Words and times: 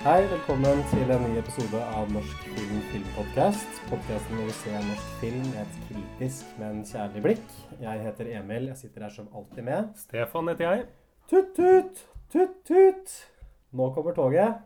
Hei, 0.00 0.22
velkommen 0.30 0.78
til 0.88 1.10
en 1.12 1.26
ny 1.28 1.34
episode 1.36 1.76
av 1.92 2.06
Norsk 2.08 2.44
film 2.56 2.78
filmpodkast. 2.88 3.82
Podkasten 3.90 4.38
hvor 4.38 4.46
vi 4.48 4.54
ser 4.56 4.78
norsk 4.86 5.10
film 5.20 5.42
med 5.50 5.58
et 5.60 5.74
kritisk, 5.90 6.54
men 6.56 6.78
kjærlig 6.88 7.20
blikk. 7.26 7.50
Jeg 7.82 8.00
heter 8.06 8.30
Emil, 8.38 8.70
jeg 8.70 8.80
sitter 8.80 9.04
her 9.04 9.12
som 9.12 9.28
alltid 9.36 9.66
med. 9.66 9.90
Stefan 10.00 10.48
heter 10.48 10.64
jeg. 10.64 10.86
Tut, 11.28 11.52
tut, 11.58 12.00
tut, 12.32 12.56
tut. 12.70 13.12
Nå 13.76 13.90
kommer 13.92 14.16
toget. 14.16 14.62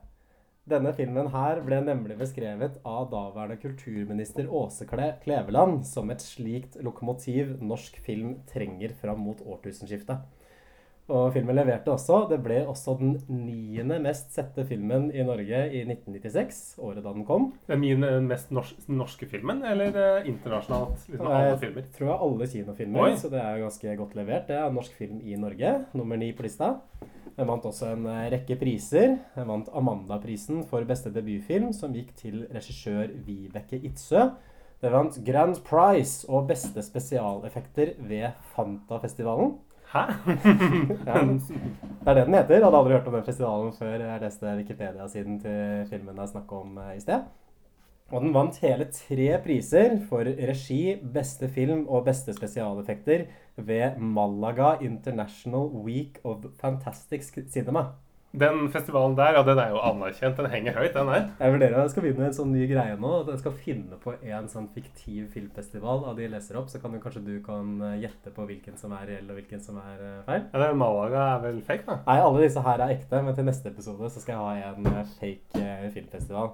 Denne 0.70 0.94
filmen 0.94 1.32
her 1.34 1.64
ble 1.66 1.82
nemlig 1.82 2.20
beskrevet 2.22 2.78
av 2.86 3.10
daværende 3.10 3.58
kulturminister 3.58 4.46
Åse 4.46 4.86
Kleveland 4.86 5.82
som 5.90 6.14
et 6.14 6.22
slikt 6.22 6.78
lokomotiv 6.78 7.56
norsk 7.58 7.98
film 8.06 8.36
trenger 8.54 8.94
fram 9.02 9.26
mot 9.26 9.42
årtusenskiftet. 9.42 10.22
Og 11.12 11.34
filmen 11.34 11.58
leverte 11.58 11.92
også. 11.92 12.22
Det 12.30 12.38
ble 12.40 12.62
også 12.64 12.94
den 12.96 13.18
niende 13.28 13.98
mest 14.00 14.30
sette 14.32 14.64
filmen 14.64 15.10
i 15.12 15.24
Norge 15.26 15.58
i 15.68 15.82
1996, 15.84 16.60
året 16.80 17.04
da 17.04 17.12
den 17.12 17.26
kom. 17.28 17.50
Den 17.68 17.82
niende 17.84 18.12
mest 18.24 18.54
nors 18.56 18.70
norske 18.88 19.28
filmen, 19.28 19.60
eller 19.68 19.98
eh, 20.00 20.30
internasjonalt? 20.30 21.04
Liksom 21.10 21.28
alle 21.28 21.58
Jeg 21.60 21.90
tror 21.98 22.08
jeg 22.08 22.22
alle 22.28 22.48
kinofilmer, 22.54 23.04
Oi. 23.04 23.18
så 23.20 23.28
det 23.32 23.42
er 23.42 23.60
ganske 23.66 23.96
godt 24.00 24.16
levert. 24.16 24.48
Det 24.48 24.56
er 24.56 24.72
norsk 24.72 24.96
film 24.96 25.20
i 25.20 25.36
Norge, 25.36 25.74
nummer 25.92 26.16
ni 26.16 26.30
på 26.32 26.46
lista. 26.46 26.72
Den 27.36 27.50
vant 27.50 27.68
også 27.68 27.92
en 27.92 28.08
eh, 28.08 28.30
rekke 28.38 28.56
priser. 28.56 29.18
Den 29.36 29.52
vant 29.52 29.68
Amanda-prisen 29.76 30.64
for 30.70 30.88
beste 30.88 31.12
debutfilm, 31.12 31.74
som 31.76 31.92
gikk 31.92 32.14
til 32.16 32.46
regissør 32.54 33.12
Vibeke 33.26 33.76
Itzøe. 33.76 34.30
Den 34.80 34.92
vant 34.96 35.20
Grand 35.26 35.60
Prize 35.68 36.24
og 36.32 36.48
beste 36.48 36.80
spesialeffekter 36.84 37.94
ved 38.08 38.32
Fantafestivalen. 38.56 39.58
Hæ? 39.94 40.02
Ja, 41.06 41.20
det 41.22 42.10
er 42.10 42.14
det 42.14 42.26
den 42.26 42.34
heter. 42.34 42.64
Hadde 42.64 42.76
aldri 42.78 42.92
hørt 42.96 43.06
om 43.06 43.14
den 43.14 43.24
festivalen 43.24 43.72
før 43.72 44.02
jeg 44.02 44.20
leste 44.20 44.56
Wikipedia-siden 44.58 45.40
til 45.40 45.86
filmen 45.90 46.16
det 46.16 46.24
er 46.24 46.32
snakk 46.32 46.52
om 46.52 46.78
eh, 46.82 46.96
i 46.96 47.00
sted. 47.00 47.22
Og 48.12 48.20
den 48.20 48.34
vant 48.34 48.58
hele 48.60 48.84
tre 48.92 49.28
priser 49.44 49.94
for 50.10 50.28
regi, 50.50 50.96
beste 51.14 51.48
film 51.48 51.86
og 51.88 52.04
beste 52.04 52.34
spesialeffekter 52.36 53.24
ved 53.56 53.96
Malaga 53.98 54.74
International 54.84 55.70
Week 55.86 56.18
of 56.24 56.44
Fantastic 56.60 57.30
Cinema. 57.52 57.86
Den 58.34 58.68
festivalen 58.74 59.14
der, 59.14 59.36
ja, 59.36 59.42
den 59.46 59.58
er 59.62 59.70
jo 59.70 59.78
anerkjent. 59.78 60.36
Den 60.40 60.50
henger 60.50 60.74
høyt, 60.74 60.94
den 60.96 61.10
her. 61.12 61.26
Jeg 61.38 61.54
vurderer 61.54 61.76
at 61.76 61.84
jeg 61.84 61.92
skal 61.92 62.02
begynne 62.02 62.26
en 62.26 62.34
sånn 62.34 62.50
ny 62.50 62.64
greie 62.66 62.96
nå. 62.98 63.12
At 63.20 63.30
jeg 63.30 63.42
skal 63.44 63.54
finne 63.62 63.98
på 64.02 64.14
en 64.18 64.48
sånn 64.50 64.66
fiktiv 64.74 65.28
filmfestival 65.36 66.02
av 66.10 66.18
de 66.18 66.26
jeg 66.26 66.32
leser 66.32 66.58
opp. 66.58 66.72
Så 66.72 66.80
kan 66.82 66.90
du, 66.90 66.98
kanskje 67.02 67.22
du 67.22 67.36
kan 67.44 67.76
eh, 67.78 68.00
gjette 68.02 68.32
på 68.34 68.46
hvilken 68.48 68.80
som 68.80 68.96
er 68.98 69.06
reell 69.12 69.30
og 69.30 69.38
hvilken 69.38 69.62
som 69.62 69.78
er 69.78 70.02
eh, 70.02 70.18
feil. 70.26 70.42
Ja, 70.48 70.58
det 70.58 70.66
er 70.66 70.80
Malaga 70.82 71.22
er 71.28 71.44
vel 71.44 71.60
fake, 71.68 71.86
da? 71.86 72.00
Nei, 72.08 72.18
alle 72.24 72.42
disse 72.42 72.64
her 72.66 72.82
er 72.82 72.96
ekte, 72.96 73.22
men 73.22 73.38
til 73.38 73.46
neste 73.46 73.70
episode 73.70 74.10
så 74.10 74.24
skal 74.24 74.34
jeg 74.34 74.66
ha 74.66 74.72
en 74.72 74.90
eh, 74.90 75.14
fake 75.20 75.68
filmfestival. 75.94 76.50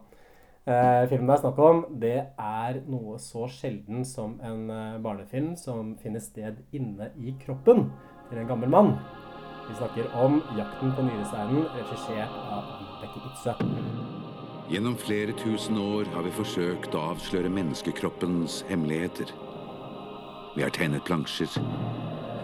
Eh, 0.69 1.07
filmen 1.09 1.33
det 1.33 1.39
er 1.39 1.43
snakk 1.47 1.65
om, 1.65 1.83
det 2.05 2.17
er 2.29 2.83
noe 2.93 3.17
så 3.25 3.49
sjelden 3.49 4.05
som 4.05 4.37
en 4.45 4.69
barnefilm 5.01 5.55
som 5.57 5.97
finner 6.03 6.21
sted 6.21 6.61
inne 6.77 7.09
i 7.17 7.33
kroppen 7.41 7.89
til 8.29 8.45
en 8.45 8.53
gammel 8.53 8.77
mann. 8.77 8.95
Vi 9.71 9.77
snakker 9.77 10.15
om 10.15 10.43
'Jakten 10.57 10.93
på 10.93 11.03
nyresteinen', 11.03 11.67
regissert 11.79 12.35
av 12.51 12.65
Vibeke 12.81 13.21
Itzøe. 13.31 13.55
Gjennom 14.71 14.97
flere 14.97 15.33
tusen 15.33 15.79
år 15.79 16.05
har 16.15 16.23
vi 16.23 16.31
forsøkt 16.31 16.95
å 16.95 17.05
avsløre 17.11 17.49
menneskekroppens 17.49 18.65
hemmeligheter. 18.69 19.31
Vi 20.57 20.63
har 20.63 20.71
tegnet 20.71 21.05
plansjer. 21.05 21.63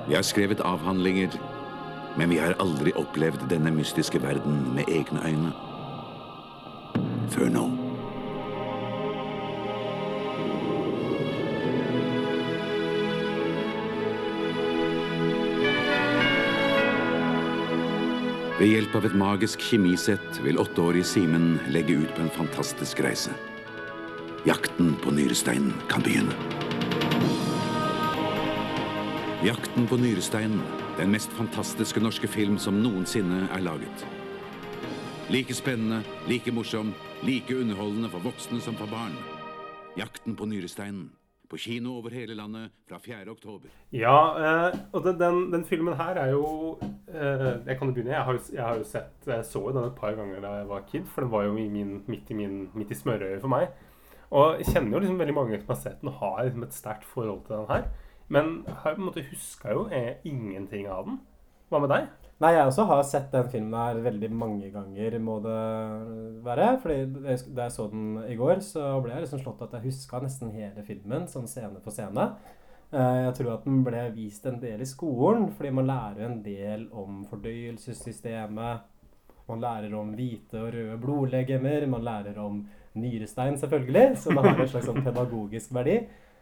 Vi 0.08 0.14
har 0.14 0.22
skrevet 0.22 0.60
avhandlinger. 0.60 1.30
Men 2.18 2.30
vi 2.30 2.38
har 2.38 2.54
aldri 2.60 2.92
opplevd 2.92 3.50
denne 3.50 3.70
mystiske 3.70 4.22
verden 4.22 4.74
med 4.74 4.84
egne 4.88 5.20
øyne. 5.26 5.52
Før 7.28 7.48
nå. 7.48 7.75
Ved 18.56 18.70
hjelp 18.70 18.94
av 18.96 19.04
et 19.04 19.14
magisk 19.20 19.60
kjemisett 19.60 20.38
vil 20.40 20.56
åtteårige 20.56 21.04
Simen 21.04 21.58
legge 21.68 21.98
ut 22.00 22.12
på 22.16 22.22
en 22.24 22.30
fantastisk 22.32 23.02
reise. 23.04 23.34
Jakten 24.48 24.94
på 25.02 25.12
nyresteinen 25.12 25.74
kan 25.90 26.00
begynne. 26.00 26.32
Jakten 29.44 29.84
på 29.90 29.98
nyresteinen, 30.00 30.64
den 30.96 31.12
mest 31.12 31.36
fantastiske 31.36 32.00
norske 32.00 32.32
film 32.32 32.56
som 32.56 32.80
noensinne 32.80 33.42
er 33.52 33.60
laget. 33.60 34.06
Like 35.28 35.52
spennende, 35.52 36.00
like 36.24 36.48
morsom, 36.48 36.94
like 37.28 37.52
underholdende 37.52 38.08
for 38.08 38.24
voksne 38.24 38.64
som 38.64 38.80
for 38.80 38.88
barn. 38.88 39.12
Jakten 40.00 40.32
på 40.32 40.48
nyresteinen. 40.48 41.10
På 41.46 41.60
kino 41.60 41.98
over 42.00 42.10
hele 42.10 42.34
landet 42.34 42.72
fra 42.88 42.98
4. 42.98 43.28
oktober. 43.30 43.68
Ja, 43.92 44.16
eh, 44.40 44.78
og 44.92 45.04
den, 45.04 45.52
den, 45.52 45.64
filmen 45.64 45.94
her 45.94 46.16
er 46.24 46.32
jo 46.32 46.80
Jeg 47.06 47.76
kan 47.78 47.88
jo 47.88 47.94
begynne. 47.94 48.14
Jeg 48.14 48.24
har 48.26 48.32
jo, 48.34 48.40
jeg 48.52 48.62
har 48.64 48.78
jo 48.80 48.84
sett 48.84 49.28
Jeg 49.30 49.44
så 49.46 49.60
jo 49.62 49.74
den 49.74 49.84
et 49.86 49.98
par 49.98 50.16
ganger 50.18 50.40
da 50.42 50.56
jeg 50.58 50.68
var 50.68 50.88
kid, 50.90 51.04
for 51.06 51.22
den 51.22 51.30
var 51.30 51.44
jo 51.46 51.56
i 51.56 51.68
min, 51.70 52.00
midt, 52.10 52.30
i 52.30 52.38
min, 52.38 52.64
midt 52.74 52.90
i 52.90 52.98
smørøyet 52.98 53.40
for 53.44 53.52
meg. 53.52 53.68
Og 54.34 54.58
jeg 54.58 54.72
kjenner 54.72 54.96
jo 54.96 55.02
liksom 55.04 55.22
veldig 55.22 55.36
mange 55.36 55.60
som 55.60 55.70
har 55.70 55.80
sett 55.84 56.02
den, 56.02 56.12
har 56.18 56.42
liksom 56.42 56.66
et 56.66 56.74
sterkt 56.74 57.06
forhold 57.06 57.44
til 57.46 57.60
den 57.60 57.70
her. 57.70 57.88
Men 58.28 58.52
jeg 58.66 58.82
på 58.82 58.98
en 58.98 59.06
måte 59.06 59.26
huska 59.30 59.74
jo 59.74 59.86
eh, 59.94 60.16
ingenting 60.26 60.88
av 60.90 61.06
den. 61.06 61.20
Hva 61.70 61.82
med 61.82 61.92
deg? 61.94 62.08
Nei, 62.42 62.50
jeg 62.52 62.68
også 62.68 62.84
har 62.90 63.00
sett 63.08 63.30
den 63.32 63.46
filmen 63.48 63.78
her 63.78 63.98
veldig 64.04 64.28
mange 64.36 64.68
ganger, 64.74 65.14
må 65.24 65.38
det 65.44 65.60
være. 66.44 66.66
Fordi 66.82 66.98
da 67.22 67.64
jeg 67.64 67.72
så 67.72 67.86
den 67.92 68.18
i 68.28 68.36
går, 68.36 68.60
så 68.66 68.90
ble 69.00 69.14
jeg 69.14 69.24
liksom 69.24 69.40
slått 69.40 69.62
at 69.64 69.78
jeg 69.78 69.86
huska 69.88 70.20
nesten 70.20 70.52
hele 70.52 70.84
filmen, 70.86 71.24
sånn 71.30 71.48
scene 71.48 71.80
for 71.84 71.94
scene. 71.96 72.28
Eh, 72.92 73.24
Jeg 73.26 73.34
tror 73.34 73.52
at 73.54 73.64
den 73.64 73.82
ble 73.84 74.02
vist 74.14 74.46
en 74.46 74.60
del 74.60 74.80
i 74.80 74.84
skolen, 74.88 75.48
fordi 75.52 75.70
man 75.74 75.86
lærer 75.86 76.26
en 76.26 76.42
del 76.42 76.88
om 76.92 77.24
fordøyelsessystemet. 77.30 78.80
Man 79.48 79.60
lærer 79.62 79.94
om 79.94 80.12
hvite 80.14 80.58
og 80.60 80.72
røde 80.74 80.98
blodlegemer, 81.02 81.86
man 81.86 82.02
lærer 82.04 82.38
om 82.42 82.64
nyrestein, 82.94 83.58
selvfølgelig, 83.58 84.16
så 84.18 84.30
det 84.30 84.42
har 84.42 84.60
en 84.60 84.68
slags 84.68 84.86
sånn 84.88 85.04
pedagogisk 85.04 85.74
verdi. 85.74 86.00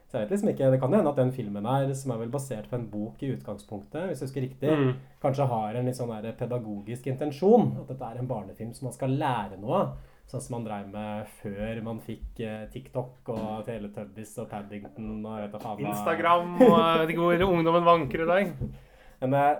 Så 0.08 0.18
jeg 0.20 0.24
vet 0.28 0.30
liksom 0.30 0.48
ikke, 0.52 0.70
Det 0.70 0.80
kan 0.80 0.92
hende 0.92 1.10
at 1.10 1.16
den 1.16 1.32
filmen 1.32 1.64
her, 1.66 1.92
som 1.94 2.12
er 2.12 2.18
vel 2.18 2.30
basert 2.30 2.68
på 2.70 2.76
en 2.76 2.86
bok 2.90 3.22
i 3.22 3.32
utgangspunktet, 3.34 4.06
hvis 4.08 4.20
jeg 4.20 4.28
husker 4.28 4.42
riktig, 4.42 4.70
Mm. 4.70 4.94
kanskje 5.22 5.48
har 5.48 5.74
en 5.74 5.86
litt 5.86 5.96
sånn 5.96 6.36
pedagogisk 6.38 7.06
intensjon. 7.06 7.76
At 7.80 7.88
dette 7.88 8.02
er 8.04 8.18
en 8.18 8.28
barnefilm 8.28 8.72
som 8.74 8.86
man 8.86 8.92
skal 8.92 9.08
lære 9.10 9.60
noe 9.60 9.74
av. 9.80 9.96
Sånn 10.30 10.40
som 10.40 10.54
man 10.56 10.64
dreiv 10.64 10.86
med 10.88 11.26
før 11.42 11.80
man 11.84 11.98
fikk 12.02 12.40
eh, 12.42 12.62
TikTok 12.72 13.28
og 13.34 13.64
Teletubbies 13.66 14.32
og 14.40 14.48
Paddington 14.50 15.18
og 15.20 15.34
vet 15.42 15.52
da 15.52 15.60
faen. 15.60 15.82
Instagram 15.84 16.54
og 16.64 16.78
jeg 16.78 17.02
vet 17.02 17.12
ikke 17.14 17.26
hvor 17.26 17.44
ungdommen 17.50 17.84
vanker 17.86 18.24
i 18.24 18.28
dag. 18.30 18.54
Men 19.20 19.36
eh, 19.40 19.58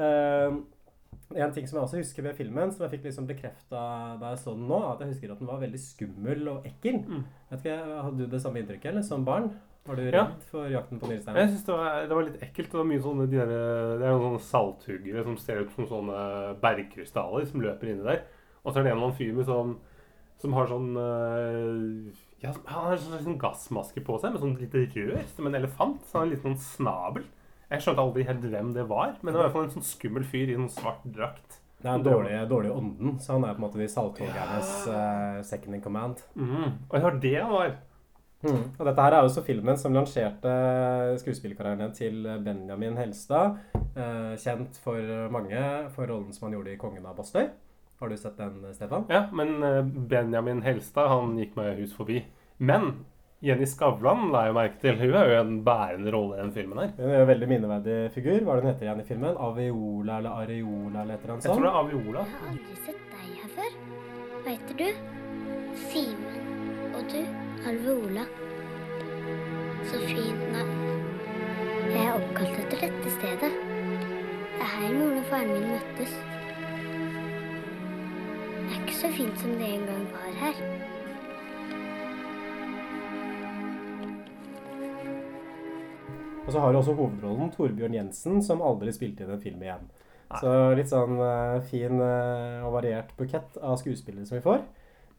eh, 0.00 0.56
en 1.34 1.52
ting 1.54 1.68
som 1.68 1.78
jeg 1.78 1.84
også 1.84 2.00
husker 2.00 2.26
ved 2.26 2.36
filmen, 2.38 2.72
som 2.72 2.86
jeg 2.86 2.94
fikk 2.96 3.06
liksom 3.10 3.28
bekrefta 3.28 3.84
da 4.20 4.32
jeg 4.32 4.40
så 4.42 4.54
den 4.56 4.66
nå, 4.70 4.80
at 4.92 5.04
jeg 5.04 5.12
husker 5.12 5.34
at 5.34 5.40
den 5.42 5.50
var 5.50 5.62
veldig 5.62 5.80
skummel 5.82 6.50
og 6.52 6.68
ekkel. 6.70 7.00
Mm. 7.04 7.22
Vet 7.52 7.64
ikke, 7.64 7.78
Hadde 8.06 8.18
du 8.20 8.34
det 8.34 8.42
samme 8.44 8.62
inntrykket, 8.62 8.90
eller 8.92 9.06
som 9.06 9.24
barn? 9.26 9.50
Var 9.84 9.98
du 10.00 10.02
redd 10.06 10.14
Ja. 10.16 10.26
for 10.48 10.64
jakten 10.72 11.00
på 11.00 11.10
Jeg 11.12 11.20
syns 11.20 11.64
det 11.66 11.74
var, 11.74 12.06
det 12.08 12.16
var 12.16 12.24
litt 12.24 12.40
ekkelt. 12.40 12.70
Det 12.72 12.78
var 12.80 12.86
mye 12.88 13.02
sånne, 13.04 13.26
de 13.28 13.36
der, 13.36 13.50
det 14.00 14.06
er 14.06 14.14
noen 14.14 14.30
sånne 14.30 14.46
salthuggere 14.48 15.24
som 15.26 15.36
ser 15.36 15.60
ut 15.60 15.74
som 15.76 15.88
sånne 15.90 16.20
bergkrystaller 16.62 17.44
som 17.50 17.60
løper 17.60 17.90
inni 17.92 18.06
der. 18.06 18.22
Og 18.64 18.72
så 18.72 18.80
er 18.80 18.86
det 18.86 18.92
en 18.92 18.96
eller 18.96 19.08
annen 19.10 19.18
fyr 19.18 19.34
med 19.36 19.48
sånn, 19.48 19.74
som 20.40 20.56
har 20.56 20.68
sånn 20.68 20.90
øh, 20.98 22.22
ja, 22.42 22.52
Han 22.68 22.88
har 22.88 23.00
sånn, 23.00 23.20
sånn 23.24 23.40
gassmaske 23.40 24.02
på 24.04 24.18
seg 24.20 24.34
med 24.34 24.42
sånn 24.42 24.56
lite 24.60 24.86
rør 24.96 25.24
som 25.30 25.48
en 25.48 25.58
elefant. 25.60 26.00
Så 26.04 26.18
han 26.18 26.24
har 26.24 26.30
en 26.30 26.34
liten 26.34 26.54
sånn 26.54 26.64
snabel. 26.64 27.28
Jeg 27.70 27.84
skjønte 27.84 28.04
aldri 28.04 28.26
helt 28.28 28.44
hvem 28.52 28.72
det 28.76 28.84
var, 28.90 29.14
men 29.20 29.32
det 29.32 29.38
var 29.38 29.46
i 29.46 29.48
hvert 29.48 29.56
fall 29.56 29.68
en 29.68 29.76
sånn 29.78 29.88
skummel 29.88 30.26
fyr 30.28 30.52
i 30.52 30.58
noen 30.58 30.72
svart 30.72 31.04
drakt. 31.16 31.60
Det 31.80 31.90
er 31.90 31.98
en 31.98 32.04
dårlig 32.04 32.36
dårlige 32.48 32.76
ånden, 32.80 33.16
så 33.20 33.34
han 33.34 33.44
er 33.44 33.56
på 33.56 33.60
en 33.60 33.64
måte 33.66 33.80
de 33.80 33.88
salthoggernes 33.92 34.70
uh, 34.88 35.40
second 35.44 35.76
in 35.76 35.82
command. 35.84 36.22
Mm. 36.32 36.70
Og 36.88 36.94
det 36.94 37.02
var 37.04 37.18
det 37.20 37.34
han 37.34 37.52
var. 37.52 37.74
Mm. 38.44 38.62
Og 38.76 38.86
dette 38.88 39.04
her 39.04 39.16
er 39.16 39.24
jo 39.24 39.28
også 39.30 39.44
filmen 39.44 39.80
som 39.80 39.96
lanserte 39.96 40.54
skuespillerkarrieren 41.20 41.92
til 41.96 42.24
Benjamin 42.44 42.96
Helstad. 43.00 43.56
Eh, 43.74 44.34
kjent 44.40 44.76
for 44.84 45.28
mange 45.32 45.60
for 45.94 46.08
rollen 46.10 46.32
som 46.36 46.48
han 46.48 46.58
gjorde 46.58 46.74
i 46.74 46.80
'Kongen 46.80 47.06
av 47.08 47.16
Bastøy'. 47.16 47.48
Har 48.04 48.10
du 48.10 48.16
sett 48.16 48.36
den, 48.36 48.74
Stefan? 48.74 49.04
Ja, 49.08 49.22
men 49.32 49.62
øh, 49.62 49.84
Benjamin 49.84 50.58
Helstad 50.62 51.08
han 51.08 51.38
gikk 51.40 51.54
meg 51.56 51.78
hus 51.78 51.94
forbi. 51.96 52.18
Men 52.60 52.90
Jenny 53.40 53.64
Skavlan 53.64 54.26
la 54.28 54.42
jeg 54.44 54.56
merke 54.58 54.76
til. 54.82 54.98
Hun 55.00 55.14
er 55.16 55.30
jo 55.30 55.38
en 55.38 55.54
bærende 55.64 56.12
rolle 56.12 56.36
i 56.36 56.42
den 56.42 56.52
filmen 56.52 56.82
her. 56.82 56.90
Hun 56.98 57.08
er 57.08 57.14
jo 57.16 57.24
en 57.24 57.30
veldig 57.30 57.48
minneverdig 57.48 57.94
figur. 58.12 58.36
Hva 58.44 58.58
er 58.58 58.60
det 58.60 58.66
hun 58.66 58.70
heter 58.74 58.86
igjen 58.90 59.00
i 59.00 59.06
filmen? 59.08 59.38
Aviola 59.46 60.18
eller 60.20 60.36
Areola 60.42 61.06
eller 61.06 61.14
et 61.14 61.24
eller 61.24 61.32
annet 61.32 61.48
Jeg 61.48 61.56
tror 61.56 61.64
det 61.64 61.70
er 61.70 61.78
Aviola. 61.80 62.26
Jeg 62.28 62.42
har 62.42 62.52
aldri 62.52 62.76
sett 62.90 63.08
deg 63.14 63.32
her 63.40 63.54
før. 63.56 63.80
Hva 64.34 64.58
heter 64.58 64.78
du? 64.82 64.88
Simen. 65.86 66.38
Og 66.92 67.08
du? 67.14 67.18
Alveola. 67.72 68.28
Så 69.88 70.04
fint 70.12 70.44
navn. 70.52 70.76
Jeg 71.88 72.04
er 72.04 72.20
oppkalt 72.20 72.62
etter 72.66 72.84
dette 72.84 73.16
stedet. 73.16 73.52
Det 73.56 74.60
er 74.60 74.72
her 74.76 74.96
moren 75.00 75.24
og 75.24 75.28
faren 75.32 75.56
min 75.56 75.68
møttes. 75.72 76.16
Det 78.64 78.72
er 78.72 78.84
ikke 78.86 78.96
så 78.96 79.08
fint 79.12 79.40
som 79.42 79.50
det 79.60 79.66
en 79.74 79.82
gang 79.84 80.04
var 80.08 80.36
her. 80.40 80.60
Og 86.44 86.48
så 86.52 86.62
har 86.62 86.72
du 86.72 86.78
også 86.78 86.94
hovedrollen 86.96 87.52
Torbjørn 87.52 87.98
Jensen, 87.98 88.40
som 88.44 88.64
aldri 88.64 88.94
spilte 88.96 89.26
inn 89.26 89.34
en 89.36 89.42
film 89.42 89.60
igjen. 89.64 89.84
Så 90.40 90.54
litt 90.78 90.88
sånn 90.88 91.20
uh, 91.20 91.60
fin 91.68 92.00
uh, 92.00 92.64
og 92.64 92.72
variert 92.78 93.12
bukett 93.18 93.60
av 93.60 93.76
skuespillere 93.80 94.24
som 94.24 94.38
vi 94.38 94.46
får. 94.46 94.64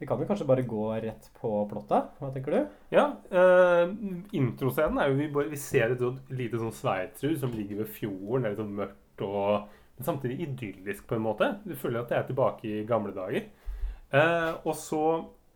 Vi 0.01 0.09
kan 0.09 0.19
jo 0.19 0.27
kanskje 0.27 0.49
bare 0.49 0.65
gå 0.67 0.89
rett 1.05 1.29
på 1.37 1.53
plottet. 1.69 2.17
Hva 2.19 2.33
tenker 2.33 2.57
du? 2.57 2.77
Ja, 2.97 3.11
Uh, 3.29 3.93
introscenen 4.35 4.97
er 5.01 5.11
jo 5.11 5.21
vi, 5.21 5.29
bare, 5.37 5.53
vi 5.53 5.59
ser 5.59 5.93
et 5.93 6.03
lite 6.33 6.59
sånn 6.59 6.73
sveitshus 6.73 7.41
som 7.45 7.53
ligger 7.53 7.83
ved 7.83 7.93
fjorden. 7.93 8.41
Det 8.41 8.49
er 8.49 8.53
litt 8.55 8.63
sånn 8.65 8.77
mørkt 8.81 9.25
og 9.29 9.83
men 9.95 10.07
samtidig 10.07 10.41
idyllisk 10.43 11.07
på 11.07 11.15
en 11.15 11.25
måte. 11.25 11.55
Du 11.63 11.75
føler 11.75 12.01
at 12.01 12.11
det 12.11 12.17
er 12.17 12.27
tilbake 12.27 12.67
i 12.67 12.83
gamle 12.87 13.13
dager. 13.15 13.47
Eh, 14.11 14.51
og 14.63 14.75
så 14.75 15.03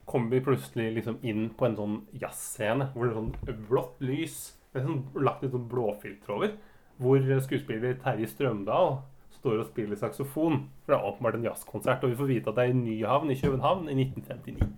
kommer 0.09 0.33
vi 0.33 0.43
plutselig 0.45 0.93
liksom 0.95 1.19
inn 1.27 1.49
på 1.57 1.67
en 1.67 1.77
sånn 1.77 1.99
jazzscene 2.17 2.89
hvor 2.95 3.05
det 3.05 3.11
er 3.11 3.19
sånn 3.19 3.65
blått 3.69 3.99
lys 4.01 4.39
med 4.73 4.87
sånn 4.87 5.25
lagt 5.25 5.45
et 5.45 5.53
sånn 5.53 5.69
blåfilter 5.69 6.35
over. 6.35 6.57
Hvor 6.99 7.23
skuespiller 7.45 7.99
Terje 8.01 8.27
Strømdal 8.27 8.99
står 9.39 9.61
og 9.61 9.69
spiller 9.69 9.99
saksofon. 9.99 10.65
For 10.83 10.93
det 10.93 10.99
er 10.99 11.09
åpenbart 11.11 11.39
en 11.39 11.47
jazzkonsert. 11.47 12.03
Og 12.03 12.13
vi 12.13 12.19
får 12.19 12.31
vite 12.33 12.51
at 12.51 12.59
det 12.59 12.67
er 12.67 12.73
i 12.73 12.79
Nyhavn 12.79 13.31
i 13.31 13.39
København 13.39 13.87
i 13.87 13.97
1959. 14.03 14.69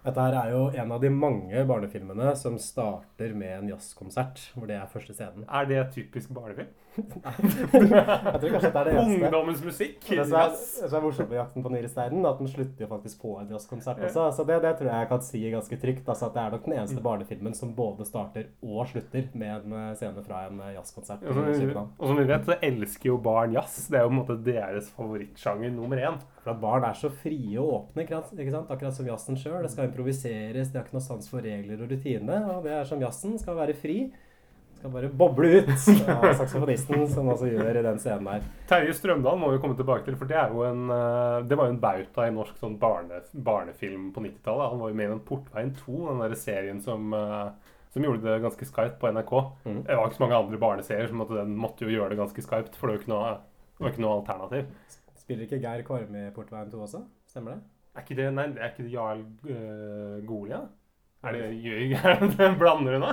Dette 0.00 0.24
her 0.24 0.34
er 0.40 0.52
jo 0.54 0.60
en 0.80 0.92
av 0.94 1.02
de 1.02 1.10
mange 1.12 1.62
barnefilmene 1.68 2.30
som 2.40 2.54
starter 2.60 3.34
med 3.36 3.52
en 3.58 3.72
jazzkonsert, 3.74 4.46
hvor 4.54 4.68
det 4.68 4.78
er 4.78 4.88
første 4.88 5.12
scenen. 5.16 5.44
Er 5.44 5.68
det 5.68 5.82
typisk 5.92 6.32
barnefilm? 6.32 6.70
Jeg 7.00 8.40
tror 8.40 8.52
kanskje 8.54 8.70
det 8.70 8.80
er 8.80 8.88
det 8.88 8.94
eneste. 8.94 9.18
Ungdommens 9.26 9.62
musikk. 9.64 9.98
Det 10.06 10.26
som 10.26 10.36
er, 10.40 10.54
som 10.56 10.96
er 10.98 11.04
morsomt 11.04 11.30
med 11.30 11.38
'Jakten 11.38 11.64
på 11.64 11.72
nyresteinen', 11.74 12.26
at 12.30 12.38
den 12.38 12.50
slutter 12.50 12.84
jo 12.84 12.88
faktisk 12.90 13.22
på 13.22 13.36
en 13.40 13.52
jazzkonsert 13.54 14.02
også. 14.08 14.26
Så 14.36 14.46
det, 14.48 14.58
det 14.64 14.74
tror 14.78 14.90
jeg 14.90 15.04
jeg 15.04 15.10
kan 15.12 15.22
si 15.26 15.42
ganske 15.54 15.80
trygt. 15.84 16.08
Altså 16.08 16.26
at 16.26 16.34
det 16.34 16.42
er 16.42 16.50
nok 16.56 16.64
den 16.64 16.76
eneste 16.78 17.04
barnefilmen 17.04 17.54
som 17.54 17.74
både 17.76 18.06
starter 18.08 18.50
og 18.62 18.86
slutter 18.90 19.28
med 19.34 19.54
en 19.56 19.72
eh, 19.72 19.94
scene 19.98 20.24
fra 20.26 20.46
en 20.48 20.60
eh, 20.60 20.74
jazzkonsert. 20.76 21.24
Vi, 21.24 21.74
og 21.74 22.06
som 22.06 22.18
vi 22.18 22.26
vet, 22.28 22.46
så 22.46 22.58
elsker 22.62 23.12
jo 23.12 23.18
barn 23.22 23.54
jazz. 23.56 23.88
Det 23.90 23.98
er 23.98 24.06
jo 24.06 24.12
på 24.12 24.14
en 24.14 24.20
måte 24.22 24.38
deres 24.44 24.90
favorittsjanger 24.96 25.74
nummer 25.74 26.00
én. 26.00 26.20
For 26.40 26.54
at 26.54 26.60
barn 26.62 26.86
er 26.88 26.96
så 26.96 27.10
frie 27.12 27.58
og 27.60 27.74
åpne, 27.74 28.04
ikke 28.04 28.16
sant? 28.16 28.40
ikke 28.40 28.54
sant? 28.54 28.70
akkurat 28.72 28.96
som 28.96 29.08
jazzen 29.08 29.38
sjøl. 29.40 29.60
Det 29.64 29.72
skal 29.74 29.90
improviseres, 29.90 30.72
de 30.72 30.78
har 30.78 30.86
ikke 30.86 30.96
noe 30.96 31.04
sans 31.04 31.30
for 31.30 31.44
regler 31.44 31.84
og 31.84 31.92
rutine. 31.92 32.40
Og 32.54 32.64
det 32.64 32.74
er 32.78 32.88
som 32.88 33.02
jazzen, 33.02 33.36
skal 33.40 33.58
være 33.58 33.76
fri. 33.76 33.98
Skal 34.80 34.92
bare 34.94 35.08
boble 35.12 35.48
ut 35.58 35.70
av 36.08 36.22
saksofonisten, 36.38 37.02
som 37.12 37.26
også 37.28 37.50
gjør 37.50 37.76
i 37.76 37.82
den 37.84 37.98
scenen 38.00 38.28
der. 38.30 38.44
Terje 38.70 38.94
Strømdal 38.96 39.36
må 39.36 39.50
vi 39.52 39.58
komme 39.60 39.76
tilbake 39.76 40.06
til, 40.06 40.14
for 40.16 40.30
det, 40.30 40.40
jo 40.48 40.62
en, 40.64 40.86
eh, 40.94 41.40
det 41.44 41.58
var 41.60 41.68
jo 41.68 41.74
en 41.74 41.82
bauta 41.82 42.24
i 42.24 42.32
norsk 42.32 42.56
sånn 42.62 42.78
barne, 42.80 43.18
barnefilm 43.44 44.06
på 44.14 44.24
90-tallet. 44.24 44.72
Han 44.72 44.80
var 44.80 44.88
jo 44.88 44.96
med 44.96 45.10
i 45.10 45.12
den 45.12 45.20
Portveien 45.26 45.74
2, 45.82 45.98
den 46.06 46.24
der 46.24 46.36
serien 46.40 46.80
som, 46.80 47.12
eh, 47.12 47.76
som 47.92 48.08
gjorde 48.08 48.24
det 48.24 48.38
ganske 48.46 48.70
skarpt 48.70 48.96
på 49.02 49.12
NRK. 49.12 49.36
Mm. 49.66 49.82
Det 49.84 50.00
var 50.00 50.08
ikke 50.08 50.20
så 50.22 50.24
mange 50.24 50.40
andre 50.46 50.62
barneserier, 50.64 51.12
som 51.12 51.20
måtte, 51.20 51.36
den 51.42 51.60
måtte 51.60 51.84
jo 51.84 51.92
gjøre 51.92 52.14
det 52.14 52.22
ganske 52.22 52.48
skarpt, 52.48 52.80
for 52.80 52.88
det 52.88 52.96
var 52.96 53.04
ikke 53.04 53.12
noe, 53.12 53.36
var 53.84 53.92
ikke 53.92 54.06
noe 54.06 54.16
alternativ. 54.22 54.96
Spiller 55.20 55.44
ikke 55.44 55.60
Geir 55.60 55.84
Kvarme 55.84 56.24
i 56.24 56.32
Portveien 56.32 56.72
2 56.72 56.84
også? 56.88 57.04
Stemmer 57.28 57.58
det? 57.58 57.62
Er 57.90 58.06
ikke 58.06 58.16
det, 58.16 58.32
nei, 58.32 58.48
er 58.56 58.72
ikke 58.72 58.86
det 58.86 58.96
Jarl 58.96 59.26
uh, 59.44 60.20
Golia? 60.24 60.64
Er 61.22 61.32
det 61.32 61.64
Jørgen? 61.64 62.58
Blander 62.58 62.92
du 62.92 62.98
nå? 62.98 63.06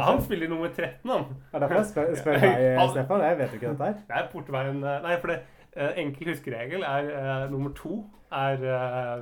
Han 0.00 0.22
spiller 0.24 0.48
nummer 0.48 0.68
13, 0.68 1.10
han. 1.10 1.20
Er 1.52 1.58
det 1.58 1.60
derfor 1.60 1.74
jeg 1.74 1.86
spør, 1.86 2.14
spør 2.14 2.32
deg, 2.40 2.80
Stefan? 2.90 3.20
Jeg 3.20 3.38
vet 3.38 3.48
jo 3.48 3.54
ikke 3.54 3.68
dette 3.68 3.84
her. 3.84 3.92
Det 3.92 4.02
er 4.16 4.28
Portveien 4.32 4.84
eh, 4.84 5.02
Nei, 5.04 5.16
for 5.20 5.26
det 5.32 5.38
eh, 5.76 5.90
enkel 6.00 6.28
huskeregel 6.32 6.82
er 6.88 7.02
uh, 7.10 7.50
nummer 7.52 7.70
to 7.76 8.04
er 8.32 8.56
uh, 8.64 9.20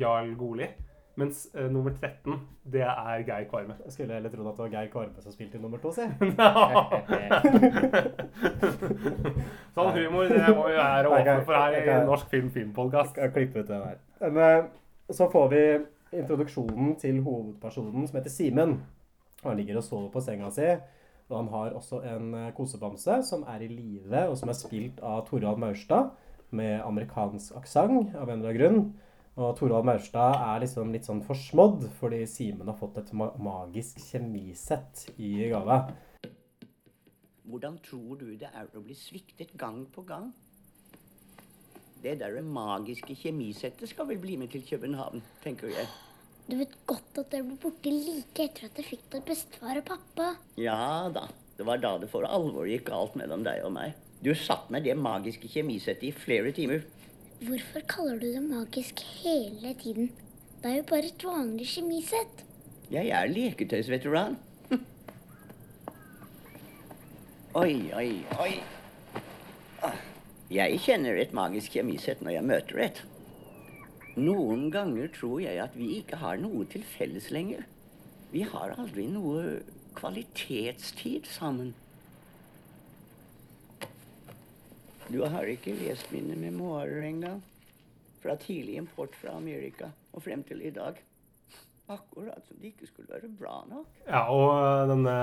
Jarl 0.00 0.34
Goli. 0.40 0.66
Mens 1.20 1.48
uh, 1.52 1.68
nummer 1.68 1.92
13, 1.92 2.40
det 2.72 2.80
er 2.80 3.28
Geir 3.28 3.44
Kvarme. 3.50 3.74
Jeg 3.84 3.92
skulle 3.92 4.14
heller 4.14 4.30
trodd 4.32 4.48
at 4.48 4.56
det 4.56 4.64
var 4.64 4.72
Geir 4.78 4.88
Kvarme 4.96 5.20
som 5.20 5.32
spilte 5.36 5.56
i 5.58 5.60
nummer 5.60 5.78
to, 5.84 5.92
si. 5.92 6.00
sånn 9.76 9.92
humor 10.00 10.24
det 10.32 10.48
må 10.48 10.64
vi 10.64 10.80
være 10.80 11.12
åpne 11.12 11.44
for 11.44 11.52
her 11.60 11.76
i 11.76 11.84
Norsk 12.08 12.24
Film 12.32 12.48
Filmpodkast. 12.56 13.12
Skal 13.18 13.36
klippe 13.36 13.60
ut 13.60 13.68
det 13.68 13.84
der. 13.84 14.00
Men 14.32 14.72
så 15.12 15.28
får 15.28 15.52
vi 15.52 15.84
introduksjonen 16.16 16.96
til 17.00 17.20
hovedpersonen 17.24 18.08
som 18.08 18.18
heter 18.18 18.32
Simen. 18.32 18.80
Han 19.44 19.56
ligger 19.56 19.80
og 19.80 19.86
sover 19.86 20.10
på 20.12 20.22
senga 20.24 20.50
si. 20.54 20.66
Og 21.30 21.36
han 21.36 21.52
har 21.52 21.76
også 21.78 22.00
en 22.10 22.32
eh, 22.34 22.50
kosebamse 22.56 23.20
som 23.26 23.44
er 23.48 23.62
i 23.62 23.70
live, 23.70 24.24
og 24.26 24.34
som 24.38 24.50
er 24.50 24.58
spilt 24.58 24.98
av 25.06 25.22
Torvald 25.28 25.60
Maurstad 25.62 26.10
med 26.50 26.80
amerikansk 26.82 27.54
aksent 27.60 28.16
av 28.18 28.26
en 28.26 28.40
eller 28.40 28.50
annen 28.50 28.58
grunn. 28.58 28.80
Og 29.38 29.54
Torvald 29.56 29.86
Maurstad 29.86 30.40
er 30.42 30.64
liksom 30.64 30.90
litt 30.92 31.06
sånn 31.06 31.22
forsmådd 31.24 31.86
fordi 32.00 32.24
Simen 32.28 32.68
har 32.68 32.78
fått 32.80 32.98
et 33.00 33.12
magisk 33.14 34.02
kjemisett 34.10 35.06
i 35.22 35.36
gave. 35.52 35.78
Hvordan 37.50 37.78
tror 37.82 38.18
du 38.18 38.34
det 38.38 38.50
er 38.50 38.66
å 38.74 38.82
bli 38.82 38.94
sviktet 38.98 39.54
gang 39.58 39.84
på 39.94 40.02
gang? 40.06 40.32
Det 42.00 42.14
der 42.22 42.38
magiske 42.40 43.12
kjemisettet 43.12 43.90
skal 43.90 44.06
vel 44.08 44.20
bli 44.22 44.38
med 44.40 44.48
til 44.54 44.62
København, 44.64 45.20
tenker 45.44 45.68
jeg. 45.68 45.88
Du 46.48 46.56
vet 46.56 46.72
godt 46.88 47.18
at 47.20 47.34
jeg 47.36 47.44
ble 47.44 47.58
borte 47.60 47.92
like 47.92 48.46
etter 48.46 48.70
at 48.70 48.78
jeg 48.80 48.86
fikk 48.88 49.02
det 49.12 49.20
av 49.20 49.26
bestefar 49.28 49.80
og 49.82 49.84
pappa. 49.90 50.30
Ja 50.58 51.10
da, 51.12 51.26
det 51.58 51.66
var 51.68 51.82
da 51.82 51.92
det 52.00 52.08
for 52.08 52.24
alvor 52.24 52.64
gikk 52.70 52.88
galt 52.88 53.20
mellom 53.20 53.44
deg 53.44 53.60
og 53.68 53.74
meg. 53.76 53.92
Du 54.24 54.32
satt 54.32 54.72
med 54.72 54.88
det 54.88 54.96
magiske 54.96 55.52
kjemisettet 55.52 56.08
i 56.08 56.14
flere 56.16 56.54
timer. 56.56 56.88
Hvorfor 57.44 57.84
kaller 57.92 58.16
du 58.20 58.26
det 58.32 58.42
magisk 58.48 59.04
hele 59.20 59.76
tiden? 59.84 60.10
Det 60.60 60.72
er 60.72 60.80
jo 60.80 60.88
bare 60.88 61.12
et 61.12 61.28
vanlig 61.28 61.68
kjemisett. 61.68 62.44
Jeg 62.90 63.12
er 63.12 63.28
leketøysveteran. 63.28 64.40
oi, 67.62 67.72
oi, 67.92 68.10
oi. 68.40 68.52
Jeg 70.50 70.80
kjenner 70.82 71.14
et 71.14 71.30
magisk 71.30 71.76
kjemisett 71.76 72.24
når 72.26 72.32
jeg 72.34 72.46
møter 72.48 72.80
et. 72.82 72.96
Noen 74.18 74.64
ganger 74.74 75.06
tror 75.14 75.38
jeg 75.44 75.60
at 75.62 75.76
vi 75.78 75.92
ikke 76.00 76.18
har 76.18 76.40
noe 76.42 76.64
til 76.72 76.82
felles 76.96 77.28
lenger. 77.30 77.62
Vi 78.32 78.42
har 78.42 78.74
aldri 78.74 79.04
noe 79.12 79.60
kvalitetstid 79.94 81.30
sammen. 81.30 81.70
Du 85.06 85.22
har 85.22 85.46
ikke 85.54 85.78
lest 85.84 86.10
mine 86.10 86.34
memoarer 86.34 87.06
engang? 87.06 87.44
Fra 88.18 88.34
tidlig 88.34 88.74
import 88.82 89.14
fra 89.14 89.38
Amerika 89.38 89.94
og 90.10 90.26
frem 90.26 90.42
til 90.50 90.66
i 90.66 90.74
dag. 90.74 90.98
Akkurat 91.90 92.42
som 92.46 92.58
det 92.58 92.74
ikke 92.74 92.90
skulle 92.90 93.14
være 93.14 93.30
bra 93.38 93.60
nok. 93.70 93.86
Ja, 94.02 94.26
og 94.34 94.50
eh, 94.58 94.88
denne 94.90 95.14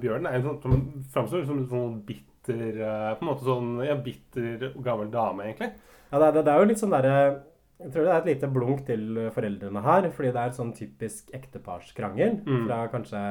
bjørnen 0.00 0.32
er 0.32 0.40
en 0.40 0.48
sånn, 0.48 0.62
som 0.64 1.04
framstår 1.12 1.44
som 1.48 1.60
en 1.60 1.68
sånn 1.68 2.00
bitter 2.08 2.33
eh, 2.52 3.14
På 3.16 3.22
en 3.24 3.28
måte 3.30 3.44
sånn 3.46 3.84
ja, 3.86 3.94
bitter 3.94 4.72
gammel 4.84 5.10
dame, 5.10 5.44
egentlig. 5.48 5.72
Ja, 6.12 6.18
det, 6.18 6.26
er- 6.36 6.42
det 6.44 6.52
er 6.52 6.58
jo 6.60 6.68
litt 6.68 6.78
sånn 6.82 6.90
derre 6.90 7.42
Jeg 7.80 7.90
tror 7.90 8.04
det 8.04 8.12
er 8.12 8.18
et 8.20 8.26
lite 8.30 8.48
blunk 8.54 8.84
til 8.86 9.30
foreldrene 9.34 9.82
her. 9.82 10.10
Fordi 10.14 10.30
det 10.32 10.40
er 10.40 10.46
et 10.52 10.54
sånn 10.58 10.72
typisk 10.76 11.30
ekteparskrangel 11.34 12.40
Mm. 12.46 12.66
fra 12.68 12.88
kanskje 12.88 13.22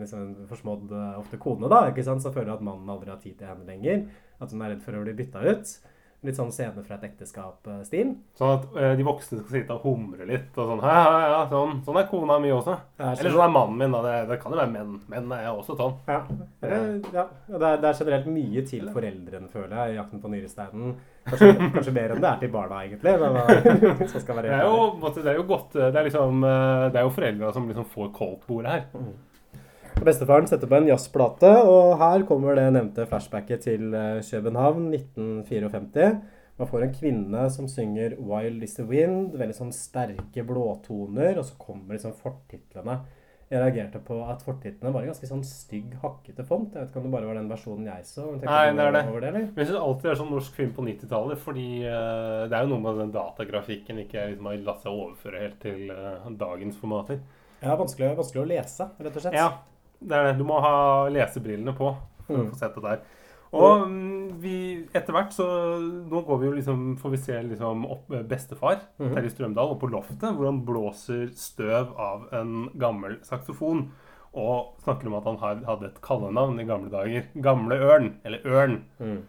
liksom 0.00 0.46
forsmådd 0.50 0.90
eh, 0.92 1.18
ofte 1.20 1.38
kone, 1.38 1.68
da. 1.68 1.90
ikke 1.90 2.02
sant? 2.04 2.22
Som 2.22 2.32
føler 2.34 2.52
at 2.54 2.60
mannen 2.62 2.88
aldri 2.90 3.10
har 3.10 3.18
tid 3.22 3.38
til 3.38 3.46
henne 3.46 3.66
lenger. 3.66 4.06
At 4.40 4.50
hun 4.50 4.62
er 4.62 4.70
redd 4.74 4.82
for 4.82 4.92
å 4.98 5.04
bli 5.04 5.12
bytta 5.14 5.44
ut. 5.46 5.78
Litt 6.24 6.38
sånn 6.38 6.52
scene 6.54 6.80
fra 6.86 6.96
et 6.96 7.02
ekteskap-stil. 7.10 8.14
Sånn 8.38 8.52
at 8.54 8.76
eh, 8.80 8.92
de 8.96 9.04
voksne 9.04 9.42
skal 9.42 9.58
sitte 9.58 9.74
og 9.76 9.82
humre 9.84 10.24
litt. 10.28 10.54
og 10.56 10.70
sånn, 10.70 10.80
ja, 10.80 11.02
ja, 11.04 11.24
ja, 11.34 11.40
sånn, 11.50 11.82
sånn 11.84 11.98
er 12.00 12.06
kona 12.08 12.38
mi 12.40 12.52
også. 12.54 12.78
Det 12.96 13.04
er 13.04 13.20
Eller 13.20 13.34
sånn 13.36 13.44
er 13.44 13.52
mannen 13.58 13.76
min. 13.82 13.92
da, 13.92 14.00
Det, 14.06 14.14
det 14.30 14.38
kan 14.40 14.54
jo 14.54 14.60
være 14.62 14.72
menn. 14.72 14.94
Menn 15.12 15.34
er 15.36 15.50
også 15.52 15.76
sånn. 15.76 15.98
Ja. 16.08 16.22
Eller, 16.64 16.86
ja. 17.12 17.26
Det, 17.48 17.60
er, 17.60 17.82
det 17.82 17.90
er 17.90 17.98
generelt 18.00 18.30
mye 18.38 18.64
til 18.70 18.88
foreldrene, 18.94 19.50
føler 19.52 19.76
jeg, 19.76 19.92
i 19.92 19.98
'Jakten 19.98 20.24
på 20.24 20.32
nyresteinen'. 20.32 20.96
Kanskje, 21.28 21.52
kanskje 21.76 21.92
mer 21.96 22.12
enn 22.12 22.20
det 22.24 22.30
er 22.30 22.40
til 22.40 22.50
barna, 22.52 22.80
egentlig. 22.84 23.14
Men, 23.20 23.36
eh, 23.36 24.08
skal 24.24 24.40
være 24.40 24.48
Det 24.48 24.56
er 24.58 24.66
jo, 24.68 25.12
det 25.20 25.30
er 25.32 25.38
jo 25.38 25.46
godt 25.48 25.72
Det 25.72 25.96
er 25.96 26.04
liksom 26.04 26.44
eh, 26.44 26.88
Det 26.92 27.00
er 27.00 27.06
jo 27.06 27.14
foreldra 27.16 27.52
som 27.56 27.68
liksom 27.68 27.86
får 27.94 28.10
koldtbordet 28.16 28.74
her. 28.74 28.84
Bestefaren 30.02 30.48
setter 30.50 30.68
på 30.68 30.74
en 30.76 30.88
jazzplate, 30.90 31.50
og 31.70 31.94
her 32.00 32.24
kommer 32.26 32.56
det 32.58 32.66
nevnte 32.74 33.06
flashbacket 33.08 33.62
til 33.68 33.94
eh, 33.94 34.22
København 34.26 34.88
1954. 34.90 36.08
Man 36.58 36.70
får 36.70 36.84
en 36.84 36.94
kvinne 36.94 37.44
som 37.50 37.68
synger 37.70 38.16
'Wild 38.18 38.62
Is 38.62 38.74
The 38.76 38.86
Wind', 38.86 39.36
veldig 39.38 39.56
sånn 39.56 39.72
sterke 39.74 40.44
blåtoner, 40.46 41.38
og 41.38 41.46
så 41.46 41.56
kommer 41.58 41.96
liksom 41.96 42.14
fortitlene 42.18 43.00
Jeg 43.50 43.60
reagerte 43.60 44.00
på 44.02 44.16
at 44.26 44.42
fortitlene 44.42 44.90
var 44.90 45.04
i 45.04 45.08
ganske 45.10 45.28
sånn 45.28 45.42
stygg, 45.46 45.92
hakkete 46.02 46.46
font. 46.48 46.72
Jeg 46.74 46.80
vet 46.80 46.90
ikke 46.90 47.02
om 47.02 47.04
det 47.06 47.12
bare 47.12 47.28
var 47.28 47.36
den 47.38 47.50
versjonen 47.50 47.90
jeg 47.90 48.06
så. 48.08 48.24
men 48.30 48.40
Nei, 48.40 48.62
det 48.72 48.86
er 48.86 48.96
det. 48.96 49.02
Over 49.10 49.20
det, 49.20 49.28
eller? 49.28 49.44
Men 49.50 49.62
jeg 49.62 49.68
syns 49.68 49.82
alltid 49.82 50.08
det 50.08 50.12
er 50.14 50.20
sånn 50.22 50.32
norsk 50.32 50.56
film 50.56 50.72
på 50.74 50.86
90-tallet, 50.88 51.42
fordi 51.44 51.68
uh, 51.84 52.48
det 52.48 52.56
er 52.56 52.64
jo 52.64 52.72
noe 52.72 52.82
med 52.86 52.98
den 53.02 53.12
datagrafikken 53.14 54.00
ikke 54.06 54.24
liksom 54.32 54.48
har 54.50 54.64
latt 54.70 54.82
seg 54.82 54.96
overføre 54.96 55.44
helt 55.44 55.60
til 55.62 55.92
uh, 55.92 56.32
dagens 56.40 56.80
formater. 56.80 57.20
Ja, 57.60 57.76
vanskelig, 57.78 58.16
vanskelig 58.18 58.42
å 58.42 58.48
lese, 58.48 58.88
rett 58.98 59.20
og 59.20 59.26
slett. 59.26 59.38
Ja, 59.38 59.52
det 60.04 60.16
er 60.16 60.30
det. 60.30 60.38
Du 60.38 60.44
må 60.48 60.60
ha 60.62 60.74
lesebrillene 61.12 61.74
på 61.76 61.94
for 62.26 62.34
Mm. 62.34 62.46
å 62.46 62.50
få 62.54 62.58
sett 62.58 62.74
det 62.78 62.82
der. 62.86 63.00
Og 63.54 63.84
mm, 63.86 64.40
vi, 64.42 64.54
etter 64.96 65.14
hvert 65.14 65.34
så 65.34 65.44
Nå 66.10 66.22
går 66.26 66.38
vi 66.40 66.46
jo 66.48 66.54
liksom, 66.56 66.96
får 66.98 67.12
vi 67.12 67.20
se 67.22 67.42
liksom 67.50 67.84
opp 67.86 68.08
bestefar, 68.08 68.26
bestefar, 68.28 68.80
-hmm. 68.98 69.14
Terje 69.14 69.30
Strømdal, 69.30 69.70
og 69.70 69.80
på 69.80 69.90
loftet, 69.92 70.34
hvor 70.34 70.46
han 70.46 70.64
blåser 70.66 71.28
støv 71.36 71.94
av 71.96 72.26
en 72.32 72.70
gammel 72.74 73.18
saksofon. 73.22 73.90
Og 74.34 74.74
snakker 74.82 75.06
om 75.06 75.14
at 75.14 75.24
han 75.24 75.64
hadde 75.64 75.86
et 75.86 76.00
kallenavn 76.02 76.60
i 76.60 76.64
gamle 76.64 76.90
dager. 76.90 77.22
Gamle 77.40 77.76
Ørn. 77.76 78.14
Eller 78.24 78.38
Ørn. 78.44 78.84
Mm. 78.98 79.22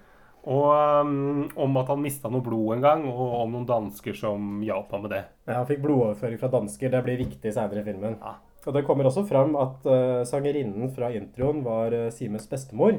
Og 0.46 1.01
um, 1.01 1.50
om 1.55 1.77
at 1.77 1.88
han 1.88 2.01
mista 2.01 2.29
noe 2.29 2.41
blod 2.41 2.75
en 2.75 2.82
gang, 2.82 3.05
og 3.05 3.41
om 3.41 3.51
noen 3.51 3.65
dansker 3.65 4.13
som 4.13 4.62
hjalp 4.62 4.91
ham 4.91 5.01
med 5.01 5.12
det. 5.12 5.24
Ja, 5.48 5.53
han 5.53 5.67
fikk 5.70 5.82
blodoverføring 5.82 6.39
fra 6.39 6.48
dansker. 6.48 6.89
Det 6.89 7.03
blir 7.03 7.17
viktig 7.17 7.53
senere 7.53 7.82
i 7.82 7.84
filmen. 7.84 8.17
Ja. 8.22 8.36
Og 8.65 8.74
Det 8.74 8.86
kommer 8.86 9.05
også 9.05 9.25
fram 9.29 9.53
at 9.62 9.86
uh, 9.86 10.24
sangerinnen 10.25 10.89
fra 10.93 11.12
introen 11.13 11.62
var 11.65 11.93
uh, 11.93 12.07
Simens 12.13 12.48
bestemor, 12.50 12.98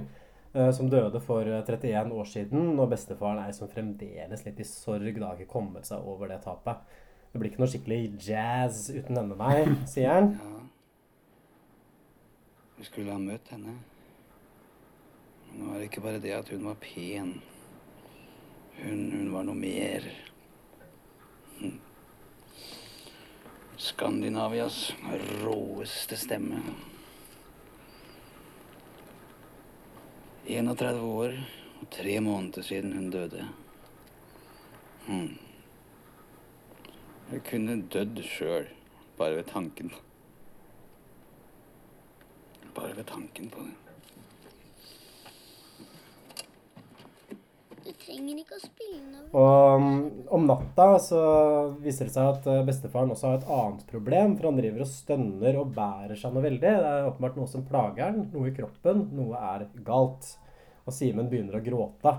uh, 0.55 0.71
som 0.71 0.91
døde 0.91 1.21
for 1.21 1.43
uh, 1.43 1.65
31 1.67 2.13
år 2.15 2.29
siden. 2.31 2.79
Og 2.79 2.91
bestefaren 2.93 3.43
er 3.43 3.57
som 3.57 3.71
fremdeles 3.71 4.47
litt 4.47 4.63
i 4.63 4.69
sorg, 4.69 5.19
da 5.19 5.33
ikke 5.35 5.51
kommet 5.51 5.89
seg 5.89 6.07
over 6.07 6.31
det 6.31 6.39
tapet. 6.47 6.87
Det 7.33 7.41
blir 7.41 7.51
ikke 7.51 7.65
noe 7.65 7.73
skikkelig 7.73 8.01
jazz 8.29 8.87
uten 8.95 9.19
denne 9.19 9.39
meg, 9.39 9.75
sier 9.93 10.15
han. 10.15 10.31
Ja. 10.39 10.63
Vi 12.77 12.87
skulle 12.87 13.13
ha 13.13 13.19
møtt 13.19 13.51
henne. 13.51 13.75
Men 15.51 15.59
det 15.59 15.73
var 15.73 15.85
ikke 15.89 16.05
bare 16.05 16.23
det 16.23 16.37
at 16.37 16.49
hun 16.53 16.69
var 16.69 16.79
pen. 16.79 17.35
Hun, 18.77 19.03
hun 19.17 19.29
var 19.33 19.47
noe 19.49 19.59
mer. 19.59 20.07
Hm. 21.59 21.79
Skandinavias 23.77 24.95
råeste 25.45 26.17
stemme. 26.17 26.63
31 30.47 31.01
år 31.01 31.35
og 31.81 31.91
tre 31.91 32.21
måneder 32.21 32.63
siden 32.63 32.93
hun 32.97 33.11
døde. 33.11 33.49
Hm. 35.07 35.39
Jeg 37.33 37.43
kunne 37.51 37.83
dødd 37.93 38.23
sjøl, 38.25 38.69
bare 39.19 39.37
ved 39.37 39.51
tanken. 39.51 39.93
Bare 42.75 42.97
ved 42.97 43.05
tanken 43.05 43.51
på 43.51 43.67
det. 43.67 43.86
Du 47.87 47.93
trenger 48.03 48.41
ikke 48.41 48.57
å 48.57 48.63
spille 48.63 48.99
noe. 49.05 49.29
Og 49.39 49.79
um, 49.79 49.91
om 50.35 50.47
natta 50.49 50.87
så 51.03 51.21
viser 51.83 52.09
det 52.09 52.15
seg 52.17 52.31
at 52.33 52.49
uh, 52.51 52.65
bestefaren 52.67 53.13
også 53.15 53.29
har 53.29 53.37
et 53.39 53.53
annet 53.57 53.85
problem, 53.91 54.35
for 54.35 54.49
han 54.51 54.59
driver 54.59 54.83
og 54.83 54.91
stønner 54.91 55.61
og 55.61 55.75
bærer 55.77 56.19
seg 56.19 56.35
noe 56.35 56.47
veldig. 56.49 56.73
Det 56.83 56.91
er 56.91 57.11
åpenbart 57.13 57.39
noe 57.39 57.53
som 57.53 57.67
plager 57.69 58.09
han, 58.09 58.25
noe 58.33 58.51
i 58.51 58.57
kroppen, 58.57 59.07
noe 59.15 59.45
er 59.53 59.69
galt. 59.87 60.33
Og 60.87 60.95
Simen 60.95 61.31
begynner 61.31 61.61
å 61.61 61.63
gråte. 61.63 62.17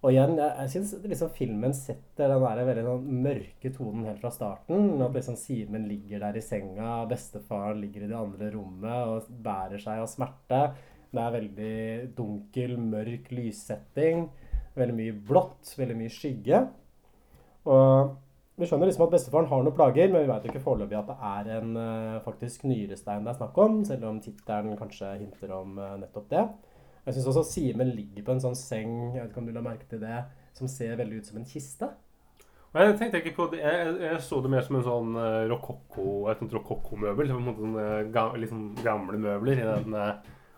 Og 0.00 0.12
igjen, 0.12 0.36
jeg, 0.38 0.52
jeg 0.62 0.72
syns 0.72 0.90
liksom 1.12 1.30
filmen 1.34 1.76
setter 1.76 2.30
den 2.30 2.42
der 2.44 2.64
veldig 2.68 2.86
sånn 2.86 3.22
mørke 3.26 3.72
tonen 3.74 4.08
helt 4.08 4.20
fra 4.22 4.32
starten. 4.32 4.90
At 5.02 5.16
liksom 5.16 5.36
Simen 5.40 5.88
ligger 5.90 6.24
der 6.24 6.40
i 6.40 6.44
senga, 6.44 7.02
bestefaren 7.10 7.84
ligger 7.84 8.06
i 8.06 8.10
det 8.14 8.16
andre 8.16 8.50
rommet 8.54 9.12
og 9.12 9.30
bærer 9.44 9.82
seg 9.82 10.00
av 10.00 10.08
smerte. 10.08 10.64
Det 11.12 11.22
er 11.22 11.36
veldig 11.36 11.78
dunkel, 12.16 12.76
mørk 12.80 13.32
lyssetting. 13.34 14.28
Veldig 14.76 14.96
mye 14.96 15.16
blått, 15.28 15.72
veldig 15.78 15.96
mye 15.96 16.12
skygge. 16.12 16.62
Og 17.66 18.14
vi 18.56 18.64
skjønner 18.68 18.88
liksom 18.88 19.04
at 19.04 19.12
bestefaren 19.12 19.48
har 19.50 19.64
noen 19.64 19.76
plager, 19.76 20.08
men 20.12 20.24
vi 20.24 20.32
jo 20.32 20.52
ikke 20.52 20.64
foreløpig 20.64 20.96
at 20.96 21.10
det 21.10 21.16
er 21.30 21.50
en 21.58 21.74
eh, 21.80 22.22
faktisk 22.24 22.64
nyrestein 22.64 23.26
det 23.26 23.34
er 23.34 23.36
snakk 23.36 23.58
om, 23.60 23.82
selv 23.84 24.06
om 24.08 24.20
tittelen 24.24 24.78
kanskje 24.80 25.10
hinter 25.18 25.52
om 25.58 25.76
eh, 25.76 25.98
nettopp 26.00 26.30
det. 26.30 26.46
Jeg 27.06 27.18
syns 27.18 27.28
også 27.30 27.44
Simen 27.50 27.92
ligger 27.92 28.24
på 28.24 28.32
en 28.32 28.40
sånn 28.42 28.56
seng, 28.58 28.94
jeg 29.12 29.20
vet 29.20 29.28
ikke 29.28 29.42
om 29.42 29.50
du 29.50 29.52
la 29.54 29.64
merke 29.66 29.84
til 29.90 30.00
det, 30.00 30.22
som 30.56 30.70
ser 30.72 30.96
veldig 30.98 31.20
ut 31.20 31.28
som 31.28 31.40
en 31.40 31.48
kiste. 31.48 31.90
Jeg 32.76 32.96
tenkte 33.00 33.20
ikke 33.20 33.36
på 33.36 33.46
det, 33.52 33.60
jeg, 33.60 33.92
jeg 34.02 34.22
så 34.24 34.40
det 34.44 34.50
mer 34.52 34.64
som 34.64 34.76
en 34.76 34.84
sånn 34.84 35.12
uh, 35.16 35.44
rokokko, 35.48 36.06
et 36.28 36.40
sånt 36.42 36.56
rokokkomøbel. 36.56 37.30
Ga, 38.12 38.24
liksom 38.36 38.66
gamle 38.82 39.20
møbler. 39.22 39.62
i 39.62 39.68
den... 39.68 40.00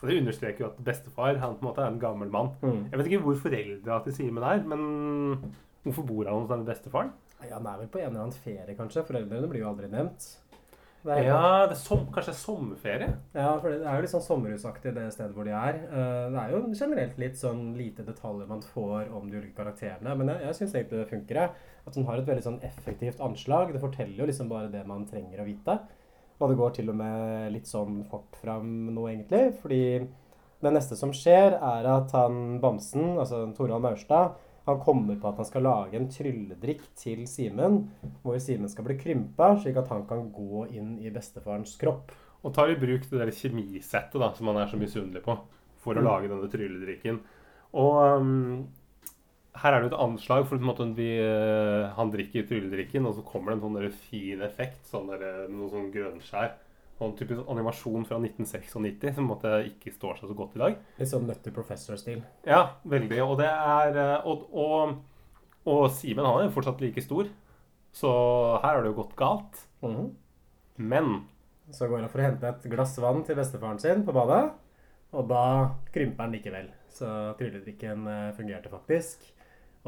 og 0.00 0.08
Det 0.08 0.18
understreker 0.20 0.64
jo 0.64 0.70
at 0.70 0.82
bestefar 0.84 1.36
han 1.42 1.56
på 1.58 1.64
en 1.64 1.68
måte 1.68 1.82
er 1.82 1.90
en 1.90 1.98
gammel 2.02 2.30
mann. 2.30 2.52
Mm. 2.62 2.84
Jeg 2.92 2.98
vet 3.00 3.06
ikke 3.12 3.22
hvor 3.24 3.40
foreldra 3.42 4.02
til 4.04 4.14
Simen 4.14 4.44
er, 4.46 4.60
men 4.62 5.52
hvorfor 5.84 6.06
bor 6.06 6.24
han 6.28 6.42
hos 6.42 6.50
denne 6.52 6.68
bestefaren? 6.68 7.10
Ja, 7.42 7.56
Han 7.58 7.66
er 7.66 7.78
vel 7.84 7.88
på 7.88 7.98
en 8.02 8.10
eller 8.10 8.26
annen 8.26 8.32
ferie, 8.44 8.74
kanskje. 8.78 9.04
Foreldrene 9.06 9.48
blir 9.50 9.62
jo 9.64 9.68
aldri 9.72 9.88
nevnt. 9.90 10.36
Det 11.04 11.14
er 11.14 11.28
Ja, 11.28 11.66
det 11.70 11.76
er 11.76 11.78
som, 11.78 12.00
kanskje 12.12 12.32
er 12.32 12.38
sommerferie? 12.40 13.10
Ja, 13.34 13.52
for 13.62 13.70
det 13.70 13.86
er 13.86 13.94
jo 14.00 14.02
litt 14.02 14.10
sånn 14.10 14.24
sommerhusaktig 14.26 14.92
det 14.96 15.04
stedet 15.14 15.34
hvor 15.36 15.46
de 15.46 15.52
er. 15.54 15.78
Eh, 15.86 16.30
Det 16.34 16.40
er 16.42 16.50
jo 16.50 16.62
generelt 16.74 17.18
litt 17.22 17.38
sånn 17.38 17.76
lite 17.78 18.02
detaljer 18.04 18.48
man 18.50 18.60
får 18.74 19.12
om 19.14 19.30
de 19.30 19.38
ulike 19.38 19.54
karakterene. 19.56 20.16
Men 20.18 20.28
jeg, 20.34 20.42
jeg 20.48 20.54
syns 20.58 20.74
egentlig 20.74 20.98
det 21.04 21.10
funker. 21.12 21.42
At 21.86 21.94
den 21.94 22.04
har 22.04 22.18
et 22.18 22.26
veldig 22.26 22.42
sånn 22.44 22.60
effektivt 22.66 23.20
anslag. 23.24 23.72
Det 23.72 23.80
forteller 23.80 24.18
jo 24.18 24.26
liksom 24.26 24.48
bare 24.50 24.68
det 24.74 24.84
man 24.86 25.06
trenger 25.06 25.40
å 25.40 25.46
vite. 25.46 25.78
Og 26.38 26.50
det 26.52 26.58
går 26.58 26.74
til 26.76 26.90
og 26.92 26.98
med 27.00 27.52
litt 27.52 27.66
sånn 27.66 28.04
fort 28.10 28.36
fram 28.38 28.92
nå, 28.94 29.08
egentlig. 29.10 29.56
Fordi 29.58 29.82
det 30.62 30.72
neste 30.74 30.96
som 30.98 31.10
skjer, 31.14 31.56
er 31.58 31.88
at 31.90 32.12
han 32.14 32.60
bamsen, 32.62 33.16
altså 33.18 33.44
Torvald 33.56 33.82
Maurstad, 33.82 34.36
han 34.68 34.80
kommer 34.84 35.16
på 35.16 35.30
at 35.30 35.38
han 35.40 35.46
skal 35.48 35.64
lage 35.64 35.96
en 35.96 36.10
trylledrikk 36.12 36.82
til 36.98 37.22
Simen, 37.30 37.86
hvor 38.22 38.36
Simen 38.42 38.68
skal 38.68 38.84
bli 38.84 38.98
krympa, 39.00 39.54
slik 39.62 39.78
at 39.80 39.88
han 39.88 40.02
kan 40.06 40.26
gå 40.34 40.66
inn 40.76 40.98
i 41.00 41.10
bestefarens 41.14 41.72
kropp. 41.80 42.12
Og 42.44 42.52
tar 42.54 42.70
i 42.70 42.78
bruk 42.78 43.06
det 43.08 43.18
der 43.18 43.32
kjemisettet 43.34 44.20
da, 44.20 44.28
som 44.36 44.50
han 44.52 44.60
er 44.62 44.68
så 44.70 44.78
misunnelig 44.78 45.24
på, 45.24 45.38
for 45.82 45.96
å 45.96 46.02
Mm. 46.04 46.06
lage 46.06 46.28
denne 46.28 46.50
trylledrikken. 46.52 47.18
Og 47.74 47.96
um, 48.20 48.68
her 49.62 49.74
er 49.74 49.82
det 49.82 49.88
jo 49.88 49.96
et 49.96 50.02
anslag, 50.04 50.46
for 50.46 50.58
en 50.58 50.68
måte 50.68 50.86
vi, 50.96 51.08
eh, 51.18 51.88
han 51.96 52.12
drikker 52.12 52.46
trylledrikken, 52.46 53.06
og 53.08 53.16
så 53.16 53.24
kommer 53.26 53.52
det 53.52 53.58
en 53.58 53.64
sånn 53.66 53.92
fin 54.08 54.42
effekt, 54.46 54.86
sånn 54.86 55.08
der, 55.10 55.22
eh, 55.26 55.48
noe 55.50 55.70
sånn 55.72 55.92
grønnskjær. 55.94 56.52
Sånn 56.98 57.14
typisk 57.14 57.46
animasjon 57.46 58.04
fra 58.06 58.18
1996 58.18 58.72
som 58.72 58.84
en 58.84 59.28
måte 59.28 59.50
ikke 59.68 59.92
står 59.94 60.18
seg 60.18 60.30
så 60.30 60.34
godt 60.34 60.56
i 60.56 60.62
dag. 60.64 60.78
Litt 60.98 61.08
sånn 61.08 61.28
Nutty 61.28 61.52
Professor-stil. 61.54 62.24
Ja, 62.44 62.72
veldig. 62.84 63.20
Og 63.22 63.36
det 63.38 63.46
er 63.46 63.96
eh, 63.96 64.26
Og, 64.26 64.48
og, 64.52 64.96
og 65.64 65.90
Simen 65.94 66.26
han 66.26 66.40
er 66.40 66.48
jo 66.48 66.56
fortsatt 66.56 66.82
like 66.82 67.02
stor, 67.02 67.30
så 67.94 68.10
her 68.62 68.74
har 68.74 68.82
det 68.82 68.92
jo 68.92 69.02
gått 69.02 69.16
galt. 69.16 69.66
Mhm. 69.82 70.14
Men 70.78 71.24
Så 71.70 71.88
går 71.88 72.00
han 72.00 72.08
for 72.08 72.20
å 72.20 72.24
hente 72.24 72.48
et 72.48 72.70
glass 72.70 72.96
vann 72.98 73.24
til 73.24 73.36
bestefaren 73.36 73.78
sin 73.78 74.04
på 74.04 74.12
badet, 74.14 74.52
og 75.12 75.28
da 75.28 75.74
krymper 75.92 76.24
han 76.24 76.32
likevel. 76.32 76.70
Så 76.88 77.36
trylledrikken 77.36 78.06
fungerte 78.34 78.70
faktisk. 78.72 79.26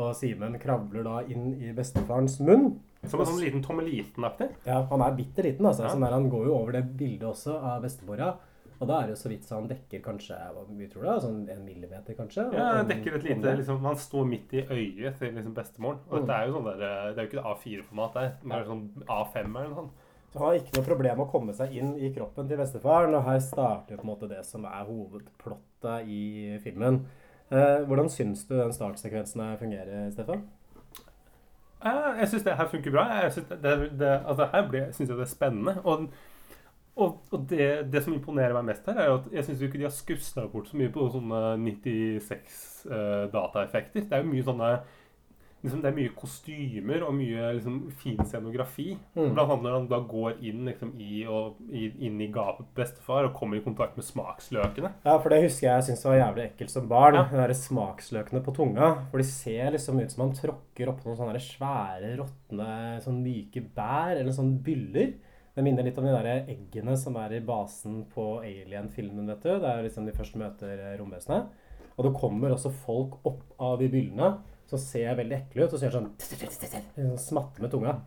Og 0.00 0.14
Simen 0.16 0.54
kravler 0.62 1.04
da 1.04 1.18
inn 1.28 1.50
i 1.60 1.72
bestefarens 1.76 2.38
munn. 2.40 2.70
som 3.06 3.20
en 3.22 3.26
sånn 3.30 3.40
liten 3.40 3.62
tommeliten-aktig. 3.64 4.50
Ja, 4.66 4.82
han 4.90 5.00
er 5.04 5.14
bitte 5.16 5.42
liten, 5.44 5.64
altså. 5.66 5.84
Ja. 5.86 5.90
Sånn 5.94 6.04
der, 6.04 6.12
han 6.16 6.30
går 6.32 6.46
jo 6.50 6.54
over 6.58 6.72
det 6.76 6.82
bildet 6.96 7.28
også 7.30 7.54
av 7.62 7.82
bestemora. 7.84 8.34
Og 8.80 8.88
da 8.88 8.98
er 9.02 9.08
det 9.08 9.12
jo 9.16 9.20
så 9.20 9.28
vidt 9.28 9.44
så 9.44 9.54
han 9.58 9.66
dekker 9.68 10.00
kanskje 10.00 10.36
hva 10.54 10.62
vi 10.72 10.86
tror 10.88 11.04
er, 11.04 11.18
sånn 11.20 11.40
en 11.52 11.64
millimeter, 11.66 12.14
kanskje. 12.16 12.46
Ja, 12.56 12.68
han 12.78 12.88
dekker 12.88 13.18
et 13.18 13.26
lite 13.28 13.52
liksom, 13.58 13.80
Han 13.84 13.96
står 13.96 14.24
midt 14.28 14.54
i 14.56 14.62
øyet 14.64 15.18
til 15.20 15.34
liksom 15.36 15.52
bestemoren. 15.54 15.98
Og 16.10 16.22
Mm. 16.24 16.30
er 16.30 16.46
jo 16.46 16.54
sånn 16.54 16.64
der, 16.64 16.78
det 17.14 17.18
er 17.18 17.26
jo 17.26 17.28
ikke 17.28 17.44
A4-format 17.50 18.14
der. 18.14 18.30
Det 18.42 18.52
er 18.56 18.64
sånn 18.64 18.86
A5 19.06 19.56
eller 19.56 19.68
noe 19.68 19.74
sånt. 19.82 19.90
Så 20.32 20.38
han 20.38 20.46
har 20.46 20.54
ikke 20.60 20.76
noe 20.78 20.86
problem 20.86 21.16
med 21.18 21.26
å 21.26 21.30
komme 21.30 21.52
seg 21.52 21.72
inn 21.76 21.96
i 21.98 22.12
kroppen 22.14 22.48
til 22.48 22.56
bestefaren, 22.56 23.14
og 23.18 23.24
her 23.24 23.40
starter 23.40 23.96
på 23.98 24.04
en 24.04 24.10
måte 24.14 24.28
det 24.28 24.44
som 24.46 24.64
er 24.64 24.84
hovedplottet 24.88 26.06
i 26.08 26.58
filmen. 26.62 27.04
Eh, 27.50 27.82
hvordan 27.86 28.08
syns 28.08 28.44
du 28.46 28.54
den 28.54 28.72
startsekvensen 28.72 29.42
fungerer, 29.58 30.10
Stefan? 30.14 30.44
Jeg 31.82 32.28
syns 32.28 32.42
det 32.44 32.56
her 32.56 32.68
funker 32.68 32.90
bra. 32.90 33.06
Jeg 33.24 33.32
synes 33.32 33.48
det, 33.48 33.90
det, 33.98 34.10
altså 34.26 34.48
Her 34.52 34.92
syns 34.92 35.08
jeg 35.08 35.16
det 35.16 35.24
er 35.24 35.30
spennende. 35.30 35.74
Og, 35.84 36.06
og, 36.96 37.22
og 37.30 37.46
det, 37.50 37.92
det 37.92 38.02
som 38.04 38.14
imponerer 38.14 38.54
meg 38.54 38.64
mest 38.64 38.86
her, 38.86 39.00
er 39.00 39.14
at 39.14 39.30
jeg 39.32 39.44
syns 39.44 39.62
ikke 39.64 39.78
de 39.78 39.88
har 39.88 39.94
skusla 39.94 40.46
bort 40.52 40.68
så 40.68 40.76
mye 40.76 40.92
på 40.92 41.08
sånne 41.10 41.40
96 41.64 42.60
uh, 42.90 43.26
dataeffekter. 43.32 44.04
Det 44.04 44.12
er 44.12 44.22
jo 44.22 44.32
mye 44.34 44.46
sånne 44.46 44.70
liksom, 45.62 45.80
Det 45.82 45.90
er 45.90 45.96
mye 45.96 46.12
kostymer 46.16 47.04
og 47.06 47.14
mye 47.16 47.52
liksom, 47.56 47.78
fin 48.00 48.20
scenografi. 48.24 48.94
Mm. 49.14 49.32
Blant 49.36 49.46
annet 49.46 49.64
når 49.66 49.76
han 49.76 49.88
da 49.90 50.00
går 50.10 50.42
inn, 50.50 50.64
liksom, 50.68 50.92
i, 51.00 51.22
og, 51.30 51.60
i, 51.68 51.90
inn 52.06 52.20
i 52.22 52.30
gapet 52.32 52.68
på 52.68 52.80
bestefar 52.80 53.28
og 53.28 53.34
kommer 53.36 53.60
i 53.60 53.64
kontakt 53.64 53.98
med 53.98 54.06
smaksløkene. 54.06 54.92
Ja, 55.06 55.16
for 55.16 55.32
det 55.32 55.42
husker 55.44 55.68
jeg 55.68 55.74
jeg 55.74 55.88
syntes 55.90 56.06
var 56.08 56.20
jævlig 56.20 56.46
ekkelt 56.48 56.74
som 56.74 56.90
barn. 56.90 57.18
Ja. 57.18 57.26
De 57.30 57.40
der 57.40 57.56
smaksløkene 57.56 58.44
på 58.46 58.54
tunga. 58.56 58.92
For 59.12 59.22
de 59.22 59.28
ser 59.28 59.74
liksom 59.76 60.00
ut 60.00 60.14
som 60.14 60.26
han 60.26 60.36
tråkker 60.36 60.92
oppå 60.92 61.10
noen 61.10 61.20
sånne 61.22 61.42
svære, 61.44 62.14
råtne, 62.20 62.70
sånn 63.04 63.24
myke 63.24 63.64
bær, 63.74 64.16
eller 64.16 64.32
sånn 64.36 64.56
byller. 64.64 65.16
Det 65.50 65.64
minner 65.66 65.84
litt 65.84 65.98
om 65.98 66.06
de 66.06 66.12
der 66.14 66.46
eggene 66.48 66.94
som 66.96 67.16
er 67.20 67.34
i 67.36 67.42
basen 67.44 68.04
på 68.12 68.38
Alien-filmen, 68.44 69.26
vet 69.32 69.42
du. 69.44 69.50
Det 69.58 69.72
er 69.72 69.82
liksom 69.84 70.06
de 70.06 70.14
først 70.14 70.38
møter 70.40 70.78
eh, 70.78 70.94
romvesenet. 71.00 71.50
Og 71.96 72.06
det 72.06 72.16
kommer 72.16 72.54
også 72.54 72.70
folk 72.72 73.18
opp 73.28 73.42
av 73.60 73.74
de 73.80 73.90
byllene 73.92 74.30
som 74.70 74.80
ser 74.82 75.06
jeg 75.08 75.20
veldig 75.20 75.38
ekle 75.42 75.66
ut, 75.66 75.74
og 75.74 75.76
så 75.76 75.86
gjør 75.86 76.00
jeg 76.00 76.72
sånn 76.72 77.20
Smatter 77.20 77.66
med 77.66 77.74
tunga. 77.74 77.98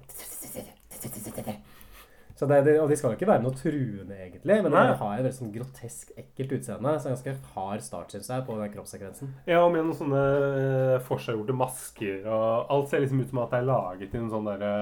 Så 2.35 2.47
det, 2.49 2.63
det, 2.65 2.73
og 2.81 2.89
de 2.89 2.95
skal 2.97 3.13
jo 3.13 3.17
ikke 3.19 3.27
være 3.29 3.43
noe 3.43 3.53
truende, 3.55 4.15
egentlig, 4.17 4.55
men 4.65 4.73
Nei. 4.73 4.81
de 4.89 4.95
har 4.97 5.11
et 5.13 5.21
veldig 5.21 5.37
sånn 5.37 5.51
grotesk, 5.53 6.13
ekkelt 6.17 6.55
utseende. 6.57 6.93
Så 6.99 7.11
ganske 7.11 7.33
hard 7.53 7.83
start, 7.85 8.15
syns 8.15 8.29
jeg, 8.31 8.45
på 8.47 8.55
den 8.57 8.71
kroppssekvensen. 8.73 9.29
Ja, 9.45 9.59
og 9.61 9.69
med 9.75 9.85
noen 9.85 9.97
sånne 9.99 10.23
eh, 10.57 10.95
forseggjorte 11.05 11.55
masker 11.57 12.25
og 12.25 12.73
Alt 12.73 12.89
ser 12.89 13.03
liksom 13.03 13.21
ut 13.21 13.29
som 13.29 13.43
at 13.43 13.53
det 13.53 13.59
er 13.61 13.69
laget 13.69 14.15
i 14.15 14.19
en 14.19 14.31
sånn 14.33 14.49
derre 14.49 14.73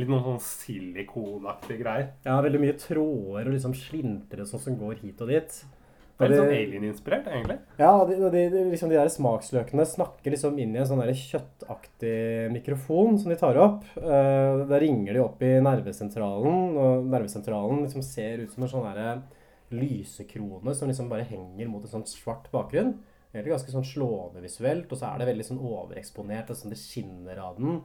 Litt 0.00 0.10
noen 0.10 0.26
sånn 0.26 0.42
silikonaktige 0.42 1.78
greier. 1.84 2.10
Ja, 2.26 2.40
veldig 2.42 2.62
mye 2.64 2.76
tråder 2.80 3.46
og 3.46 3.54
liksom 3.54 3.76
slintre 3.78 4.48
sånn 4.48 4.64
som 4.66 4.78
går 4.80 5.04
hit 5.04 5.22
og 5.22 5.30
dit. 5.30 5.62
Det 6.22 6.28
er 6.28 6.32
litt 6.32 6.40
sånn 6.40 6.54
alien-inspirert, 6.56 7.28
egentlig. 7.28 7.58
Ja, 7.80 7.92
de, 8.08 8.16
de, 8.22 8.42
de, 8.54 8.64
liksom 8.70 8.92
de 8.92 8.98
der 8.98 9.10
smaksløkene 9.12 9.86
snakker 9.88 10.34
liksom 10.34 10.58
inn 10.62 10.74
i 10.76 10.80
en 10.82 10.88
sånn 10.88 11.02
der 11.02 11.12
kjøttaktig 11.18 12.16
mikrofon 12.54 13.20
som 13.20 13.32
de 13.32 13.38
tar 13.40 13.60
opp. 13.60 13.84
Uh, 13.98 14.64
da 14.70 14.80
ringer 14.82 15.18
de 15.18 15.22
opp 15.22 15.42
i 15.44 15.54
nervesentralen, 15.64 16.76
og 16.80 17.08
nervesentralen 17.12 17.84
liksom 17.84 18.04
ser 18.06 18.44
ut 18.44 18.54
som 18.54 18.66
en 18.66 18.72
sånn 18.72 18.90
der 18.92 19.22
lysekrone 19.72 20.74
som 20.76 20.90
liksom 20.90 21.08
bare 21.08 21.26
henger 21.28 21.70
mot 21.70 21.84
en 21.84 21.94
sånn 21.96 22.08
svart 22.08 22.50
bakgrunn. 22.52 22.94
Egentlig 23.32 23.54
ganske 23.54 23.72
sånn 23.72 23.88
slående 23.88 24.42
visuelt, 24.44 24.90
og 24.92 25.00
så 25.00 25.08
er 25.08 25.22
det 25.22 25.30
veldig 25.30 25.46
sånn 25.48 25.60
overeksponert, 25.64 26.52
og 26.52 26.58
sånn 26.58 26.74
det 26.74 26.80
skinner 26.80 27.38
av 27.40 27.58
den. 27.60 27.80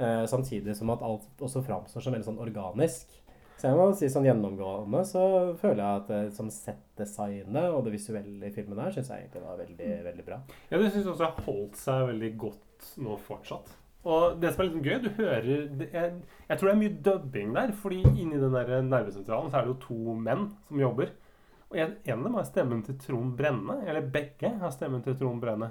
Uh, 0.00 0.24
samtidig 0.28 0.72
som 0.76 0.92
at 0.92 1.02
alt 1.04 1.42
også 1.44 1.60
framstår 1.64 2.04
som 2.04 2.14
veldig 2.14 2.28
sånn 2.28 2.40
organisk. 2.40 3.19
Så 3.60 3.68
jeg 3.68 3.76
må 3.76 3.90
si 3.92 4.08
sånn 4.08 4.24
gjennomgående 4.24 5.02
så 5.04 5.22
føler 5.60 5.82
jeg 5.82 5.98
at 5.98 6.10
eh, 6.16 6.28
sånn 6.32 6.48
settdesignet 6.54 7.66
og 7.68 7.82
det 7.84 7.92
visuelle 7.92 8.48
i 8.48 8.54
filmen 8.54 8.80
her 8.80 8.94
syns 8.94 9.10
jeg 9.12 9.26
egentlig 9.26 9.42
var 9.44 9.58
veldig, 9.60 9.88
veldig 10.06 10.24
bra. 10.24 10.38
Ja, 10.70 10.78
det 10.80 10.86
syns 10.86 11.02
jeg 11.02 11.12
også 11.12 11.26
har 11.26 11.44
holdt 11.44 11.76
seg 11.76 12.06
veldig 12.08 12.30
godt 12.40 12.88
nå 13.04 13.18
fortsatt. 13.26 13.74
Og 14.08 14.38
det 14.40 14.54
som 14.54 14.62
er 14.64 14.70
litt 14.70 14.86
gøy, 14.88 14.96
du 15.04 15.10
hører 15.18 15.66
det 15.76 15.90
er, 15.92 16.14
Jeg 16.48 16.56
tror 16.56 16.70
det 16.70 16.72
er 16.72 16.80
mye 16.80 17.00
dubbing 17.10 17.50
der, 17.58 17.74
fordi 17.82 18.00
inni 18.08 18.40
den 18.40 18.56
der 18.56 18.86
nervesentralen 18.86 19.52
så 19.52 19.60
er 19.60 19.66
det 19.66 19.74
jo 19.74 19.82
to 19.84 20.14
menn 20.16 20.46
som 20.70 20.80
jobber. 20.80 21.12
Og 21.68 21.76
en, 21.76 21.92
en 22.00 22.16
av 22.16 22.24
dem 22.30 22.40
har 22.40 22.48
stemmen 22.48 22.80
til 22.86 22.96
Trond 23.04 23.36
Brenne. 23.36 23.76
Eller 23.84 24.08
begge 24.16 24.54
har 24.62 24.72
stemmen 24.72 25.04
til 25.04 25.20
Trond 25.20 25.44
Brenne. 25.44 25.68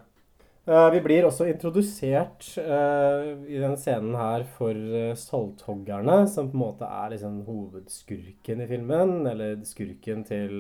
Eh, 0.68 0.88
vi 0.94 1.01
blir 1.01 1.25
også 1.25 1.48
introdusert 1.50 2.50
eh, 2.62 3.30
i 3.48 3.62
den 3.62 3.78
scenen 3.80 4.18
her 4.20 4.44
for 4.58 4.75
uh, 4.75 5.16
salthoggerne, 5.18 6.22
som 6.30 6.51
på 6.51 6.58
en 6.58 6.63
måte 6.63 6.89
er 6.89 7.13
liksom 7.16 7.42
hovedskurken 7.48 8.66
i 8.66 8.70
filmen. 8.70 9.13
Eller 9.32 9.62
skurken 9.66 10.25
til 10.28 10.60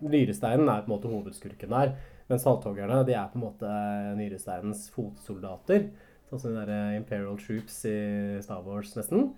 Nyresteinen 0.00 0.68
er 0.68 0.84
på 0.84 0.88
en 0.88 0.94
måte 0.96 1.12
hovedskurken 1.12 1.74
der. 1.76 1.96
Men 2.28 2.42
salthoggerne 2.42 3.04
de 3.08 3.16
er 3.16 3.30
på 3.32 3.38
en 3.38 3.46
måte 3.46 3.72
nyresteinens 4.18 4.88
fotsoldater. 4.92 5.88
Sånn 6.28 6.42
som 6.42 6.52
de 6.52 6.60
der 6.60 6.72
eh, 6.74 6.96
Imperial 6.98 7.38
Troops 7.40 7.80
i 7.88 7.98
Star 8.44 8.60
Wars, 8.66 8.92
nesten. 8.98 9.30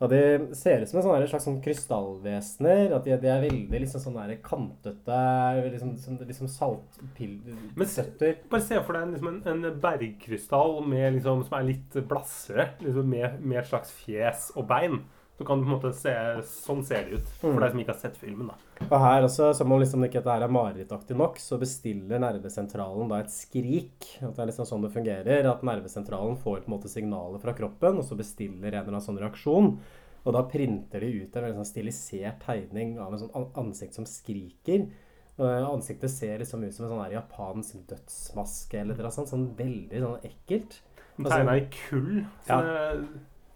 Og 0.00 0.08
de 0.08 0.20
ser 0.56 0.80
ut 0.80 0.88
som 0.88 0.96
en 0.98 1.04
sånn 1.04 1.26
slags 1.28 1.44
sånn 1.44 1.58
krystallvesener. 1.60 2.94
At 2.96 3.04
de, 3.04 3.16
de 3.20 3.28
er 3.28 3.42
veldig 3.44 3.80
liksom 3.82 4.00
sånn 4.00 4.16
der 4.16 4.38
kantete 4.44 5.18
Liksom, 5.70 5.90
liksom, 6.24 6.80
Men 7.76 7.86
se- 7.86 8.06
Bare 8.50 8.62
se 8.64 8.80
for 8.86 8.96
deg 8.96 9.12
liksom 9.12 9.28
en, 9.28 9.64
en 9.66 9.80
bergkrystall 9.82 10.80
med, 10.88 11.18
liksom, 11.18 11.44
som 11.44 11.58
er 11.60 11.68
litt 11.68 12.00
blassere. 12.08 12.70
Liksom 12.80 13.08
med, 13.12 13.40
med 13.44 13.58
et 13.60 13.68
slags 13.68 13.92
fjes 14.00 14.50
og 14.56 14.66
bein. 14.72 15.02
Så 15.36 15.44
kan 15.48 15.60
du 15.60 15.64
på 15.68 15.70
en 15.70 15.76
måte 15.78 15.92
se 15.96 16.12
Sånn 16.48 16.82
ser 16.84 17.04
det 17.04 17.20
ut. 17.20 17.28
For 17.40 17.52
Mm. 17.52 17.60
deg 17.60 17.70
som 17.70 17.80
ikke 17.84 17.94
har 17.94 18.00
sett 18.00 18.16
filmen, 18.20 18.46
da. 18.48 18.54
Og 18.88 18.96
her 18.98 19.22
også, 19.26 19.50
som 19.54 19.70
om 19.70 19.78
liksom 19.82 20.02
ikke 20.06 20.18
dette 20.18 20.32
her 20.32 20.42
er 20.46 20.52
marerittaktig 20.54 21.16
nok, 21.18 21.36
så 21.42 21.58
bestiller 21.60 22.18
nervesentralen 22.22 23.10
da 23.12 23.20
et 23.22 23.30
skrik. 23.32 24.06
At 24.24 24.34
det 24.34 24.42
er 24.42 24.48
liksom 24.50 24.66
sånn 24.66 24.86
det 24.86 24.92
fungerer. 24.94 25.46
At 25.50 25.62
nervesentralen 25.66 26.38
får 26.40 26.64
på 26.64 26.70
en 26.70 26.74
måte 26.74 26.90
signaler 26.90 27.42
fra 27.42 27.54
kroppen, 27.58 28.00
og 28.00 28.06
så 28.08 28.16
bestiller 28.18 28.72
en 28.72 28.80
eller 28.80 28.88
annen 28.96 29.04
sånn 29.04 29.20
reaksjon. 29.20 29.70
Og 30.24 30.34
da 30.36 30.42
printer 30.48 31.04
de 31.04 31.12
ut 31.22 31.36
en 31.36 31.46
veldig 31.46 31.60
sånn 31.60 31.70
stilisert 31.70 32.42
tegning 32.44 32.98
av 33.00 33.14
en 33.14 33.22
sånn 33.22 33.46
ansikt 33.62 33.96
som 34.00 34.08
skriker. 34.08 34.88
Og 35.40 35.46
ansiktet 35.70 36.12
ser 36.12 36.42
liksom 36.42 36.64
ut 36.66 36.74
som 36.76 36.84
en 36.88 36.92
sånn 36.96 37.14
japansk 37.14 37.78
dødsmaske 37.88 38.80
eller 38.82 38.98
noe 39.00 39.14
sånt. 39.14 39.30
Sånn 39.30 39.46
veldig 39.56 40.02
sånn 40.02 40.26
ekkelt. 40.28 40.80
Altså- 41.20 41.36
Tegna 41.36 41.56
i 41.56 41.66
kull. 41.70 42.24
Så 42.46 42.48
Ja. 42.48 43.02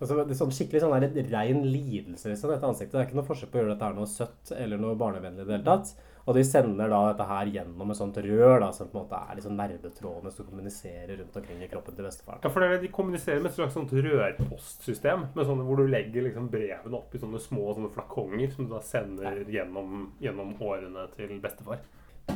Altså, 0.05 0.19
det 0.21 0.35
er 0.35 0.37
sånn 0.37 0.53
skikkelig 0.53 0.83
sånn 0.83 0.93
der 1.01 1.31
rein 1.33 1.63
lidelse, 1.65 2.29
liksom, 2.29 2.51
dette 2.53 2.69
ansiktet. 2.69 2.93
Det 2.93 3.01
er 3.01 3.07
ikke 3.09 3.21
noe 3.23 3.29
forskjell 3.31 3.49
på 3.49 3.57
å 3.57 3.63
gjøre 3.63 3.73
dette 3.73 3.87
her 3.89 3.95
noe 3.97 4.11
søtt 4.11 4.51
eller 4.53 4.83
noe 4.83 4.99
barnevennlig 5.01 5.47
i 5.47 5.49
det 5.49 5.57
hele 5.57 5.71
tatt. 5.71 5.95
Og 6.25 6.37
de 6.39 6.45
sender 6.45 6.89
da 6.89 7.01
dette 7.11 7.25
her 7.29 7.49
gjennom 7.53 7.91
et 7.93 7.99
sånt 7.99 8.21
rør 8.25 8.55
da, 8.63 8.69
som 8.73 8.89
på 8.89 8.97
en 8.97 9.03
måte 9.03 9.19
er 9.19 9.39
liksom 9.39 9.57
nervetrådene 9.59 10.33
som 10.33 10.47
kommuniserer 10.49 11.19
rundt 11.21 11.41
omkring 11.41 11.65
i 11.65 11.69
kroppen 11.73 11.97
til 11.97 12.09
bestefaren. 12.09 12.41
Ja, 12.45 12.53
for 12.53 12.65
det 12.65 12.69
er 12.71 12.85
de 12.85 12.93
kommuniserer 12.97 13.43
med 13.45 13.51
et 13.51 13.59
slags 13.59 13.77
sånt 13.77 13.93
rørpostsystem. 13.93 15.27
Med 15.37 15.49
sånne 15.49 15.67
hvor 15.69 15.81
du 15.81 15.93
legger 15.93 16.25
liksom 16.25 16.49
brevene 16.53 17.01
opp 17.01 17.13
i 17.13 17.21
sånne 17.21 17.43
små 17.45 17.75
sånne 17.77 17.93
flakonger 17.97 18.55
som 18.55 18.69
du 18.69 18.73
da 18.73 18.81
sender 18.85 19.43
gjennom, 19.53 20.09
gjennom 20.25 20.57
årene 20.65 21.05
til 21.17 21.37
bestefar. 21.45 21.85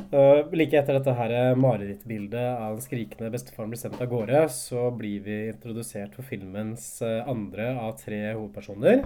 Uh, 0.08 0.46
like 0.56 0.72
etter 0.72 0.96
dette 0.96 1.12
her 1.18 1.32
eh, 1.36 1.54
marerittbildet 1.60 2.40
av 2.40 2.78
den 2.78 2.84
skrikende 2.84 3.28
bestefaren 3.32 3.68
blir 3.72 3.80
sendt 3.80 4.00
av 4.00 4.08
gårde, 4.08 4.40
så 4.52 4.86
blir 4.96 5.20
vi 5.26 5.36
introdusert 5.50 6.14
for 6.16 6.24
filmens 6.24 6.86
eh, 7.04 7.28
andre 7.28 7.74
av 7.76 7.98
tre 8.00 8.22
hovedpersoner. 8.30 9.02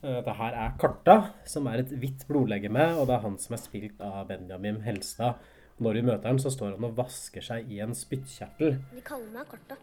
Uh, 0.00 0.18
Dette 0.22 0.36
her 0.38 0.56
er 0.64 0.74
Karta, 0.80 1.18
som 1.48 1.68
er 1.68 1.82
et 1.82 1.92
hvitt 2.00 2.24
blodlegeme, 2.30 2.86
og 2.96 3.10
det 3.10 3.18
er 3.18 3.24
han 3.26 3.36
som 3.42 3.58
er 3.58 3.60
spilt 3.60 4.00
av 4.04 4.22
Benjamin 4.30 4.80
Helstad. 4.86 5.36
Når 5.84 6.00
vi 6.00 6.06
møter 6.08 6.32
ham, 6.32 6.40
så 6.40 6.50
står 6.50 6.78
han 6.78 6.88
og 6.88 6.96
vasker 6.96 7.44
seg 7.44 7.68
i 7.70 7.82
en 7.84 7.92
spyttkjertel. 7.94 8.80
De 8.96 9.04
kaller 9.04 9.28
meg 9.34 9.52
Karta. 9.52 9.76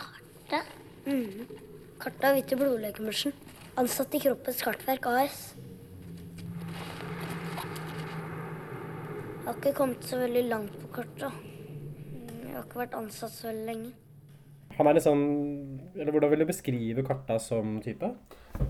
Karta? 0.00 0.64
Mm. 1.06 1.46
Karta 2.02 2.34
Hvitte 2.34 2.58
Blodlegemersen. 2.58 3.38
Ansatt 3.78 4.18
i 4.18 4.20
Kroppens 4.26 4.60
Kartverk 4.66 5.06
AS. 5.14 5.38
Jeg 9.44 9.50
har 9.52 9.58
ikke 9.60 9.76
kommet 9.76 10.06
så 10.08 10.16
veldig 10.22 10.42
langt 10.48 10.76
på 10.80 10.86
karta. 10.94 11.28
Mm, 11.28 12.46
Jeg 12.46 12.54
har 12.54 12.62
ikke 12.64 12.78
vært 12.80 12.94
ansatt 12.96 13.34
så 13.34 13.50
veldig 13.50 13.66
lenge. 13.68 13.90
Han 14.78 14.88
er 14.88 14.96
liksom 14.96 15.20
Eller 15.94 16.10
hvordan 16.10 16.30
vil 16.32 16.40
du 16.42 16.46
beskrive 16.48 17.04
Karta 17.06 17.36
som 17.38 17.76
type? 17.84 18.08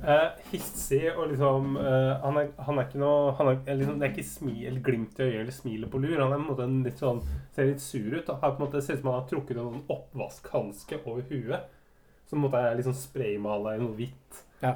Eh, 0.03 0.27
hissig 0.51 1.07
og 1.15 1.31
liksom 1.31 1.79
eh, 1.81 2.11
han, 2.25 2.41
er, 2.41 2.51
han 2.67 2.81
er 2.81 2.89
ikke 2.89 3.01
noe 3.01 3.33
han 3.39 3.51
er, 3.53 3.79
liksom, 3.79 4.01
Det 4.01 4.09
er 4.09 4.13
ikke 4.13 4.27
smil, 4.29 4.83
glimt 4.85 5.21
i 5.21 5.29
øyet 5.29 5.39
eller 5.45 5.55
smilet 5.55 5.93
på 5.93 6.03
lur. 6.03 6.19
Han 6.19 6.35
er 6.35 6.37
på 6.37 6.43
en 6.43 6.51
måte 6.51 6.67
en 6.67 6.83
litt 6.85 7.01
sånn, 7.01 7.23
ser 7.55 7.71
litt 7.71 7.85
sur 7.85 8.19
ut. 8.19 8.29
og 8.29 8.43
Har 8.43 8.57
på 8.59 8.61
en 8.61 8.67
måte, 8.67 8.83
ser 8.83 8.99
ut 8.99 9.05
som 9.05 9.13
han 9.13 9.21
har 9.23 9.31
trukket 9.31 9.57
en 9.57 9.71
sånn 9.71 9.97
oppvaskhanske 9.97 11.01
over 11.05 11.25
huet. 11.31 11.71
Som 12.27 12.43
på 12.43 12.43
en 12.43 12.47
måte 12.49 12.67
er 12.67 12.85
sånn 12.85 12.99
spraymala 12.99 13.77
i 13.79 13.85
noe 13.85 13.95
hvitt. 13.97 14.43
Ja. 14.65 14.75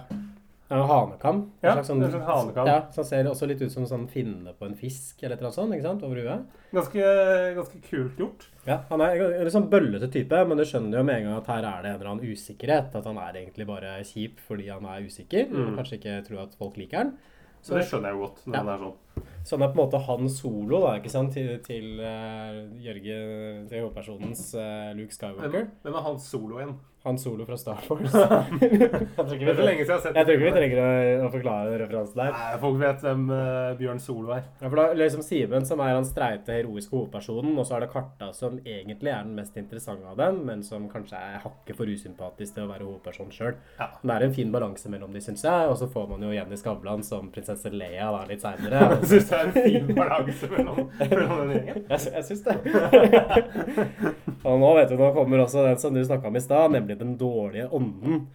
En 0.71 0.83
hanekam. 0.85 1.37
En 1.37 1.51
Ja, 1.63 1.73
slags 1.77 1.89
sånn- 1.89 2.03
en 2.05 2.11
slags 2.13 2.27
hanekam. 2.27 2.67
Ja, 2.67 2.91
som 2.93 3.05
ser 3.05 3.25
også 3.25 3.47
litt 3.49 3.63
ut 3.63 3.73
som 3.73 3.85
en 3.85 3.89
sånn 3.89 4.09
finne 4.09 4.53
på 4.59 4.67
en 4.67 4.75
fisk 4.75 5.23
eller 5.23 5.37
noe 5.41 5.51
sånt, 5.51 5.73
ikke 5.73 5.83
sant, 5.83 6.03
over 6.03 6.17
huet. 6.17 6.45
Ganske, 6.75 7.55
ganske 7.57 7.81
kult 7.89 8.17
gjort. 8.19 8.45
Ja, 8.67 8.83
Han 8.91 9.01
er 9.01 9.17
en 9.39 9.45
litt 9.45 9.53
sånn 9.55 9.71
bøllete 9.71 10.11
type, 10.13 10.45
men 10.47 10.57
du 10.59 10.65
skjønner 10.65 10.99
jo 10.99 11.03
med 11.05 11.17
en 11.17 11.25
gang 11.25 11.37
at 11.39 11.47
her 11.47 11.65
er 11.65 11.83
det 11.83 11.91
en 11.95 12.01
eller 12.01 12.11
annen 12.13 12.27
usikkerhet. 12.33 12.95
At 12.95 13.05
han 13.05 13.17
er 13.17 13.33
egentlig 13.33 13.67
bare 13.67 14.03
kjip 14.05 14.39
fordi 14.47 14.69
han 14.69 14.85
er 14.85 15.01
usikker, 15.07 15.47
og 15.49 15.73
Mm. 15.73 15.77
kanskje 15.79 15.99
ikke 16.03 16.27
tror 16.29 16.43
at 16.43 16.55
folk 16.55 16.77
liker 16.77 16.97
han. 16.99 17.19
Så 17.63 17.75
det 17.75 17.87
skjønner 17.89 18.13
jeg 18.13 18.21
godt. 18.21 18.47
når 18.47 18.55
Ja. 18.55 18.59
han 18.63 18.69
er 18.69 18.79
sånn. 18.79 18.95
Så 19.45 19.51
han 19.59 19.63
er 19.63 19.73
på 19.73 19.79
en 19.81 19.91
måte 19.91 20.05
han 20.07 20.29
solo 20.29 20.81
da, 20.81 20.99
ikke 21.01 21.11
sant, 21.11 21.33
til, 21.33 21.59
til 21.59 21.99
uh, 21.99 22.69
Jørgen, 22.79 23.69
til 23.69 23.81
hovedpersonens 23.83 24.55
uh, 24.55 24.93
Luke 24.95 25.11
Skywalker. 25.13 25.69
Hvem 25.83 25.95
er 25.97 26.03
han 26.03 26.19
solo 26.19 26.59
igjen? 26.59 26.77
Han 27.09 27.18
solo 27.21 27.47
fra 27.49 27.57
Star 27.57 27.81
Wars. 27.88 28.12
jeg 28.61 28.90
tror 29.16 29.35
ikke 29.35 29.47
Det 29.47 29.47
vi 29.47 29.53
er 29.55 29.61
så 29.61 29.66
lenge 29.66 29.85
siden 29.85 29.88
jeg 29.88 29.97
har 29.97 30.03
sett 30.05 30.18
jeg 30.18 30.27
tror 30.27 30.35
ikke 30.37 30.49
vi 30.49 30.55
trenger 30.57 30.81
å, 30.83 30.88
å 31.25 31.31
forklare 31.33 31.77
referansen 31.83 32.21
der. 32.21 32.35
Nei, 32.35 32.59
Folk 32.61 32.79
vet 32.83 33.05
hvem 33.07 33.23
uh, 33.33 33.38
Bjørn 33.79 34.03
Solo 34.03 34.35
er. 34.37 34.44
Ja, 34.61 34.68
for 34.68 34.81
da 34.81 34.87
liksom 34.99 35.25
Simen 35.25 35.66
som 35.68 35.83
er 35.85 35.94
han 35.94 36.07
streite, 36.09 36.57
heroiske 36.59 36.92
hovedpersonen, 36.94 37.55
og 37.57 37.66
så 37.68 37.79
er 37.79 37.87
det 37.87 37.90
Karta 37.92 38.31
som 38.37 38.59
egentlig 38.61 39.12
er 39.12 39.25
den 39.25 39.37
mest 39.38 39.57
interessante 39.61 40.09
av 40.11 40.18
dem, 40.21 40.42
men 40.49 40.64
som 40.66 40.88
kanskje 40.90 41.21
er 41.21 41.40
hakket 41.44 41.79
for 41.79 41.88
usympatisk 41.88 42.57
til 42.57 42.66
å 42.66 42.73
være 42.73 42.87
hovedperson 42.87 43.33
sjøl. 43.35 43.57
Ja. 43.79 43.88
Det 44.03 44.16
er 44.16 44.27
en 44.27 44.37
fin 44.37 44.53
balanse 44.53 44.92
mellom 44.92 45.14
de, 45.14 45.23
syns 45.25 45.47
jeg, 45.47 45.71
og 45.71 45.79
så 45.81 45.88
får 45.92 46.09
man 46.12 46.27
jo 46.27 46.35
Jenny 46.35 46.59
Skavlan 46.61 47.05
som 47.07 47.31
prinsesse 47.35 47.73
Leia 47.73 48.11
da 48.14 48.25
litt 48.29 48.44
seinere. 48.44 48.85
Jeg 48.99 49.11
syns 49.12 49.31
det 49.31 49.38
er 49.38 49.49
en 49.49 49.57
fin 49.57 49.92
balanse 49.97 50.51
mellom, 50.53 50.85
mellom 51.01 51.40
den 51.40 51.55
gjengen. 51.57 51.83
Jeg, 51.88 52.12
jeg 52.18 52.25
syns 52.29 52.42
det. 52.44 52.57
og 54.49 54.61
nå 54.61 54.71
vet 54.79 54.92
du, 54.92 54.97
nå 54.99 55.11
kommer 55.16 55.44
også 55.44 55.64
den 55.66 55.81
som 55.81 55.94
du 55.94 56.03
snakka 56.05 56.31
om 56.31 56.38
i 56.38 56.42
stad, 56.42 56.75
nemlig 56.75 56.98
den 56.99 57.17
dårlige 57.21 57.71
ånden. 57.75 58.27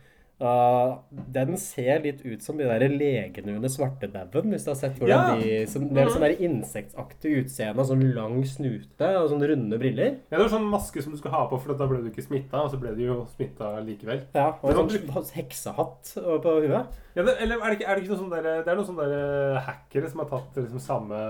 Uh, 0.43 0.97
den 1.32 1.54
ser 1.62 2.02
litt 2.04 2.23
ut 2.26 2.41
som 2.43 2.58
de 2.58 2.65
der 2.67 2.82
legene 2.91 3.54
under 3.54 3.71
svartedauden, 3.71 4.49
hvis 4.52 4.65
du 4.65 4.71
har 4.73 4.76
sett 4.80 4.97
hvordan 4.97 5.13
Ja. 5.13 5.36
de 5.39 5.67
som, 5.69 5.86
Det 5.88 6.02
er 6.02 6.10
sånn 6.10 6.26
der 6.26 6.41
insektaktig 6.41 7.36
utseende 7.43 7.86
sånn 7.86 8.02
lang 8.15 8.41
snute 8.43 9.08
og 9.21 9.30
sånne 9.30 9.47
runde 9.54 9.80
briller. 9.80 10.17
Ja, 10.32 10.36
det 10.36 10.41
var 10.41 10.49
sånn 10.58 10.67
maske 10.67 11.04
som 11.04 11.13
du 11.13 11.19
skulle 11.19 11.36
ha 11.36 11.45
på, 11.47 11.62
for 11.62 11.78
da 11.78 11.88
ble 11.88 12.02
du 12.02 12.10
ikke 12.10 12.26
smitta, 12.26 12.60
og 12.65 12.71
så 12.73 12.80
ble 12.82 12.95
du 12.97 13.06
jo 13.06 13.19
smitta 13.36 13.80
likevel. 13.86 14.26
Ja, 14.34 14.58
og 14.62 14.73
en 14.73 14.82
sånn 14.82 15.08
sånn 15.13 15.32
heksehatt 15.38 16.13
på 16.17 16.58
huet. 16.65 16.99
Ja, 17.15 17.23
det, 17.23 17.38
eller 17.39 17.62
er 17.62 17.69
det, 17.69 17.80
ikke, 17.80 17.88
er 17.88 17.95
det 17.95 18.04
ikke 18.04 18.15
noe 18.17 18.23
sånn 18.26 18.34
der, 18.34 18.63
Det 18.65 18.67
er 18.67 18.76
noen 18.76 18.89
sånne 18.89 19.08
der 19.13 19.60
hackere 19.69 20.10
som 20.10 20.26
har 20.26 20.30
tatt 20.34 20.60
liksom 20.60 20.80
samme 20.80 21.23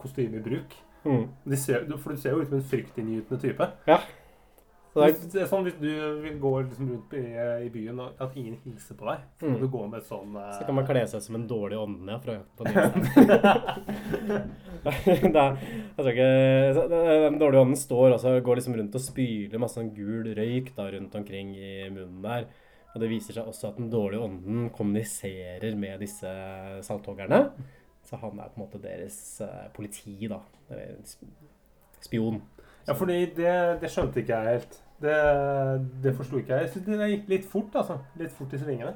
kostyme 0.00 0.40
i 0.40 0.44
bruk. 0.48 0.74
Mm. 1.04 1.28
De 1.46 1.56
ser, 1.56 1.84
for 2.00 2.16
du 2.16 2.16
ser 2.16 2.32
jo 2.32 2.40
ut 2.40 2.48
som 2.48 2.58
en 2.58 2.68
fryktinngytende 2.72 3.40
type. 3.40 3.70
Ja. 3.86 4.00
Det 4.94 5.02
er, 5.02 5.12
Hvis, 5.12 5.48
sånn 5.50 5.64
Hvis 5.66 5.74
du 5.80 5.88
vil 6.22 6.36
gå 6.38 6.50
liksom 6.62 6.90
rundt 6.92 7.14
i, 7.18 7.22
i 7.66 7.70
byen 7.74 7.98
og 8.04 8.20
at 8.22 8.36
ingen 8.38 8.56
hilser 8.62 8.94
på 9.00 9.08
deg, 9.10 9.24
så 9.40 9.48
må 9.48 9.56
Mm. 9.56 9.60
du 9.64 9.68
gå 9.72 9.80
med 9.90 9.98
et 9.98 10.06
sånn 10.06 10.36
uh... 10.38 10.52
så 10.54 10.66
kan 10.68 10.76
man 10.78 10.86
kle 10.86 11.02
seg 11.10 11.22
som 11.24 11.34
en 11.40 11.46
dårlig 11.50 11.78
ånde 11.80 12.18
fra 12.22 12.36
på 12.54 12.64
er, 14.84 15.00
jeg 15.14 15.98
tror 15.98 16.10
ikke 16.12 16.28
Den 16.92 17.38
dårlige 17.40 17.62
ånden 17.64 17.78
står 17.80 18.14
også 18.16 18.34
går 18.46 18.60
liksom 18.60 18.76
rundt 18.78 18.98
og 18.98 19.04
spyler 19.04 19.62
masse 19.62 19.78
sånn 19.80 19.90
gul 19.96 20.30
røyk 20.36 20.70
da 20.76 20.86
rundt 20.94 21.14
omkring 21.18 21.54
i 21.56 21.72
munnen 21.90 22.22
der. 22.24 22.46
Og 22.94 23.00
det 23.02 23.08
viser 23.10 23.34
seg 23.34 23.48
også 23.50 23.72
at 23.72 23.78
den 23.80 23.88
dårlige 23.90 24.22
ånden 24.22 24.68
kommuniserer 24.74 25.74
med 25.78 25.98
disse 26.04 26.30
salthoggerne. 26.86 27.40
Så 28.06 28.18
han 28.20 28.38
er 28.38 28.52
på 28.52 28.60
en 28.60 28.66
måte 28.66 28.78
deres 28.84 29.16
uh, 29.42 29.64
politi, 29.74 30.28
da. 30.30 30.38
Eller 30.70 31.00
sp- 31.02 31.26
spion. 32.04 32.38
Ja, 32.86 32.92
fordi 32.94 33.16
det, 33.34 33.54
det 33.82 33.90
skjønte 33.90 34.20
ikke 34.20 34.36
jeg 34.36 34.58
helt. 34.58 34.74
Det, 35.02 35.16
det 36.04 36.14
forsto 36.16 36.38
ikke 36.38 36.54
jeg. 36.54 36.68
Jeg 36.68 36.74
syns 36.76 36.86
det 36.86 37.10
gikk 37.10 37.34
litt 37.34 37.50
fort, 37.50 37.74
altså. 37.74 37.98
Litt 38.20 38.32
fort 38.36 38.54
i 38.54 38.60
svingene. 38.60 38.94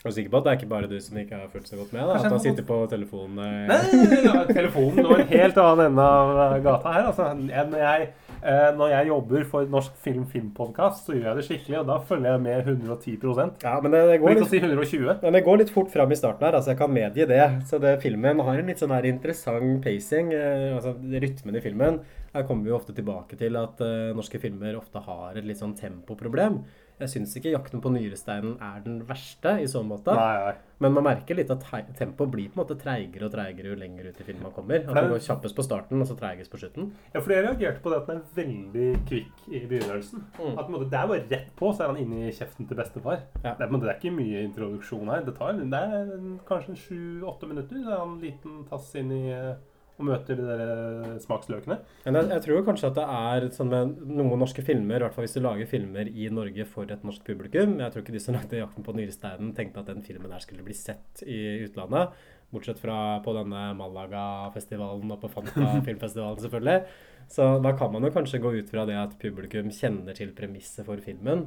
Er 0.00 0.08
du 0.08 0.16
sikker 0.16 0.32
på 0.32 0.38
at 0.40 0.46
det 0.46 0.50
er 0.50 0.56
ikke 0.56 0.68
bare 0.70 0.88
du 0.88 0.94
som 1.04 1.16
ikke 1.20 1.36
har 1.36 1.48
fulgt 1.52 1.68
så 1.68 1.76
godt 1.76 1.90
med? 1.92 2.00
da? 2.00 2.14
Kanskje 2.14 2.28
At 2.30 2.32
han 2.32 2.40
sitter 2.40 2.64
på 2.64 2.76
telefonen 2.88 3.40
eh, 3.44 3.66
Nei, 3.68 4.20
ja, 4.24 4.44
telefonen 4.48 5.08
en 5.12 5.26
helt 5.28 5.58
annen 5.60 5.90
ende 5.90 6.06
av 6.06 6.30
eh, 6.46 6.54
gata 6.64 6.94
her. 6.94 7.08
Altså. 7.10 7.26
Når 7.36 7.82
jeg, 7.82 8.06
eh, 8.38 8.70
når 8.78 8.94
jeg 8.94 9.10
jobber 9.10 9.44
for 9.50 9.74
Norsk 9.74 9.98
Film 10.00 10.22
Filmpodkast, 10.30 11.04
så 11.04 11.18
gjør 11.18 11.26
jeg 11.28 11.36
det 11.36 11.44
skikkelig, 11.50 11.76
og 11.82 11.90
da 11.90 11.98
følger 12.08 12.32
jeg 12.32 12.42
med 12.46 12.70
110% 12.72 13.66
Ja, 13.66 13.74
men 13.84 13.92
det, 13.92 14.00
det 14.08 14.16
går 14.22 14.38
litt 14.38 14.54
si 14.54 14.62
120. 14.62 15.12
Men 15.20 15.36
det 15.36 15.44
går 15.50 15.60
litt 15.60 15.74
fort 15.74 15.92
fram 15.92 16.16
i 16.16 16.20
starten 16.22 16.48
her, 16.48 16.56
altså 16.56 16.72
jeg 16.72 16.80
kan 16.80 16.96
medgi 16.96 17.28
det. 17.28 17.44
Så 17.68 17.82
det, 17.84 17.98
filmen 18.00 18.40
har 18.48 18.62
en 18.62 18.72
litt 18.72 18.80
sånn 18.80 18.96
her 18.96 19.10
interessant 19.10 19.84
pacing. 19.84 20.32
Altså 20.32 20.96
Rytmen 20.96 21.60
i 21.60 21.64
filmen. 21.66 22.00
Her 22.34 22.46
kommer 22.46 22.66
vi 22.66 22.70
jo 22.70 22.78
ofte 22.78 22.94
tilbake 22.94 23.38
til 23.38 23.58
at 23.58 23.80
uh, 23.82 24.12
norske 24.14 24.38
filmer 24.42 24.78
ofte 24.78 25.02
har 25.02 25.38
et 25.38 25.46
litt 25.46 25.58
sånn 25.58 25.74
tempoproblem. 25.78 26.60
Jeg 27.00 27.08
syns 27.14 27.32
ikke 27.38 27.54
'Jakten 27.54 27.80
på 27.80 27.90
nyresteinen' 27.94 28.58
er 28.60 28.82
den 28.84 28.98
verste 29.08 29.54
i 29.62 29.68
så 29.72 29.80
måte. 29.82 30.12
Nei, 30.12 30.34
nei. 30.44 30.52
Men 30.84 30.92
man 30.92 31.06
merker 31.06 31.36
litt 31.36 31.50
at 31.52 31.64
tempoet 31.96 32.30
blir 32.32 32.50
på 32.52 32.58
en 32.58 32.60
måte 32.60 32.76
treigere 32.80 33.24
og 33.26 33.32
treigere 33.32 33.72
jo 33.72 33.78
lenger 33.80 34.10
ut 34.10 34.20
i 34.20 34.26
filmen 34.26 34.44
man 34.46 34.52
kommer. 34.52 34.84
At 34.84 34.96
det 34.96 35.12
går 35.12 35.22
kjappest 35.24 35.56
på 35.56 35.64
starten, 35.64 36.00
og 36.00 36.08
så 36.08 36.16
treigest 36.16 36.52
på 36.52 36.60
slutten. 36.60 36.90
Ja, 37.14 37.22
for 37.22 37.32
jeg 37.32 37.46
reagerte 37.46 37.80
på 37.84 37.92
det 37.92 38.02
at 38.02 38.12
den 38.12 38.20
er 38.20 38.36
veldig 38.36 38.90
kvikk 39.08 39.42
i 39.48 39.62
begynnelsen. 39.64 40.26
Mm. 40.36 40.54
At 40.60 40.70
måte, 40.72 40.90
Det 40.90 41.00
er 41.00 41.08
bare 41.08 41.26
rett 41.30 41.50
på, 41.56 41.72
så 41.72 41.84
er 41.84 41.92
han 41.92 42.00
inne 42.04 42.28
i 42.28 42.36
kjeften 42.36 42.68
til 42.68 42.76
bestefar. 42.76 43.24
Ja. 43.44 43.54
Det, 43.56 43.64
er, 43.64 43.72
måte, 43.72 43.88
det 43.88 43.94
er 43.94 44.00
ikke 44.00 44.16
mye 44.20 44.44
introduksjon 44.44 45.08
her. 45.08 45.24
Det 45.24 45.36
tar 45.40 45.56
det 45.56 45.72
er 45.72 46.14
kanskje 46.48 46.76
sju-åtte 46.84 47.48
minutter. 47.48 47.80
Så 47.80 47.90
er 47.90 48.04
han 48.04 48.16
en 48.16 48.24
liten 48.24 48.64
tass 48.68 48.92
inn 49.00 49.12
i 49.12 49.24
eh, 49.32 49.56
og 50.00 50.08
møter 50.08 50.38
de 50.38 50.46
der 50.48 50.62
eh, 50.64 51.14
smaksløkene. 51.22 51.76
Men 52.06 52.18
jeg, 52.18 52.28
jeg 52.32 52.44
tror 52.46 52.66
kanskje 52.66 52.90
at 52.90 52.98
det 52.98 53.06
er 53.20 53.46
sånn 53.54 53.70
med 53.72 53.94
noen 54.08 54.42
norske 54.42 54.64
filmer, 54.66 54.98
i 54.98 55.06
hvert 55.06 55.16
fall 55.16 55.26
hvis 55.26 55.36
du 55.36 55.44
lager 55.44 55.70
filmer 55.70 56.10
i 56.10 56.30
Norge 56.32 56.66
for 56.68 56.90
et 56.90 57.06
norsk 57.06 57.24
publikum 57.26 57.76
Jeg 57.80 57.92
tror 57.92 58.04
ikke 58.04 58.16
de 58.16 58.24
som 58.24 58.36
lagde 58.36 58.58
'Jakten 58.58 58.86
på 58.86 58.96
nyresteinen' 58.96 59.54
tenkte 59.56 59.84
at 59.84 59.92
den 59.92 60.04
filmen 60.06 60.32
der 60.32 60.42
skulle 60.42 60.66
bli 60.66 60.76
sett 60.76 61.24
i 61.26 61.66
utlandet. 61.68 62.16
Bortsett 62.50 62.82
fra 62.82 63.20
på 63.22 63.34
denne 63.36 63.70
Malaga-festivalen 63.78 65.12
og 65.14 65.20
på 65.22 65.30
Fanta-filmfestivalen, 65.30 66.40
selvfølgelig. 66.44 66.78
Så 67.30 67.46
da 67.62 67.76
kan 67.78 67.92
man 67.92 68.02
jo 68.02 68.10
kanskje 68.10 68.42
gå 68.42 68.56
ut 68.58 68.70
fra 68.72 68.86
det 68.88 68.98
at 68.98 69.18
publikum 69.22 69.70
kjenner 69.70 70.16
til 70.18 70.32
premisset 70.34 70.88
for 70.88 70.98
filmen 71.04 71.46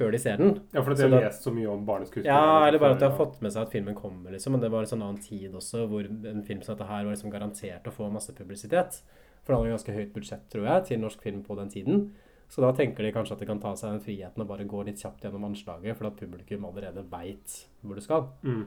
før 0.00 0.10
de 0.16 0.18
ser 0.22 0.40
den. 0.40 0.54
Ja, 0.72 0.80
for 0.82 0.94
at 0.96 0.98
Så 1.02 1.10
har 1.12 1.20
lest 1.28 1.44
så 1.44 1.52
mye 1.52 1.68
om 1.70 1.84
barneskuespillere. 1.86 2.32
Ja, 2.32 2.64
eller 2.66 2.80
bare 2.80 2.96
at 2.96 3.02
de 3.04 3.10
har 3.10 3.18
fått 3.20 3.36
med 3.44 3.52
seg 3.52 3.66
at 3.68 3.72
filmen 3.76 3.94
kommer, 3.98 4.32
liksom. 4.32 4.56
Men 4.56 4.64
det 4.64 4.70
var 4.72 4.86
en 4.86 4.90
sånn 4.94 5.04
annen 5.04 5.20
tid 5.20 5.52
også, 5.54 5.84
hvor 5.92 6.08
en 6.08 6.42
film 6.48 6.64
som 6.64 6.74
dette 6.74 6.88
her 6.88 7.04
var 7.04 7.12
liksom 7.12 7.30
garantert 7.34 7.86
å 7.86 7.92
få 7.94 8.08
masse 8.10 8.32
publisitet. 8.34 9.02
For 9.44 9.52
det 9.52 9.60
hadde 9.60 9.76
ganske 9.76 9.94
høyt 10.00 10.10
budsjett, 10.16 10.48
tror 10.52 10.66
jeg, 10.66 10.84
til 10.90 11.00
norsk 11.04 11.22
film 11.22 11.44
på 11.46 11.56
den 11.60 11.70
tiden. 11.72 12.02
Så 12.50 12.64
da 12.64 12.72
tenker 12.74 13.06
de 13.06 13.12
kanskje 13.14 13.36
at 13.36 13.38
de 13.44 13.46
kan 13.46 13.60
ta 13.62 13.76
seg 13.78 13.92
den 13.94 14.00
friheten 14.02 14.42
og 14.42 14.48
bare 14.50 14.64
gå 14.66 14.80
litt 14.84 14.98
kjapt 14.98 15.22
gjennom 15.22 15.44
anslaget, 15.46 15.94
for 15.96 16.08
at 16.10 16.16
publikum 16.18 16.64
allerede 16.66 17.04
veit 17.12 17.60
hvor 17.84 17.94
du 17.94 18.02
skal. 18.02 18.26
Mm. 18.42 18.64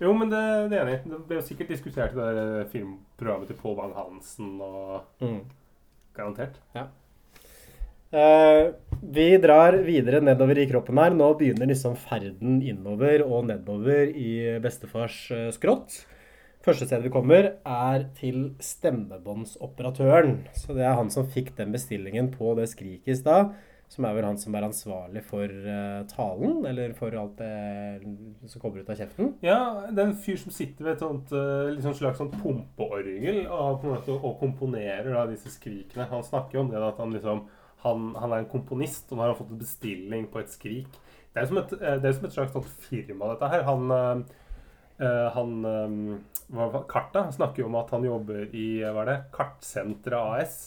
Jo, 0.00 0.12
men 0.14 0.30
det, 0.30 0.42
det 0.70 0.78
er 0.78 0.86
enig. 0.86 1.00
Det 1.10 1.18
ble 1.28 1.36
jo 1.40 1.46
sikkert 1.46 1.68
diskutert 1.74 2.14
i 2.14 2.18
det 2.18 2.28
der 2.34 2.60
eh, 2.60 2.68
filmprogrammet 2.70 3.50
til 3.50 3.58
Pål 3.60 3.76
Bang-Hansen 3.80 4.60
og 4.62 5.04
Mm. 5.22 5.40
garantert. 6.16 6.60
Eh, 6.74 6.86
vi 8.14 9.26
drar 9.42 9.76
videre 9.84 10.20
nedover 10.22 10.58
i 10.62 10.68
kroppen 10.70 10.98
her. 11.02 11.14
Nå 11.14 11.32
begynner 11.38 11.70
liksom 11.70 11.96
ferden 11.98 12.60
innover 12.62 13.24
og 13.26 13.48
nedover 13.50 14.10
i 14.10 14.58
bestefars 14.62 15.18
eh, 15.34 15.48
skrått. 15.54 16.04
Første 16.64 16.86
sted 16.88 17.02
vi 17.04 17.12
kommer, 17.12 17.50
er 17.60 18.06
til 18.16 18.54
stemmebåndsoperatøren. 18.62 20.38
Så 20.56 20.72
det 20.76 20.86
er 20.86 20.96
han 20.96 21.10
som 21.12 21.26
fikk 21.28 21.52
den 21.58 21.74
bestillingen 21.74 22.30
på 22.32 22.54
det 22.56 22.70
skriket 22.72 23.12
i 23.12 23.18
stad. 23.18 23.50
Som 23.92 24.06
er 24.08 24.14
vel 24.16 24.24
han 24.24 24.38
som 24.40 24.54
er 24.56 24.64
ansvarlig 24.64 25.20
for 25.28 25.44
eh, 25.44 26.06
talen, 26.08 26.62
eller 26.70 26.94
for 26.96 27.12
alt 27.20 27.36
det 27.42 28.48
som 28.48 28.62
kommer 28.62 28.80
ut 28.80 28.88
av 28.88 28.96
kjeften. 28.96 29.34
Ja, 29.44 29.58
det 29.90 30.00
er 30.00 30.08
en 30.08 30.16
fyr 30.24 30.40
som 30.40 30.54
sitter 30.54 30.86
ved 30.86 30.94
et 30.94 31.04
sånt 31.04 31.34
eh, 31.36 31.76
sånn 31.84 31.98
slags 31.98 32.22
sånt 32.22 32.38
pumpeorgel 32.40 33.44
og, 33.44 33.84
og 34.16 34.32
komponerer 34.40 35.12
da, 35.12 35.26
disse 35.28 35.52
skrikene. 35.52 36.08
Han 36.14 36.24
snakker 36.24 36.56
jo 36.58 36.64
om 36.64 36.72
det 36.72 36.80
at 36.80 37.04
han 37.04 37.12
liksom 37.12 37.44
han, 37.84 38.12
han 38.16 38.32
er 38.32 38.42
en 38.42 38.50
komponist, 38.50 39.10
og 39.10 39.18
nå 39.18 39.24
har 39.24 39.32
han 39.32 39.38
fått 39.38 39.52
en 39.54 39.60
bestilling 39.60 40.28
på 40.32 40.40
et 40.40 40.52
skrik. 40.52 41.00
Det 41.32 41.40
er 41.40 41.46
jo 41.46 41.52
som 41.52 41.60
et, 41.62 41.74
eh, 41.80 41.98
jo 42.00 42.12
som 42.16 42.28
et 42.28 42.36
slags 42.36 42.76
firma, 42.86 43.32
dette 43.32 43.50
her. 43.52 43.64
Han, 43.68 43.90
eh, 43.90 44.22
eh, 45.04 45.26
han 45.34 45.54
eh, 45.70 46.78
Karta 46.88 47.26
snakker 47.32 47.64
jo 47.64 47.70
om 47.70 47.80
at 47.80 47.90
han 47.94 48.06
jobber 48.06 48.54
i 48.54 48.68
hva 48.84 49.02
er 49.02 49.10
det, 49.10 49.18
Kartsenteret 49.34 50.40
AS. 50.42 50.58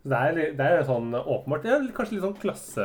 Så 0.00 0.08
det 0.08 0.18
er, 0.18 0.38
det 0.56 0.66
er 0.66 0.84
sånn 0.88 1.10
åpenbart 1.12 1.66
ja, 1.68 1.74
Kanskje 1.92 2.14
litt 2.14 2.22
sånn 2.24 2.36
klasse, 2.40 2.84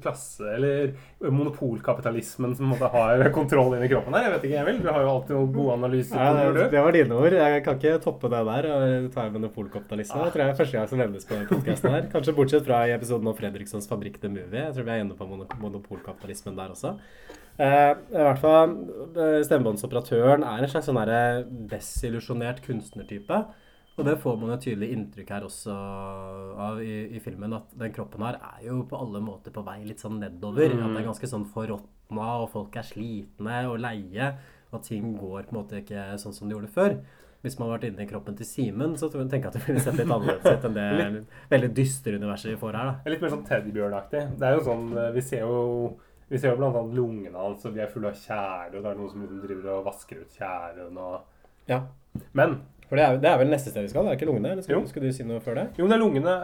klasse 0.00 0.46
Eller 0.54 0.94
monopolkapitalismen 1.20 2.54
som 2.56 2.72
har 2.80 3.26
kontroll 3.36 3.74
inni 3.76 3.90
kroppen 3.92 4.16
her. 4.16 4.24
Jeg 4.24 4.34
vet 4.34 4.46
ikke, 4.48 4.62
Emil. 4.62 4.78
Du 4.80 4.88
har 4.88 5.04
jo 5.04 5.10
alltid 5.12 5.36
noen 5.36 5.52
gode 5.52 5.76
analyser. 5.76 6.16
Ja, 6.16 6.46
det, 6.56 6.68
det, 6.72 6.80
var 6.86 6.96
dine 6.96 7.18
ord. 7.20 7.36
Jeg 7.36 7.64
kan 7.66 7.76
ikke 7.76 7.98
toppe 8.06 8.30
det 8.32 8.40
der. 8.48 8.70
og 8.72 9.10
ta 9.12 9.26
en 9.26 9.36
monopolkapitalisme. 9.36 10.22
Det 10.22 10.32
tror 10.32 10.44
jeg 10.44 10.54
er 10.54 10.60
første 10.62 10.78
gang 10.78 10.88
som 10.92 11.02
nevnes 11.02 11.28
på 11.28 11.36
denne 11.36 11.50
podcasten 11.50 11.96
her. 11.98 12.08
Kanskje 12.14 12.36
bortsett 12.40 12.68
fra 12.68 12.80
i 12.88 12.94
episoden 12.96 13.28
om 13.28 13.36
Fredrikssons 13.36 13.90
Fabrikk 13.90 14.16
The 14.22 14.32
Movie. 14.32 14.62
Jeg 14.62 14.78
tror 14.78 14.88
vi 14.88 14.96
er 14.96 15.04
inne 15.04 15.18
på 15.18 15.28
monopolkapitalismen 15.28 16.56
der 16.56 16.72
også. 16.72 16.96
Eh, 17.56 17.92
I 17.92 18.24
hvert 18.24 18.40
fall, 18.40 18.74
eh, 19.16 19.38
Stemmebåndsoperatøren 19.44 20.44
er 20.44 20.64
en 20.64 20.72
slags 20.72 20.88
sånn 20.88 21.04
desillusjonert 21.68 22.64
kunstnertype. 22.64 23.44
Og 23.96 24.04
det 24.04 24.18
får 24.20 24.34
man 24.36 24.50
jo 24.52 24.56
tydelig 24.60 24.90
inntrykk 24.92 25.30
her 25.32 25.44
også 25.46 25.74
av 26.66 26.80
i, 26.84 26.96
i 27.16 27.20
filmen, 27.24 27.54
at 27.56 27.70
den 27.80 27.94
kroppen 27.96 28.24
her 28.26 28.36
er 28.44 28.66
jo 28.66 28.82
på 28.88 28.98
alle 29.00 29.22
måter 29.24 29.54
på 29.54 29.64
vei 29.64 29.78
litt 29.86 30.02
sånn 30.04 30.18
nedover. 30.20 30.74
At 30.74 30.90
det 30.92 31.00
er 31.00 31.06
ganske 31.08 31.30
sånn 31.30 31.46
forråtna, 31.48 32.26
og 32.42 32.50
folk 32.52 32.76
er 32.76 32.84
slitne 32.84 33.62
og 33.70 33.78
leie. 33.80 34.34
Og 34.74 34.82
ting 34.84 35.14
går 35.16 35.46
på 35.48 35.54
en 35.54 35.60
måte 35.62 35.80
ikke 35.80 36.10
sånn 36.20 36.34
som 36.36 36.48
de 36.50 36.56
gjorde 36.58 36.72
før. 36.74 36.98
Hvis 37.44 37.56
man 37.60 37.68
har 37.70 37.76
vært 37.78 37.88
inne 37.88 38.04
i 38.04 38.10
kroppen 38.10 38.36
til 38.36 38.48
Simen, 38.48 38.96
så 38.98 39.08
tror 39.08 39.22
jeg 39.22 39.30
tenker 39.32 39.52
at 39.52 39.56
det 39.56 39.64
ville 39.64 39.80
sett 39.80 39.96
litt 39.96 40.10
annerledes 40.10 40.58
ut 40.58 40.64
enn 40.66 40.76
det 40.76 41.24
veldig 41.52 41.70
dystre 41.76 42.16
universet 42.18 42.50
vi 42.50 42.58
får 42.60 42.76
her. 42.76 42.90
da. 42.90 43.12
Litt 43.12 43.22
mer 43.22 43.32
sånn 43.32 43.46
teddybjørnaktig. 43.48 44.22
Det 44.40 44.48
er 44.48 44.56
jo 44.58 44.64
sånn 44.66 44.88
eh, 44.98 45.12
Vi 45.14 45.24
ser 45.24 45.44
jo 45.46 45.60
vi 46.26 46.40
ser 46.42 46.56
jo 46.56 46.66
annet 46.66 46.94
lungene 46.96 47.38
hans, 47.38 47.62
og 47.68 47.76
de 47.76 47.84
er 47.84 47.90
fulle 47.92 48.10
av 48.10 48.16
tjære, 48.18 48.72
og 48.74 48.80
det 48.82 48.90
er 48.90 48.96
noen 48.98 49.10
som 49.12 49.20
liksom 49.22 49.42
driver 49.44 49.68
og 49.76 49.84
vasker 49.86 50.24
ut 50.24 50.34
tjæren 50.40 50.98
og 50.98 51.70
Ja. 51.70 51.84
Men 52.34 52.56
For 52.88 52.94
det 52.98 53.02
er, 53.04 53.16
det 53.18 53.26
er 53.32 53.38
vel 53.40 53.48
neste 53.50 53.72
sted 53.72 53.82
vi 53.82 53.88
skal? 53.90 54.04
Det 54.06 54.12
er 54.12 54.18
ikke 54.20 54.28
lungene? 54.28 54.62
Skal, 54.62 54.84
skal 54.86 55.02
du 55.02 55.08
si 55.12 55.24
noe 55.26 55.40
før 55.42 55.56
det? 55.58 55.64
Jo, 55.78 55.88
det 55.90 55.96
er 55.96 56.02
lungene. 56.04 56.34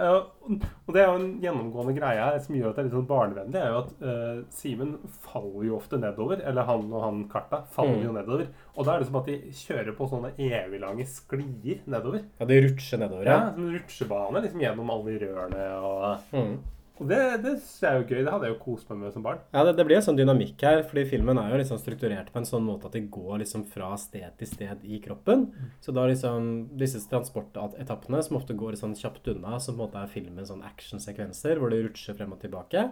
Og 0.43 0.91
det 0.97 1.03
er 1.03 1.07
jo 1.07 1.19
en 1.21 1.29
gjennomgående 1.43 1.95
greie 1.95 2.19
her 2.25 2.39
som 2.43 2.57
gjør 2.59 2.73
at 2.73 2.75
det 2.79 2.83
er 2.83 2.89
litt 2.89 2.97
sånn 2.97 3.07
barnevennlig, 3.07 3.61
er 3.63 3.71
jo 3.71 3.79
at 3.85 3.93
uh, 4.03 4.41
Simen 4.51 4.97
faller 5.23 5.69
jo 5.69 5.77
ofte 5.79 6.01
nedover. 6.03 6.43
Eller 6.43 6.67
han 6.67 6.89
og 6.91 7.05
han 7.07 7.23
Karta 7.31 7.63
faller 7.71 8.01
Mm. 8.01 8.05
jo 8.09 8.13
nedover. 8.17 8.47
Og 8.75 8.85
da 8.89 8.97
er 8.97 8.99
det 9.05 9.07
som 9.13 9.21
at 9.23 9.31
de 9.31 9.39
kjører 9.63 9.95
på 9.99 10.11
sånne 10.11 10.33
eviglange 10.39 11.07
sklier 11.07 11.83
nedover. 11.87 12.25
Ja, 12.41 12.47
de 12.51 12.61
rutsjer 12.67 12.99
nedover, 13.05 13.25
Ja, 13.29 13.39
ja. 13.39 13.51
Som 13.55 13.69
en 13.69 13.75
rutsjebane 13.79 14.43
liksom 14.43 14.61
gjennom 14.67 14.91
alle 14.97 15.19
rørene. 15.23 15.67
Og, 15.79 16.31
Mm. 16.33 16.55
Og 17.03 17.09
det, 17.11 17.21
det 17.43 17.53
synes 17.59 17.83
jeg 17.83 17.89
er 17.91 17.99
jo 17.99 18.07
gøy. 18.07 18.21
Det 18.21 18.33
hadde 18.33 18.49
jeg 18.49 18.55
jo 18.55 18.61
kost 18.63 18.91
meg 18.91 19.01
med 19.01 19.15
som 19.15 19.25
barn. 19.27 19.41
Ja, 19.51 19.65
det, 19.67 19.75
det 19.79 19.87
blir 19.89 19.99
en 19.99 20.05
sånn 20.07 20.19
dynamikk 20.19 20.63
her, 20.63 20.83
fordi 20.87 21.03
filmen 21.11 21.41
er 21.43 21.51
jo 21.51 21.59
liksom 21.59 21.81
strukturert 21.83 22.31
på 22.31 22.39
en 22.39 22.47
sånn 22.47 22.67
måte 22.67 22.87
at 22.87 22.95
det 22.95 23.09
går 23.13 23.41
liksom 23.43 23.65
fra 23.73 23.93
sted 23.99 24.29
til 24.39 24.51
sted 24.51 24.85
i 24.87 25.01
kroppen. 25.03 25.49
Så 25.83 25.95
da 25.97 26.07
liksom 26.07 26.53
disse 26.79 27.03
transportetappene, 27.11 28.23
som 28.23 28.39
ofte 28.39 28.57
går 28.59 28.79
sånn 28.79 28.95
kjapt 28.99 29.33
unna, 29.35 29.59
som 29.59 29.75
på 29.75 29.81
en 29.81 29.85
måte 29.89 30.05
er 30.05 30.13
filmens 30.13 30.53
sånn 30.53 30.63
actionsekvenser, 30.69 31.59
hvor 31.59 31.75
det 31.75 31.83
rutsjer 31.89 32.19
frem 32.19 32.37
og 32.37 32.43
tilbake. 32.45 32.87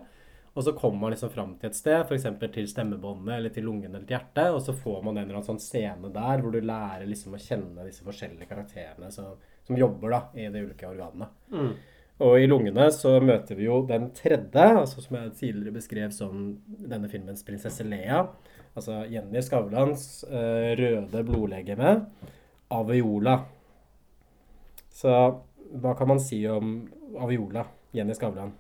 Og 0.58 0.64
så 0.66 0.72
kommer 0.74 0.98
man 1.04 1.14
liksom 1.14 1.30
fram 1.30 1.52
til 1.60 1.70
et 1.70 1.78
sted, 1.78 2.00
f.eks. 2.02 2.26
til 2.50 2.66
stemmebåndet 2.68 3.36
eller 3.36 3.54
til 3.54 3.68
lungene 3.68 3.94
eller 3.94 4.08
til 4.08 4.16
hjertet, 4.16 4.50
og 4.50 4.58
så 4.64 4.74
får 4.74 4.98
man 5.06 5.14
en 5.14 5.22
eller 5.22 5.38
annen 5.38 5.46
sånn 5.52 5.62
scene 5.62 6.10
der 6.10 6.42
hvor 6.42 6.54
du 6.54 6.58
lærer 6.58 7.06
liksom 7.06 7.36
å 7.38 7.42
kjenne 7.42 7.86
disse 7.86 8.02
forskjellige 8.06 8.50
karakterene 8.50 9.12
som, 9.14 9.36
som 9.66 9.78
jobber 9.78 10.16
da 10.16 10.20
i 10.34 10.48
de 10.50 10.64
ulike 10.66 10.90
organene. 10.90 11.30
Mm. 11.54 11.70
Og 12.20 12.36
i 12.36 12.48
lungene 12.48 12.90
så 12.92 13.14
møter 13.24 13.56
vi 13.56 13.64
jo 13.64 13.80
den 13.88 14.10
tredje, 14.16 14.64
altså 14.82 15.00
som 15.00 15.16
jeg 15.16 15.32
tidligere 15.38 15.76
beskrev 15.78 16.12
som 16.12 16.50
denne 16.68 17.08
filmens 17.08 17.44
prinsesse 17.46 17.86
Lea. 17.88 18.26
Altså 18.76 19.00
Jenny 19.10 19.40
Skavlans 19.42 20.26
uh, 20.28 20.76
røde 20.76 21.24
blodlegeme, 21.26 21.94
Aviola. 22.76 23.38
Så 24.92 25.14
hva 25.80 25.94
kan 25.96 26.10
man 26.12 26.20
si 26.20 26.42
om 26.50 26.82
Aviola, 27.16 27.64
Jenny 27.96 28.14
Skavlan? 28.14 28.52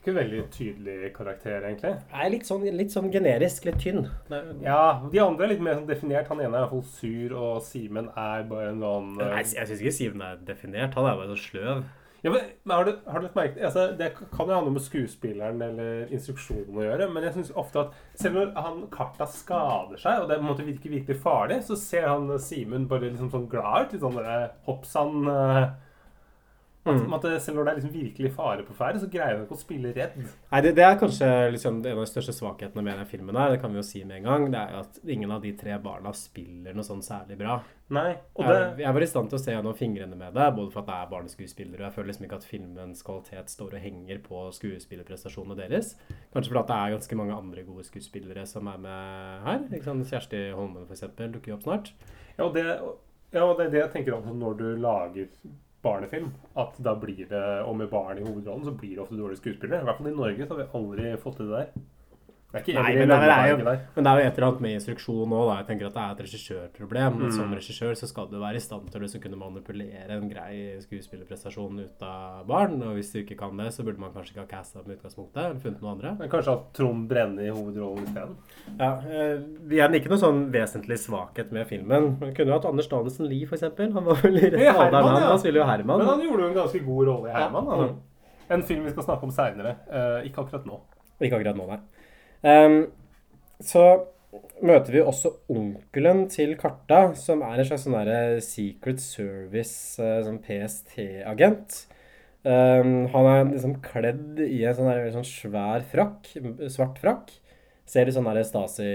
Ikke 0.00 0.14
veldig 0.16 0.38
tydelig 0.54 1.10
karakter, 1.12 1.60
egentlig. 1.68 1.90
Nei, 2.10 2.28
litt 2.32 2.46
sånn, 2.48 2.62
litt 2.72 2.88
sånn 2.94 3.10
generisk, 3.12 3.66
litt 3.68 3.76
tynn. 3.82 4.06
Er- 4.32 4.54
Ja, 4.64 5.00
De 5.12 5.18
andre 5.20 5.44
er 5.44 5.48
litt 5.54 5.60
mer 5.60 5.74
sånn 5.76 5.86
definert. 5.90 6.28
Han 6.28 6.40
ene 6.40 6.56
er 6.56 6.62
iallfall 6.64 6.84
sur, 6.88 7.34
og 7.36 7.60
Simen 7.62 8.08
er 8.16 8.44
bare 8.48 8.70
en 8.70 8.80
sånn 8.80 9.16
Nei, 9.18 9.42
jeg 9.44 9.66
syns 9.68 9.80
ikke 9.82 9.92
Simen 9.92 10.22
er 10.24 10.36
definert. 10.48 10.94
Han 10.94 11.04
er 11.04 11.16
bare 11.20 11.36
så 11.36 11.40
sløv. 11.50 11.84
Ja, 12.22 12.30
men, 12.30 12.40
men 12.64 12.76
har, 12.76 12.84
du, 12.84 12.98
har 13.08 13.20
du 13.20 13.24
lagt 13.24 13.36
merke 13.38 13.62
altså, 13.64 13.96
Det 13.96 14.10
kan 14.14 14.46
jo 14.46 14.52
ha 14.52 14.60
noe 14.60 14.74
med 14.74 14.82
skuespilleren 14.84 15.62
eller 15.64 16.10
instruksjonen 16.12 16.76
å 16.76 16.82
gjøre, 16.84 17.06
men 17.14 17.24
jeg 17.24 17.32
syns 17.38 17.52
ofte 17.56 17.80
at 17.80 17.94
selv 18.20 18.34
når 18.36 18.50
han 18.60 18.82
Karta 18.92 19.24
skader 19.24 19.96
seg, 19.96 20.20
og 20.20 20.28
det 20.28 20.36
måtte 20.44 20.64
virke 20.66 20.68
måte 20.68 20.90
virker 20.90 20.90
virkelig 20.98 21.22
farlig, 21.22 21.60
så 21.64 21.76
ser 21.80 22.08
han 22.08 22.28
Simen 22.38 22.84
bare 22.88 23.08
liksom 23.08 23.30
sånn 23.32 23.48
glad 23.48 23.86
ut. 23.86 23.92
Litt 23.96 24.04
sånn 24.04 24.18
der, 24.20 24.50
hoppsann 24.68 25.28
eh, 25.32 25.70
at, 26.86 26.94
Mm. 26.96 27.12
at 27.12 27.42
Selv 27.42 27.56
når 27.58 27.64
det 27.64 27.72
er 27.72 27.78
liksom 27.80 27.92
virkelig 27.92 28.30
fare 28.34 28.62
på 28.64 28.74
ferde, 28.74 29.00
så 29.02 29.08
greier 29.12 29.36
hun 29.36 29.44
ikke 29.44 29.56
å 29.58 29.60
spille 29.60 29.90
redd. 29.94 30.14
Nei, 30.50 30.60
det, 30.64 30.70
det 30.78 30.84
er 30.86 30.96
kanskje 30.98 31.28
liksom 31.52 31.82
en 31.84 31.92
av 31.98 32.04
de 32.06 32.06
største 32.08 32.32
svakhetene 32.32 32.82
med 32.82 32.96
den 32.96 33.06
filmen 33.10 33.36
her. 33.36 33.50
Det 33.52 33.60
kan 33.60 33.70
vi 33.74 33.76
jo 33.82 33.82
si 33.84 34.00
med 34.04 34.16
en 34.16 34.24
gang. 34.30 34.46
Det 34.50 34.60
er 34.62 34.72
jo 34.72 34.78
at 34.80 34.98
ingen 35.06 35.30
av 35.30 35.42
de 35.44 35.52
tre 35.60 35.76
barna 35.78 36.12
spiller 36.16 36.72
noe 36.74 36.86
sånn 36.86 37.02
særlig 37.04 37.36
bra. 37.38 37.58
Nei, 37.90 38.14
og 38.38 38.46
det, 38.46 38.54
Jeg, 38.56 38.78
jeg 38.86 38.94
var 38.94 39.02
i 39.02 39.10
stand 39.10 39.28
til 39.28 39.38
å 39.38 39.42
se 39.42 39.52
gjennom 39.52 39.74
fingrene 39.76 40.16
med 40.16 40.32
det, 40.34 40.48
både 40.56 40.70
for 40.72 40.80
at 40.80 40.86
det 40.88 40.96
er 40.96 41.10
barneskuespillere. 41.10 41.80
og 41.82 41.86
Jeg 41.90 41.94
føler 41.98 42.10
liksom 42.12 42.26
ikke 42.28 42.38
at 42.40 42.44
filmens 42.48 43.02
kvalitet 43.02 43.50
står 43.50 43.74
og 43.76 43.80
henger 43.84 44.18
på 44.24 44.42
skuespillerprestasjonene 44.58 45.56
deres. 45.60 45.94
Kanskje 46.32 46.52
fordi 46.54 46.66
det 46.70 46.76
er 46.80 46.94
ganske 46.96 47.16
mange 47.18 47.36
andre 47.36 47.64
gode 47.66 47.84
skuespillere 47.84 48.46
som 48.46 48.66
er 48.72 48.78
med 48.78 49.44
her. 49.46 49.64
Liksom? 49.74 50.04
Kjersti 50.08 50.44
Holmen 50.56 50.86
eksempel 50.88 51.32
dukker 51.34 51.52
jo 51.52 51.58
opp 51.58 51.66
snart. 51.66 51.92
ja, 52.38 52.44
og 52.46 52.54
det, 52.54 52.64
ja, 53.34 53.44
det 53.58 53.66
er 53.66 53.70
det 53.74 53.82
jeg 53.84 53.92
tenker 53.98 54.16
om 54.16 54.38
når 54.38 54.56
du 54.58 54.68
lager 54.80 55.28
barnefilm. 55.82 56.32
At 56.60 56.78
da 56.82 56.94
blir 56.98 57.26
det, 57.30 57.44
og 57.64 57.76
med 57.76 57.90
barn 57.92 58.18
i 58.18 58.26
hovedrollen, 58.26 58.66
så 58.68 58.76
blir 58.76 58.96
det 58.96 59.04
ofte 59.04 59.18
dårlige 59.18 59.42
skuespillere. 59.42 59.82
I 59.82 59.88
hvert 59.88 60.00
fall 60.00 60.12
i 60.12 60.16
Norge 60.16 60.46
så 60.46 60.56
har 60.56 60.62
vi 60.62 60.80
aldri 60.80 61.14
fått 61.22 61.40
til 61.40 61.50
det 61.50 61.62
der. 61.62 61.86
Det 62.52 62.66
er 62.68 62.82
Nei, 62.82 62.94
men 62.98 63.08
det 63.08 63.16
er 63.30 63.48
jo- 63.50 63.56
Men 63.94 64.04
det 64.04 64.10
er 64.10 64.18
jo 64.18 64.26
et 64.26 64.38
eller 64.38 64.46
annet 64.48 64.60
med 64.60 64.72
instruksjon 64.74 65.30
òg. 65.30 65.56
Jeg 65.58 65.66
tenker 65.68 65.86
at 65.86 65.94
det 65.94 66.02
er 66.02 66.10
et 66.10 66.22
regissørproblem. 66.26 67.12
Mm. 67.20 67.30
Som 67.36 67.52
regissør 67.54 67.92
så 67.94 68.08
skal 68.10 68.26
du 68.26 68.40
være 68.40 68.56
i 68.56 68.58
stand 68.64 68.90
til 68.90 69.00
å 69.00 69.04
liksom 69.04 69.22
kunne 69.22 69.38
manipulere 69.38 70.10
en 70.16 70.28
grei 70.28 70.74
skuespillerprestasjon 70.82 71.78
ut 71.84 72.02
av 72.02 72.46
barn. 72.48 72.82
Og 72.82 72.96
hvis 72.98 73.12
du 73.12 73.20
ikke 73.22 73.36
kan 73.38 73.56
det, 73.56 73.68
så 73.72 73.84
burde 73.86 74.00
man 74.02 74.10
kanskje 74.10 74.34
ikke 74.34 74.40
ha 74.46 74.50
casta 74.58 74.82
med 74.84 74.98
utgangspunktet, 74.98 75.36
eller 75.44 75.60
funnet 75.62 75.80
noe 75.80 75.92
andre. 75.94 76.16
Men 76.18 76.28
kanskje 76.32 76.52
at 76.56 76.72
Trond 76.74 77.08
Brenne 77.08 77.38
i 77.46 77.50
hovedrollen 77.54 78.02
isteden. 78.08 78.34
Ja, 78.80 78.90
eh, 78.98 79.38
igjen 79.70 79.94
ikke 80.00 80.10
noe 80.10 80.18
sånn 80.18 80.42
vesentlig 80.50 80.98
svakhet 80.98 81.52
med 81.52 81.68
filmen. 81.70 82.18
Man 82.18 82.34
kunne 82.34 82.50
jo 82.50 82.58
hatt 82.58 82.66
Anders 82.66 82.88
Danesen 82.90 83.28
Lie, 83.30 83.46
eksempel. 83.46 83.92
Han 83.92 84.04
var 84.04 84.16
vel 84.24 84.36
i 84.38 84.50
rett 84.50 84.60
Ja, 84.60 84.74
alder, 84.74 85.02
han. 85.02 85.22
ja. 85.22 85.28
Han 85.28 85.38
spiller 85.38 85.60
jo 85.62 85.66
Herman. 85.70 85.98
Men 85.98 86.06
han 86.08 86.20
gjorde 86.26 86.40
jo 86.42 86.48
en 86.48 86.54
ganske 86.64 86.84
god 86.84 87.06
rolle 87.06 87.30
i 87.30 87.32
Herman. 87.38 87.66
Ja. 87.70 87.86
Mm. 87.86 87.96
En 88.50 88.62
film 88.66 88.84
vi 88.84 88.90
skal 88.90 89.04
snakke 89.04 89.22
om 89.22 89.30
seinere. 89.30 89.76
ikke 90.26 90.42
akkurat 90.42 90.66
nå. 90.66 90.80
Ikke 91.22 91.36
akkurat 91.38 91.54
nå, 91.56 91.66
nei. 91.68 91.78
Ehm, 92.46 92.82
så 93.60 93.84
møter 94.64 94.94
vi 94.94 95.02
også 95.04 95.32
onkelen 95.52 96.26
til 96.32 96.54
Karta, 96.60 97.10
som 97.18 97.42
er 97.44 97.60
en 97.60 97.68
slags 97.68 97.86
sånn 97.86 97.96
derre 97.98 98.40
Secret 98.44 99.00
Service, 99.02 100.00
eh, 100.00 100.20
sånn 100.26 100.40
PST-agent. 100.44 101.84
Um, 102.40 103.04
han 103.12 103.26
er 103.28 103.50
liksom 103.50 103.74
kledd 103.84 104.38
i 104.40 104.62
en 104.64 104.76
sånn, 104.78 104.88
der, 104.88 105.10
sånn 105.12 105.26
svær 105.28 105.84
frakk, 105.90 106.30
svart 106.72 106.96
frakk. 107.02 107.34
Ser 107.90 108.06
litt 108.06 108.16
sånn 108.16 108.28
der 108.30 108.40
Stasi, 108.46 108.86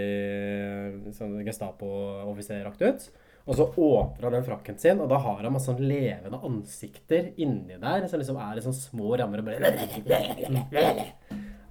sånn 1.13 1.35
Gestapo-offiseraktig 1.45 2.89
ut. 2.89 3.07
Og 3.45 3.59
så 3.59 3.67
åpner 3.69 4.25
han 4.25 4.37
den 4.39 4.47
frakken 4.47 4.79
sin, 4.81 5.01
og 5.03 5.11
da 5.11 5.19
har 5.21 5.43
han 5.43 5.53
masse 5.53 5.69
sånn 5.69 5.83
levende 5.85 6.39
ansikter 6.47 7.27
inni 7.37 7.77
der. 7.77 8.07
Som 8.09 8.23
liksom 8.23 8.39
er 8.41 8.57
i 8.57 8.65
sånne 8.65 8.79
små 8.79 9.13
rammer 9.21 9.43
og 9.43 9.51
bare 9.51 9.73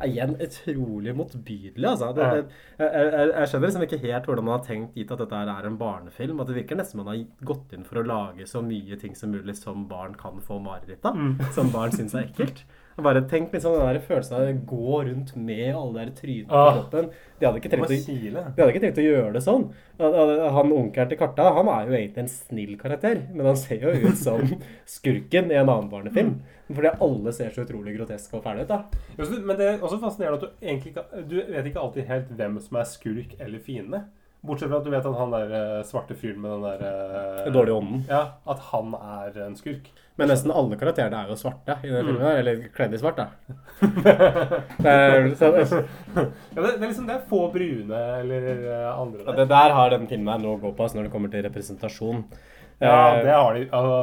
Igjen 0.05 0.37
utrolig 0.45 1.15
motbydelig, 1.17 1.89
altså. 1.89 2.13
Det, 2.17 2.29
det, 2.35 2.61
jeg, 2.79 3.11
jeg, 3.15 3.33
jeg 3.33 3.51
skjønner 3.51 3.69
liksom 3.69 3.87
ikke 3.89 4.01
helt 4.05 4.31
hvordan 4.31 4.49
man 4.49 4.57
har 4.59 4.65
tenkt, 4.69 4.95
gitt 4.99 5.13
at 5.15 5.23
dette 5.25 5.43
er 5.57 5.69
en 5.69 5.81
barnefilm. 5.81 6.41
At 6.43 6.51
det 6.51 6.59
virker 6.61 6.81
nesten 6.81 7.01
man 7.03 7.11
har 7.13 7.21
gått 7.47 7.75
inn 7.77 7.87
for 7.89 8.01
å 8.03 8.07
lage 8.09 8.47
så 8.51 8.63
mye 8.65 8.99
ting 9.01 9.17
som 9.19 9.33
mulig 9.35 9.57
som 9.59 9.87
barn 9.91 10.17
kan 10.21 10.41
få 10.45 10.61
mareritt 10.63 11.05
av. 11.09 11.19
Som 11.57 11.73
barn 11.75 11.95
syns 11.95 12.17
er 12.19 12.29
ekkelt. 12.29 12.65
Bare 12.97 13.23
tenk 13.27 13.51
liksom 13.53 13.73
den 13.75 13.89
der 13.89 13.99
følelsen 14.07 14.35
av 14.37 14.43
å 14.47 14.67
gå 14.71 14.99
rundt 15.09 15.33
med 15.37 15.75
alle 15.75 15.93
de 15.93 16.05
der 16.05 16.13
trynene 16.15 16.47
på 16.49 16.55
Ah. 16.55 16.73
kroppen. 16.77 17.09
De 17.41 17.47
hadde 17.47 17.59
ikke 17.59 17.71
Det 17.71 17.79
trengt 17.81 17.91
å 17.91 18.55
de 18.55 18.63
hadde 18.63 18.73
ikke 18.73 18.83
trengt 18.85 19.01
å 19.03 19.07
gjøre 19.09 19.33
det 19.35 19.43
sånn. 19.43 19.65
Han 19.99 20.73
onkelen 20.73 21.09
til 21.11 21.19
Karta 21.19 21.49
han 21.57 21.69
er 21.69 21.87
jo 21.89 21.97
egentlig 21.99 22.19
en 22.23 22.29
snill 22.29 22.77
karakter, 22.79 23.23
men 23.35 23.47
han 23.47 23.57
ser 23.57 23.81
jo 23.83 23.91
ut 24.09 24.17
som 24.17 24.41
skurken 24.87 25.51
i 25.51 25.55
en 25.59 25.69
annen 25.69 25.91
barnefilm. 25.91 26.37
Fordi 26.73 26.93
alle 27.03 27.33
ser 27.33 27.51
så 27.51 27.65
utrolig 27.67 27.97
groteske 27.99 28.39
og 28.39 28.45
fæle 28.47 28.63
ut. 28.63 28.69
da. 28.69 28.85
Men 29.19 29.57
det 29.59 29.67
er 29.75 29.79
også 29.85 29.99
fascinerende 30.01 30.39
at 30.39 30.47
du 30.47 30.67
egentlig 30.67 30.95
ikke 30.95 31.29
Du 31.29 31.37
vet 31.53 31.67
ikke 31.67 31.83
alltid 31.83 32.07
helt 32.09 32.29
hvem 32.39 32.61
som 32.63 32.79
er 32.79 32.85
skurk 32.89 33.35
eller 33.41 33.59
fiende. 33.59 34.05
Bortsett 34.45 34.69
fra 34.69 34.77
at 34.79 34.85
du 34.85 34.91
vet 34.93 35.07
at 35.07 35.17
han 35.17 35.31
der 35.33 35.53
eh, 35.57 35.83
svarte 35.89 36.15
fyren 36.15 36.41
med 36.41 36.51
den 36.53 36.63
der 36.63 36.83
eh, 36.85 37.45
Den 37.47 37.55
dårlige 37.55 37.77
ånden. 37.81 38.03
Ja, 38.09 38.23
at 38.47 38.59
han 38.71 38.95
er 38.95 39.39
en 39.47 39.57
skurk. 39.57 39.89
Men 40.17 40.29
nesten 40.31 40.53
alle 40.55 40.77
karakterene 40.79 41.25
er 41.25 41.31
jo 41.33 41.37
svarte 41.41 41.75
i 41.83 41.89
den 41.91 41.97
denne 41.97 42.13
filmen. 42.13 42.23
her, 42.23 42.37
Eller 42.39 42.61
kledd 42.77 42.93
i 42.95 43.01
svart, 43.01 43.17
da. 43.19 43.27
Det 44.85 44.93
er, 44.93 45.27
så, 45.35 45.49
Ja, 46.15 46.63
det, 46.63 46.71
det 46.79 46.85
er 46.85 46.87
liksom 46.87 47.09
det 47.09 47.17
er 47.17 47.25
få 47.29 47.41
brune 47.55 48.03
eller 48.21 48.47
eh, 48.63 48.89
andre 48.95 49.25
der. 49.27 49.41
det 49.41 49.49
der 49.51 49.75
har 49.75 49.91
den 49.91 50.07
filmen 50.11 50.31
her 50.31 50.39
noe 50.45 50.55
å 50.57 50.63
gå 50.63 50.71
på 50.77 50.87
altså, 50.87 51.01
når 51.01 51.09
det 51.09 51.13
kommer 51.17 51.33
til 51.35 51.43
representasjon. 51.49 52.25
Ja, 52.79 52.95
Eh, 52.95 53.21
det 53.27 53.35
har 53.35 53.55
de. 53.59 53.67
Altså, 53.75 53.99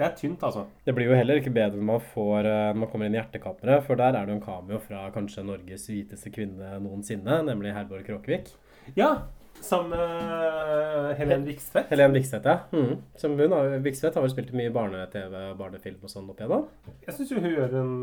det 0.00 0.04
er 0.06 0.14
tynt, 0.16 0.42
altså. 0.44 0.62
Det 0.84 0.94
blir 0.96 1.10
jo 1.10 1.16
heller 1.16 1.40
ikke 1.40 1.52
bedre 1.52 1.76
når 1.76 1.88
man, 1.88 2.04
får, 2.12 2.38
eh, 2.48 2.68
når 2.72 2.78
man 2.84 2.88
kommer 2.92 3.08
inn 3.08 3.16
i 3.16 3.20
Hjertekammeret, 3.20 3.84
for 3.88 4.00
der 4.00 4.16
er 4.16 4.24
det 4.28 4.32
jo 4.34 4.38
en 4.38 4.44
cameo 4.44 4.78
fra 4.84 5.02
kanskje 5.16 5.44
Norges 5.44 5.84
hviteste 5.88 6.32
kvinne 6.32 6.78
noensinne, 6.84 7.40
nemlig 7.48 7.74
Herborg 7.76 8.04
Kråkevik. 8.08 8.48
Ja, 8.96 9.10
sammen 9.64 9.92
med 9.94 11.14
Helen 11.18 11.44
Vikstvedt. 11.46 11.90
Helen 11.92 12.14
Vikstvedt, 12.14 12.46
ja. 12.48 12.56
Mm. 12.72 13.00
Som 13.20 13.36
hun 13.38 13.54
har, 13.54 13.72
Vikstvedt 13.84 14.18
har 14.18 14.24
vel 14.24 14.32
spilt 14.32 14.52
mye 14.56 14.72
barne-TV 14.74 15.34
barnefilm 15.58 16.04
og 16.06 16.12
sånn 16.12 16.28
opp 16.32 16.42
igjennom. 16.42 16.68
Jeg 17.06 17.16
syns 17.16 17.32
hun 17.36 17.48
gjør 17.50 17.76
en 17.80 17.94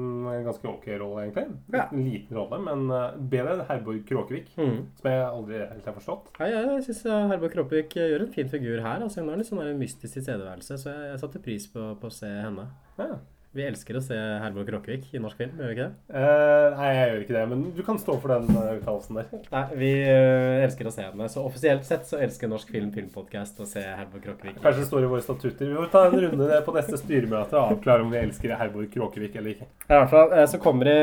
ganske 0.48 0.70
ok 0.72 0.90
rolle, 0.96 1.28
egentlig. 1.28 1.46
Ja. 1.76 1.88
En 1.88 2.04
liten 2.04 2.40
rolle, 2.40 2.60
men 2.68 2.86
eh, 2.94 3.22
bedre 3.36 3.56
enn 3.56 3.66
Herborg 3.70 4.04
Kråkevik. 4.10 4.52
Mm. 4.60 4.78
Som 5.00 5.12
jeg 5.12 5.24
aldri 5.28 5.64
helt 5.64 5.90
har 5.92 5.98
forstått. 5.98 6.34
Nei, 6.42 6.52
jeg, 6.54 6.68
jeg 6.74 6.86
syns 6.90 7.06
Herborg 7.34 7.56
Kråkevik 7.56 7.98
gjør 8.02 8.28
en 8.28 8.36
fin 8.36 8.52
figur 8.52 8.84
her. 8.84 9.02
Altså, 9.02 9.24
hun 9.24 9.34
har 9.34 9.42
litt 9.42 9.50
sånn 9.50 9.64
mystisk 9.80 10.20
tilstedeværelse, 10.20 10.82
så 10.82 10.94
jeg, 10.94 11.10
jeg 11.14 11.24
satte 11.24 11.44
pris 11.44 11.72
på, 11.74 11.90
på 12.02 12.12
å 12.12 12.14
se 12.14 12.32
henne. 12.32 12.70
Ja. 13.00 13.18
Vi 13.58 13.64
elsker 13.66 13.98
å 13.98 14.02
se 14.06 14.14
Herborg 14.14 14.68
Kråkevik 14.70 15.06
i 15.18 15.20
norsk 15.22 15.40
film, 15.40 15.56
gjør 15.58 15.72
vi 15.72 15.74
ikke 15.74 15.86
det? 15.88 16.12
Uh, 16.14 16.76
nei, 16.78 16.90
jeg 16.94 17.06
gjør 17.10 17.22
ikke 17.24 17.34
det, 17.34 17.46
men 17.50 17.62
du 17.74 17.80
kan 17.88 17.98
stå 17.98 18.18
for 18.22 18.34
den 18.36 18.52
uh, 18.54 18.74
uttalelsen 18.76 19.18
der. 19.18 19.32
Nei, 19.50 19.62
vi 19.80 19.88
uh, 20.06 20.66
elsker 20.68 20.90
å 20.90 20.92
se 20.94 21.06
henne. 21.08 21.30
Så 21.34 21.42
offisielt 21.42 21.88
sett 21.88 22.04
så 22.06 22.20
elsker 22.22 22.52
Norsk 22.52 22.70
Film 22.70 22.92
Filmpodkast 22.94 23.58
å 23.64 23.66
se 23.66 23.82
Herborg 23.82 24.28
Kråkevik. 24.28 24.60
Kanskje 24.62 24.84
det 24.84 24.90
står 24.92 25.08
i 25.08 25.10
våre 25.10 25.26
statutter. 25.26 25.72
Vi 25.72 25.80
får 25.80 25.90
ta 25.96 26.04
en 26.06 26.22
runde 26.22 26.60
på 26.68 26.76
neste 26.76 27.00
styremøte 27.02 27.58
og 27.58 27.74
avklare 27.74 28.06
om 28.06 28.14
vi 28.14 28.20
elsker 28.20 28.54
Herborg 28.60 28.92
Kråkevik 28.94 29.40
eller 29.42 29.56
ikke. 29.56 29.66
I 29.88 29.96
hvert 29.96 30.14
fall, 30.14 30.36
så 30.52 30.60
kommer 30.62 30.90
det 30.92 31.00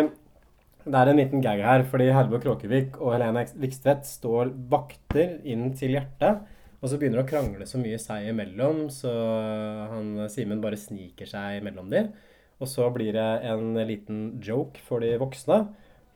Det 0.85 1.01
er 1.01 1.11
en 1.11 1.19
liten 1.19 1.43
gag 1.43 1.63
her, 1.65 1.83
fordi 1.91 2.07
Herborg 2.15 2.45
Kråkevik 2.45 3.01
og 3.01 3.17
Helene 3.17 3.43
Vikstvedt 3.65 4.07
står 4.07 4.53
vakter 4.71 5.41
inn 5.43 5.73
til 5.75 5.97
hjertet. 5.97 6.45
Og 6.85 6.93
så 6.93 7.01
begynner 7.01 7.19
det 7.19 7.27
å 7.27 7.33
krangle 7.33 7.67
så 7.67 7.81
mye 7.83 7.99
seg 7.99 8.29
imellom, 8.31 8.85
så 8.93 9.11
han 9.91 10.29
Simen 10.31 10.63
bare 10.63 10.79
sniker 10.79 11.27
seg 11.27 11.65
mellom 11.67 11.91
de. 11.91 12.05
Og 12.63 12.71
så 12.71 12.87
blir 12.95 13.15
det 13.17 13.31
en 13.51 13.75
liten 13.89 14.27
joke 14.45 14.83
for 14.87 15.05
de 15.05 15.15
voksne. 15.21 15.65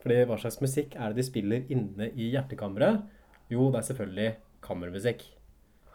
Fordi 0.03 0.21
hva 0.29 0.39
slags 0.39 0.61
musikk 0.63 0.95
er 0.95 1.11
det 1.11 1.23
de 1.23 1.27
spiller 1.27 1.73
inne 1.73 2.13
i 2.15 2.31
hjertekammeret? 2.35 3.03
Jo, 3.51 3.71
det 3.73 3.81
er 3.81 3.89
selvfølgelig 3.89 4.31
kammermusikk. 4.65 5.25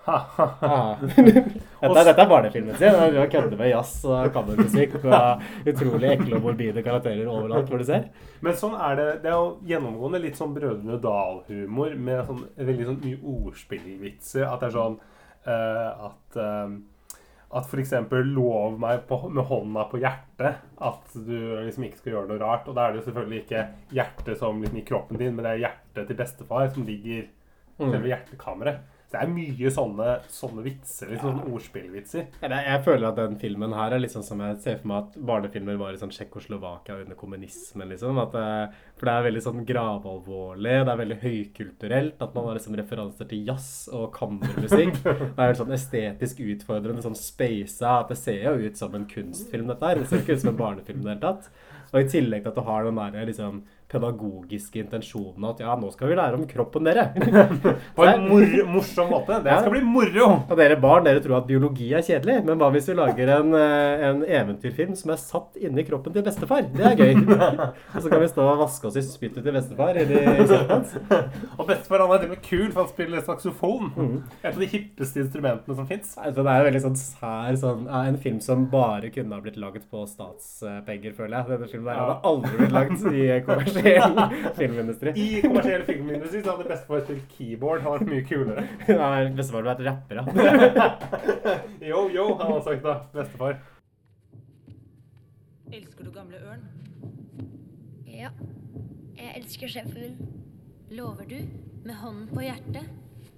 Ah. 0.05 0.97
dette, 1.15 2.03
dette 2.03 2.21
er 2.21 2.27
barnefilmen 2.27 2.75
sin. 2.75 2.97
Du 3.13 3.19
har 3.21 3.29
køddet 3.31 3.55
med 3.59 3.69
jazz 3.71 4.01
og 4.03 4.33
kammermusikk 4.35 4.97
og 4.99 5.45
utrolig 5.69 6.09
ekle 6.17 6.37
og 6.37 6.47
morbide 6.49 6.83
karakterer 6.83 7.29
overalt 7.31 7.71
hvor 7.71 7.79
du 7.79 7.87
ser. 7.87 8.09
Men 8.43 8.57
sånn 8.59 8.75
er 8.75 8.99
det. 8.99 9.07
Det 9.23 9.31
er 9.31 9.37
jo 9.37 9.53
gjennomgående 9.69 10.21
litt 10.25 10.39
sånn 10.39 10.55
Brødrene 10.55 10.99
Dal-humor 11.03 11.95
med 11.95 12.25
sånn, 12.27 12.43
veldig 12.71 12.89
sånn 12.89 13.01
mye 13.05 13.21
ordspillvitser. 13.37 14.47
At 14.49 14.65
det 14.65 14.71
er 14.71 14.75
sånn 14.75 14.99
uh, 15.47 16.09
at, 16.09 16.39
eh, 16.39 16.75
at 17.53 17.67
f.eks. 17.69 17.93
lov 18.33 18.79
meg 18.81 19.03
på, 19.07 19.19
med 19.29 19.45
hånda 19.45 19.85
på 19.91 19.99
hjertet 20.01 20.63
at 20.81 21.13
du 21.13 21.37
liksom 21.65 21.85
ikke 21.85 21.99
skal 22.01 22.15
gjøre 22.15 22.31
noe 22.31 22.41
rart. 22.41 22.67
Og 22.67 22.75
da 22.75 22.87
er 22.87 22.93
det 22.95 23.01
jo 23.01 23.07
selvfølgelig 23.11 23.43
ikke 23.43 23.63
hjertet 23.93 24.39
som 24.39 24.61
liksom 24.63 24.81
i 24.81 24.85
kroppen 24.87 25.21
din, 25.21 25.35
men 25.35 25.45
det 25.45 25.51
er 25.53 25.63
hjertet 25.67 26.09
til 26.09 26.19
bestefar 26.23 26.69
som 26.73 26.85
ligger 26.87 27.29
Mm. 27.73 27.89
selve 27.89 28.09
hjertekammeret. 28.11 28.81
Det 29.13 29.21
er 29.21 29.29
mye 29.29 29.69
sånne, 29.69 30.13
sånne 30.33 30.63
vitser, 30.65 31.11
litt 31.11 31.21
sånne 31.21 31.43
ordspillvitser. 31.53 32.31
Jeg 32.41 32.77
føler 32.81 33.05
at 33.11 33.19
den 33.19 33.35
filmen 33.37 33.75
her 33.77 33.93
er 33.93 34.07
sånn 34.09 34.25
som 34.25 34.39
jeg 34.41 34.55
ser 34.63 34.79
for 34.79 34.89
meg 34.89 35.03
at 35.03 35.19
barnefilmer 35.29 35.77
var 35.77 35.93
i 35.93 35.99
sånn 36.01 36.09
Tsjekkoslovakia 36.13 36.95
under 37.03 37.19
kommunismen, 37.19 37.91
liksom. 37.93 38.17
At 38.23 38.33
det, 38.33 38.47
for 38.97 39.05
det 39.05 39.13
er 39.13 39.27
veldig 39.27 39.43
sånn 39.45 39.67
gravalvorlig, 39.69 40.79
det 40.79 40.95
er 40.95 41.01
veldig 41.03 41.19
høykulturelt. 41.27 42.25
At 42.25 42.33
man 42.33 42.47
har 42.49 42.57
liksom 42.57 42.79
referanser 42.81 43.29
til 43.29 43.45
jazz 43.51 43.69
og 43.93 44.09
kammermusikk. 44.17 44.97
Det 45.37 45.45
er 45.45 45.55
sånn 45.57 45.75
estetisk 45.75 46.41
utfordrende, 46.43 47.05
sånn 47.05 47.17
speisa. 47.17 47.99
At 47.99 48.09
det 48.09 48.17
ser 48.17 48.41
jo 48.47 48.65
ut 48.65 48.81
som 48.81 48.97
en 48.97 49.05
kunstfilm, 49.09 49.69
dette 49.69 49.91
her. 49.91 50.01
Det 50.01 50.09
ser 50.09 50.25
ikke 50.25 50.39
ut 50.39 50.43
som 50.43 50.53
en 50.55 50.59
barnefilm 50.59 51.03
i 51.03 51.05
det 51.05 51.13
hele 51.13 51.21
tatt. 51.21 51.49
Og 51.93 52.01
i 52.01 52.09
tillegg 52.09 52.41
til 52.41 52.49
at 52.49 52.57
du 52.57 52.65
har 52.65 52.87
den 52.87 52.97
der 52.97 53.29
liksom 53.29 53.61
pedagogiske 53.93 54.81
intensjonene 54.83 55.53
at 55.53 55.61
ja, 55.63 55.75
nå 55.79 55.91
skal 55.93 56.11
vi 56.11 56.17
lære 56.19 56.39
om 56.39 56.45
kroppen 56.49 56.87
dere. 56.87 57.09
På 57.97 58.07
en 58.07 58.27
mor 58.27 58.53
morsom 58.73 59.11
måte. 59.13 59.39
Det 59.45 59.57
skal 59.59 59.73
bli 59.73 59.83
moro! 59.85 60.29
Og 60.47 60.55
dere 60.59 60.77
barn, 60.81 61.05
dere 61.07 61.21
tror 61.23 61.39
at 61.41 61.47
biologi 61.49 61.91
er 61.95 62.05
kjedelig, 62.05 62.39
men 62.47 62.59
hva 62.59 62.69
hvis 62.73 62.89
vi 62.89 62.97
lager 62.97 63.33
en, 63.37 63.53
eh, 63.57 64.05
en 64.09 64.23
eventyrfilm 64.25 64.95
som 64.99 65.13
er 65.13 65.21
satt 65.21 65.59
inni 65.61 65.85
kroppen 65.87 66.15
til 66.15 66.25
bestefar? 66.25 66.65
Det 66.73 66.85
er 66.89 66.99
gøy. 66.99 67.23
og 67.95 67.99
så 67.99 68.11
kan 68.11 68.23
vi 68.23 68.31
stå 68.31 68.47
og 68.47 68.63
vaske 68.63 68.89
oss 68.89 68.99
i 68.99 69.05
spyttet 69.05 69.45
til 69.45 69.55
bestefar 69.55 69.99
i. 69.99 70.05
Og 71.57 71.65
bestefar 71.69 72.05
han 72.05 72.15
er 72.15 72.23
til 72.23 72.29
og 72.29 72.35
med 72.35 72.43
kul, 72.45 72.67
for 72.71 72.83
han 72.83 72.91
spiller 72.91 73.25
saksofon. 73.25 73.91
Mhm. 73.93 74.17
Et 74.41 74.51
av 74.53 74.61
de 74.61 74.69
hippeste 74.73 75.23
instrumentene 75.23 75.77
som 75.77 75.89
fins. 75.89 76.15
Det 76.23 76.43
er 76.43 76.61
jo 76.61 76.69
veldig 76.69 76.83
sånn 76.87 76.99
sær 76.99 77.59
sånn, 77.59 77.85
ja, 77.87 78.03
En 78.09 78.17
film 78.21 78.39
som 78.43 78.65
bare 78.71 79.09
kunne 79.13 79.35
ha 79.35 79.43
blitt 79.43 79.59
laget 79.61 79.85
på 79.91 80.03
statspenger, 80.09 81.15
føler 81.17 81.37
jeg. 81.37 81.49
Denne 81.53 81.69
filmen 81.71 81.89
der 81.89 82.01
hadde 82.01 82.17
aldri 82.29 82.59
blitt 82.59 82.75
laget 82.75 83.05
i 83.13 83.23
kommersiell 83.47 83.82
filmindustri. 84.59 85.13
I 85.15 85.41
kommersiell 85.43 85.85
filmindustri 85.87 86.41
så 86.43 86.55
hadde 86.55 86.69
bestefar 86.69 87.03
spilt 87.05 87.35
keyboard. 87.37 87.83
Han 87.85 87.97
vært 87.97 88.09
mye 88.11 88.25
kulere. 88.27 88.65
Nei, 89.03 89.19
bestefar 89.37 89.69
hadde 89.69 89.71
vært 89.73 89.85
rapper, 89.89 90.21
ja. 90.21 90.23
Yo, 91.91 92.07
yo, 92.13 92.27
han 92.39 92.53
hadde 92.53 92.63
sagt 92.69 92.87
da. 92.87 92.97
Bestefar. 93.15 93.59
Elsker 95.73 96.05
du 96.05 96.11
gamle 96.13 96.37
ørn? 96.37 96.67
Ja. 98.07 98.29
Jeg 99.17 99.31
elsker 99.41 99.71
sjefen 99.71 100.01
min. 100.01 100.33
Lover 100.93 101.25
du, 101.25 101.39
med 101.85 101.95
hånden 101.95 102.27
på 102.29 102.43
hjertet, 102.45 102.85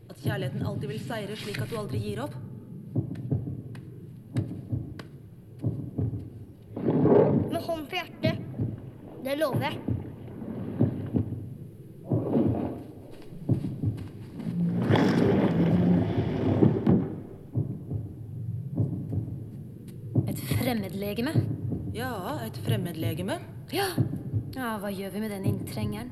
At 0.09 0.19
kjærligheten 0.21 0.65
alltid 0.67 0.89
vil 0.91 0.99
seire 1.01 1.35
slik 1.39 1.61
at 1.63 1.71
du 1.71 1.77
aldri 1.79 1.97
gir 2.03 2.19
opp? 2.21 2.35
Med 7.49 7.61
hånden 7.61 7.87
på 7.89 7.97
hjertet. 7.97 8.41
Det 9.25 9.37
lover 9.39 9.69
jeg. 9.69 9.79
et 20.84 20.84
fremmedlegeme? 20.95 21.31
Ja, 21.93 22.39
et 22.45 22.57
fremmedlegeme. 22.63 23.35
Ja. 23.73 23.87
ja, 24.55 24.75
hva 24.79 24.91
gjør 24.93 25.11
vi 25.11 25.19
med 25.19 25.31
den 25.33 25.45
inntrengeren? 25.49 26.11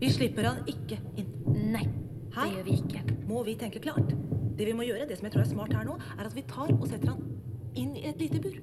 Vi 0.00 0.10
slipper 0.12 0.44
han 0.44 0.58
ikke 0.68 0.98
inn. 1.18 1.30
Nei, 1.72 1.86
Hæ? 2.34 2.44
det 2.44 2.52
gjør 2.58 2.66
vi 2.66 2.74
ikke. 2.76 3.02
Må 3.28 3.42
vi 3.46 3.54
tenke 3.58 3.80
klart? 3.80 4.12
Det 4.58 4.66
vi 4.66 4.74
må 4.76 4.84
gjøre, 4.84 5.06
det 5.08 5.16
som 5.18 5.28
jeg 5.28 5.32
tror 5.32 5.44
er 5.46 5.48
smart 5.48 5.72
her 5.72 5.86
nå, 5.88 5.96
er 6.18 6.26
at 6.28 6.36
vi 6.36 6.44
tar 6.48 6.72
og 6.74 6.84
setter 6.90 7.14
han 7.14 7.24
inn 7.78 7.94
i 7.96 8.04
et 8.10 8.20
lite 8.20 8.40
bur. 8.44 8.58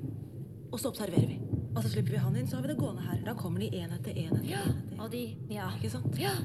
Og 0.72 0.80
så 0.80 0.92
observerer 0.92 1.26
vi. 1.32 1.40
Og 1.76 1.82
så 1.84 1.92
slipper 1.96 2.14
vi 2.14 2.22
han 2.22 2.38
inn, 2.38 2.48
så 2.48 2.60
har 2.60 2.68
vi 2.68 2.74
det 2.74 2.78
gående 2.80 3.08
her. 3.08 3.24
Da 3.26 3.34
kommer 3.40 3.64
de 3.66 3.72
én 3.74 3.96
etter 3.98 4.14
én 4.14 4.36
etter 4.38 4.50
Ja, 4.52 4.62
etter 4.70 5.02
og 5.02 5.12
de 5.12 5.24
Ja. 5.50 5.72
Ikke 5.80 5.94
sant? 5.98 6.20
Ja, 6.22 6.36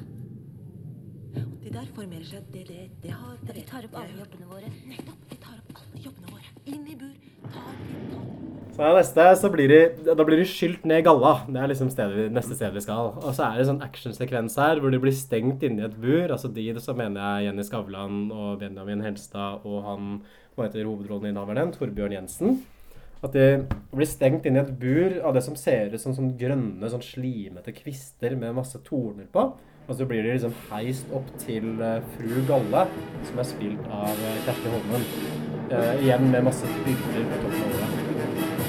Og 1.35 1.61
de 1.63 1.69
der 1.71 1.85
formerer 1.95 2.25
seg. 2.25 2.49
Det, 2.51 2.65
det, 2.67 2.89
det 3.03 3.11
har 3.13 3.37
det 3.45 3.53
vi 3.53 3.61
vet 3.61 3.69
tar 3.69 3.85
opp 3.85 3.95
alle 4.01 4.17
jobbene 4.17 4.49
våre. 4.49 4.71
Nettopp. 4.89 5.29
Vi 5.29 5.37
tar 5.45 5.61
opp 5.61 5.77
alle 5.77 6.01
jobbene 6.07 6.33
våre. 6.33 6.49
Inn 6.65 6.87
i 6.89 6.95
bur. 6.95 7.13
Tar, 7.53 7.77
vi 8.70 8.70
er 8.87 8.97
neste, 8.97 9.25
så 9.37 9.49
blir 9.53 9.69
de, 9.71 9.79
da 10.07 10.25
blir 10.25 10.39
de 10.39 10.47
skylt 10.49 10.85
ned 10.87 11.01
i 11.01 11.05
galla. 11.05 11.33
Det 11.45 11.59
er 11.61 11.71
liksom 11.71 11.89
stedet, 11.93 12.27
neste 12.33 12.57
sted 12.57 12.73
vi 12.73 12.83
skal. 12.83 13.13
Og 13.19 13.31
så 13.35 13.45
er 13.45 13.57
det 13.57 13.65
en 13.65 13.71
sånn 13.73 13.85
actionsekvens 13.85 14.57
her 14.61 14.81
hvor 14.81 14.93
de 14.93 14.99
blir 15.03 15.15
stengt 15.15 15.65
inni 15.67 15.85
et 15.85 15.97
bur. 16.01 16.31
Altså 16.31 16.49
de, 16.53 16.67
så 16.81 16.95
mener 16.97 17.21
jeg 17.21 17.49
Jenny 17.49 17.65
Skavlan 17.67 18.21
og 18.31 18.61
Benjamin 18.63 19.03
Helstad 19.05 19.65
og 19.67 19.81
han 19.87 20.13
hva 20.55 20.67
heter 20.67 20.87
hovedrolleinnehaveren, 20.87 21.73
Torbjørn 21.75 22.15
Jensen. 22.17 22.61
At 23.21 23.35
de 23.37 23.67
blir 23.93 24.09
stengt 24.09 24.47
inn 24.49 24.57
i 24.57 24.63
et 24.63 24.71
bur 24.81 25.19
av 25.21 25.35
det 25.37 25.43
som 25.45 25.57
ser 25.59 25.93
ut 25.93 26.01
som 26.01 26.15
sånn 26.17 26.33
grønne, 26.39 26.89
sånn 26.89 27.05
slimete 27.05 27.73
kvister 27.75 28.33
med 28.39 28.57
masse 28.57 28.81
torner 28.87 29.29
på. 29.31 29.45
Og 29.89 29.97
så 29.97 30.07
blir 30.07 30.23
de 30.25 30.33
liksom 30.33 30.53
heist 30.69 31.09
opp 31.15 31.29
til 31.41 31.73
eh, 31.83 31.99
fru 32.15 32.41
Galle, 32.47 32.85
som 33.27 33.41
er 33.41 33.49
spilt 33.49 33.91
av 33.91 34.13
eh, 34.13 34.39
Kjersti 34.45 34.73
Holmen. 34.75 35.05
Eh, 35.71 36.05
igjen 36.05 36.29
med 36.31 36.47
masse 36.47 36.69
bygder 36.85 37.29
på 37.33 37.43
toppen 37.45 37.69
av 37.69 37.95
det. 37.99 38.60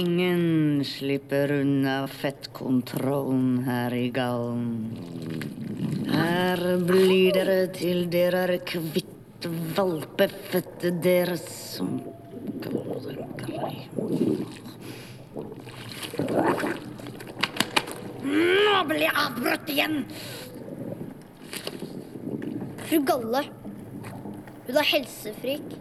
Ingen 0.00 0.84
slipper 0.84 1.52
unna 1.52 2.06
fettkontrollen 2.08 3.58
her 3.66 3.94
i 3.94 4.06
gallen. 4.08 4.68
Her 6.08 6.62
blir 6.88 7.34
dere 7.36 7.56
til 7.74 8.06
dere 8.08 8.46
er 8.46 8.54
kvitt 8.64 9.44
valpefettet 9.76 11.02
deres 11.04 11.44
som. 11.74 11.98
Nå 18.24 18.80
blir 18.88 19.04
jeg 19.04 19.14
avbrutt 19.26 19.74
igjen! 19.74 20.00
Fru 22.86 23.04
Galle. 23.12 23.44
Hun 24.64 24.80
er 24.80 24.92
helsefrik. 24.94 25.79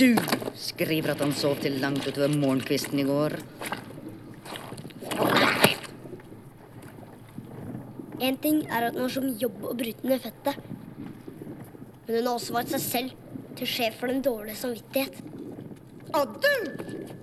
Du 0.00 0.14
skriver 0.56 1.12
at 1.12 1.20
han 1.20 1.34
sov 1.36 1.58
til 1.60 1.76
langt 1.82 2.06
utover 2.06 2.32
morgenkvisten 2.32 3.00
i 3.02 3.06
går. 3.08 3.36
En 8.20 8.36
ting 8.40 8.62
er 8.68 8.86
at 8.88 8.96
hun 8.96 9.06
har 9.06 9.12
som 9.12 9.28
jobb 9.40 9.64
å 9.64 9.74
bryte 9.76 10.08
ned 10.08 10.20
fettet. 10.24 10.56
Men 12.06 12.14
hun 12.14 12.26
har 12.26 12.34
også 12.34 12.56
vært 12.56 12.72
seg 12.74 12.84
selv 12.84 13.36
til 13.58 13.68
sjef 13.68 14.00
for 14.00 14.12
den 14.12 14.24
dårlige 14.24 14.60
samvittighet. 14.60 15.20
Og 16.16 16.40
du! 16.42 16.54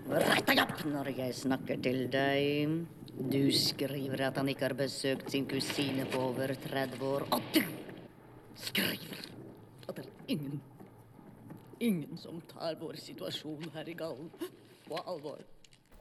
Rett 0.07 0.47
deg 0.47 0.61
opp 0.63 0.85
når 0.87 1.11
jeg 1.17 1.35
snakker 1.41 1.81
til 1.83 2.05
deg. 2.13 2.77
Du 3.17 3.41
skriver 3.53 4.27
at 4.29 4.37
han 4.37 4.49
ikke 4.53 4.69
har 4.69 4.77
besøkt 4.77 5.33
sin 5.33 5.45
kusine 5.49 6.05
på 6.09 6.21
over 6.29 6.53
30 6.69 7.05
år. 7.05 7.27
Og 7.33 7.53
du 7.53 7.61
skriver 8.61 9.21
at 9.87 9.95
det 9.97 10.05
er 10.05 10.35
ingen 10.37 10.61
Ingen 11.79 12.17
som 12.17 12.41
tar 12.51 12.75
vår 12.79 12.97
situasjon 13.01 13.69
her 13.75 13.89
i 13.89 13.93
Gallen 13.93 14.29
på 14.87 14.97
alvor. 15.05 15.39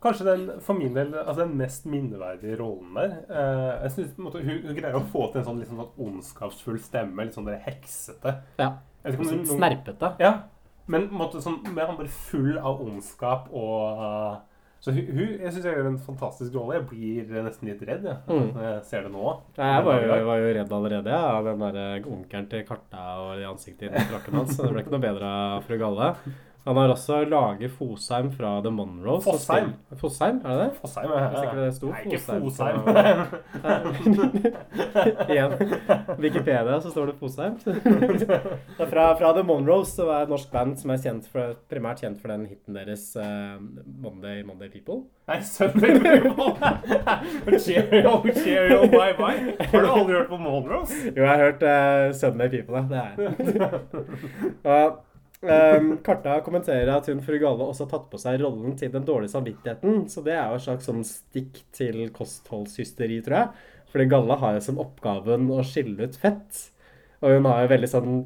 Kanskje 0.03 0.25
den 0.29 0.61
for 0.61 0.77
min 0.79 0.95
del, 0.95 1.15
altså 1.19 1.43
den 1.47 1.57
mest 1.59 1.87
minneverdige 1.89 2.59
rollen 2.61 2.95
der. 2.95 3.15
Eh, 3.29 3.83
jeg 3.87 3.91
synes 3.95 4.11
på 4.15 4.21
en 4.23 4.27
måte 4.29 4.43
hun, 4.45 4.59
hun 4.67 4.77
greier 4.77 4.99
å 4.99 5.05
få 5.13 5.27
til 5.33 5.41
en 5.41 5.47
sånn, 5.49 5.59
litt 5.63 5.71
sånn 5.71 5.87
ondskapsfull 6.07 6.79
stemme. 6.85 7.25
Litt 7.25 7.35
sånn 7.39 7.49
der 7.49 7.59
heksete. 7.65 8.35
Ja. 8.61 8.75
Ikke 9.07 9.25
Sånn 9.25 9.41
noen- 9.43 9.47
Snerpete. 9.57 10.13
Ja, 10.21 10.33
men 10.87 11.09
på 11.09 11.15
en 11.17 11.21
måte 11.23 11.41
sånn, 11.43 11.61
mer 11.75 11.93
bare 11.97 12.09
full 12.09 12.59
av 12.59 12.81
ondskap 12.85 13.49
og 13.53 14.01
uh, 14.03 14.37
Så 14.87 14.93
hun, 14.95 15.07
hun 15.19 15.31
jeg 15.43 15.51
syns 15.51 15.65
jeg 15.67 15.75
gjør 15.81 15.87
en 15.91 15.97
fantastisk 15.99 16.55
rolle. 16.55 16.77
Jeg 16.79 16.85
blir 16.93 17.43
nesten 17.43 17.67
litt 17.73 17.81
redd 17.89 18.05
jeg, 18.07 18.17
Mm. 18.31 18.53
jeg 18.63 18.85
ser 18.87 19.03
det 19.03 19.11
nå. 19.11 19.25
Ja, 19.59 19.71
Jeg 19.75 19.85
var 19.89 20.01
jo, 20.01 20.09
jeg 20.15 20.27
var 20.31 20.39
jo 20.45 20.53
redd 20.61 20.75
allerede 20.79 21.11
ja, 21.17 21.23
av 21.41 21.45
den 21.51 21.65
der 21.67 22.07
onkelen 22.07 22.47
til 22.53 22.63
Karta 22.69 23.07
og 23.25 23.43
ansiktet 23.51 23.91
i 23.91 24.05
frakken 24.13 24.39
hans. 24.39 24.55
Så 24.55 24.63
det 24.69 24.73
ble 24.77 24.85
ikke 24.87 24.95
noe 24.95 25.03
bedre 25.09 25.33
av 25.57 25.67
fru 25.67 25.79
Galle. 25.83 26.13
Han 26.67 26.77
har 26.77 26.89
også 26.91 27.21
laget 27.31 27.71
Fosheim 27.71 28.33
fra 28.35 28.61
The 28.61 28.71
Monroes. 28.75 29.25
Fosheim. 29.25 29.69
Fosheim, 30.01 30.41
er 30.45 30.49
det 30.51 30.65
det? 30.65 30.71
Fosheim, 30.81 31.11
ja. 31.15 31.29
Hvis 31.29 31.45
ikke 31.45 31.61
det 31.61 31.75
sto 31.77 31.87
Nei, 31.93 32.01
ikke 32.05 32.19
Fosheim. 32.27 32.81
Igjen. 35.31 35.55
Wikipedia 36.25 36.81
så 36.83 36.91
står 36.91 37.13
det 37.13 37.17
Fosheim. 37.21 37.55
Fra, 38.91 39.07
fra 39.19 39.33
The 39.33 39.43
Monroes, 39.47 39.95
som 39.95 40.11
er 40.11 40.27
et 40.27 40.31
norsk 40.35 40.51
band 40.51 40.75
som 40.81 40.91
er 40.91 41.01
kjent 41.07 41.31
for, 41.31 41.55
primært 41.71 42.03
kjent 42.03 42.19
for 42.21 42.35
den 42.35 42.47
hiten 42.51 42.75
deres 42.75 43.09
uh, 43.15 43.57
Monday, 43.87 44.43
Monday 44.47 44.69
People. 44.73 45.05
Nei, 45.31 45.41
Sunday 45.47 45.99
People. 46.03 46.51
Cheerio, 47.63 48.23
cheerio, 48.43 48.87
bye 48.91 49.15
bye. 49.19 49.55
Har 49.71 49.87
du 49.87 49.91
aldri 49.91 50.19
hørt 50.19 50.31
på 50.35 50.43
Monroes? 50.43 50.91
Jo, 51.13 51.23
jeg 51.23 51.31
har 51.31 51.45
hørt 51.47 51.63
uh, 51.63 52.15
Sunday 52.19 52.51
People, 52.51 52.83
ja. 52.83 52.87
Det 52.91 52.99
er 52.99 54.81
jeg. 54.83 54.97
Um, 55.49 55.89
Karta 56.07 56.39
kommenterer 56.45 56.91
at 56.97 57.09
hun 57.11 57.23
fru 57.25 57.39
Galle 57.43 57.67
også 57.71 57.87
har 57.87 57.93
tatt 57.95 58.07
på 58.13 58.21
seg 58.21 58.41
rollen 58.43 58.77
til 58.79 58.93
den 58.95 59.07
dårlige 59.09 59.33
samvittigheten. 59.35 60.07
Så 60.13 60.25
det 60.27 60.35
er 60.37 60.51
jo 60.51 60.61
et 60.61 60.67
slags 60.67 60.89
sånn 60.91 61.05
stikk 61.07 61.63
til 61.77 62.07
kostholdshysteri, 62.17 63.21
tror 63.27 63.39
jeg. 63.41 63.67
Fordi 63.93 64.09
Galla 64.11 64.37
har 64.43 64.57
jo 64.59 64.65
som 64.67 64.81
oppgaven 64.83 65.51
å 65.55 65.63
skille 65.67 66.09
ut 66.09 66.17
fett. 66.21 66.65
Og 67.25 67.33
hun 67.33 67.47
har 67.49 67.63
jo 67.65 67.69
veldig 67.71 67.89
sånn 67.89 68.17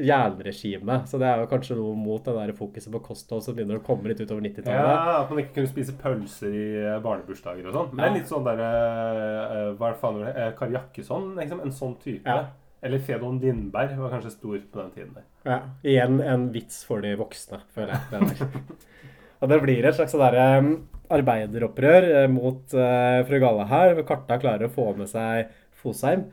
jernregime, 0.00 1.02
så 1.06 1.18
det 1.20 1.26
er 1.28 1.42
jo 1.42 1.48
kanskje 1.50 1.76
noe 1.76 1.92
mot 1.98 2.24
det 2.24 2.32
der 2.32 2.52
fokuset 2.56 2.90
på 2.94 3.00
kosthold 3.04 3.44
som 3.44 3.56
begynner 3.56 3.76
å 3.76 3.84
komme 3.84 4.08
litt 4.08 4.22
utover 4.22 4.40
90-tallet. 4.40 4.88
Ja, 4.88 5.18
At 5.20 5.28
man 5.30 5.42
ikke 5.42 5.58
kunne 5.58 5.70
spise 5.70 5.94
pølser 6.00 6.54
i 6.56 6.62
eh, 6.80 6.96
barnebursdager 7.04 7.68
og 7.68 7.76
sånn. 7.76 7.90
Men 7.92 8.08
Ja. 8.08 8.14
litt 8.16 8.32
sånn 8.32 8.46
derre 8.48 8.70
uh, 8.72 9.74
Hva 9.76 9.92
faen 10.00 10.16
var 10.16 10.24
det? 10.30 10.32
Eh, 10.46 10.54
Kari 10.58 10.78
Jakkesson, 10.78 11.28
liksom. 11.36 11.60
En 11.66 11.76
sånn 11.76 11.94
type. 12.00 12.24
Ja. 12.24 12.48
Eller 12.84 13.02
Fedon 13.02 13.40
Lindberg 13.42 13.96
var 13.98 14.12
kanskje 14.14 14.34
stor 14.36 14.58
på 14.72 14.80
den 14.82 14.90
tiden 14.94 15.14
der. 15.16 15.26
Ja, 15.48 15.58
igjen 15.82 16.20
en 16.22 16.48
vits 16.54 16.84
for 16.86 17.02
de 17.02 17.16
voksne, 17.18 17.62
føler 17.74 17.96
jeg. 17.96 18.28
Det. 18.30 18.48
Og 19.42 19.50
det 19.50 19.60
blir 19.62 19.86
et 19.86 19.96
slags 19.98 20.14
der, 20.18 20.36
um, 20.58 20.72
arbeideropprør 21.14 22.06
eh, 22.22 22.28
mot 22.30 22.74
uh, 22.74 23.22
fru 23.26 23.38
Galla 23.42 23.66
her. 23.70 23.94
hvor 23.96 24.06
Karta 24.08 24.38
klarer 24.40 24.68
å 24.68 24.74
få 24.74 24.92
med 24.98 25.10
seg 25.10 25.50
Fosheim 25.78 26.26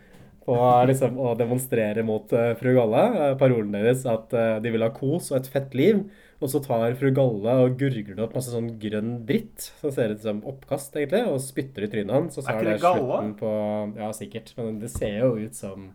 på 0.46 0.58
liksom, 0.90 1.18
å 1.18 1.34
demonstrere 1.38 2.04
mot 2.06 2.30
uh, 2.36 2.54
fru 2.60 2.76
Galle. 2.76 3.04
Eh, 3.32 3.34
parolen 3.40 3.74
deres 3.74 4.06
at 4.10 4.34
uh, 4.36 4.58
de 4.62 4.74
vil 4.74 4.86
ha 4.86 4.92
kos 4.94 5.32
og 5.32 5.40
et 5.40 5.52
fett 5.54 5.74
liv. 5.78 6.06
Og 6.44 6.52
så 6.52 6.60
tar 6.62 6.98
fru 7.00 7.10
Galle 7.16 7.58
og 7.64 7.78
gurgler 7.80 8.26
opp 8.26 8.36
masse 8.38 8.54
sånn 8.54 8.74
grønn 8.82 9.22
dritt 9.26 9.70
som 9.80 9.94
ser 9.96 10.14
ut 10.14 10.22
som 10.22 10.44
oppkast, 10.46 10.98
egentlig, 11.00 11.24
og 11.32 11.40
spytter 11.42 11.88
i 11.88 11.90
trynet 11.90 12.14
hans. 12.14 12.38
Er, 12.42 12.50
ikke 12.52 12.68
det 12.68 12.76
det 12.76 12.84
Galla? 12.84 13.22
på 13.40 13.54
Ja, 13.98 14.12
sikkert. 14.14 14.52
Men 14.60 14.82
det 14.84 14.92
ser 14.94 15.22
jo 15.24 15.32
ut 15.40 15.58
som 15.58 15.94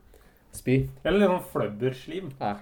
spy. 0.56 0.76
Eller 1.04 1.22
litt 1.22 1.32
sånn 1.32 1.50
fløbberslim. 1.52 2.30
Ja. 2.40 2.54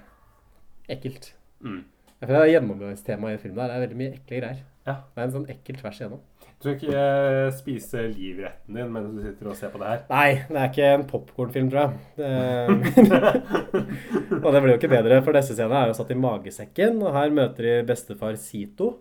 Ekkelt. 0.89 1.32
Mm. 1.64 1.84
Jeg 2.18 2.26
føler 2.26 2.41
det 2.41 2.49
er 2.49 2.53
Gjennomgangstemaet 2.57 3.39
i 3.39 3.43
filmen 3.43 3.61
der. 3.61 3.70
Det 3.70 3.76
er 3.76 3.86
veldig 3.86 4.01
mye 4.01 4.16
ekle 4.16 4.43
greier. 4.43 4.66
Ja. 4.89 4.95
Det 5.14 5.20
er 5.20 5.26
en 5.26 5.34
sånn 5.36 5.51
ekkel 5.53 5.78
tvers 5.78 6.01
igjennom. 6.01 6.22
Du 6.59 6.64
skal 6.64 6.74
ikke 6.74 7.03
eh, 7.03 7.49
spise 7.55 8.05
livretten 8.11 8.74
din 8.74 8.89
mens 8.91 9.12
du 9.14 9.20
sitter 9.22 9.51
og 9.53 9.59
ser 9.59 9.70
på 9.70 9.78
det 9.78 9.91
her. 9.93 10.01
Nei, 10.11 10.30
det 10.49 10.59
er 10.59 10.72
ikke 10.72 10.89
en 10.97 11.05
popkornfilm, 11.12 11.68
tror 11.70 11.84
jeg. 11.84 11.93
Det... 12.18 13.20
og 14.43 14.49
det 14.51 14.62
blir 14.64 14.72
jo 14.72 14.78
ikke 14.80 14.91
bedre, 14.91 15.20
for 15.22 15.39
neste 15.39 15.55
scene 15.55 15.78
er 15.78 15.93
jo 15.93 15.99
satt 16.01 16.11
i 16.11 16.18
magesekken, 16.18 16.99
og 17.05 17.14
her 17.14 17.36
møter 17.36 17.68
de 17.68 17.76
bestefar 17.86 18.34
Sito. 18.43 18.97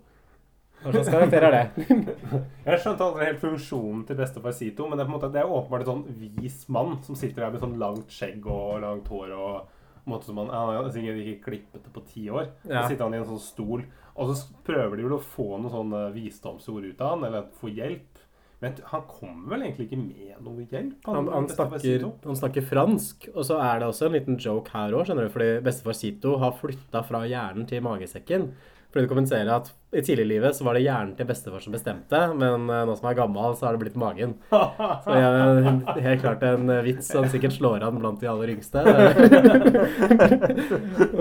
Hva 0.83 0.91
slags 0.93 1.09
karakter 1.09 1.47
er 1.47 1.55
det? 1.55 1.87
Jeg 2.67 2.81
skjønte 2.83 3.05
aldri 3.07 3.25
helt 3.25 3.41
funksjonen 3.41 4.03
til 4.07 4.19
bestefar 4.19 4.53
Sito, 4.55 4.85
men 4.87 4.99
det 4.99 5.03
er, 5.03 5.09
på 5.09 5.13
en 5.13 5.17
måte, 5.17 5.31
det 5.33 5.41
er 5.41 5.55
åpenbart 5.57 5.85
en 5.85 5.89
sånn 5.89 6.35
vis 6.37 6.59
mann 6.73 6.99
som 7.05 7.17
sitter 7.17 7.43
der 7.43 7.55
med 7.55 7.63
sånn 7.63 7.79
langt 7.81 8.13
skjegg 8.13 8.45
og 8.45 8.77
langt 8.83 9.09
hår 9.11 9.33
og 9.35 9.73
måte 10.07 10.29
som 10.29 10.37
han, 10.39 10.51
han 10.53 10.91
sikkert 10.93 11.19
ikke 11.23 11.49
klippet 11.49 11.83
det 11.83 11.93
på 11.93 12.03
ti 12.07 12.27
år. 12.31 12.51
Ja. 12.63 12.83
Så 12.83 12.93
sitter 12.93 13.07
han 13.07 13.17
i 13.17 13.19
en 13.21 13.27
sånn 13.27 13.43
stol, 13.43 13.83
og 14.15 14.31
så 14.31 14.61
prøver 14.67 14.95
de 14.97 15.07
vel 15.07 15.17
å 15.17 15.23
få 15.23 15.49
noen 15.57 15.73
sånne 15.73 16.05
visdomsord 16.15 16.87
ut 16.87 17.03
av 17.03 17.15
han, 17.15 17.27
eller 17.27 17.51
få 17.59 17.71
hjelp. 17.73 18.23
Men 18.63 18.79
han 18.89 19.03
kommer 19.05 19.51
vel 19.53 19.67
egentlig 19.67 19.85
ikke 19.85 19.99
med 20.01 20.37
noe 20.41 20.63
hjelp? 20.63 20.95
Han, 21.05 21.19
han, 21.19 21.27
han, 21.35 21.49
snakker, 21.51 22.07
han 22.23 22.39
snakker 22.39 22.65
fransk, 22.65 23.27
og 23.35 23.45
så 23.45 23.59
er 23.61 23.83
det 23.83 23.91
også 23.91 24.07
en 24.07 24.17
liten 24.17 24.39
joke 24.41 24.73
her 24.73 24.95
òg, 24.97 25.05
skjønner 25.05 25.27
du. 25.27 25.33
Fordi 25.35 25.51
bestefar 25.67 25.97
Sito 25.97 26.37
har 26.41 26.57
flytta 26.57 27.03
fra 27.05 27.21
hjernen 27.29 27.69
til 27.69 27.85
magesekken. 27.85 28.49
Fordi 28.91 29.03
du 29.05 29.11
kommenterer 29.11 29.51
at 29.51 29.73
i 29.95 30.01
tidligere 30.03 30.27
livet 30.27 30.55
så 30.55 30.65
var 30.67 30.75
det 30.75 30.81
hjernen 30.83 31.13
til 31.15 31.27
bestefar 31.29 31.61
som 31.63 31.71
bestemte, 31.71 32.19
men 32.35 32.65
eh, 32.67 32.81
nå 32.87 32.95
som 32.97 33.05
jeg 33.07 33.13
er 33.13 33.19
gammel, 33.21 33.53
så 33.55 33.67
har 33.67 33.75
det 33.75 33.81
blitt 33.85 33.99
magen. 33.99 34.33
Så 34.51 35.15
jeg 35.15 35.23
er 35.23 36.01
helt 36.03 36.23
klart 36.25 36.43
en 36.43 36.67
eh, 36.73 36.81
vits 36.83 37.07
som 37.07 37.23
sikkert 37.31 37.55
slår 37.55 37.85
an 37.87 37.99
blant 38.01 38.19
de 38.19 38.27
aller 38.27 38.51
yngste. 38.51 38.83
Det 38.83 38.97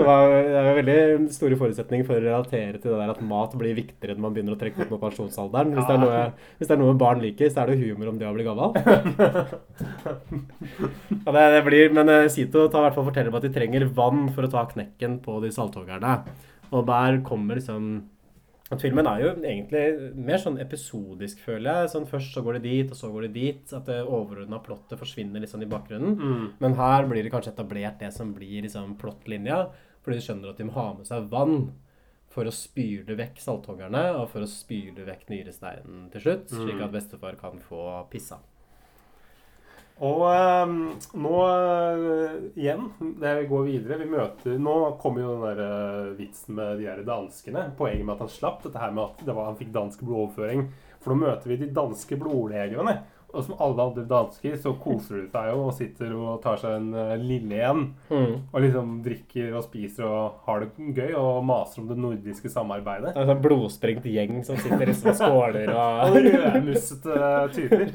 er 0.03 0.67
veldig 0.81 0.97
store 1.31 1.59
forutsetninger 1.59 2.07
for 2.09 2.19
å 2.19 2.25
relatere 2.25 2.75
til 2.75 2.91
det 2.91 2.99
der 2.99 3.13
at 3.13 3.23
mat 3.29 3.55
blir 3.59 3.77
viktigere 3.77 4.17
når 4.17 4.25
man 4.25 4.35
begynner 4.35 4.57
å 4.57 4.59
trekke 4.59 4.83
opp 4.83 4.91
med 4.95 5.03
pensjonsalderen. 5.05 5.71
Hvis 5.77 5.87
det 5.87 5.99
noe, 6.03 6.19
hvis 6.59 6.67
det 6.67 6.75
er 6.75 6.83
noe 6.83 6.97
barn 6.99 7.23
liker, 7.23 7.47
så 7.53 7.63
er 7.63 7.71
det 7.71 7.79
humor 7.85 8.11
om 8.11 8.19
det 8.19 8.27
å 8.27 8.35
bli 8.35 8.47
gammel. 8.47 8.75
Ja, 11.23 11.31
det, 11.31 11.47
det 11.55 11.63
blir, 11.67 11.95
men 11.95 12.11
eh, 12.11 12.27
Sito 12.35 12.67
tar 12.67 12.83
hvert 12.89 12.99
fall 12.99 13.07
forteller 13.07 13.31
om 13.31 13.39
at 13.39 13.47
de 13.47 13.55
trenger 13.55 13.87
vann 13.95 14.27
for 14.35 14.43
å 14.43 14.51
ta 14.51 14.67
knekken 14.75 15.21
på 15.23 15.39
de 15.43 15.55
salthoggerne. 15.55 16.19
Og 16.71 16.85
der 16.87 17.21
kommer 17.23 17.55
liksom 17.59 17.89
at 18.69 18.81
Filmen 18.83 19.07
er 19.07 19.21
jo 19.21 19.29
egentlig 19.47 20.13
mer 20.27 20.41
sånn 20.43 20.57
episodisk, 20.59 21.39
føler 21.39 21.69
jeg. 21.71 21.91
Sånn 21.93 22.07
Først 22.09 22.33
så 22.35 22.41
går 22.43 22.57
det 22.57 22.63
dit, 22.65 22.89
og 22.91 22.97
så 22.99 23.07
går 23.13 23.21
det 23.27 23.33
dit. 23.37 23.73
At 23.73 23.85
det 23.87 24.01
overordna 24.03 24.59
plottet 24.59 24.99
forsvinner 24.99 25.39
litt 25.39 25.49
sånn 25.53 25.63
i 25.63 25.69
bakgrunnen. 25.71 26.17
Mm. 26.19 26.49
Men 26.59 26.75
her 26.75 27.07
blir 27.07 27.23
det 27.23 27.31
kanskje 27.31 27.53
etablert 27.53 27.99
det 28.03 28.09
som 28.11 28.33
blir 28.35 28.65
liksom 28.65 28.97
plottlinja. 28.99 29.69
Fordi 30.03 30.17
de 30.19 30.25
skjønner 30.25 30.51
at 30.51 30.59
de 30.59 30.67
må 30.67 30.75
ha 30.75 30.89
med 30.97 31.07
seg 31.07 31.29
vann 31.31 31.69
for 32.27 32.43
å 32.43 32.51
spyle 32.51 33.15
vekk 33.17 33.39
salthoggerne, 33.39 34.03
og 34.19 34.27
for 34.29 34.43
å 34.43 34.51
spyle 34.51 35.07
vekk 35.07 35.23
nyresteinen 35.31 36.11
til 36.11 36.21
slutt, 36.21 36.51
slik 36.51 36.75
Mm. 36.75 36.83
at 36.83 36.91
bestefar 36.91 37.39
kan 37.39 37.57
få 37.63 38.09
pissa. 38.11 38.37
Og 39.99 40.27
ehm, 40.29 40.99
nå 41.17 41.37
igjen, 42.57 42.87
det 43.21 43.47
går 43.49 43.67
videre. 43.67 43.99
Vi 44.01 44.09
møter 44.09 44.57
Nå 44.61 44.75
kommer 45.01 45.23
jo 45.23 45.35
den 45.35 45.45
der 45.45 45.61
eh, 45.63 46.13
vitsen 46.17 46.57
med 46.57 46.79
de 46.81 46.87
der 46.89 47.03
danskene. 47.05 47.67
Poenget 47.77 48.05
med 48.05 48.15
at 48.15 48.25
han 48.25 48.33
slapp 48.33 48.63
dette 48.65 48.81
her 48.81 48.95
med 48.95 49.05
at 49.05 49.29
var, 49.29 49.51
han 49.51 49.59
fikk 49.59 49.73
dansk 49.75 50.01
blodoverføring. 50.03 50.65
For 51.03 51.13
nå 51.13 51.21
møter 51.21 51.53
vi 51.53 51.59
de 51.61 51.69
danske 51.73 52.17
blodlegene. 52.19 52.97
Og 53.35 53.43
som 53.43 53.57
alle 53.59 53.83
andre 53.89 54.05
dansker 54.07 54.55
så 54.61 54.71
koser 54.79 55.19
de 55.19 55.25
seg 55.33 55.49
jo 55.51 55.65
og 55.65 55.73
sitter 55.75 56.13
og 56.15 56.37
tar 56.43 56.59
seg 56.61 56.77
en 56.77 56.87
uh, 56.95 57.15
lille 57.19 57.59
en. 57.59 57.81
Mm. 58.07 58.35
Og 58.53 58.63
liksom 58.63 58.93
drikker 59.03 59.57
og 59.57 59.65
spiser 59.65 60.07
og 60.07 60.45
har 60.47 60.63
det 60.63 60.93
gøy 60.95 61.11
og 61.19 61.41
maser 61.45 61.83
om 61.83 61.89
det 61.91 61.97
nordiske 61.99 62.51
samarbeidet. 62.51 63.11
Det 63.11 63.19
er 63.19 63.27
en 63.27 63.31
sånn 63.33 63.43
blodsprengt 63.43 64.07
gjeng 64.07 64.39
som 64.47 64.59
sitter 64.61 64.93
i 64.93 64.95
og 64.95 65.17
skåler 65.21 65.73
og 65.73 66.15
rødmussete 66.15 67.17
typer. 67.57 67.91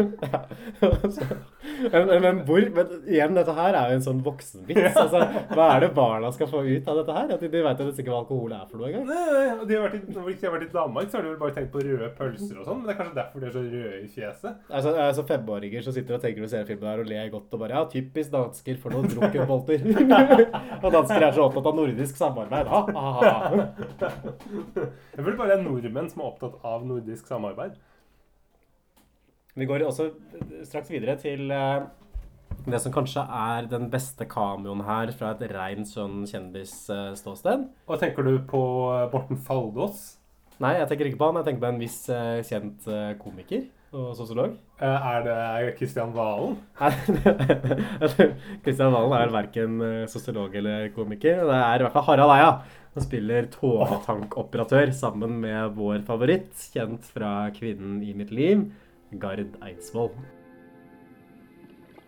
men, 0.83 2.13
men, 2.13 2.13
men 2.27 2.43
hvor 2.49 2.69
Men 2.73 2.93
igjen, 3.09 3.35
dette 3.37 3.57
her 3.57 3.77
er 3.77 3.91
jo 3.91 3.99
en 3.99 4.05
sånn 4.05 4.23
voksenvits. 4.25 5.01
Altså, 5.01 5.25
hva 5.57 5.71
er 5.75 5.87
det 5.87 5.91
barna 5.97 6.31
skal 6.37 6.51
få 6.53 6.63
ut 6.67 6.93
av 6.93 7.01
dette 7.01 7.17
her? 7.17 7.33
At 7.35 7.43
de, 7.43 7.51
de 7.53 7.65
vet 7.65 7.81
jo 7.81 7.89
nesten 7.89 8.05
ikke 8.05 8.13
hva 8.13 8.21
alkohol 8.21 8.55
er 8.55 8.69
for 8.69 8.83
noe 8.83 8.93
engang? 8.93 9.09
Når 9.09 9.65
de 9.69 9.79
har 9.79 9.89
vært 9.89 9.99
i, 9.99 10.45
har 10.45 10.55
vært 10.59 10.69
i 10.69 10.73
Danmark, 10.77 11.11
så 11.11 11.19
har 11.19 11.27
de 11.27 11.33
vel 11.33 11.41
bare 11.41 11.57
tenkt 11.57 11.73
på 11.73 11.83
røde 11.85 12.13
pølser 12.21 12.61
og 12.61 12.69
sånn. 12.69 12.83
Men 12.83 12.91
det 12.91 12.95
er 12.95 13.01
kanskje 13.01 13.19
derfor 13.19 13.43
de 13.43 13.49
er 13.49 13.57
så 13.57 13.65
røde 13.67 14.03
i 14.03 14.13
fjeset. 14.13 14.63
Altså, 14.69 14.95
altså 15.09 15.22
femåringer 15.29 15.85
som 15.85 15.95
sitter 15.95 16.17
og 16.17 16.23
tenker 16.25 16.45
og 16.45 16.51
ser 16.53 16.67
filmen 16.69 16.89
her 16.91 17.03
og 17.03 17.09
ler 17.09 17.31
godt 17.33 17.55
og 17.55 17.63
bare 17.63 17.79
Ja, 17.79 17.85
typisk 17.91 18.33
dansker 18.33 18.77
for 18.83 18.95
noen 18.95 19.09
drukkenbolter. 19.11 19.87
og 20.85 20.89
dansker 20.95 21.27
er 21.27 21.33
så 21.37 21.47
opptatt 21.47 21.69
av 21.71 21.79
nordisk 21.79 22.19
samarbeid. 22.21 22.71
Jeg 25.13 25.25
føler 25.25 25.41
bare 25.41 25.51
det 25.53 25.59
er 25.59 25.65
nordmenn 25.65 26.11
som 26.13 26.23
er 26.23 26.29
opptatt 26.29 26.61
av 26.69 26.87
nordisk 26.89 27.31
samarbeid. 27.31 27.77
Vi 29.55 29.69
går 29.69 29.85
også 29.85 30.09
straks 30.65 30.89
videre 30.93 31.19
til 31.21 31.51
eh, 31.53 31.85
det 32.65 32.81
som 32.81 32.93
kanskje 32.95 33.25
er 33.27 33.69
den 33.69 33.91
beste 33.93 34.25
kameoen 34.31 34.85
her 34.87 35.13
fra 35.17 35.35
et 35.35 35.45
rent 35.53 35.89
sånn 35.91 36.23
kjendisståsted. 36.31 37.69
Og 37.89 38.01
tenker 38.01 38.25
du 38.27 38.37
på 38.49 38.63
Borten 39.13 39.41
Faldås? 39.41 40.17
Nei, 40.63 40.77
jeg 40.79 40.89
tenker 40.89 41.09
ikke 41.09 41.21
på 41.21 41.31
han. 41.31 41.41
Jeg 41.41 41.49
tenker 41.51 41.65
på 41.65 41.71
en 41.73 41.81
viss 41.83 42.03
eh, 42.13 42.41
kjent 42.47 42.87
eh, 42.89 43.15
komiker 43.21 43.65
og 43.93 44.13
sosiolog. 44.17 44.57
Eh, 44.81 45.09
Er 45.13 45.25
det 45.27 45.77
Kristian 45.79 46.13
Valen? 46.17 46.57
Kristian 48.65 48.93
Valen 48.95 49.17
er 49.19 49.33
verken 49.35 49.81
eh, 49.85 50.05
sosiolog 50.11 50.55
eller 50.57 50.89
komiker. 50.97 51.45
Det 51.49 51.59
er 51.59 51.81
i 51.81 51.87
hvert 51.87 51.97
fall 51.97 52.07
Harald 52.09 52.35
Eia. 52.35 52.53
Han 52.93 53.05
spiller 53.07 53.49
togtankoperatør 53.53 54.93
sammen 54.97 55.39
med 55.41 55.77
vår 55.77 56.03
favoritt, 56.09 56.53
kjent 56.75 57.07
fra 57.09 57.51
'Kvinnen 57.53 58.03
i 58.05 58.13
mitt 58.17 58.33
liv', 58.33 58.67
Gard 59.21 59.57
Eidsvoll. 59.65 60.13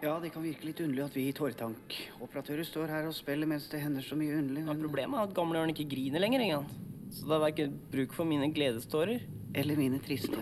Ja, 0.04 0.18
det 0.20 0.34
kan 0.34 0.44
virke 0.44 0.66
litt 0.68 0.80
underlig 0.84 1.04
at 1.06 1.14
vi 1.16 1.30
tåretankoperatører 1.32 2.66
står 2.68 2.92
her 2.92 3.06
og 3.08 3.16
spiller 3.16 3.48
mens 3.48 3.70
det 3.72 3.80
hender 3.80 4.04
så 4.04 4.18
mye 4.20 4.36
underlig. 4.36 4.66
Men... 4.66 4.82
Problemet 4.82 5.16
er 5.16 5.30
at 5.30 5.36
gamle 5.36 5.64
ikke 5.72 5.88
griner 5.88 6.20
lenger. 6.20 6.40
engang. 6.44 6.68
Så 7.08 7.24
det 7.24 7.36
er 7.36 7.44
verken 7.46 7.80
bruk 7.92 8.12
for 8.12 8.28
mine 8.28 8.52
gledestårer. 8.52 9.24
Eller 9.54 9.76
mine 9.76 10.02
triste. 10.04 10.36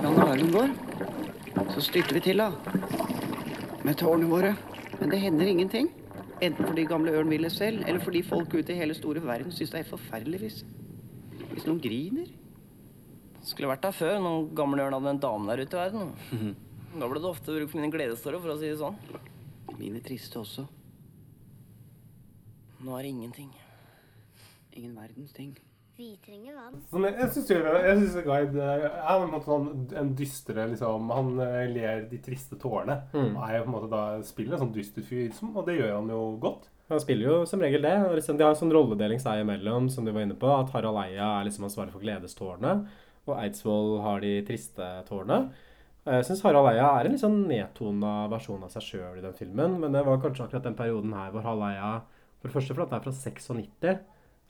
Hver 0.00 0.14
gang 0.14 0.20
alarmen 0.22 0.52
går, 0.54 0.70
så 1.74 1.82
styrter 1.84 2.16
vi 2.16 2.20
til, 2.24 2.40
da. 2.40 2.46
Med 3.84 3.98
tårnene 4.00 4.30
våre. 4.30 4.54
Men 4.96 5.10
det 5.12 5.18
hender 5.20 5.50
ingenting. 5.50 5.90
Enten 6.40 6.64
fordi 6.64 6.86
gamle 6.88 7.12
Ørn 7.12 7.28
vil 7.28 7.44
det 7.44 7.50
selv, 7.52 7.82
eller 7.84 8.00
fordi 8.00 8.22
folk 8.24 8.54
ute 8.54 8.72
i 8.72 8.78
hele 8.78 8.96
store 8.96 9.20
verden 9.20 9.52
syns 9.52 9.74
det 9.74 9.82
er 9.82 9.90
forferdelig 9.90 10.40
hvis, 10.40 10.56
hvis 11.50 11.68
noen 11.68 11.82
griner. 11.84 12.32
Skulle 13.44 13.68
vært 13.68 13.84
der 13.84 13.92
før 13.98 14.16
når 14.24 14.48
gamle 14.56 14.86
Ørn 14.86 14.96
hadde 14.96 15.12
en 15.18 15.20
dame 15.26 15.52
der 15.52 15.66
ute 15.66 15.76
i 15.76 15.82
verden. 15.82 16.56
Da 16.96 17.04
ble 17.12 17.20
det 17.20 17.32
ofte 17.34 17.60
bruk 17.60 17.68
for 17.68 17.82
mine 17.82 17.92
gledestårer, 17.92 18.40
for 18.40 18.54
å 18.54 18.60
si 18.62 18.72
det 18.72 18.80
sånn. 18.80 18.96
Mine 19.76 20.00
triste 20.00 20.40
også. 20.40 20.64
Nå 22.80 22.96
er 22.96 23.04
det 23.04 23.12
ingenting. 23.18 23.52
Ingen 24.80 24.96
verdens 24.96 25.36
ting. 25.36 25.52
Vi 26.00 26.14
trenger 26.24 26.54
vann. 26.56 26.78
Men 26.96 27.12
jeg 27.12 27.28
syns 27.34 27.50
jeg 27.52 27.96
synes 27.98 28.14
Guide 28.24 28.68
er 28.72 29.02
på 29.04 29.24
en 29.26 29.32
måte 29.34 29.50
sånn 29.50 29.66
en 30.00 30.12
dystre 30.16 30.64
liksom 30.70 31.10
Han 31.12 31.34
eh, 31.44 31.66
ler 31.68 32.06
de 32.08 32.20
triste 32.24 32.56
tårene. 32.60 33.02
Mm. 33.12 33.34
Og 33.34 33.40
er 33.44 33.58
jo 33.58 33.64
på 33.66 33.68
en 33.68 33.74
måte 33.74 33.90
da 33.92 34.04
spiller 34.24 34.56
en 34.56 34.62
sånn 34.62 34.72
dyster 34.72 35.04
fyr, 35.04 35.26
liksom, 35.26 35.50
og 35.60 35.66
det 35.66 35.76
gjør 35.76 35.98
han 35.98 36.08
jo 36.08 36.20
godt. 36.40 36.70
Han 36.88 37.02
spiller 37.02 37.28
jo 37.28 37.34
som 37.46 37.60
regel 37.60 37.84
det. 37.84 37.92
og 38.06 38.16
liksom, 38.16 38.38
De 38.38 38.46
har 38.46 38.54
en 38.54 38.60
sånn 38.62 38.72
rolledeling 38.72 39.20
seg 39.20 39.42
imellom, 39.42 39.90
som 39.92 40.06
du 40.06 40.14
var 40.14 40.24
inne 40.24 40.38
på. 40.40 40.48
At 40.50 40.72
Harald 40.72 41.02
Eia 41.02 41.26
er 41.36 41.44
liksom 41.46 41.66
ansvarlig 41.68 41.92
for 41.94 42.04
gledestårene, 42.06 42.72
og 43.28 43.34
Eidsvoll 43.36 43.98
har 44.06 44.24
de 44.24 44.32
triste 44.48 44.88
tårene. 45.10 45.42
Jeg 46.08 46.24
syns 46.26 46.40
Harald 46.46 46.70
Eia 46.72 46.86
er 46.96 47.06
en 47.06 47.12
litt 47.12 47.22
sånn 47.22 47.42
nedtona 47.44 48.24
versjon 48.32 48.64
av 48.64 48.72
seg 48.72 48.86
sjøl 48.88 49.20
i 49.20 49.26
den 49.26 49.36
filmen. 49.36 49.76
Men 49.84 49.92
det 49.94 50.06
var 50.08 50.22
kanskje 50.24 50.48
akkurat 50.48 50.64
den 50.64 50.78
perioden 50.80 51.12
her 51.18 51.28
hvor 51.34 51.44
Harald 51.44 51.68
Eia 51.68 51.92
For 52.40 52.48
det 52.48 52.56
første 52.56 52.72
fordi 52.72 52.88
det 52.88 52.96
er 52.96 53.04
fra 53.04 53.12
96, 53.12 54.00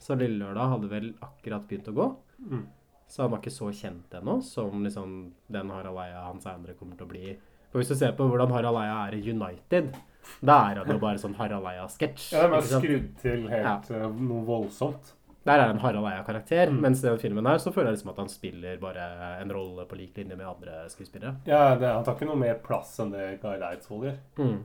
så 0.00 0.16
Lille 0.18 0.40
Lørdag 0.40 0.70
hadde 0.74 0.90
vel 0.90 1.10
akkurat 1.22 1.66
begynt 1.68 1.88
å 1.92 1.96
gå. 1.96 2.06
Mm. 2.50 2.66
Så 3.10 3.24
han 3.24 3.32
var 3.34 3.40
ikke 3.42 3.52
så 3.52 3.68
kjent 3.74 4.12
ennå 4.20 4.38
som 4.46 4.84
liksom 4.86 5.14
den 5.50 5.70
Harald 5.74 5.98
Eia 5.98 6.22
han 6.28 6.40
seinere 6.42 6.76
kommer 6.78 6.96
til 6.96 7.06
å 7.08 7.10
bli. 7.10 7.32
For 7.70 7.80
Hvis 7.82 7.90
du 7.92 7.96
ser 7.98 8.12
på 8.18 8.26
hvordan 8.30 8.50
Harald 8.54 8.78
Eia 8.80 8.98
er 9.08 9.16
i 9.18 9.22
United, 9.30 9.92
da 10.44 10.56
er 10.70 10.80
han 10.82 10.90
jo 10.94 10.98
bare 11.02 11.18
sånn 11.22 11.34
Harald 11.38 11.66
Eia-sketsj. 11.66 12.32
Ja, 12.36 12.44
den 12.46 12.58
er 12.58 12.66
skrudd 12.68 13.08
til 13.22 13.48
helt 13.50 13.90
ja. 13.90 14.08
noe 14.14 14.44
voldsomt. 14.46 15.14
Der 15.48 15.56
er 15.62 15.70
en 15.72 15.78
Harald 15.80 16.04
Eia-karakter, 16.06 16.68
Mm. 16.70 16.80
mens 16.84 17.00
i 17.02 17.08
den 17.08 17.18
filmen 17.18 17.46
her 17.48 17.58
så 17.58 17.72
føler 17.72 17.90
jeg 17.90 17.98
liksom 17.98 18.10
at 18.12 18.18
han 18.20 18.28
spiller 18.28 18.76
bare 18.78 19.06
en 19.40 19.50
rolle 19.50 19.86
på 19.88 19.96
lik 19.96 20.16
linje 20.20 20.36
med 20.36 20.46
andre 20.46 20.84
skuespillere. 20.92 21.36
Ja, 21.46 21.74
det, 21.80 21.88
Han 21.88 22.04
tar 22.04 22.14
ikke 22.14 22.28
noe 22.28 22.36
mer 22.36 22.58
plass 22.62 22.98
enn 23.00 23.10
det 23.10 23.40
Guy 23.42 23.56
Eidsvoll 23.58 24.04
gjør. 24.10 24.18
Mm. 24.38 24.58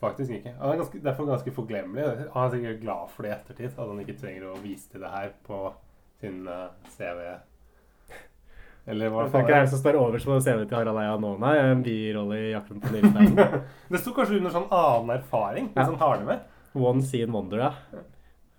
Faktisk 0.00 0.32
ikke. 0.32 0.54
Han 0.56 0.72
er 0.72 0.80
ganske, 0.80 0.98
derfor 1.04 1.28
ganske 1.28 1.52
forglemmelig. 1.52 2.26
Han 2.32 2.46
er 2.46 2.52
sikkert 2.54 2.80
glad 2.80 3.08
for 3.12 3.22
det 3.26 3.30
i 3.30 3.34
ettertid, 3.36 3.72
at 3.76 3.88
han 3.90 4.00
ikke 4.00 4.16
trenger 4.20 4.46
å 4.48 4.58
vise 4.62 4.88
til 4.92 5.02
det 5.04 5.10
her 5.12 5.32
på 5.44 5.58
sin 6.22 6.46
uh, 6.48 6.70
CV. 6.94 7.26
Eller 8.90 9.12
hva 9.12 9.26
ikke 9.28 9.42
det 9.44 9.56
er 9.58 9.66
det 9.66 9.72
som 9.74 9.82
står 9.82 9.98
øverst 10.00 10.26
på 10.26 10.38
CV-en 10.40 10.64
til 10.70 10.78
Harald 10.78 10.98
Eia 11.02 11.18
nå, 11.20 11.34
nei. 11.42 11.52
En 11.60 11.82
birolle 11.84 12.38
i 12.40 12.46
'Jakten 12.54 12.80
på 12.80 12.94
nyresteinen'. 12.94 13.60
Det 13.92 14.00
sto 14.00 14.14
kanskje 14.16 14.38
under 14.40 14.54
sånn 14.54 14.70
annen 14.72 15.12
erfaring, 15.18 15.68
hvis 15.74 15.84
Ja. 15.84 15.90
han 15.90 16.00
har 16.00 16.16
det 16.16 16.26
med. 16.30 16.40
One 16.74 17.02
Scene 17.04 17.32
Wonder, 17.34 17.58
ja. 17.58 18.00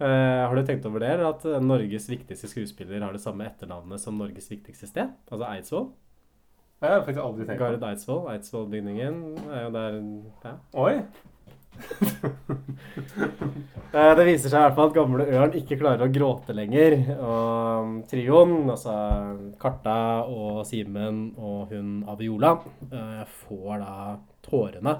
Uh, 0.01 0.47
har 0.47 0.55
du 0.55 0.63
tenkt 0.65 0.85
over 0.85 0.99
det, 1.03 1.11
at 1.25 1.43
eh, 1.45 1.59
Norges 1.61 2.07
viktigste 2.09 2.47
skuespiller 2.49 3.03
har 3.05 3.13
det 3.13 3.21
samme 3.21 3.45
etternavnet 3.45 4.01
som 4.01 4.17
Norges 4.17 4.49
viktigste 4.49 4.87
sted? 4.89 5.11
Altså 5.29 5.45
Eidsvoll? 5.45 5.91
Jeg 6.81 6.89
har 6.89 7.03
faktisk 7.05 7.21
aldri 7.21 7.45
tenkt 7.45 7.59
på. 7.61 7.67
Gard 7.67 7.83
Eidsvoll. 7.91 8.23
Eidsvollbygningen 8.31 9.19
er 9.53 9.67
jo 9.67 9.73
der 9.75 9.99
ja. 10.47 10.53
Oi! 10.73 10.95
Eh, 13.91 14.13
Det 14.15 14.23
viser 14.23 14.47
seg 14.47 14.55
i 14.55 14.63
hvert 14.63 14.75
fall 14.77 14.87
at 14.87 14.93
gamle 14.95 15.25
Ørn 15.35 15.55
ikke 15.59 15.75
klarer 15.81 16.05
å 16.05 16.13
gråte 16.15 16.53
lenger. 16.55 16.93
Og 17.17 17.81
um, 17.83 17.89
trioen, 18.07 18.53
altså 18.71 18.93
Karta 19.59 19.95
og 20.31 20.61
Simen 20.69 21.17
og 21.35 21.73
hun 21.73 21.97
Aviola, 22.07 22.53
eh, 22.87 23.25
får 23.41 23.83
da 23.83 23.95
tårene 24.47 24.93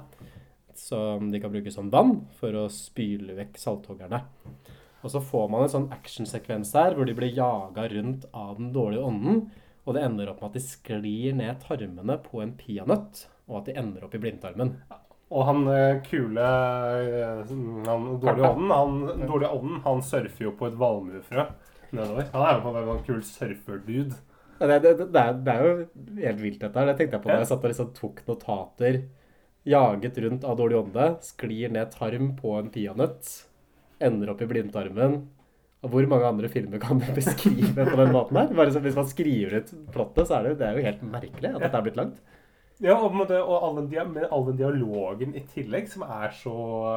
som 0.76 1.30
de 1.32 1.40
kan 1.40 1.54
bruke 1.54 1.72
som 1.72 1.88
vann 1.94 2.18
for 2.40 2.58
å 2.58 2.66
spyle 2.68 3.38
vekk 3.38 3.56
salthoggerne. 3.62 4.20
Og 5.02 5.14
så 5.14 5.22
får 5.24 5.48
man 5.54 5.64
en 5.66 5.72
sånn 5.72 5.88
actionsekvens 5.96 6.74
der 6.76 6.98
hvor 6.98 7.08
de 7.08 7.16
blir 7.16 7.32
jaga 7.32 7.88
rundt 7.94 8.28
av 8.36 8.58
den 8.60 8.74
dårlige 8.76 9.08
ånden. 9.08 9.46
Og 9.88 9.96
det 9.96 10.04
ender 10.06 10.34
opp 10.34 10.44
med 10.44 10.52
at 10.52 10.60
de 10.60 10.66
sklir 10.68 11.38
ned 11.40 11.64
tarmene 11.64 12.20
på 12.28 12.44
en 12.44 12.52
peanøtt, 12.60 13.24
og 13.48 13.62
at 13.62 13.72
de 13.72 13.78
ender 13.82 14.04
opp 14.06 14.20
i 14.20 14.22
blindtarmen. 14.22 14.76
Og 15.32 15.46
han 15.48 15.62
eh, 15.72 16.02
kule 16.04 16.44
eh, 16.44 17.52
Han 17.88 18.08
dårlige 18.20 18.50
ånden, 18.50 18.74
han, 18.76 19.28
dårlig 19.30 19.48
ånden, 19.48 19.80
han 19.86 20.04
surfer 20.04 20.50
jo 20.50 20.56
på 20.60 20.68
et 20.68 20.80
valmuefrø 20.80 21.46
nedover. 21.92 22.28
Han 22.34 22.46
er 22.46 22.58
jo 22.58 22.64
på 22.66 22.74
en 22.74 22.90
sånn 22.90 23.08
kul 23.08 23.24
surfer-dude. 23.28 24.20
Det, 24.62 24.78
det, 24.84 24.92
det, 25.02 25.22
er, 25.22 25.38
det 25.42 25.54
er 25.54 25.66
jo 25.66 25.72
helt 26.22 26.42
vilt, 26.44 26.60
dette 26.62 26.78
her. 26.78 26.92
Det 26.92 26.98
tenkte 27.00 27.18
jeg 27.18 27.24
på 27.24 27.32
da 27.32 27.40
jeg 27.42 27.50
satt 27.50 27.66
og 27.66 27.72
liksom 27.72 27.94
tok 27.98 28.22
notater. 28.28 29.00
Jaget 29.68 30.20
rundt 30.24 30.46
av 30.48 30.58
dårlig 30.58 30.78
ånde, 30.80 31.08
sklir 31.26 31.74
ned 31.74 31.92
tarm 31.94 32.32
på 32.38 32.56
en 32.58 32.70
peanøtt, 32.74 33.32
ender 34.02 34.34
opp 34.34 34.42
i 34.42 34.50
blindtarmen. 34.50 35.20
Og 35.82 35.94
hvor 35.94 36.06
mange 36.10 36.30
andre 36.30 36.50
filmer 36.52 36.82
kan 36.82 37.02
du 37.02 37.08
beskrive 37.18 37.88
på 37.88 37.98
den 37.98 38.14
måten 38.14 38.38
her? 38.38 38.54
Bare 38.58 38.74
så 38.74 38.84
Hvis 38.84 38.98
man 38.98 39.10
skriver 39.10 39.62
ut 39.62 39.74
plottet, 39.94 40.28
så 40.30 40.38
er 40.38 40.50
det, 40.50 40.60
det 40.62 40.72
jo 40.78 40.86
helt 40.86 41.04
merkelig 41.10 41.56
at 41.56 41.66
dette 41.66 41.82
er 41.82 41.88
blitt 41.88 42.00
langt. 42.02 42.22
Ja, 42.82 42.96
og, 42.98 43.14
måte, 43.14 43.38
og 43.44 43.62
all 43.62 43.76
den, 43.78 44.24
all 44.26 44.48
den 44.48 44.58
dialogen 44.58 45.36
i 45.38 45.44
tillegg, 45.54 45.90
som 45.92 46.02
er 46.02 46.32
så 46.34 46.54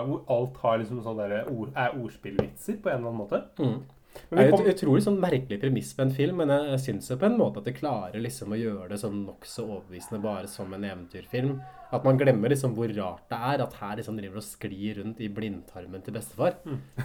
Hvor 0.08 0.22
alt 0.32 0.62
har 0.62 0.78
liksom 0.80 1.02
sånn 1.04 1.18
derre 1.20 1.42
ord, 1.52 1.74
er 1.76 1.98
ordspillvitser 1.98 2.78
på 2.80 2.88
en 2.88 3.02
eller 3.02 3.10
annen 3.10 3.20
måte. 3.20 3.42
Mm. 3.60 3.82
Det 4.30 4.38
er 4.40 4.50
kom, 4.50 4.60
et 4.62 4.70
utrolig 4.74 5.02
sånn 5.04 5.20
merkelig 5.22 5.58
premiss 5.62 5.90
på 5.96 6.02
en 6.04 6.14
film, 6.14 6.36
men 6.42 6.50
jeg, 6.54 6.80
syns 6.84 7.10
jo 7.10 7.16
på 7.20 7.26
en 7.28 7.38
måte 7.38 7.58
at 7.60 7.66
det 7.68 7.78
klarer 7.78 8.20
liksom 8.22 8.54
å 8.54 8.58
gjøre 8.58 8.88
det 8.92 8.98
sånn 9.02 9.18
nokså 9.26 9.62
overbevisende 9.66 10.20
bare 10.22 10.48
som 10.50 10.68
en 10.74 10.86
eventyrfilm. 10.86 11.52
At 11.94 12.02
man 12.06 12.18
glemmer 12.18 12.48
liksom 12.50 12.72
hvor 12.74 12.90
rart 12.96 13.24
det 13.30 13.38
er 13.52 13.58
at 13.62 13.74
her 13.78 13.94
liksom 14.00 14.16
driver 14.18 14.38
og 14.40 14.46
sklir 14.46 14.92
rundt 14.98 15.18
i 15.22 15.28
blindtarmen 15.30 16.02
til 16.02 16.14
bestefar. 16.16 16.52
Mm. 16.66 16.80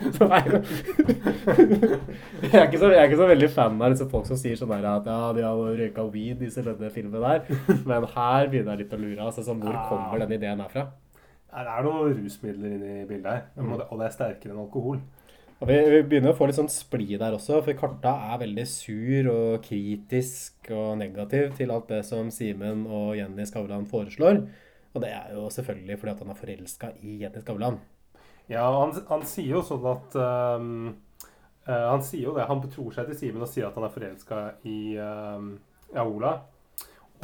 jeg, 2.42 2.54
er 2.54 2.66
ikke 2.66 2.80
så, 2.80 2.88
jeg 2.90 2.98
er 2.98 3.06
ikke 3.06 3.20
så 3.20 3.28
veldig 3.30 3.50
fan 3.54 3.76
av 3.78 3.92
liksom 3.92 4.10
folk 4.12 4.26
som 4.30 4.38
sier 4.40 4.56
sånn 4.58 4.72
at 4.76 5.06
ja, 5.06 5.18
de 5.36 5.44
har 5.44 5.78
røyka 5.82 6.02
weed 6.10 6.38
i 6.46 6.50
denne 6.50 6.90
filmen 6.94 7.22
der, 7.22 7.40
men 7.90 8.08
her 8.14 8.50
begynner 8.50 8.74
jeg 8.74 8.80
litt 8.84 8.96
å 8.96 9.00
lure. 9.00 9.22
Altså, 9.28 9.40
sånn, 9.46 9.62
hvor 9.62 9.76
kommer 9.90 10.16
den 10.24 10.36
ideen 10.38 10.62
herfra? 10.64 10.84
Det 11.50 11.66
er 11.66 11.86
noen 11.86 12.14
rusmidler 12.14 12.70
inni 12.76 12.94
bildet 13.08 13.32
her, 13.32 13.42
Mm. 13.58 13.72
og 13.80 13.94
det 13.98 14.06
er 14.06 14.14
sterkere 14.14 14.52
enn 14.54 14.62
alkohol. 14.62 14.98
Og 15.60 15.68
vi, 15.68 15.76
vi 15.92 16.00
begynner 16.08 16.32
å 16.32 16.36
få 16.38 16.46
litt 16.48 16.56
sånn 16.56 16.70
splid 16.72 17.18
der 17.20 17.34
også, 17.36 17.58
for 17.60 17.76
Karta 17.76 18.14
er 18.32 18.38
veldig 18.40 18.64
sur 18.64 19.26
og 19.28 19.66
kritisk 19.66 20.70
og 20.72 20.94
negativ 21.02 21.52
til 21.58 21.74
alt 21.74 21.90
det 21.92 22.00
som 22.08 22.30
Simen 22.32 22.86
og 22.88 23.12
Jenny 23.18 23.44
Skavlan 23.44 23.84
foreslår. 23.90 24.40
Og 24.94 25.04
det 25.04 25.10
er 25.12 25.34
jo 25.36 25.44
selvfølgelig 25.52 25.98
fordi 26.00 26.14
at 26.14 26.24
han 26.24 26.32
er 26.32 26.40
forelska 26.40 26.92
i 27.04 27.18
Jenny 27.20 27.44
Skavlan. 27.44 27.76
Ja, 28.48 28.64
han, 28.72 28.96
han 29.12 29.28
sier 29.28 29.58
jo 29.58 29.62
sånn 29.62 29.84
at 29.86 30.16
um, 30.18 30.70
Han 31.68 32.00
sier 32.02 32.30
jo 32.30 32.32
det. 32.34 32.48
Han 32.48 32.64
betror 32.64 32.96
seg 32.96 33.12
til 33.12 33.20
Simen 33.20 33.44
og 33.44 33.52
sier 33.52 33.68
at 33.68 33.76
han 33.76 33.84
er 33.86 33.92
forelska 33.94 34.40
i, 34.64 34.80
um, 34.96 35.52
i 35.92 36.00
Aola. 36.00 36.38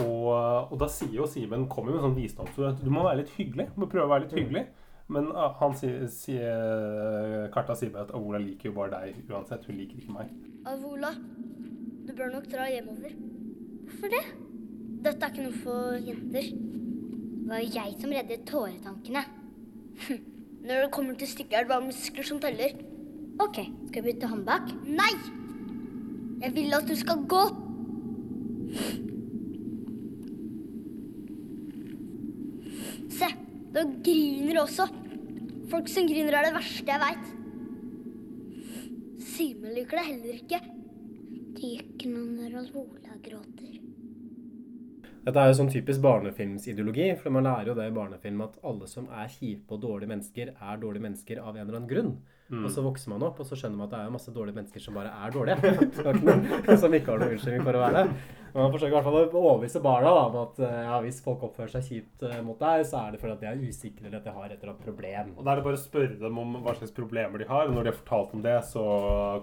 Og, 0.04 0.28
og 0.28 0.76
da 0.82 0.92
sier 0.92 1.22
jo 1.22 1.26
Simen 1.30 1.64
kommer 1.72 1.94
med 1.94 2.02
en 2.02 2.10
sånn 2.10 2.20
visdomsord 2.20 2.74
at 2.74 2.84
du 2.84 2.92
må 2.92 3.08
være 3.08 3.24
litt 3.24 3.32
hyggelig. 3.40 3.72
Du 3.72 3.80
må 3.80 3.88
prøve 3.88 4.10
å 4.10 4.12
være 4.12 4.28
litt 4.28 4.36
hyggelig. 4.36 4.68
Men 5.12 5.28
ah, 5.38 5.52
han 5.60 5.74
sier, 5.78 6.06
sier 6.10 7.46
Karta 7.54 7.76
sier 7.78 7.92
bare 7.94 8.08
at 8.08 8.14
Avola 8.16 8.40
liker 8.42 8.70
jo 8.72 8.76
bare 8.78 9.04
deg 9.06 9.30
uansett. 9.30 9.66
Hun 9.68 9.78
liker 9.78 10.00
ikke 10.00 10.16
meg. 10.16 10.32
Avola, 10.66 11.12
du 12.06 12.10
bør 12.16 12.32
nok 12.34 12.48
dra 12.50 12.66
hjemover. 12.72 13.14
Hvorfor 13.86 14.10
det? 14.16 14.24
Dette 15.06 15.22
er 15.22 15.30
ikke 15.30 15.46
noe 15.46 15.60
for 15.62 15.98
jenter. 16.02 16.50
Det 16.50 17.52
var 17.52 17.62
jo 17.62 17.70
jeg 17.76 17.94
som 18.00 18.16
reddet 18.16 18.46
tåretankene. 18.50 19.22
Når 20.66 20.82
det 20.82 20.92
kommer 20.96 21.14
til 21.14 21.30
stykket, 21.30 21.54
er 21.54 21.66
det 21.66 21.70
bare 21.70 21.86
muskler 21.86 22.26
som 22.26 22.42
teller. 22.42 22.74
OK, 23.38 23.60
skal 23.86 24.02
vi 24.02 24.10
bytte 24.10 24.30
hånd 24.32 24.42
bak? 24.48 24.72
Nei! 24.88 25.12
Jeg 26.42 26.54
vil 26.56 26.74
at 26.74 26.88
du 26.88 26.96
skal 26.98 27.22
gå. 27.30 27.44
Se, 33.14 33.30
da 33.76 33.84
griner 33.84 34.62
også. 34.62 34.88
Folk 35.70 35.90
som 35.90 36.06
griner, 36.08 36.38
er 36.38 36.48
det 36.48 36.54
verste 36.56 36.92
jeg 36.92 37.02
veit. 37.02 37.32
Simen 39.36 39.74
liker 39.76 40.00
det 40.00 40.06
heller 40.06 40.38
ikke. 40.38 40.60
Det 41.56 41.72
gjør 41.72 41.88
ikke 41.90 42.12
noe 42.12 42.30
når 42.36 42.60
Alvola 42.62 43.18
gråter. 43.24 43.74
Dette 45.26 45.42
er 45.42 45.50
jo 45.50 45.56
sånn 45.58 45.72
typisk 45.72 45.98
barnefilmsideologi, 46.04 47.08
for 47.18 47.34
man 47.34 47.48
lærer 47.48 47.72
jo 47.72 47.74
det 47.74 47.88
i 47.90 47.94
barnefilm 47.96 48.44
at 48.44 48.60
alle 48.70 48.86
som 48.86 49.08
er 49.10 49.26
kjipe 49.32 49.74
og 49.74 49.80
dårlige 49.82 50.12
mennesker, 50.12 50.52
er 50.54 50.78
dårlige 50.78 51.02
mennesker 51.08 51.40
av 51.42 51.56
en 51.56 51.64
eller 51.64 51.80
annen 51.80 51.90
grunn. 51.90 52.12
Mm. 52.46 52.62
Og 52.62 52.70
så 52.70 52.84
vokser 52.84 53.10
man 53.10 53.24
opp, 53.26 53.40
og 53.42 53.48
så 53.48 53.58
skjønner 53.58 53.80
man 53.80 53.88
at 53.88 53.96
det 53.96 54.02
er 54.04 54.12
masse 54.14 54.34
dårlige 54.36 54.60
mennesker 54.60 54.84
som 54.84 54.94
bare 54.94 55.10
er 55.10 55.34
dårlige. 55.34 56.76
som 56.84 56.94
ikke 56.94 57.10
har 57.10 57.24
noen 57.24 57.34
unnskyldning 57.34 57.66
for 57.66 57.74
å 57.74 57.82
være 57.82 58.04
det. 58.04 58.20
Man 58.56 58.72
forsøker 58.72 58.94
i 58.94 58.96
hvert 58.96 59.06
fall 59.06 59.18
å 59.20 59.40
overbevise 59.42 59.82
barna 59.84 60.12
da, 60.16 60.22
om 60.30 60.36
at 60.40 60.60
eh, 60.64 60.76
ja, 60.86 60.96
hvis 61.04 61.18
folk 61.24 61.42
oppfører 61.44 61.74
seg 61.74 61.88
kjipt 61.90 62.24
eh, 62.24 62.38
mot 62.44 62.58
deg, 62.60 62.84
så 62.88 63.02
er 63.02 63.12
det 63.12 63.20
fordi 63.20 63.34
at 63.34 63.42
de 63.42 63.48
er 63.50 63.64
usikre 63.68 64.06
eller 64.08 64.20
at 64.20 64.28
de 64.28 64.32
har 64.32 64.46
et 64.48 64.56
eller 64.56 64.72
annet 64.72 64.86
problem. 64.86 65.32
Og 65.36 65.42
Da 65.44 65.52
er 65.52 65.60
det 65.60 65.66
bare 65.66 65.78
å 65.78 65.82
spørre 65.82 66.16
dem 66.22 66.40
om 66.40 66.56
hva 66.64 66.74
slags 66.78 66.94
problemer 66.96 67.42
de 67.42 67.48
har. 67.50 67.68
Og 67.68 67.76
når 67.76 67.86
de 67.86 67.92
har 67.92 67.98
fortalt 67.98 68.32
om 68.38 68.44
det, 68.46 68.54
så 68.70 68.84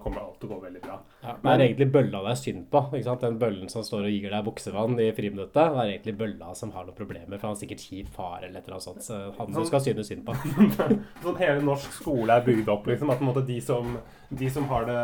kommer 0.04 0.24
alt 0.24 0.40
til 0.42 0.50
å 0.50 0.56
gå 0.56 0.60
veldig 0.64 0.84
bra. 0.88 0.98
Ja, 1.22 1.36
det 1.44 1.54
er 1.54 1.66
egentlig 1.68 1.90
bølla 1.94 2.24
det 2.26 2.34
er 2.34 2.42
synd 2.42 2.66
på. 2.74 2.84
ikke 2.90 3.08
sant? 3.10 3.28
Den 3.28 3.40
bøllen 3.44 3.72
som 3.72 3.86
står 3.86 4.10
og 4.10 4.16
gir 4.16 4.34
deg 4.34 4.48
buksevann 4.50 4.98
i 4.98 5.10
friminuttet, 5.16 5.62
det 5.62 5.84
er 5.86 5.94
egentlig 5.94 6.18
bølla 6.24 6.56
som 6.58 6.74
har 6.74 6.88
noen 6.88 6.98
problemer, 6.98 7.38
for 7.38 7.52
han 7.52 7.58
er 7.58 7.62
sikkert 7.62 7.86
kjip 7.86 8.10
far 8.18 8.42
eller 8.42 8.60
et 8.60 8.66
eller 8.66 8.80
annet 8.80 8.88
sånt. 8.90 9.06
Så 9.06 9.22
han 9.38 9.54
du 9.54 9.62
skal 9.70 9.86
synes 9.86 10.10
synd 10.10 10.26
på. 10.26 10.36
sånn 11.24 11.40
Hele 11.44 11.62
norsk 11.66 12.00
skole 12.00 12.34
er 12.34 12.46
bygd 12.46 12.70
opp 12.74 12.90
liksom. 12.90 13.14
At 13.14 13.22
på 13.22 13.28
en 13.28 13.32
måte 13.32 13.46
de 13.46 13.60
som, 13.64 13.98
de 14.40 14.50
som 14.50 14.66
har 14.70 14.86
det 14.88 14.98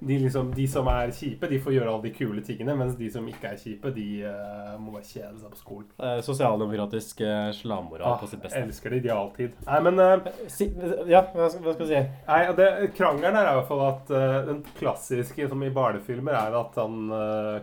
de, 0.00 0.18
liksom, 0.18 0.50
de 0.54 0.66
som 0.70 0.88
er 0.92 1.12
kjipe, 1.14 1.48
de 1.50 1.58
får 1.62 1.74
gjøre 1.76 1.90
alle 1.92 2.06
de 2.06 2.12
kule 2.14 2.42
tingene. 2.46 2.76
Mens 2.78 2.96
de 2.98 3.08
som 3.12 3.26
ikke 3.30 3.52
er 3.54 3.60
kjipe, 3.60 3.92
de 3.96 4.06
uh, 4.26 4.74
må 4.80 4.98
kjede 5.00 5.34
seg 5.40 5.50
på 5.54 5.60
skolen. 5.60 5.88
Eh, 5.98 6.18
Sosialdemokratisk 6.26 7.20
eh, 7.24 7.50
slammoral 7.56 8.14
Ah, 8.14 8.18
på 8.20 8.28
sitt 8.30 8.42
beste. 8.42 8.60
elsker 8.60 8.94
de, 8.94 9.00
de 9.06 9.12
alltid. 9.14 9.54
Nei, 9.66 9.80
men 9.88 10.00
uh, 10.02 10.32
Si, 10.50 10.68
ja, 11.10 11.22
hva 11.34 11.48
skal, 11.50 11.64
hva 11.64 11.74
skal 11.76 11.86
vi 11.86 11.90
si? 11.92 12.02
Nei, 12.28 12.40
det, 12.58 12.68
Krangelen 12.98 13.38
er 13.40 13.50
i 13.50 13.56
hvert 13.58 13.70
fall 13.70 13.84
at 13.88 14.12
uh, 14.14 14.40
den 14.50 14.60
klassiske 14.78 15.48
som 15.50 15.62
i 15.66 15.72
barnefilmer 15.74 16.36
er 16.38 16.58
at 16.58 16.76
han 16.80 17.10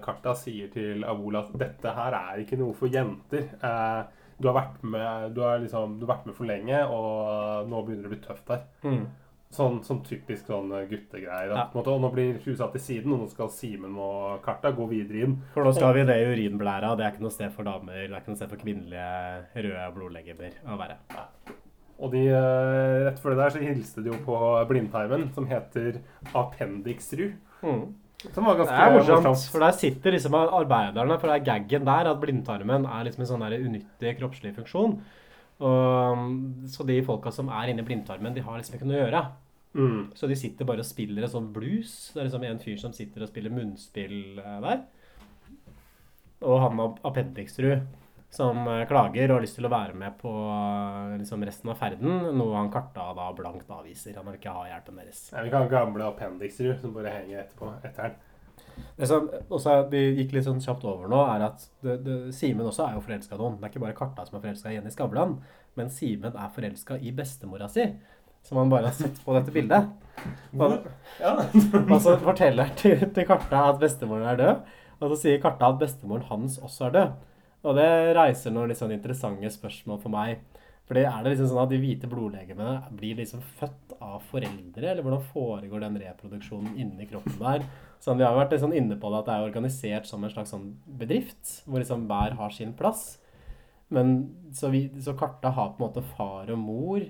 Karta 0.03 0.33
sier 0.37 0.69
til 0.73 1.03
Avola 1.07 1.45
at 1.45 1.53
dette 1.59 1.93
her 1.95 2.15
er 2.17 2.41
ikke 2.43 2.57
noe 2.59 2.73
for 2.77 2.91
jenter. 2.91 3.47
Du, 4.41 4.47
har 4.49 4.55
vært 4.57 4.83
med, 4.83 5.31
du, 5.35 5.41
har 5.45 5.59
liksom, 5.61 5.97
du 5.99 6.05
har 6.05 6.15
vært 6.15 6.29
med 6.29 6.37
for 6.37 6.49
lenge, 6.49 6.79
og 6.89 7.67
nå 7.69 7.81
begynner 7.85 8.07
det 8.07 8.09
å 8.09 8.13
bli 8.15 8.21
tøft 8.25 8.51
her. 8.53 8.63
Mm. 8.85 9.03
Sånn, 9.51 9.81
sånn 9.83 9.99
typisk 10.07 10.47
sånn 10.47 10.69
eh, 10.77 10.85
guttegreier. 10.87 11.51
Ja. 11.51 11.65
måte, 11.75 11.91
Og 11.91 11.99
nå 12.03 12.11
blir 12.13 12.37
hun 12.39 12.55
satt 12.55 12.71
til 12.77 12.83
siden, 12.85 13.15
og 13.15 13.25
nå 13.25 13.31
skal 13.31 13.49
Simen 13.51 13.97
og 13.99 14.39
Karta 14.45 14.71
gå 14.75 14.85
videre 14.87 15.25
inn. 15.25 15.39
For 15.55 15.67
nå 15.67 15.73
skal 15.75 15.97
vi 15.97 16.05
ned 16.07 16.23
i 16.23 16.29
urinblæra. 16.31 16.93
Det 16.95 17.05
er 17.05 17.15
ikke 17.15 17.25
noe 17.25 17.35
sted 17.35 17.51
for 17.55 17.67
damer. 17.67 18.05
Det 18.05 18.13
er 18.13 18.21
ikke 18.21 18.31
noe 18.31 18.39
sted 18.39 18.53
for 18.53 18.63
kvinnelige 18.63 19.65
røde 19.67 19.89
blodlegemer 19.97 20.55
å 20.63 20.79
være. 20.79 21.01
Og 22.01 22.15
de, 22.15 22.23
eh, 22.33 22.99
rett 23.05 23.19
før 23.21 23.35
det 23.35 23.41
der 23.43 23.55
så 23.57 23.65
hilste 23.65 24.03
de 24.03 24.09
jo 24.09 24.21
på 24.25 24.37
blindtarmen, 24.71 25.27
som 25.35 25.45
heter 25.45 25.99
Appendixrud. 26.33 27.35
Mm. 27.61 27.83
Som 28.31 28.45
var 28.45 28.55
ganske 28.55 28.73
Det 28.73 28.85
er 28.85 28.95
morsomt, 28.95 29.49
for 29.51 29.59
der 29.59 29.71
sitter 29.77 30.13
liksom 30.13 30.35
arbeiderne, 30.37 31.19
for 31.19 31.27
det 31.27 31.35
er 31.41 31.45
gaggen 31.45 31.85
der 31.85 32.09
at 32.11 32.21
blindtarmen 32.21 32.85
er 32.85 33.05
liksom 33.05 33.21
en 33.25 33.31
sånn 33.31 33.45
der 33.45 33.57
unyttig 33.59 34.17
kroppslig 34.19 34.55
funksjon. 34.55 34.99
Og, 35.61 36.67
så 36.69 36.85
de 36.85 37.01
folka 37.05 37.31
som 37.33 37.49
er 37.49 37.71
inni 37.71 37.85
blindtarmen, 37.85 38.33
de 38.33 38.41
har 38.45 38.57
liksom 38.57 38.77
ikke 38.77 38.89
noe 38.89 38.97
å 38.97 39.03
gjøre. 39.05 39.23
Mm. 39.73 40.11
Så 40.19 40.27
de 40.27 40.35
sitter 40.35 40.67
bare 40.67 40.83
og 40.83 40.87
spiller 40.89 41.23
en 41.23 41.31
sånn 41.31 41.51
blues. 41.55 41.91
Det 42.13 42.19
er 42.19 42.27
liksom 42.27 42.43
en 42.47 42.59
fyr 42.59 42.77
som 42.81 42.93
sitter 42.95 43.23
og 43.23 43.29
spiller 43.31 43.53
munnspill 43.55 44.39
eh, 44.41 44.57
der. 44.65 44.81
Og 46.41 46.57
han 46.63 46.79
Ap- 46.83 47.03
Appendixrud 47.07 47.85
som 48.31 48.63
eh, 48.67 48.85
klager 48.89 49.29
og 49.31 49.37
har 49.37 49.45
lyst 49.45 49.57
til 49.59 49.67
å 49.67 49.71
være 49.71 49.95
med 49.99 50.17
på 50.19 50.31
eh, 50.31 51.13
liksom 51.21 51.43
resten 51.47 51.71
av 51.71 51.79
ferden, 51.79 52.17
noe 52.39 52.57
han 52.57 52.71
Karta 52.73 53.09
da 53.17 53.29
blankt 53.37 53.71
avviser. 53.71 54.15
Han 54.17 54.27
vil 54.29 54.39
ikke 54.39 54.55
ha 54.55 54.65
hjelpen 54.71 54.99
deres. 54.99 55.23
Ja, 55.31 55.43
vi 55.45 55.53
kan 55.53 55.65
ha 55.67 55.71
gamle 55.71 56.09
Appendixrud 56.09 56.77
som 56.83 56.93
bare 56.95 57.15
henger 57.21 57.45
etterpå, 57.45 57.71
etter 57.83 58.09
den. 58.11 58.19
Det 58.97 59.07
som 59.09 59.25
også 59.51 59.73
vi 59.91 59.99
gikk 60.15 60.31
litt 60.33 60.45
sånn 60.47 60.61
kjapt 60.63 60.85
over 60.87 61.09
nå, 61.11 61.19
er 61.27 61.43
at 61.49 61.65
Simen 62.33 62.65
også 62.65 62.85
er 62.87 62.95
jo 62.95 63.03
forelska 63.03 63.35
i 63.35 63.41
noen. 63.41 63.57
Det 63.59 63.67
er 63.67 63.73
ikke 63.73 63.83
bare 63.83 63.97
Karta 63.97 64.23
som 64.25 64.37
er 64.39 64.45
forelska 64.45 64.71
i 64.71 64.77
Jenny 64.77 64.93
Skavlan, 64.95 65.35
men 65.77 65.91
Simen 65.93 66.33
er 66.39 66.53
forelska 66.55 66.97
i 67.03 67.11
bestemora 67.15 67.67
si. 67.69 67.83
Som 68.45 68.59
han 68.61 68.71
bare 68.71 68.89
har 68.89 68.97
sett 68.97 69.19
på 69.25 69.35
dette 69.37 69.53
bildet. 69.53 69.89
Og, 70.57 70.87
Ja. 71.21 71.33
og 71.91 71.97
så 72.01 72.15
forteller 72.21 72.71
til, 72.79 73.03
til 73.13 73.27
Karta 73.27 73.67
at 73.71 73.81
bestemoren 73.81 74.27
er 74.31 74.39
død. 74.39 74.71
Og 75.01 75.13
så 75.13 75.19
sier 75.23 75.41
Karta 75.41 75.71
at 75.71 75.79
bestemoren 75.81 76.25
hans 76.29 76.59
også 76.61 76.89
er 76.89 76.97
død. 76.97 77.19
Og 77.61 77.77
det 77.77 77.91
reiser 78.17 78.53
noen 78.53 78.73
sånn 78.77 78.93
interessante 78.95 79.49
spørsmål 79.53 80.01
for 80.01 80.13
meg. 80.13 80.41
Fordi 80.89 81.05
er 81.07 81.21
det 81.23 81.31
liksom 81.31 81.47
sånn 81.53 81.61
at 81.61 81.71
de 81.71 81.79
hvite 81.79 82.07
blodlegemene 82.11 82.95
blir 82.99 83.19
liksom 83.21 83.39
født 83.59 83.93
av 84.03 84.17
foreldre, 84.27 84.89
eller 84.89 85.05
hvordan 85.05 85.21
foregår 85.31 85.85
den 85.85 85.99
reproduksjonen 86.01 86.73
inni 86.81 87.05
kroppen 87.07 87.37
der? 87.39 87.63
Sånn, 88.01 88.17
vi 88.19 88.25
har 88.25 88.35
vært 88.35 88.57
sånn 88.59 88.75
inne 88.75 88.97
på 88.99 89.11
det 89.13 89.21
at 89.21 89.29
det 89.29 89.35
er 89.37 89.45
organisert 89.45 90.09
som 90.09 90.25
en 90.25 90.33
slags 90.33 90.51
sånn 90.51 90.65
bedrift, 90.99 91.61
hvor 91.63 91.79
liksom 91.79 92.07
hver 92.09 92.35
har 92.39 92.51
sin 92.51 92.73
plass. 92.75 93.05
Men 93.93 94.17
så, 94.57 94.71
vi, 94.73 94.87
så 94.99 95.13
Karta 95.15 95.53
har 95.55 95.71
på 95.71 95.79
en 95.79 95.85
måte 95.85 96.03
far 96.17 96.51
og 96.51 96.59
mor. 96.59 97.05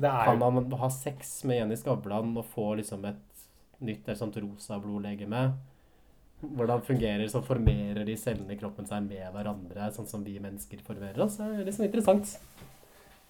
Kan 0.00 0.38
man 0.38 0.60
han 0.60 0.78
ha 0.80 0.90
sex 0.90 1.40
med 1.48 1.58
Jenny 1.58 1.76
Skavlan 1.76 2.36
og 2.38 2.46
få 2.52 2.74
liksom 2.78 3.04
et 3.08 3.48
nytt 3.78 4.06
eller 4.06 4.18
sånt 4.18 4.38
rosa 4.38 4.78
blodlegeme? 4.82 5.48
Hvordan 6.38 6.84
fungerer 6.86 7.26
så 7.30 7.42
formerer 7.42 8.04
de 8.06 8.14
cellene 8.16 8.54
i 8.54 8.58
kroppen 8.60 8.86
seg 8.86 9.02
med 9.08 9.26
hverandre, 9.34 9.88
sånn 9.94 10.06
som 10.06 10.22
vi 10.22 10.36
mennesker 10.42 10.84
formerer 10.86 11.24
oss? 11.24 11.40
Det 11.40 11.64
er 11.64 11.74
sånn 11.74 11.88
interessant. 11.88 12.36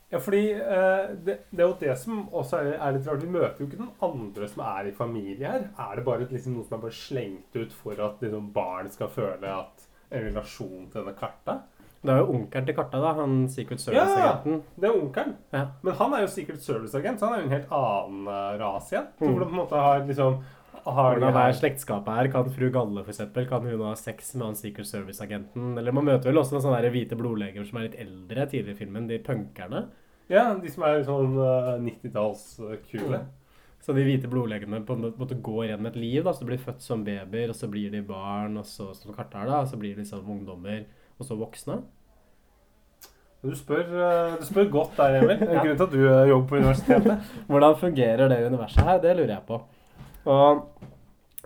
Ja, 0.09 0.21
fordi 0.25 0.53
eh, 0.53 1.11
det, 1.25 1.35
det 1.51 1.62
er 1.62 1.66
jo 1.66 1.77
det 1.81 1.95
som 2.01 2.21
også 2.33 2.61
er, 2.62 2.71
er 2.77 2.95
litt 2.97 3.09
rart. 3.09 3.25
Vi 3.25 3.33
møter 3.33 3.61
jo 3.61 3.69
ikke 3.69 3.81
den 3.81 3.91
andre 4.05 4.49
som 4.49 4.62
er 4.64 4.89
i 4.89 4.95
familie 4.97 5.51
her. 5.53 5.66
Er 5.85 5.99
det 5.99 6.05
bare 6.07 6.29
liksom, 6.29 6.57
noe 6.57 6.69
som 6.69 6.79
er 6.79 6.85
bare 6.87 6.97
slengt 6.97 7.59
ut 7.59 7.75
for 7.77 8.01
at 8.05 8.25
liksom, 8.25 8.53
barn 8.55 8.89
skal 8.93 9.12
føle 9.12 9.53
at 9.53 9.85
en 10.09 10.25
relasjon 10.31 10.87
til 10.89 11.03
denne 11.03 11.16
karta? 11.16 11.59
Det 12.09 12.14
er 12.14 12.22
jo 12.22 12.36
onkelen 12.38 12.68
til 12.68 12.76
Karta, 12.78 13.00
da, 13.04 13.11
han 13.18 13.32
Secret 13.52 13.82
Service-agenten. 13.82 14.61
Ja, 14.62 14.76
det 14.80 14.88
er 14.88 14.94
onkelen. 14.96 15.34
Ja. 15.52 15.64
Men 15.84 15.98
han 15.98 16.14
er 16.16 16.22
jo 16.22 16.30
Secret 16.32 16.62
Service-agent, 16.64 17.20
så 17.20 17.28
han 17.28 17.34
er 17.34 17.42
jo 17.42 17.48
en 17.48 17.52
helt 17.52 17.74
annen 17.78 18.30
uh, 18.30 18.54
rase 18.62 18.94
igjen. 18.94 19.11
Mm. 19.18 19.26
hvordan 19.26 19.50
på 19.50 19.52
en 19.52 19.61
måte 19.61 19.82
har 19.84 20.06
liksom 20.09 20.38
har 20.88 21.18
Hvordan 21.18 21.36
er 21.36 21.52
slektskapet 21.52 22.14
her? 22.14 22.30
Kan 22.32 22.50
fru 22.54 22.70
Galle 22.72 23.02
for 23.02 23.12
eksempel, 23.12 23.44
kan 23.50 23.66
hun 23.66 23.82
ha 23.84 23.94
sex 23.98 24.34
med 24.34 24.46
han 24.46 24.56
Secret 24.56 24.88
Service-agenten? 24.88 25.74
Eller 25.78 25.92
man 25.92 26.06
møter 26.09 26.30
vel 26.30 26.40
også 26.40 26.56
noen 26.56 26.64
sånne 26.64 26.92
hvite 26.94 27.18
blodleger 27.18 27.66
som 27.68 27.80
er 27.80 27.90
litt 27.90 27.98
eldre 28.00 28.46
tidligere 28.48 28.76
i 28.76 28.78
filmen, 28.78 29.09
de 29.11 29.18
punkerne. 29.24 29.84
Ja, 30.32 30.46
de 30.56 30.72
som 30.72 30.86
er 30.88 31.04
sånn 31.04 31.36
uh, 31.36 31.74
90-tallskule. 31.84 33.20
Så 33.84 33.94
de 33.96 34.04
hvite 34.04 34.30
blodlegene 34.32 34.80
på 34.84 34.96
en 34.96 35.11
måte 35.16 35.38
går 35.44 35.68
igjen 35.68 35.84
med 35.84 35.94
et 35.94 36.00
liv. 36.00 36.24
da, 36.24 36.32
så 36.32 36.44
De 36.44 36.50
blir 36.50 36.64
født 36.64 36.82
som 36.84 37.04
babyer, 37.04 37.52
og 37.52 37.56
så 37.56 37.68
blir 37.70 37.92
de 37.92 38.02
barn, 38.04 38.56
og 38.61 38.66
så 38.66 38.90
som 38.96 39.14
Karta 39.16 39.44
er 39.44 39.52
da, 39.52 39.61
og 39.62 39.70
så 39.70 39.78
blir 39.80 39.94
de 39.94 40.02
liksom 40.02 40.26
ungdommer, 40.28 40.86
og 41.18 41.28
så 41.28 41.38
voksne. 41.38 41.82
Du 43.39 43.53
spør, 43.55 43.84
uh, 43.95 44.32
du 44.41 44.47
spør 44.49 44.70
godt 44.72 44.97
der, 44.99 45.20
Emil. 45.20 45.36
Er 45.36 45.61
grunnen 45.61 45.76
til 45.78 45.84
at 45.84 45.93
du 45.95 46.01
uh, 46.03 46.28
jobber 46.28 46.49
på 46.51 46.59
universitetet. 46.59 47.28
Hvordan 47.47 47.76
fungerer 47.78 48.30
det 48.32 48.39
universet 48.49 48.82
her? 48.82 48.99
Det 49.05 49.14
lurer 49.14 49.34
jeg 49.36 49.45
på. 49.47 49.61
Og 50.34 50.64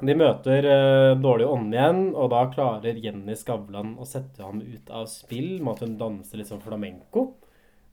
de 0.01 0.15
møter 0.17 0.69
uh, 0.73 1.13
dårlig 1.21 1.51
ånd 1.53 1.77
igjen, 1.77 2.01
og 2.17 2.31
da 2.33 2.47
klarer 2.55 2.97
Jenny 3.05 3.37
Skavlan 3.37 3.93
å 4.01 4.09
sette 4.09 4.41
ham 4.41 4.63
ut 4.65 4.89
av 4.89 5.05
spill 5.13 5.59
med 5.61 5.75
at 5.75 5.85
hun 5.85 5.99
danser 6.01 6.41
litt 6.41 6.49
sånn 6.49 6.65
flamenco. 6.65 7.27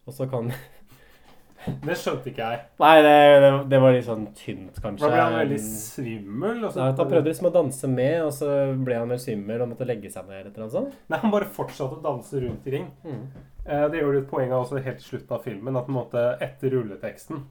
Og 0.07 0.15
så 0.15 0.29
kan 0.31 0.47
Det 1.65 1.95
skjønte 1.99 2.31
ikke 2.31 2.45
jeg. 2.53 2.61
Nei, 2.79 2.93
det, 3.03 3.15
det, 3.43 3.51
det 3.71 3.79
var 3.83 3.95
litt 3.95 4.07
sånn 4.07 4.25
tynt, 4.37 4.79
kanskje. 4.79 5.03
Da 5.03 5.11
ble 5.11 5.21
han 5.25 5.37
veldig 5.41 5.59
svimmel. 5.65 6.63
Ja, 6.63 6.87
han 6.87 6.97
prøvde 6.99 7.27
liksom 7.27 7.49
å 7.49 7.53
danse 7.55 7.91
med, 7.91 8.15
og 8.23 8.33
så 8.37 8.49
ble 8.79 8.99
han 9.01 9.11
mer 9.11 9.21
svimmel 9.21 9.63
og 9.65 9.71
måtte 9.73 9.87
legge 9.89 10.11
seg 10.13 10.29
ned. 10.31 10.45
eller 10.45 10.65
noe 10.65 10.73
sånt. 10.73 10.97
Nei, 11.11 11.19
Han 11.23 11.33
bare 11.35 11.49
fortsatte 11.59 11.99
å 11.99 12.03
danse 12.03 12.41
rundt 12.43 12.67
i 12.69 12.75
ring. 12.77 12.89
Mm. 13.03 13.23
Eh, 13.65 13.85
det 13.91 14.01
gjør 14.01 14.15
det 14.15 14.23
et 14.23 14.31
poeng 14.31 14.53
av 14.53 14.63
også 14.63 14.83
helt 14.85 15.01
til 15.03 15.09
slutten 15.13 15.35
av 15.37 15.43
filmen. 15.45 15.79
At 15.79 15.89
på 15.89 15.93
en 15.93 15.99
måte 15.99 16.25
etter 16.47 16.75
rulleteksten 16.77 17.43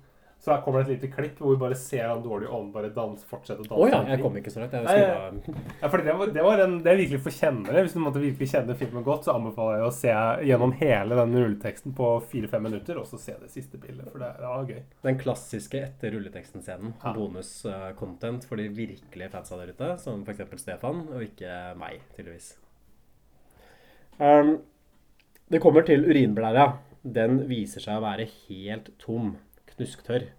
så 0.49 0.55
her 0.55 0.63
kommer 0.65 0.81
det 0.81 0.89
et 0.89 1.03
lite 1.03 1.09
klipp 1.13 1.41
hvor 1.43 1.53
vi 1.53 1.61
bare 1.61 1.77
ser 1.77 2.07
han 2.09 2.23
dårlig 2.25 2.49
ånd 2.49 2.71
bare 2.73 2.89
dans, 2.95 3.25
fortsette 3.29 3.61
å 3.61 3.67
danse. 3.67 3.77
Oh, 3.77 3.91
ja, 3.91 3.99
jeg 4.09 4.23
kom 4.23 4.37
ikke 4.41 4.53
så 4.55 4.63
langt. 4.63 4.77
Jeg 4.79 4.87
Nei, 4.87 4.95
ja. 5.03 5.57
Ja, 5.83 5.91
fordi 5.93 6.07
det, 6.07 6.15
var, 6.17 6.31
det, 6.33 6.45
var 6.47 6.63
en, 6.65 6.77
det 6.85 6.93
er 6.93 7.01
virkelig 7.03 7.21
for 7.27 7.37
kjennere. 7.37 7.83
Hvis 7.85 7.97
du 7.97 8.01
måtte 8.01 8.23
virkelig 8.23 8.49
kjenne 8.55 8.77
filmen 8.81 9.05
godt, 9.05 9.29
så 9.29 9.35
anbefaler 9.37 9.83
jeg 9.83 9.91
å 9.91 9.97
se 9.99 10.15
gjennom 10.49 10.73
hele 10.81 11.19
den 11.21 11.37
rulleteksten 11.37 11.97
på 11.99 12.13
fire-fem 12.33 12.65
minutter, 12.65 13.03
og 13.03 13.11
så 13.11 13.21
se 13.21 13.37
det 13.43 13.51
siste 13.53 13.81
bildet. 13.83 14.09
For 14.09 14.25
det, 14.25 14.31
det 14.41 14.55
var 14.55 14.73
gøy. 14.73 14.81
Den 15.05 15.21
klassiske 15.21 15.83
etter 15.91 16.17
rulleteksten-scenen. 16.17 16.97
Ja. 17.03 17.13
Bonus-content 17.19 18.49
for 18.49 18.63
de 18.63 18.71
virkelige 18.73 19.29
fansa 19.35 19.61
der 19.61 19.75
ute, 19.77 19.93
som 20.01 20.25
f.eks. 20.25 20.57
Stefan, 20.65 21.05
og 21.13 21.29
ikke 21.29 21.61
meg, 21.77 22.01
tydeligvis. 22.17 22.55
Um, 24.17 24.57
det 25.53 25.61
kommer 25.63 25.85
til 25.87 26.09
urinblæra. 26.09 26.71
Den 27.05 27.45
viser 27.49 27.85
seg 27.85 28.01
å 28.01 28.05
være 28.09 28.27
helt 28.49 28.91
tom. 29.03 29.37
Knusktørr. 29.75 30.31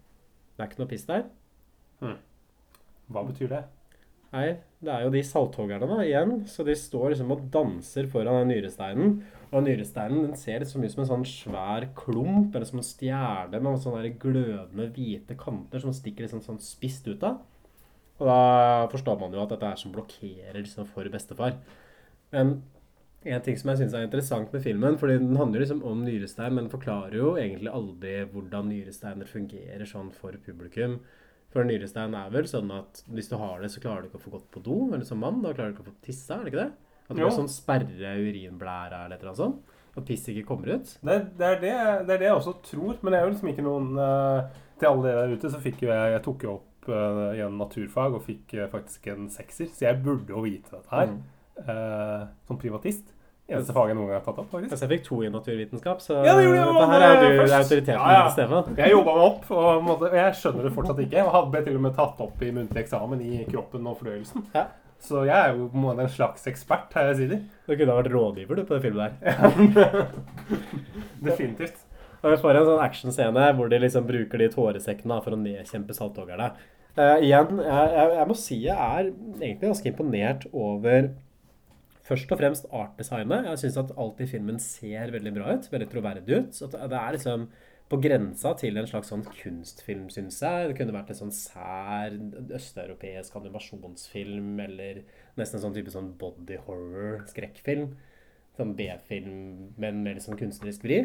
Det 0.60 0.66
er 0.66 0.72
ikke 0.74 0.82
noe 0.82 0.90
piss 0.90 1.06
der. 1.08 1.22
Hva 3.10 3.22
betyr 3.24 3.48
det? 3.48 3.60
Nei, 4.30 4.48
det 4.78 4.90
er 4.92 5.02
jo 5.02 5.10
de 5.10 5.20
salthoggerne 5.26 5.88
da, 5.88 6.02
igjen. 6.04 6.34
Så 6.46 6.62
de 6.68 6.76
står 6.76 7.14
liksom 7.14 7.32
og 7.32 7.46
danser 7.50 8.06
foran 8.12 8.42
den 8.42 8.52
nyresteinen. 8.52 9.14
Og 9.50 9.64
nyresteinen 9.64 10.28
den 10.28 10.36
ser 10.38 10.60
litt 10.60 10.70
så 10.70 10.78
mye 10.78 10.92
som 10.92 11.02
en 11.02 11.08
sånn 11.08 11.24
svær 11.26 11.88
klump, 11.96 12.52
eller 12.52 12.68
som 12.68 12.82
en 12.82 12.86
stjerne 12.86 13.62
med 13.64 13.80
sånne 13.82 14.12
glødende 14.20 14.90
hvite 14.94 15.34
kanter 15.40 15.82
som 15.82 15.96
stikker 15.96 16.28
liksom 16.28 16.44
sånn 16.44 16.60
spisst 16.62 17.08
ut 17.08 17.24
av. 17.26 17.40
Og 18.20 18.28
da 18.28 18.40
forstår 18.92 19.16
man 19.18 19.32
jo 19.32 19.40
at 19.42 19.56
dette 19.56 19.72
er 19.72 19.80
som 19.80 19.96
blokkerer 19.96 20.60
liksom 20.60 20.86
for 20.92 21.08
bestefar. 21.10 21.56
Men 22.36 22.60
en 23.28 23.42
ting 23.44 23.56
som 23.60 23.72
jeg 23.72 23.82
syns 23.82 23.94
er 23.96 24.06
interessant 24.06 24.52
med 24.54 24.62
filmen, 24.64 24.96
fordi 25.00 25.18
den 25.20 25.36
handler 25.36 25.64
liksom 25.64 25.82
om 25.84 26.04
nyrestein, 26.06 26.54
men 26.56 26.70
forklarer 26.72 27.18
jo 27.18 27.34
egentlig 27.36 27.72
aldri 27.72 28.14
hvordan 28.32 28.70
nyresteiner 28.72 29.28
fungerer 29.28 29.88
sånn 29.88 30.08
for 30.16 30.38
publikum. 30.46 31.00
For 31.52 31.66
nyrestein 31.66 32.14
er 32.16 32.30
vel 32.32 32.46
sånn 32.48 32.70
at 32.72 33.02
hvis 33.10 33.28
du 33.28 33.36
har 33.40 33.60
det, 33.60 33.72
så 33.74 33.82
klarer 33.82 34.06
du 34.06 34.10
ikke 34.10 34.22
å 34.22 34.24
få 34.24 34.36
gått 34.36 34.46
på 34.54 34.62
do. 34.64 34.78
Eller 34.94 35.04
som 35.04 35.20
mann, 35.20 35.42
da 35.42 35.52
klarer 35.52 35.74
du 35.74 35.76
ikke 35.76 35.88
å 35.88 35.90
få 35.90 35.98
tisse, 36.06 36.30
er 36.32 36.46
det 36.46 36.52
ikke 36.52 36.62
det? 36.62 36.70
At 37.10 37.18
du 37.18 37.24
må 37.24 37.30
sånn 37.34 37.50
sperre 37.50 38.14
urinblæra 38.22 39.04
eller 39.04 39.18
et 39.18 39.24
eller 39.24 39.32
annet 39.32 39.42
sånt. 39.42 39.76
At 39.98 40.06
piss 40.06 40.28
ikke 40.30 40.46
kommer 40.46 40.76
ut. 40.76 40.92
Det, 41.02 41.16
det, 41.36 41.46
er 41.46 41.56
det, 41.58 41.72
det 42.06 42.14
er 42.14 42.22
det 42.22 42.28
jeg 42.28 42.36
også 42.38 42.54
tror, 42.62 43.00
men 43.00 43.10
det 43.10 43.18
er 43.18 43.24
jo 43.24 43.32
liksom 43.32 43.50
ikke 43.50 43.64
noen 43.66 43.88
eh, 43.98 44.60
Til 44.78 44.92
alle 44.92 45.08
dere 45.08 45.24
der 45.24 45.34
ute 45.34 45.50
så 45.50 45.58
fikk 45.60 45.82
jo 45.82 45.90
jeg 45.90 46.12
Jeg 46.14 46.22
tok 46.28 46.44
jo 46.46 46.52
opp 46.60 46.86
uh, 46.88 47.32
igjen 47.34 47.58
naturfag 47.58 48.14
og 48.16 48.22
fikk 48.24 48.54
uh, 48.54 48.68
faktisk 48.70 49.10
en 49.10 49.26
sekser, 49.34 49.66
så 49.74 49.88
jeg 49.88 49.98
burde 50.04 50.30
jo 50.30 50.44
vite 50.46 50.70
dette 50.70 50.94
her. 50.94 51.10
Mm. 51.10 51.39
Eh, 51.68 52.28
som 52.48 52.58
privatist. 52.60 53.08
Eneste 53.50 53.74
faget 53.74 53.90
jeg 53.90 53.98
noen 53.98 54.10
gang 54.12 54.20
har 54.20 54.26
tatt 54.28 54.36
opp, 54.38 54.50
faktisk. 54.52 54.70
Altså, 54.70 54.86
jeg 54.86 54.92
fikk 54.92 55.06
to 55.08 55.16
i 55.26 55.30
naturvitenskap, 55.34 56.02
så 56.04 56.20
Ja, 56.22 56.36
det 56.38 56.44
gjorde 56.44 56.58
jeg 56.60 56.66
dette 56.70 56.90
her 56.92 57.02
er 57.02 57.14
eh, 57.14 57.22
du 57.22 57.40
først. 57.40 57.54
autoriteten 57.56 57.96
Ja, 57.96 58.12
ja. 58.14 58.28
Stefan. 58.30 58.76
Jeg 58.78 58.92
jobba 58.94 59.14
meg 59.16 59.24
opp, 59.26 59.48
og, 59.50 60.04
jeg 60.14 60.36
skjønner 60.38 60.68
det 60.68 60.72
fortsatt 60.76 61.00
ikke. 61.02 61.18
Jeg 61.18 61.48
ble 61.54 61.62
til 61.66 61.78
og 61.80 61.82
med 61.86 61.96
tatt 61.98 62.22
opp 62.22 62.44
i 62.46 62.52
muntlig 62.54 62.84
eksamen 62.84 63.24
i 63.26 63.40
kroppen 63.48 63.88
og 63.90 63.98
fordøyelsen. 63.98 64.46
Ja. 64.54 64.68
Så 65.00 65.24
jeg 65.24 65.34
er 65.34 65.56
jo 65.56 65.66
på 65.72 65.80
en 65.80 65.84
måte 65.86 66.04
en 66.04 66.12
slags 66.12 66.46
ekspert, 66.46 66.92
har 66.94 67.10
jeg 67.10 67.16
sier. 67.22 67.38
Du 67.66 67.72
kunne 67.72 67.90
ha 67.90 68.02
vært 68.02 68.12
rådgiver 68.12 68.60
du, 68.60 68.64
på 68.68 68.76
det 68.76 68.82
filmet 68.84 69.16
der. 69.24 70.10
Definitivt. 71.30 71.80
Og 72.20 72.34
vi 72.34 72.40
får 72.42 72.58
en 72.58 72.68
sånn 72.68 72.82
actionscene 72.84 73.46
hvor 73.56 73.72
de 73.72 73.80
liksom 73.80 74.04
bruker 74.06 74.42
de 74.42 74.50
tåresekkene 74.52 75.18
for 75.24 75.34
å 75.34 75.40
nedkjempe 75.40 75.96
salthoggerne. 75.96 76.52
Uh, 76.98 77.16
igjen, 77.22 77.62
jeg, 77.64 77.90
jeg, 77.96 78.14
jeg 78.18 78.28
må 78.28 78.36
si 78.36 78.60
jeg 78.66 78.76
er 78.76 79.08
egentlig 79.08 79.70
ganske 79.70 79.90
imponert 79.90 80.46
over 80.52 81.10
først 82.10 82.32
og 82.34 82.40
fremst 82.42 82.68
artdesignet. 82.74 83.48
Jeg 83.48 83.62
syns 83.64 83.80
at 83.84 83.96
alt 84.02 84.20
i 84.20 84.28
filmen 84.30 84.60
ser 84.62 85.12
veldig 85.14 85.32
bra 85.38 85.54
ut. 85.56 85.68
Veldig 85.72 85.90
troverdig 85.92 86.40
ut. 86.40 86.56
Så 86.58 86.68
det 86.70 86.82
er 86.90 87.16
liksom 87.16 87.48
på 87.90 87.98
grensa 87.98 88.52
til 88.54 88.78
en 88.78 88.86
slags 88.86 89.08
sånn 89.10 89.24
kunstfilm, 89.26 90.04
syns 90.14 90.38
jeg. 90.44 90.68
Det 90.70 90.76
kunne 90.78 90.94
vært 90.94 91.10
en 91.10 91.18
sånn 91.24 91.32
sær 91.34 92.14
østeuropeisk 92.54 93.34
animasjonsfilm, 93.40 94.52
eller 94.62 95.00
nesten 95.40 95.58
en 95.58 95.64
sånn 95.64 95.74
type 95.74 95.90
sånn 95.90 96.12
body 96.20 96.60
horror, 96.68 97.24
skrekkfilm. 97.32 97.88
Sånn 98.58 98.76
B-film, 98.78 99.72
men 99.80 100.04
med 100.04 100.18
litt 100.18 100.26
sånn 100.26 100.38
kunstnerisk 100.38 100.86
vri. 100.86 101.00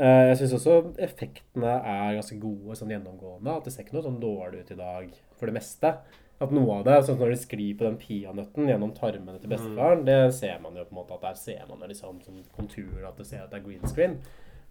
Eh, 0.00 0.24
Jeg 0.32 0.36
syns 0.42 0.56
også 0.58 0.76
effektene 1.04 1.78
er 1.80 2.18
ganske 2.18 2.38
gode 2.42 2.76
sånn 2.76 2.92
gjennomgående. 2.92 3.56
At 3.56 3.64
det 3.64 3.72
ser 3.72 3.86
ikke 3.86 3.96
noe 3.96 4.08
sånn 4.08 4.20
dårlig 4.20 4.66
ut 4.66 4.74
i 4.74 4.80
dag 4.82 5.16
for 5.38 5.48
det 5.48 5.56
meste. 5.56 5.94
At 6.42 6.50
noe 6.54 6.78
av 6.80 6.84
det, 6.88 6.98
sånn 7.06 7.20
når 7.22 7.34
de 7.34 7.40
sklir 7.42 7.74
på 7.78 7.86
den 7.86 7.98
peanøtten 8.02 8.66
gjennom 8.70 8.92
tarmene 8.96 9.38
til 9.38 9.52
bestefaren, 9.52 10.04
det 10.08 10.20
ser 10.34 10.58
man 10.64 10.74
jo 10.78 10.84
på 10.88 10.96
en 10.96 11.00
måte 11.02 11.14
at 11.18 11.26
der 11.28 11.36
ser 11.38 11.66
man 11.70 11.84
liksom 11.86 12.18
som 12.24 12.40
konturer, 12.56 13.04
at 13.08 13.20
du 13.20 13.24
ser 13.28 13.44
at 13.44 13.52
det 13.52 13.60
er 13.60 13.66
green 13.68 13.84
screen. 13.86 14.16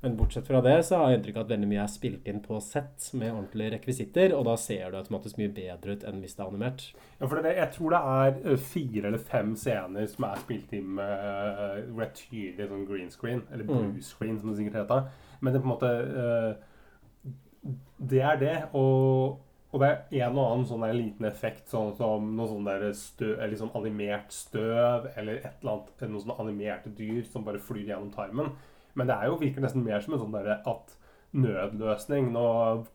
Men 0.01 0.15
bortsett 0.17 0.47
fra 0.49 0.63
det 0.65 0.80
så 0.88 0.97
har 0.97 1.11
jeg 1.11 1.19
inntrykk 1.19 1.36
av 1.38 1.43
at 1.45 1.51
veldig 1.53 1.67
mye 1.69 1.84
er 1.84 1.89
spilt 1.93 2.26
inn 2.28 2.39
på 2.41 2.57
sett 2.65 3.11
med 3.13 3.36
ordentlige 3.36 3.76
rekvisitter, 3.76 4.34
og 4.34 4.47
da 4.47 4.55
ser 4.57 4.88
det 4.89 4.97
automatisk 5.03 5.38
mye 5.38 5.51
bedre 5.53 5.93
ut 5.93 6.05
enn 6.09 6.24
hvis 6.24 6.34
det 6.39 6.41
er 6.41 6.49
animert. 6.49 6.86
Ja, 7.19 7.28
for 7.28 7.38
det, 7.45 7.51
jeg 7.59 7.69
tror 7.76 7.93
det 7.93 7.99
er 8.15 8.39
eh, 8.55 8.63
fire 8.72 9.11
eller 9.11 9.22
fem 9.30 9.51
scener 9.61 10.09
som 10.09 10.26
er 10.26 10.41
spilt 10.41 10.74
inn 10.74 10.95
med 10.97 11.93
uh, 11.93 12.01
tydelig 12.17 12.67
sånn 12.72 12.88
green 12.89 13.13
screen, 13.13 13.43
eller 13.53 13.69
Mm. 13.69 13.93
blue 13.93 14.01
screen, 14.01 14.39
som 14.41 14.49
det 14.49 14.57
sikkert 14.57 14.82
heter. 14.82 15.05
Men 15.39 15.53
det 15.53 15.61
er 15.61 15.67
på 15.67 15.69
en 15.69 15.76
måte 15.76 15.93
uh, 16.17 17.72
Det 18.01 18.22
er 18.26 18.41
det. 18.41 18.57
Og, 18.74 19.38
og 19.72 19.80
det 19.80 19.89
er 19.89 20.26
en 20.28 20.36
og 20.38 20.49
annen 20.49 20.65
sånn 20.67 20.84
der 20.84 20.97
liten 20.97 21.28
effekt, 21.30 21.69
sånn 21.72 21.93
som 21.95 22.34
noe 22.36 22.49
sånn 22.49 22.67
der 22.67 22.89
støv, 22.97 23.38
eller 23.38 23.59
sånn 23.59 23.72
animert 23.80 24.34
støv, 24.36 25.07
eller 25.15 25.39
et 25.39 25.61
eller 25.61 25.78
annet, 25.78 26.03
noen 26.03 26.24
sånne 26.26 26.39
animerte 26.43 26.91
dyr 26.97 27.22
som 27.24 27.45
bare 27.47 27.61
flyr 27.63 27.93
gjennom 27.93 28.11
tarmen. 28.11 28.51
Men 28.99 29.07
det 29.07 29.15
er 29.15 29.30
jo, 29.30 29.39
virker 29.39 29.63
nesten 29.63 29.86
mer 29.86 30.03
som 30.03 30.17
en 30.17 30.24
sånn 30.26 30.36
derre 30.36 30.59
at 30.67 30.97
nødløsning. 31.32 32.32
Nå 32.36 32.45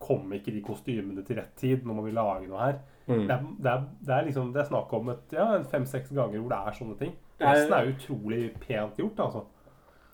kom 0.03 0.33
ikke 0.37 0.53
de 0.53 0.61
kostymene 0.65 1.23
til 1.25 1.39
rett 1.39 1.55
tid. 1.57 1.85
Nå 1.85 1.95
må 1.97 2.05
vi 2.05 2.13
lage 2.15 2.45
noe 2.45 2.61
her. 2.61 2.79
Mm. 3.07 3.23
Det, 3.23 3.33
er, 3.33 3.45
det, 3.63 3.71
er, 3.71 3.83
det 4.03 4.13
er 4.13 4.25
liksom 4.27 4.49
Det 4.53 4.59
er 4.61 4.67
snakk 4.67 4.93
om 4.97 5.13
et, 5.13 5.33
ja, 5.33 5.45
fem-seks 5.71 6.11
ganger 6.11 6.41
hvor 6.41 6.51
det 6.53 6.59
er 6.59 6.77
sånne 6.77 6.97
ting. 6.99 7.13
Resten 7.41 7.75
er 7.77 7.91
utrolig 7.93 8.41
pent 8.63 8.99
gjort, 9.01 9.21
altså. 9.27 9.45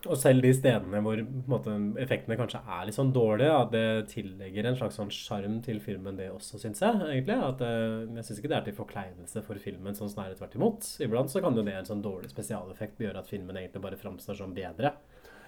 Og 0.06 0.18
selv 0.20 0.42
de 0.44 0.50
stedene 0.52 1.00
hvor 1.00 1.16
måte, 1.48 1.72
effektene 2.04 2.36
kanskje 2.36 2.60
er 2.68 2.86
litt 2.90 2.96
sånn 2.98 3.14
dårlige, 3.16 3.54
at 3.56 3.70
det 3.72 3.84
tillegger 4.12 4.66
en 4.68 4.76
slags 4.76 4.98
sånn 5.00 5.12
sjarm 5.16 5.62
til 5.64 5.80
filmen, 5.80 6.18
det 6.20 6.26
også, 6.34 6.60
syns 6.60 6.82
jeg. 6.84 6.98
egentlig. 7.08 7.38
At, 7.40 7.62
eh, 7.62 8.16
jeg 8.18 8.26
syns 8.28 8.40
ikke 8.42 8.50
det 8.52 8.58
er 8.58 8.66
til 8.68 8.74
forkleinelse 8.82 9.44
for 9.46 9.56
filmen, 9.64 9.96
sånn 9.96 10.12
snarere 10.12 10.36
tvert 10.36 10.56
imot. 10.60 10.82
Iblant 11.00 11.32
så 11.32 11.42
kan 11.42 11.56
jo 11.56 11.64
det 11.64 11.74
en 11.80 11.86
sånn 11.88 12.04
dårlig 12.04 12.30
spesialeffekt 12.34 13.00
gjøre 13.00 13.18
at 13.24 13.28
filmen 13.32 13.56
egentlig 13.56 13.82
bare 13.82 13.96
framstår 13.96 14.36
som 14.36 14.54
bedre. 14.54 14.92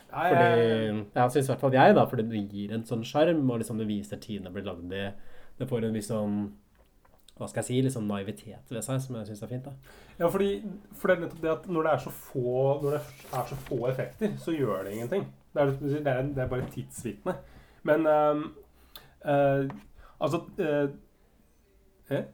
Ja, 0.08 0.30
Fordi, 0.30 0.48
jeg- 0.48 1.06
jeg 1.16 1.32
syns 1.32 1.50
i 1.50 1.52
hvert 1.52 1.60
fall 1.60 1.72
jeg, 1.74 1.96
da, 1.96 2.06
fordi 2.06 2.30
det 2.30 2.50
gir 2.54 2.72
en 2.74 2.84
sånn 2.84 3.04
sjarm, 3.04 3.50
og 3.52 3.60
liksom 3.60 3.78
det 3.78 3.88
viser 3.88 4.18
tiden 4.22 4.44
det 4.46 4.54
blir 4.54 4.64
lagd 4.72 4.94
i. 4.94 5.12
Det 5.60 5.68
får 5.68 5.84
en 5.84 5.94
viss 5.94 6.08
sånn 6.08 6.52
hva 7.36 7.48
skal 7.52 7.60
jeg 7.60 7.68
si, 7.68 7.78
litt 7.84 7.92
sånn 7.92 8.08
naivitet 8.08 8.70
ved 8.72 8.84
seg, 8.86 9.02
som 9.04 9.18
jeg 9.20 9.28
syns 9.28 9.42
er 9.44 9.50
fint. 9.52 9.66
da. 9.66 9.74
Ja, 10.22 10.30
fordi, 10.32 10.52
for 10.96 11.12
det 11.12 11.18
er 11.18 11.26
nettopp 11.26 11.42
det 11.44 11.52
at 11.52 11.66
når 11.68 11.88
det 11.88 11.92
er 11.92 12.04
så 12.06 12.14
få, 12.16 12.54
når 12.84 12.96
det 12.96 13.02
er 13.42 13.50
så 13.50 13.58
få 13.68 13.80
effekter, 13.90 14.38
så 14.40 14.56
gjør 14.56 14.86
det 14.88 14.94
ingenting. 14.96 15.28
Det 15.56 15.66
er, 15.66 15.74
det 15.82 16.14
er, 16.14 16.22
det 16.38 16.46
er 16.46 16.48
bare 16.54 16.70
tidsvitne. 16.72 17.36
Men 17.84 18.08
um, 18.08 18.46
uh, 19.28 19.68
altså 20.20 20.42
uh, 20.60 20.90
eh? 22.10 22.26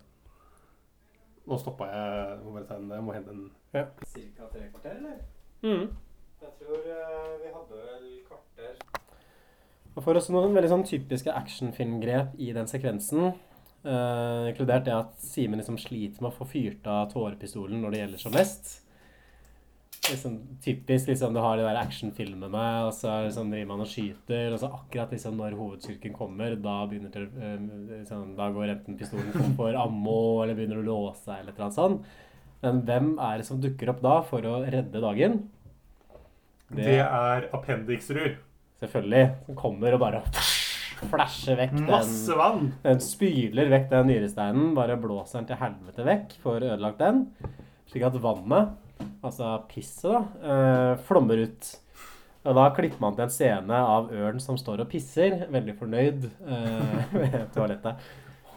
Nå 1.49 1.58
stoppa 1.58 1.89
jeg. 1.89 2.39
Må 2.45 2.56
bare 2.56 2.68
ta 2.70 2.78
en, 2.78 2.93
jeg 2.93 3.04
må 3.04 3.18
hente 3.18 3.34
en 3.36 3.49
Ja. 3.74 3.86
Cirka 4.14 4.49
tre 4.54 4.70
kvarter, 4.70 4.97
eller? 5.02 5.22
Mhm. 5.64 5.89
Jeg 6.41 6.49
tror 6.62 6.78
uh, 6.78 7.36
vi 7.41 7.49
hadde 7.54 7.78
vel 7.78 8.08
kvarter 8.28 8.74
Og 9.95 10.04
for 10.04 10.18
oss 10.18 10.30
noen 10.34 10.56
veldig 10.56 10.70
sånn 10.72 10.86
typiske 10.88 11.34
actionfilmgrep 11.34 12.38
i 12.38 12.54
den 12.54 12.70
sekvensen. 12.70 13.34
Eh, 13.84 14.51
inkludert 14.51 14.86
det 14.88 14.95
at 14.95 15.17
Simen 15.23 15.61
liksom 15.61 15.79
sliter 15.82 16.21
med 16.21 16.32
å 16.32 16.38
få 16.38 16.47
fyrt 16.49 16.88
av 16.89 17.09
tårepistolen 17.11 17.82
når 17.84 17.93
det 17.93 18.01
gjelder 18.01 18.23
som 18.23 18.36
mest. 18.36 18.71
Liksom 20.09 20.38
typisk 20.63 21.11
liksom 21.11 21.36
du 21.36 21.39
har 21.43 21.59
de 21.59 21.65
der 21.67 21.77
actionfilmene, 21.77 22.65
og 22.88 22.93
så 22.97 23.19
liksom 23.27 23.51
driver 23.53 23.69
man 23.69 23.84
og 23.84 23.91
skyter, 23.91 24.49
og 24.49 24.59
så 24.61 24.71
akkurat 24.73 25.13
liksom 25.13 25.38
når 25.38 25.57
hovedstyrken 25.59 26.15
kommer, 26.17 26.57
da 26.57 26.79
begynner 26.89 27.27
eh, 27.27 27.57
liksom, 27.99 28.36
Da 28.39 28.49
går 28.53 28.75
enten 28.75 28.99
pistolen 28.99 29.34
tom 29.36 29.55
for 29.59 29.77
ammo, 29.77 30.19
eller 30.43 30.57
begynner 30.57 30.82
å 30.82 30.88
låse, 30.89 31.29
eller 31.29 31.53
et 31.53 31.57
eller 31.57 31.69
noe 31.69 31.77
sånt. 31.77 32.13
Men 32.61 32.84
hvem 32.86 33.11
er 33.17 33.41
det 33.41 33.47
som 33.47 33.61
dukker 33.61 33.89
opp 33.93 34.01
da 34.05 34.19
for 34.25 34.45
å 34.45 34.59
redde 34.65 35.01
dagen? 35.01 35.39
Det 36.71 36.97
er 37.01 37.49
Appendixrud. 37.51 38.38
Selvfølgelig. 38.82 39.29
Som 39.45 39.57
kommer 39.59 39.93
og 39.93 40.01
bare 40.01 40.23
flasher 41.10 41.58
vekk 41.60 41.74
den 41.76 41.89
Masse 41.89 42.38
vann! 42.38 42.72
Den 42.84 43.02
spyler 43.04 43.72
vekk 43.72 43.89
den 43.91 44.10
nyresteinen, 44.12 44.72
bare 44.78 44.97
blåser 45.02 45.39
den 45.41 45.49
til 45.52 45.60
helvete 45.62 46.06
vekk, 46.08 46.38
får 46.43 46.66
ødelagt 46.70 47.02
den. 47.02 47.26
Slik 47.91 48.06
at 48.08 48.18
vannet, 48.24 48.76
altså 49.26 49.54
pisset, 49.72 50.12
da, 50.14 50.24
eh, 50.54 50.93
flommer 51.08 51.43
ut. 51.47 51.72
Og 52.41 52.58
da 52.58 52.70
klipper 52.74 53.04
man 53.04 53.18
til 53.18 53.28
en 53.28 53.34
scene 53.34 53.84
av 53.95 54.10
ørn 54.18 54.39
som 54.41 54.58
står 54.58 54.82
og 54.86 54.89
pisser, 54.89 55.45
veldig 55.52 55.78
fornøyd 55.78 56.26
eh, 56.26 57.14
ved 57.20 57.38
toalettet. 57.56 58.10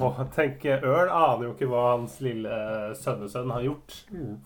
Og 0.02 0.16
tenk, 0.34 0.64
Ørn 0.66 1.12
aner 1.12 1.44
jo 1.46 1.52
ikke 1.52 1.68
hva 1.70 1.84
hans 1.92 2.16
lille 2.24 2.50
eh, 2.50 2.96
sønnesønn 2.98 3.52
har 3.54 3.66
gjort 3.66 4.00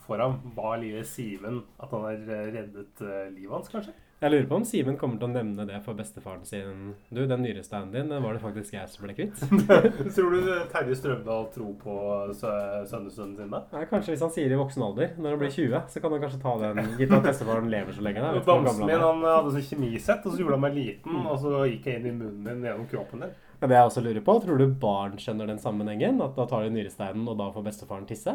for 0.04 0.20
ham. 0.20 0.40
Hva 0.56 0.74
lille 0.76 1.06
Simen 1.08 1.62
At 1.80 1.94
han 1.94 2.04
har 2.04 2.52
reddet 2.52 3.06
livet 3.32 3.54
hans, 3.54 3.72
kanskje? 3.72 3.94
Jeg 4.18 4.32
lurer 4.32 4.46
på 4.50 4.56
om 4.58 4.64
Simen 4.66 4.96
kommer 4.98 5.14
til 5.20 5.28
å 5.28 5.30
nevne 5.30 5.62
det 5.68 5.76
for 5.84 5.94
bestefaren 5.94 6.40
sin. 6.42 6.88
Du, 7.14 7.20
den 7.30 7.44
nyresteinen 7.44 7.92
din, 7.94 8.08
den 8.10 8.22
var 8.24 8.34
det 8.34 8.40
faktisk 8.42 8.74
jeg 8.74 8.88
som 8.90 9.04
ble 9.06 9.14
kvitt. 9.14 9.38
Tror 10.16 10.32
du 10.34 10.48
Terje 10.72 10.96
Strømdal 10.98 11.46
tror 11.54 11.76
på 11.78 11.94
sø- 12.34 12.82
sønnesønnen 12.90 13.36
sin 13.38 13.52
da? 13.54 13.60
Nei, 13.76 13.84
kanskje 13.92 14.16
hvis 14.16 14.24
han 14.26 14.32
sier 14.34 14.50
i 14.50 14.58
voksen 14.58 14.82
alder, 14.88 15.12
når 15.22 15.36
han 15.36 15.42
blir 15.44 15.54
20, 15.54 15.84
så 15.94 16.02
kan 16.02 16.16
han 16.16 16.24
kanskje 16.26 16.40
ta 16.42 16.56
den, 16.64 16.82
gitt 16.98 17.14
at 17.14 17.28
bestefaren 17.28 17.70
lever 17.70 17.94
så 17.94 18.02
lenge. 18.08 18.34
Bamsen 18.50 18.82
min 18.90 19.06
han 19.06 19.22
hadde 19.28 19.54
sånn 19.54 19.68
kjemisett, 19.70 20.26
og 20.26 20.34
så 20.34 20.42
gjorde 20.42 20.58
han 20.58 20.66
meg 20.66 20.80
liten, 20.80 21.22
og 21.22 21.38
så 21.44 21.62
gikk 21.70 21.86
jeg 21.92 22.00
inn 22.02 22.10
i 22.10 22.16
munnen 22.18 22.50
din 22.50 22.66
gjennom 22.72 22.90
kroppen 22.90 23.22
din. 23.28 23.38
Men 23.62 23.70
det 23.70 23.78
jeg 23.78 23.90
også 23.92 24.02
lurer 24.08 24.26
på, 24.26 24.38
tror 24.42 24.58
du 24.58 24.66
barn 24.82 25.14
skjønner 25.22 25.46
den 25.54 25.62
sammenhengen? 25.62 26.18
At 26.26 26.34
da 26.38 26.50
tar 26.50 26.66
de 26.66 26.74
nyresteinen, 26.74 27.22
og 27.30 27.38
da 27.38 27.52
får 27.54 27.70
bestefaren 27.70 28.10
tisse? 28.10 28.34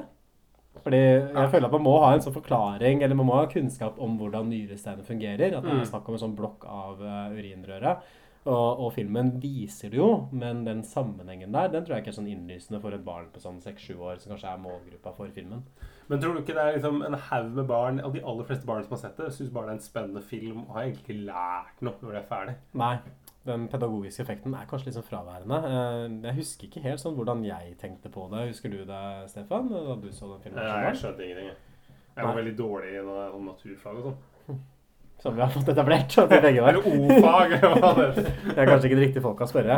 Fordi 0.82 0.98
jeg 1.00 1.50
føler 1.54 1.66
at 1.70 1.72
man 1.78 1.84
må 1.86 1.94
ha 2.02 2.14
en 2.16 2.22
sånn 2.26 2.34
forklaring, 2.34 3.04
eller 3.06 3.16
man 3.16 3.28
må 3.30 3.36
ha 3.38 3.46
kunnskap 3.48 4.00
om 4.02 4.18
hvordan 4.20 4.50
nyresteinen 4.50 5.06
fungerer. 5.06 5.54
At 5.58 5.64
det 5.64 5.72
Mm. 5.72 5.80
er 5.82 5.86
snakk 5.86 6.08
om 6.10 6.16
en 6.16 6.20
sånn 6.26 6.36
blokk 6.36 6.66
av 6.66 7.00
uh, 7.02 7.30
urinrøret. 7.32 8.02
Og, 8.46 8.80
og 8.84 8.90
filmen 8.92 9.40
viser 9.40 9.90
det 9.90 9.96
jo, 10.02 10.28
men 10.36 10.66
den 10.66 10.82
sammenhengen 10.84 11.54
der, 11.54 11.70
den 11.72 11.86
tror 11.86 11.96
jeg 11.96 12.04
ikke 12.04 12.12
er 12.12 12.18
sånn 12.18 12.28
innlysende 12.28 12.82
for 12.84 12.92
et 12.92 13.06
barn 13.06 13.30
på 13.32 13.40
sånn 13.40 13.62
6-7 13.64 13.96
år, 14.04 14.18
som 14.20 14.34
kanskje 14.34 14.50
er 14.52 14.58
målgruppa 14.60 15.14
for 15.16 15.28
filmen. 15.32 15.62
Men 16.10 16.20
tror 16.20 16.34
du 16.36 16.42
ikke 16.42 16.54
det 16.58 16.66
er 16.66 16.76
liksom 16.76 17.00
en 17.08 17.14
haug 17.30 17.54
med 17.56 17.68
barn, 17.70 18.02
og 18.04 18.12
de 18.18 18.20
aller 18.28 18.44
fleste 18.44 18.68
barn 18.68 18.84
som 18.84 18.98
har 18.98 19.04
sett 19.06 19.16
det, 19.22 19.30
syns 19.32 19.54
bare 19.54 19.70
det 19.70 19.76
er 19.78 19.80
en 19.80 19.86
spennende 19.88 20.22
film, 20.28 20.66
og 20.68 20.76
har 20.76 20.90
egentlig 20.90 21.22
lært 21.30 21.80
noe 21.88 21.96
når 22.02 22.12
de 22.12 22.20
er 22.20 22.28
ferdig? 22.34 22.56
Nei. 22.74 22.98
Den 23.46 23.66
pedagogiske 23.68 24.24
effekten 24.24 24.54
er 24.56 24.68
kanskje 24.70 24.88
litt 24.88 24.96
sånn 24.98 25.08
fraværende. 25.10 25.58
Eh, 25.68 26.04
Jeg 26.30 26.38
husker 26.38 26.68
ikke 26.70 26.84
helt 26.86 27.02
sånn 27.04 27.16
hvordan 27.18 27.44
jeg 27.44 27.74
tenkte 27.82 28.10
på 28.14 28.30
det. 28.32 28.46
Husker 28.54 28.72
du 28.72 28.84
det, 28.88 29.02
Stefan? 29.32 29.68
Da 29.74 29.96
du 30.00 30.12
så 30.16 30.30
den 30.32 30.44
filmen? 30.46 30.64
Nei, 30.64 30.84
jeg 30.90 31.02
skjønte 31.02 31.26
ingenting. 31.28 31.50
jeg. 31.52 31.58
Jeg 32.16 32.26
var 32.30 32.38
veldig 32.38 32.54
dårlig 32.60 32.94
i 32.94 33.02
noe, 33.04 33.26
naturfag 33.50 34.00
og 34.00 34.08
sånn. 34.12 34.62
Som 35.24 35.36
vi 35.38 35.42
har 35.44 35.52
fått 35.54 35.70
etablert. 35.72 36.16
At 36.20 36.32
vi 36.32 36.40
begge 36.44 36.64
var. 36.66 36.78
O-fag. 36.90 37.54
Det 38.54 38.58
er 38.60 38.68
kanskje 38.68 38.90
ikke 38.90 38.98
det 39.00 39.04
riktige 39.06 39.24
folka 39.24 39.46
å 39.46 39.52
spørre. 39.52 39.78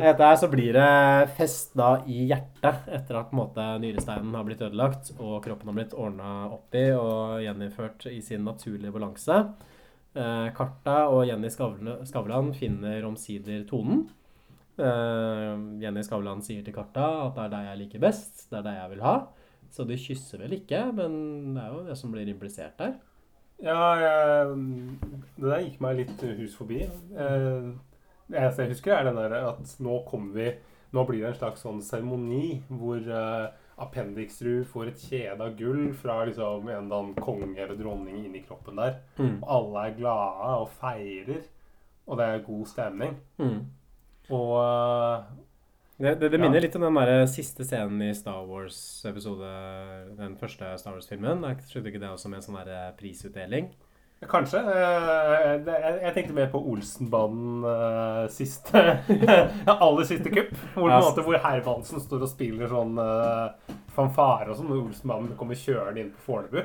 Etter 0.00 0.24
her 0.26 0.36
så 0.40 0.48
blir 0.52 0.72
det 0.76 1.30
fest 1.38 1.72
da 1.80 1.90
i 2.08 2.26
hjertet 2.32 2.88
etter 2.92 3.16
at 3.20 3.30
på 3.30 3.36
en 3.36 3.40
måte 3.42 3.64
nyresteinen 3.80 4.34
har 4.36 4.44
blitt 4.48 4.60
ødelagt 4.66 5.12
og 5.16 5.38
kroppen 5.46 5.68
har 5.72 5.78
blitt 5.78 5.94
ordna 5.96 6.34
opp 6.52 6.76
i 6.76 6.90
og 6.96 7.40
gjeninnført 7.44 8.08
i 8.12 8.20
sin 8.24 8.44
naturlige 8.44 8.92
balanse. 8.92 9.38
Eh, 10.16 10.46
Karta 10.56 11.00
og 11.12 11.26
Jenny 11.28 11.50
Skavlan 11.52 12.52
finner 12.56 13.04
omsider 13.04 13.66
tonen. 13.68 14.06
Eh, 14.80 15.56
Jenny 15.82 16.04
Skavlan 16.04 16.40
sier 16.44 16.64
til 16.64 16.74
Karta 16.76 17.04
at 17.26 17.36
det 17.36 17.44
er 17.44 17.52
deg 17.52 17.66
jeg 17.70 17.80
liker 17.82 18.04
best, 18.06 18.46
det 18.50 18.60
er 18.60 18.64
deg 18.66 18.78
jeg 18.80 18.92
vil 18.94 19.04
ha. 19.04 19.16
Så 19.76 19.84
de 19.84 19.98
kysser 20.00 20.40
vel 20.40 20.56
ikke, 20.56 20.80
men 20.96 21.18
det 21.56 21.64
er 21.64 21.74
jo 21.74 21.82
det 21.88 21.96
som 22.00 22.14
blir 22.14 22.28
implisert 22.32 22.78
der. 22.80 22.94
Ja, 23.64 23.82
jeg, 24.00 24.56
det 25.36 25.50
der 25.50 25.62
gikk 25.64 25.78
meg 25.84 26.00
litt 26.00 26.24
hus 26.40 26.56
forbi. 26.56 26.86
Eh, 26.86 27.68
Det 28.26 28.40
eneste 28.40 28.64
jeg 28.64 28.72
husker, 28.72 28.90
er 28.96 29.04
den 29.06 29.20
der 29.20 29.36
at 29.52 29.76
nå 29.78 30.00
kommer 30.08 30.32
vi 30.34 30.48
Nå 30.94 31.02
blir 31.06 31.20
det 31.20 31.28
en 31.28 31.36
slags 31.38 31.60
sånn 31.62 31.78
seremoni 31.82 32.62
hvor 32.70 32.98
uh, 33.10 33.50
Appendixrud 33.78 34.64
får 34.70 34.88
et 34.92 35.02
kjede 35.10 35.40
av 35.44 35.56
gull 35.58 35.90
fra 36.00 36.22
liksom 36.24 36.68
en 36.68 36.84
eller 36.86 36.96
annen 36.96 37.14
konge 37.20 37.58
eller 37.60 37.76
dronning 37.76 38.22
inni 38.24 38.40
kroppen 38.46 38.76
der. 38.80 39.00
Mm. 39.18 39.42
Og 39.42 39.50
alle 39.58 39.82
er 39.90 39.96
glade 39.98 40.52
og 40.62 40.70
feirer, 40.80 41.42
og 42.06 42.16
det 42.20 42.28
er 42.30 42.46
god 42.46 42.66
stemning. 42.70 43.16
Mm. 43.38 43.58
Og 44.30 44.54
eh, 44.62 45.26
Det, 45.98 46.14
det, 46.20 46.30
det 46.30 46.38
Ja. 46.40 46.44
minner 46.44 46.60
litt 46.60 46.74
om 46.76 46.82
den 46.82 46.94
der 46.94 47.26
siste 47.26 47.64
scenen 47.64 48.02
i 48.04 48.10
Star 48.14 48.42
Wars-episode, 48.44 49.50
den 50.18 50.36
første 50.36 50.74
Star 50.78 50.92
Wars-filmen. 50.92 51.44
Skjedde 51.68 51.88
ikke 51.92 52.00
det 52.02 52.10
også 52.10 52.28
med 52.28 52.42
en 52.42 52.46
sånn 52.48 52.58
der 52.66 52.92
prisutdeling? 52.98 53.70
Kanskje. 54.24 54.58
Eh, 54.58 55.66
Jeg, 56.02 56.12
tenkte 56.14 56.34
mer 56.34 56.48
på 56.52 56.60
Olsenbanen 56.72 57.64
eh, 57.68 58.22
siste 58.32 58.80
Aller 59.74 60.06
siste 60.08 60.32
kupp. 60.32 60.54
Hvor, 60.74 60.94
hvor 61.20 61.40
Hermansen 61.44 62.00
står 62.00 62.24
og 62.24 62.32
spiller 62.32 62.70
sånn 62.72 62.96
eh, 63.02 63.74
fanfare 63.96 64.50
og 64.50 64.58
sånn, 64.58 64.70
når 64.72 64.86
Olsenbanen 64.86 65.34
kommer 65.36 65.58
kjørende 65.60 66.02
inn 66.02 66.14
på 66.14 66.30
Fornebu. 66.30 66.62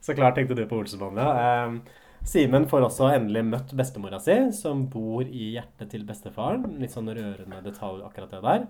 Så 0.00 0.14
klart 0.18 0.38
tenkte 0.38 0.56
du 0.58 0.64
på 0.70 0.78
Olsenbanen, 0.78 1.22
ja. 1.22 1.64
Um, 1.66 1.80
Simen 2.28 2.66
får 2.68 2.84
også 2.88 3.12
endelig 3.14 3.44
møtt 3.46 3.70
bestemora 3.78 4.18
si, 4.20 4.34
som 4.52 4.82
bor 4.90 5.22
i 5.22 5.52
hjertet 5.54 5.92
til 5.94 6.02
bestefaren. 6.06 6.64
Litt 6.82 6.92
sånn 6.92 7.08
rørende 7.08 7.62
detalj 7.64 8.02
akkurat 8.04 8.34
det 8.34 8.42
der. 8.44 8.66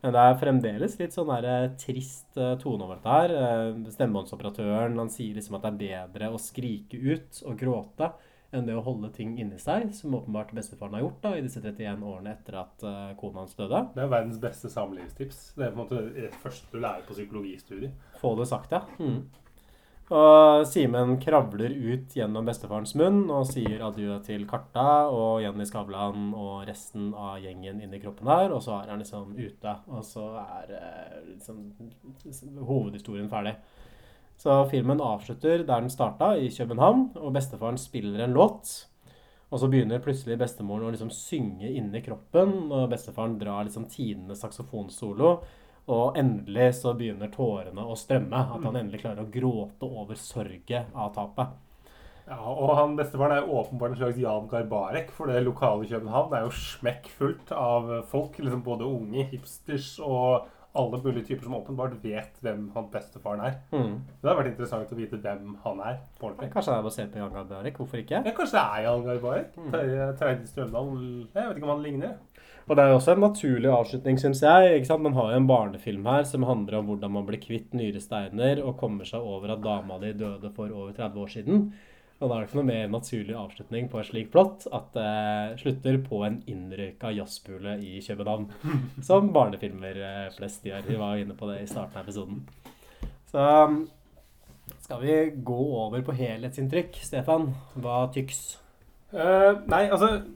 Men 0.00 0.14
det 0.16 0.22
er 0.24 0.38
fremdeles 0.40 0.96
litt 1.00 1.12
sånn 1.12 1.28
der, 1.28 1.46
eh, 1.50 1.72
trist 1.80 2.38
eh, 2.40 2.54
tone 2.60 2.86
over 2.86 2.96
dette 2.96 3.16
her. 3.16 3.34
Eh, 3.36 3.92
Stemmebåndsoperatøren 3.92 4.96
han 4.98 5.12
sier 5.12 5.36
liksom 5.36 5.58
at 5.58 5.68
det 5.76 5.92
er 5.92 6.08
bedre 6.08 6.32
å 6.32 6.40
skrike 6.40 6.96
ut 6.96 7.42
og 7.44 7.58
gråte 7.60 8.12
enn 8.50 8.66
det 8.66 8.74
å 8.74 8.82
holde 8.82 9.12
ting 9.14 9.36
inni 9.38 9.60
seg, 9.62 9.92
som 9.94 10.16
åpenbart 10.18 10.54
bestefaren 10.56 10.96
har 10.96 11.04
gjort 11.04 11.20
da, 11.22 11.34
i 11.36 11.44
disse 11.44 11.60
31 11.62 12.00
årene 12.02 12.32
etter 12.32 12.56
at 12.58 12.82
uh, 12.82 13.12
kona 13.20 13.44
hans 13.44 13.54
døde. 13.54 13.84
Det 13.94 14.02
er 14.02 14.10
verdens 14.10 14.40
beste 14.42 14.70
samlivstips. 14.72 15.52
Det 15.54 15.68
er 15.68 15.70
på 15.70 15.78
en 15.78 15.82
måte 15.84 16.00
det 16.16 16.32
første 16.42 16.66
du 16.72 16.80
lærer 16.82 17.04
på 17.06 17.14
psykologistudiet. 17.14 18.08
Få 18.18 18.32
det 18.40 18.48
sagt, 18.50 18.74
ja. 18.74 18.82
Mm. 18.98 19.20
Og 20.10 20.64
Simen 20.66 21.12
kravler 21.22 21.70
ut 21.70 22.16
gjennom 22.18 22.48
bestefarens 22.48 22.96
munn 22.98 23.28
og 23.30 23.44
sier 23.46 23.84
adjø 23.86 24.16
til 24.26 24.42
Karta 24.50 25.06
og 25.06 25.38
Jenny 25.44 25.62
Skavlan 25.68 26.32
og 26.34 26.64
resten 26.66 27.12
av 27.14 27.36
gjengen 27.38 27.78
inni 27.84 28.00
kroppen 28.02 28.26
her, 28.26 28.50
og 28.50 28.58
så 28.64 28.80
er 28.80 28.90
han 28.90 29.04
liksom 29.04 29.36
ute. 29.38 29.76
Og 29.86 30.02
så 30.06 30.24
er 30.42 30.74
eh, 30.80 31.20
liksom 31.28 31.62
hovedhistorien 32.66 33.30
ferdig. 33.30 33.54
Så 34.40 34.56
filmen 34.72 35.02
avslutter 35.04 35.62
der 35.62 35.84
den 35.84 35.92
starta, 35.94 36.32
i 36.34 36.50
København, 36.50 37.12
og 37.20 37.34
bestefaren 37.36 37.78
spiller 37.78 38.24
en 38.24 38.34
låt. 38.34 38.72
Og 39.50 39.62
så 39.62 39.70
begynner 39.70 40.02
plutselig 40.02 40.40
bestemoren 40.40 40.88
å 40.88 40.92
liksom 40.94 41.10
synge 41.14 41.70
inni 41.70 42.02
kroppen, 42.02 42.70
og 42.72 42.90
bestefaren 42.90 43.38
drar 43.38 43.66
liksom 43.68 43.86
tidenes 43.92 44.42
saksofonsolo. 44.42 45.36
Og 45.90 46.18
endelig 46.20 46.68
så 46.78 46.94
begynner 46.94 47.32
tårene 47.34 47.82
å 47.82 47.96
strømme. 47.98 48.44
At 48.54 48.62
han 48.66 48.78
endelig 48.78 49.02
klarer 49.02 49.24
å 49.26 49.32
gråte 49.32 49.88
over 49.88 50.18
sorget 50.20 50.94
av 50.94 51.10
tapet. 51.16 51.58
Ja, 52.30 52.38
og 52.46 52.76
han 52.78 52.94
bestefaren 52.94 53.40
er 53.40 53.48
åpenbart 53.50 53.96
en 53.96 53.98
slags 53.98 54.20
Jan 54.22 54.46
Garbarek, 54.46 55.08
for 55.10 55.26
det 55.26 55.40
lokale 55.42 55.88
København 55.90 56.36
er 56.36 56.44
jo 56.44 56.52
smekkfullt 56.54 57.50
av 57.56 57.90
folk. 58.12 58.38
liksom 58.38 58.62
Både 58.62 58.86
unge, 58.86 59.24
hipsters 59.32 59.96
og 59.98 60.46
alle 60.78 61.00
mulige 61.02 61.24
typer 61.24 61.42
som 61.42 61.54
åpenbart 61.54 61.96
vet 62.02 62.36
hvem 62.44 62.68
han 62.74 62.86
bestefaren 62.92 63.40
er. 63.42 63.56
Mm. 63.72 63.96
Det 64.06 64.28
hadde 64.28 64.36
vært 64.38 64.50
interessant 64.52 64.92
å 64.94 64.98
vite 64.98 65.18
hvem 65.18 65.56
han 65.64 65.80
er. 65.82 65.96
på 66.20 66.28
ordentlig. 66.28 66.52
Kanskje 66.52 66.70
det 66.70 66.78
er 66.78 66.86
basert 66.86 67.12
på 67.12 67.18
Jan 67.18 67.32
Garbarek. 67.34 67.80
Hvorfor 67.82 68.02
ikke? 68.04 68.22
Ja, 68.22 68.34
kanskje 68.36 68.58
det 68.58 68.62
er 68.62 68.84
Jan 68.86 69.04
Garbarek? 69.08 69.56
Mm. 69.56 69.72
Terje 70.20 70.36
Strømdal 70.52 70.92
Jeg 71.34 71.48
vet 71.48 71.56
ikke 71.56 71.66
om 71.66 71.74
han 71.74 71.82
ligner. 71.82 72.14
Og 72.68 72.76
det 72.76 72.82
er 72.82 72.92
jo 72.92 72.98
også 73.00 73.14
en 73.16 73.24
naturlig 73.24 73.70
avslutning, 73.72 74.18
syns 74.20 74.42
jeg. 74.44 74.74
ikke 74.76 74.90
sant? 74.90 75.02
Man 75.06 75.16
har 75.16 75.32
jo 75.32 75.38
en 75.40 75.48
barnefilm 75.50 76.04
her 76.06 76.26
som 76.28 76.46
handler 76.46 76.78
om 76.78 76.90
hvordan 76.90 77.14
man 77.16 77.26
blir 77.28 77.40
kvitt 77.42 77.72
nyresteiner 77.74 78.60
og 78.62 78.76
kommer 78.82 79.08
seg 79.08 79.24
over 79.26 79.54
at 79.54 79.64
dama 79.64 79.98
di 80.02 80.12
døde 80.12 80.52
for 80.54 80.70
over 80.70 80.92
30 80.94 81.24
år 81.24 81.32
siden. 81.34 81.64
Og 82.20 82.28
da 82.28 82.36
er 82.36 82.42
det 82.42 82.50
ikke 82.50 82.58
noe 82.58 82.68
mer 82.68 82.90
naturlig 82.92 83.36
avslutning 83.40 83.86
på 83.88 83.96
en 83.96 84.04
slik 84.04 84.26
plott 84.32 84.66
at 84.76 84.90
det 84.92 85.60
slutter 85.62 85.96
på 86.04 86.18
en 86.26 86.36
innrøyka 86.52 87.14
jazzpule 87.16 87.78
i 87.80 88.02
København. 88.04 88.50
Som 89.08 89.32
barnefilmer 89.32 90.02
eh, 90.04 90.26
flest 90.36 90.66
gjør. 90.68 90.84
Vi 90.84 90.98
var 91.00 91.16
inne 91.16 91.36
på 91.38 91.48
det 91.48 91.62
i 91.62 91.70
starten 91.70 91.96
av 91.96 92.04
episoden. 92.04 92.42
Så 93.30 93.40
um, 93.40 93.80
skal 94.84 95.00
vi 95.00 95.16
gå 95.48 95.60
over 95.80 96.04
på 96.04 96.12
helhetsinntrykk. 96.18 97.00
Stefan, 97.08 97.54
hva 97.80 98.02
tyks? 98.12 98.58
Uh, 99.14 99.56
nei, 99.70 99.86
altså 99.88 100.10
eh, 100.18 100.26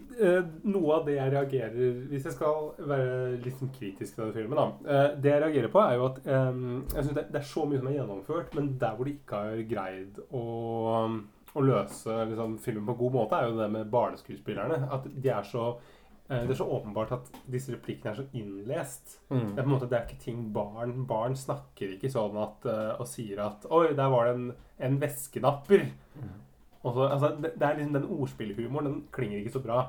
Noe 0.65 0.97
av 0.99 1.07
det 1.09 1.17
jeg 1.17 1.33
reagerer 1.33 2.01
Hvis 2.11 2.27
jeg 2.29 2.35
skal 2.37 2.69
være 2.79 3.39
litt 3.43 3.59
sånn 3.59 3.73
kritisk 3.75 4.15
til 4.15 4.25
denne 4.25 4.37
filmen, 4.37 4.59
da. 4.61 4.95
eh, 4.95 5.09
det 5.23 5.33
jeg 5.33 5.43
reagerer 5.43 5.73
på, 5.73 5.81
er 5.83 5.97
jo 5.99 6.07
at 6.11 6.21
eh, 6.25 6.61
jeg 6.95 7.07
syns 7.07 7.17
det, 7.19 7.25
det 7.33 7.41
er 7.41 7.49
så 7.51 7.65
mye 7.69 7.81
som 7.81 7.89
er 7.91 7.97
gjennomført, 7.99 8.55
men 8.59 8.71
der 8.81 8.95
hvor 8.95 9.09
de 9.09 9.17
ikke 9.17 9.41
har 9.41 9.65
greid 9.71 10.21
å, 10.31 10.45
å 11.55 11.65
løse 11.65 12.21
liksom, 12.31 12.57
filmen 12.63 12.87
på 12.87 12.95
en 12.97 13.01
god 13.03 13.17
måte, 13.19 13.41
er 13.41 13.51
jo 13.51 13.59
det 13.59 13.69
med 13.75 13.91
barneskuespillerne. 13.93 14.81
At 14.95 15.09
de 15.11 15.33
er 15.35 15.49
så 15.49 15.67
eh, 15.73 16.45
det 16.45 16.55
er 16.55 16.61
så 16.61 16.69
åpenbart 16.79 17.17
at 17.19 17.35
disse 17.51 17.75
replikkene 17.75 18.15
er 18.15 18.21
så 18.23 18.29
innlest. 18.37 19.19
Mm. 19.31 19.51
Det 19.51 19.59
er 19.59 19.61
på 19.63 19.67
en 19.67 19.75
måte, 19.75 19.91
det 19.91 19.99
er 19.99 20.07
ikke 20.09 20.23
ting 20.25 20.47
barn 20.55 21.05
Barn 21.11 21.37
snakker 21.39 21.97
ikke 21.97 22.13
sånn 22.13 22.39
at, 22.45 22.71
eh, 22.71 22.95
og 22.99 23.11
sier 23.11 23.43
at 23.49 23.69
Oi, 23.71 23.91
der 23.97 24.15
var 24.15 24.31
det 24.31 24.39
en, 24.39 24.49
en 24.89 25.03
veskenapper. 25.03 25.89
Mm. 26.15 26.33
så, 26.85 27.11
altså, 27.11 27.35
det, 27.41 27.57
det 27.59 27.69
er 27.69 27.79
liksom 27.81 27.99
Den 27.99 28.11
ordspillhumoren 28.19 28.91
den 28.91 29.05
klinger 29.15 29.43
ikke 29.43 29.59
så 29.59 29.65
bra. 29.65 29.85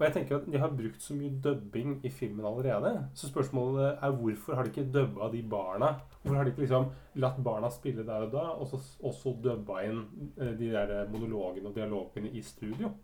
Og 0.00 0.06
jeg 0.06 0.14
tenker 0.14 0.38
at 0.38 0.46
De 0.48 0.58
har 0.58 0.72
brukt 0.72 1.02
så 1.04 1.12
mye 1.12 1.34
dubbing 1.44 1.98
i 2.08 2.10
filmen 2.10 2.46
allerede. 2.48 2.94
Så 3.14 3.28
spørsmålet 3.28 3.98
er 4.00 4.16
hvorfor 4.16 4.56
har 4.56 4.64
de 4.64 4.72
ikke 4.72 4.92
dubba 4.94 5.28
de 5.32 5.42
barna? 5.42 5.90
Hvorfor 6.22 6.38
har 6.38 6.48
de 6.48 6.54
ikke 6.54 6.64
liksom 6.64 6.88
latt 7.20 7.42
barna 7.44 7.68
spille 7.70 8.06
der 8.08 8.24
og 8.24 8.32
da, 8.32 8.46
og 8.56 8.66
så 8.70 8.80
også 9.04 9.36
dubba 9.44 9.84
inn 9.84 10.00
eh, 10.40 10.54
de 10.56 10.72
der 10.72 11.04
monologene 11.12 11.68
og 11.68 11.76
dialogene 11.76 12.32
i 12.32 12.42
studio? 12.42 12.94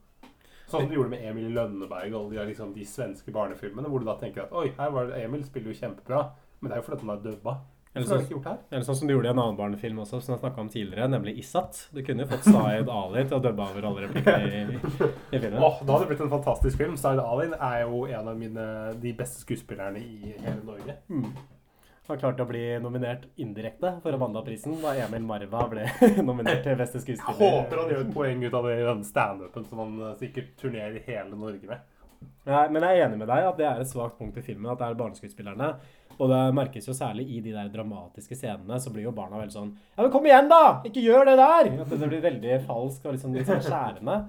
Sånn 0.67 0.87
som 0.87 0.89
de 0.89 0.97
gjorde 0.97 1.13
med 1.13 1.23
Emil 1.29 1.53
Lønneberg 1.55 2.17
og 2.17 2.33
de, 2.33 2.41
liksom, 2.49 2.73
de 2.75 2.89
svenske 2.89 3.31
barnefilmene, 3.31 3.93
hvor 3.93 4.03
du 4.03 4.09
da 4.09 4.17
tenker 4.19 4.47
at 4.47 4.57
oi, 4.57 4.71
her 4.81 4.91
var 4.91 5.13
det 5.13 5.21
Emil 5.21 5.45
spiller 5.47 5.71
jo 5.71 5.79
kjempebra, 5.79 6.25
men 6.59 6.73
det 6.73 6.79
er 6.79 6.81
jo 6.81 6.87
fordi 6.89 7.05
han 7.05 7.13
er 7.13 7.23
dubba. 7.29 7.59
Eller 7.97 8.07
Hvorfor 8.07 8.43
har 8.45 8.45
sånn, 8.45 8.65
eller 8.71 8.85
sånn 8.85 8.99
som 8.99 9.09
du 9.09 9.15
gjorde 9.15 9.31
i 9.31 9.33
en 9.33 9.41
annen 9.41 9.57
barnefilm 9.57 10.01
også, 10.03 10.21
som 10.21 10.35
jeg 10.35 10.43
snakka 10.43 10.61
om 10.61 10.71
tidligere, 10.73 11.09
nemlig 11.09 11.37
Isat. 11.41 11.79
Du 11.97 12.03
kunne 12.05 12.27
jo 12.27 12.31
fått 12.35 12.45
Zaid 12.45 12.91
Ali 12.93 13.25
til 13.25 13.39
å 13.39 13.43
dubbe 13.47 13.69
over 13.71 13.89
alle 13.91 14.05
replikkene 14.05 14.51
i, 14.51 14.63
i, 14.77 15.11
i 15.33 15.41
filmen. 15.41 15.59
Åh, 15.63 15.81
da 15.81 15.97
hadde 15.97 16.05
det 16.05 16.11
blitt 16.13 16.25
en 16.27 16.33
fantastisk 16.37 16.83
film. 16.83 16.97
Zaid 17.01 17.23
Ali 17.25 17.49
er 17.57 17.83
jo 17.87 18.05
en 18.07 18.33
av 18.33 18.39
mine, 18.39 18.71
de 19.01 19.15
beste 19.17 19.41
skuespillerne 19.41 20.03
i 20.03 20.35
hele 20.37 20.61
Norge. 20.67 20.99
Mm. 21.09 21.31
Han 22.07 22.21
klarte 22.21 22.45
å 22.45 22.47
bli 22.47 22.63
nominert 22.79 23.25
indirekte 23.43 23.97
for 24.05 24.15
Amanda-prisen 24.15 24.77
da 24.79 24.93
Emil 25.07 25.25
Marva 25.27 25.65
ble 25.73 25.89
nominert 26.29 26.63
til 26.63 26.79
beste 26.79 27.01
skuespiller. 27.03 27.41
Jeg 27.41 27.57
håper 27.57 27.81
han 27.81 27.91
gjør 27.91 28.05
et 28.05 28.15
poeng 28.15 28.45
ut 28.45 28.55
av 28.61 28.69
det 28.69 28.77
i 28.79 28.87
den 28.87 29.03
standupen 29.09 29.67
som 29.67 29.83
han 29.83 29.97
sikkert 30.21 30.53
turnerer 30.61 31.01
hele 31.09 31.35
Norge 31.35 31.73
med. 31.73 31.83
Nei, 32.47 32.65
men 32.71 32.85
jeg 32.87 32.99
er 33.01 33.09
enig 33.09 33.19
med 33.19 33.29
deg 33.31 33.47
at 33.49 33.57
det 33.59 33.67
er 33.67 33.81
et 33.83 33.91
svakt 33.91 34.19
punkt 34.21 34.37
i 34.39 34.45
filmen, 34.47 34.69
at 34.71 34.79
det 34.79 34.87
er 34.89 34.99
barneskuespillerne. 35.01 35.71
Og 36.17 36.31
det 36.31 36.41
merkes 36.57 36.87
jo 36.89 36.95
særlig 36.97 37.27
i 37.37 37.41
de 37.45 37.53
der 37.53 37.69
dramatiske 37.73 38.39
scenene, 38.39 38.79
så 38.81 38.93
blir 38.95 39.05
jo 39.05 39.13
barna 39.17 39.41
veldig 39.43 39.53
sånn 39.53 39.73
Ja, 39.97 40.03
men 40.05 40.13
kom 40.15 40.25
igjen, 40.29 40.49
da! 40.49 40.79
Ikke 40.89 41.03
gjør 41.05 41.27
det 41.29 41.35
der! 41.41 41.73
At 41.83 41.91
det 41.93 42.09
blir 42.09 42.23
veldig 42.25 42.61
falsk 42.69 43.05
og 43.05 43.17
liksom 43.17 43.35
litt 43.37 43.51
sånn 43.51 43.65
skjærende. 43.67 44.21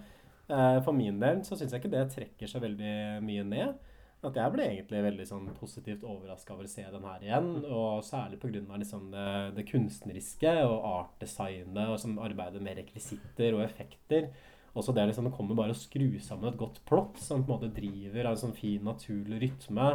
Eh, 0.49 0.79
For 0.83 0.95
min 0.97 1.21
del 1.21 1.43
så 1.47 1.55
syns 1.55 1.71
jeg 1.75 1.83
ikke 1.83 1.93
det 1.93 2.07
trekker 2.15 2.51
seg 2.51 2.65
veldig 2.65 2.95
mye 3.23 3.45
ned. 3.47 3.77
At 4.25 4.35
jeg 4.35 4.51
ble 4.51 4.65
egentlig 4.65 5.03
veldig 5.05 5.25
sånn 5.29 5.47
positivt 5.59 6.03
overraska 6.03 6.55
over 6.55 6.65
å 6.65 6.71
se 6.71 6.83
den 6.89 7.05
her 7.05 7.23
igjen. 7.23 7.49
Og 7.69 8.03
særlig 8.03 8.39
pga. 8.41 8.63
Liksom 8.81 9.11
det, 9.13 9.25
det 9.55 9.67
kunstneriske 9.69 10.53
og 10.65 10.87
artdesignet 10.89 11.91
og 11.93 11.99
som 12.01 12.17
arbeidet 12.25 12.63
med 12.65 12.81
rekvisitter 12.81 13.55
og 13.55 13.63
effekter. 13.67 14.31
Også 14.77 14.93
det 14.93 15.07
liksom, 15.09 15.25
det 15.25 15.33
kommer 15.33 15.57
bare 15.57 15.73
å 15.73 15.77
skru 15.77 16.19
sammen 16.21 16.51
et 16.51 16.59
godt 16.59 16.81
plott 16.85 17.17
som 17.21 17.41
på 17.43 17.49
en 17.49 17.55
måte 17.55 17.73
driver 17.73 18.27
av 18.27 18.35
en 18.35 18.43
sånn 18.45 18.57
fin, 18.57 18.83
naturlig 18.85 19.39
rytme. 19.41 19.87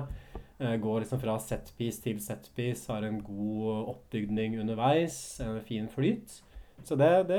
Eh, 0.59 0.77
går 0.83 1.05
liksom 1.05 1.21
fra 1.23 1.37
setpiece 1.43 2.03
til 2.03 2.19
setpiece, 2.23 2.89
har 2.91 3.07
en 3.07 3.21
god 3.23 3.93
oppbygning 3.95 4.59
underveis, 4.63 5.17
en 5.45 5.61
fin 5.67 5.87
flyt. 5.91 6.41
Så 6.83 6.97
det, 6.99 7.29
det 7.29 7.39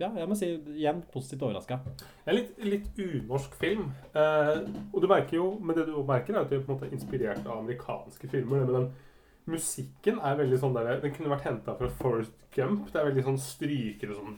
Ja, 0.00 0.10
jeg 0.18 0.28
må 0.28 0.34
si 0.38 0.48
igjen 0.74 1.02
positivt 1.12 1.44
overraska. 1.46 1.78
Det 1.86 2.32
er 2.32 2.38
litt, 2.40 2.56
litt 2.66 2.88
unorsk 2.98 3.54
film. 3.58 3.92
Eh, 4.18 4.56
og 4.92 5.02
du 5.02 5.06
merker 5.10 5.38
jo, 5.38 5.52
men 5.62 5.78
det 5.78 5.86
du 5.86 5.94
merker 6.06 6.34
er 6.34 6.42
at 6.42 6.50
du 6.50 6.58
er 6.58 6.64
på 6.64 6.72
en 6.72 6.78
måte 6.80 6.90
inspirert 6.94 7.46
av 7.46 7.62
amerikanske 7.62 8.30
filmer. 8.30 8.66
med 8.66 8.74
den 8.74 8.90
musikken 9.48 10.20
er 10.24 10.38
veldig 10.38 10.58
sånn 10.60 10.76
der, 10.76 11.00
Den 11.02 11.14
kunne 11.14 11.32
vært 11.32 11.46
henta 11.48 11.74
fra 11.78 11.88
Forest 12.00 12.34
Gump. 12.54 12.88
Det 12.92 13.00
er 13.00 13.08
veldig 13.10 13.24
sånn 13.26 13.40
strykere 13.42 14.16
sånn 14.16 14.36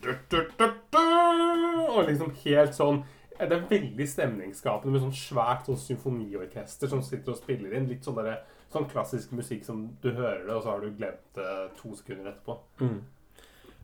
Og 1.91 2.03
liksom 2.09 2.35
helt 2.45 2.77
sånn 2.77 3.03
Det 3.41 3.49
er 3.57 3.69
veldig 3.71 4.09
stemningsskapende 4.09 4.95
med 4.95 5.05
sånn 5.07 5.17
svært 5.17 5.69
sånn 5.69 5.81
symfoniorkester 5.81 6.91
som 6.93 7.03
sitter 7.05 7.33
og 7.33 7.41
spiller 7.41 7.77
inn. 7.77 7.89
Litt 7.89 8.05
sånn, 8.05 8.19
der, 8.21 8.43
sånn 8.73 8.89
klassisk 8.91 9.33
musikk 9.33 9.65
som 9.65 9.87
du 10.03 10.11
hører 10.13 10.45
det, 10.45 10.53
og 10.59 10.61
så 10.61 10.75
har 10.75 10.85
du 10.85 10.93
glemt 10.93 11.25
det 11.39 11.49
to 11.79 11.95
sekunder 11.97 12.35
etterpå. 12.35 12.59
Mm. 12.85 13.01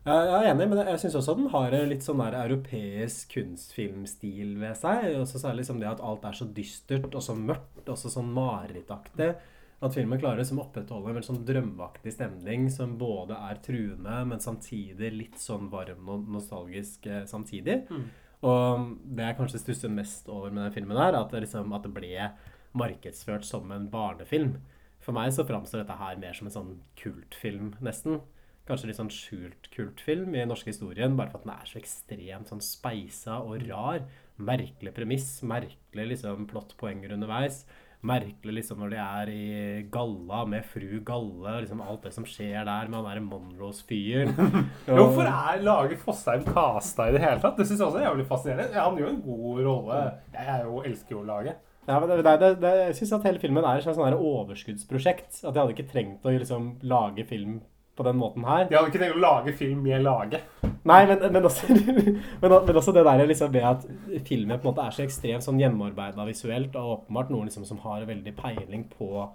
Jeg 0.07 0.27
er 0.37 0.45
enig, 0.53 0.69
men 0.71 0.79
jeg 0.87 0.99
syns 1.01 1.17
også 1.19 1.33
den 1.35 1.49
har 1.51 1.73
litt 1.89 2.05
sånn 2.05 2.21
der 2.21 2.37
europeisk 2.45 3.33
kunstfilmstil 3.33 4.53
ved 4.61 4.77
seg. 4.79 5.09
Også 5.19 5.41
særlig 5.41 5.65
liksom 5.65 5.81
det 5.81 5.89
at 5.89 6.03
alt 6.05 6.23
er 6.29 6.37
så 6.37 6.47
dystert 6.47 7.09
og 7.09 7.25
så 7.25 7.35
mørkt 7.35 7.89
og 7.89 7.97
så 7.99 8.13
sånn 8.13 8.29
marerittaktig. 8.37 9.33
At 9.77 9.93
filmen 9.93 10.17
klarer 10.17 10.41
liksom 10.41 10.57
å 10.57 10.63
opprettholde 10.65 11.11
en 11.11 11.17
veldig 11.19 11.27
sånn 11.27 11.43
drømmeaktig 11.45 12.15
stemning 12.15 12.63
som 12.73 12.95
både 12.97 13.37
er 13.49 13.59
truende, 13.61 14.15
men 14.25 14.41
samtidig 14.41 15.11
litt 15.13 15.37
sånn 15.41 15.67
varm 15.69 16.09
og 16.09 16.31
nostalgisk 16.33 17.05
eh, 17.05 17.27
samtidig. 17.29 17.83
Mm. 17.91 18.07
Og 18.47 18.87
det 19.17 19.27
jeg 19.27 19.37
kanskje 19.37 19.61
stusser 19.61 19.93
mest 19.93 20.29
over 20.33 20.49
med 20.49 20.65
den 20.65 20.73
filmen, 20.73 20.97
her, 20.97 21.17
at 21.17 21.29
det, 21.33 21.43
liksom, 21.45 21.73
at 21.77 21.85
det 21.85 21.93
ble 21.93 22.31
markedsført 22.77 23.45
som 23.45 23.69
en 23.73 23.85
barnefilm. 23.93 24.57
For 25.03 25.13
meg 25.15 25.29
så 25.33 25.45
framstår 25.47 25.83
dette 25.83 25.97
her 26.01 26.17
mer 26.21 26.37
som 26.37 26.49
en 26.49 26.57
sånn 26.57 26.73
kultfilm, 26.97 27.75
nesten. 27.85 28.21
Kanskje 28.67 28.89
litt 28.89 28.97
sånn 28.99 29.13
skjult 29.13 29.69
kultfilm 29.71 30.33
i 30.33 30.41
den 30.41 30.49
norske 30.51 30.73
historien, 30.73 31.15
bare 31.15 31.31
for 31.31 31.39
at 31.39 31.45
den 31.45 31.53
er 31.53 31.69
så 31.69 31.77
ekstremt 31.79 32.49
sånn 32.51 32.65
speisa 32.65 33.37
og 33.45 33.61
rar. 33.69 34.01
Merkelig 34.41 34.91
premiss, 34.97 35.29
merkelig 35.47 36.09
liksom 36.11 36.49
plottpoenger 36.49 37.13
underveis. 37.15 37.61
Merkelig 38.05 38.53
liksom 38.59 38.77
når 38.83 38.91
de 38.93 38.97
er 39.01 39.29
i 39.33 39.45
galla 39.91 40.43
med 40.45 40.65
fru 40.69 40.99
Galle, 41.03 41.55
liksom 41.63 41.79
alt 41.81 42.03
det 42.05 42.11
som 42.13 42.27
skjer 42.29 42.61
der 42.67 42.91
med 42.91 42.99
han 42.99 43.07
derre 43.07 43.23
Monroes-fyren. 43.25 44.35
Og- 44.37 44.91
Hvorfor 44.99 45.25
er 45.31 45.63
lager 45.65 45.97
Fosheim 46.03 46.43
casta 46.45 47.07
i 47.09 47.15
det 47.15 47.23
hele 47.23 47.41
tatt? 47.41 47.57
Det 47.57 47.65
syns 47.67 47.79
jeg 47.81 47.87
også 47.87 48.01
er 48.03 48.05
jævlig 48.09 48.27
fascinerende. 48.29 48.75
Ja, 48.77 48.85
han 48.85 48.99
gjør 49.01 49.09
en 49.15 49.23
god 49.25 49.63
rolle. 49.65 50.01
Jeg 50.37 50.51
er 50.53 50.61
jo, 50.69 50.83
elsker 50.91 51.17
jo 51.17 51.23
laget. 51.27 51.57
Ja, 51.87 51.97
men 52.03 52.09
det, 52.11 52.19
det, 52.27 52.35
det, 52.43 52.51
det, 52.61 52.71
jeg 52.83 52.95
syns 52.99 53.13
at 53.17 53.25
hele 53.31 53.39
filmen 53.41 53.63
er 53.65 53.79
et 53.79 53.85
slags 53.87 53.97
sånn 53.97 54.17
overskuddsprosjekt. 54.19 55.41
At 55.47 55.53
de 55.55 55.61
hadde 55.63 55.73
ikke 55.75 55.89
trengt 55.91 56.25
å 56.27 56.33
liksom 56.37 56.73
lage 56.87 57.25
film 57.29 57.61
på 57.97 58.05
den 58.05 58.19
måten 58.19 58.45
her. 58.45 58.67
De 58.69 58.75
hadde 58.77 58.91
ikke 58.91 59.01
tenkt 59.01 59.17
å 59.17 59.23
lage 59.23 59.53
film 59.57 59.79
med 59.87 60.03
laget. 60.05 60.43
Nei, 60.87 61.01
men, 61.09 61.23
men, 61.33 61.45
også, 61.47 61.67
men, 62.41 62.77
også 62.79 62.93
det 62.95 63.03
der 63.07 63.25
liksom 63.27 63.51
med 63.51 63.65
at 63.67 63.87
filmen 64.27 64.59
på 64.59 64.67
en 64.67 64.69
måte 64.69 64.85
er 64.85 64.95
så 64.95 65.03
ekstremt 65.03 65.43
sånn 65.43 65.59
hjemmearbeida 65.59 66.27
visuelt, 66.27 66.77
og 66.79 66.93
åpenbart 67.01 67.33
noen 67.33 67.49
liksom 67.49 67.65
som 67.67 67.81
har 67.83 68.05
veldig 68.07 68.33
peiling 68.37 68.85
på 68.93 69.25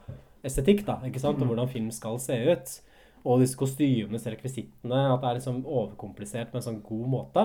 estetikk, 0.46 0.86
da, 0.86 0.98
ikke 1.06 1.22
sant, 1.22 1.42
og 1.42 1.52
hvordan 1.52 1.70
film 1.70 1.90
skal 1.94 2.16
se 2.22 2.38
ut. 2.48 2.78
Og 3.22 3.42
disse 3.42 3.58
kostymene, 3.58 4.16
disse 4.16 4.32
rekvisittene, 4.32 5.04
at 5.12 5.20
det 5.22 5.28
er 5.28 5.36
liksom 5.38 5.60
overkomplisert 5.62 6.50
på 6.50 6.58
en 6.58 6.64
sånn 6.64 6.80
god 6.86 7.12
måte. 7.12 7.44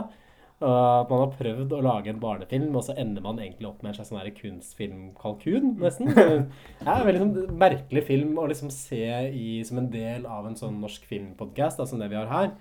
At 0.58 1.12
man 1.12 1.20
har 1.22 1.36
prøvd 1.38 1.74
å 1.78 1.84
lage 1.86 2.10
en 2.10 2.22
barnefilm, 2.22 2.72
og 2.80 2.88
så 2.88 2.96
ender 2.98 3.22
man 3.22 3.38
egentlig 3.44 3.68
opp 3.70 3.84
med 3.84 3.92
en 3.92 4.00
slags 4.00 4.10
sånn 4.10 4.40
kunstfilmkalkun, 4.40 5.76
nesten. 5.84 6.10
Det 6.16 6.88
er 6.88 6.96
en 6.96 7.06
veldig 7.06 7.22
sånn 7.22 7.60
merkelig 7.62 8.04
film 8.08 8.40
å 8.42 8.48
liksom 8.50 8.72
se 8.74 9.04
i, 9.30 9.60
som 9.68 9.84
en 9.84 9.92
del 9.94 10.26
av 10.26 10.50
en 10.50 10.58
sånn 10.58 10.80
norsk 10.82 11.06
filmpodkast, 11.12 11.84
som 11.86 12.02
det 12.02 12.10
vi 12.10 12.18
har 12.18 12.32
her. 12.32 12.56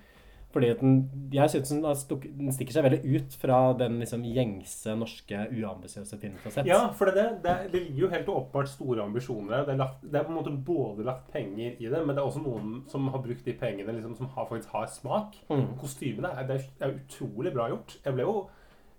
Fordi 0.57 0.73
den, 0.81 0.97
jeg 1.35 1.53
synes 1.53 1.75
den, 1.75 2.23
den 2.41 2.55
stikker 2.57 2.79
seg 2.79 2.87
veldig 2.87 3.17
ut 3.17 3.35
fra 3.37 3.61
den 3.77 3.99
liksom 4.01 4.25
gjengse 4.25 4.97
norske 4.97 5.47
uambisiøse 5.53 6.17
filmen 6.17 6.41
vi 6.41 6.49
har 6.49 6.55
sett. 6.55 6.71
Ja, 6.71 6.81
for 6.97 7.13
det, 7.13 7.27
det, 7.45 7.57
det 7.75 7.83
ligger 7.83 8.07
jo 8.07 8.13
helt 8.15 8.31
åpenbart 8.33 8.73
store 8.73 9.05
ambisjoner 9.05 9.67
der. 9.69 9.77
Det 9.77 10.17
det 10.17 10.21
er 10.21 10.25
på 10.25 10.33
en 10.33 10.39
måte 10.39 10.55
både 10.67 11.05
lagt 11.05 11.33
penger 11.33 11.77
i 11.79 11.89
det, 11.93 12.01
men 12.07 12.15
det 12.15 12.23
er 12.23 12.29
også 12.29 12.43
noen 12.43 12.79
som 12.91 13.09
har 13.13 13.23
brukt 13.23 13.45
de 13.45 13.55
pengene 13.59 13.93
liksom, 13.93 14.15
som 14.17 14.31
har, 14.33 14.47
faktisk 14.49 14.73
har 14.73 14.87
smak. 14.91 15.37
Mm. 15.51 15.67
Kostymene 15.81 16.31
er, 16.33 16.47
det 16.49 16.61
er, 16.61 16.71
er 16.87 16.95
utrolig 17.01 17.53
bra 17.55 17.69
gjort. 17.73 17.99
Jeg 18.05 18.17
ble 18.17 18.27
jo, 18.27 18.37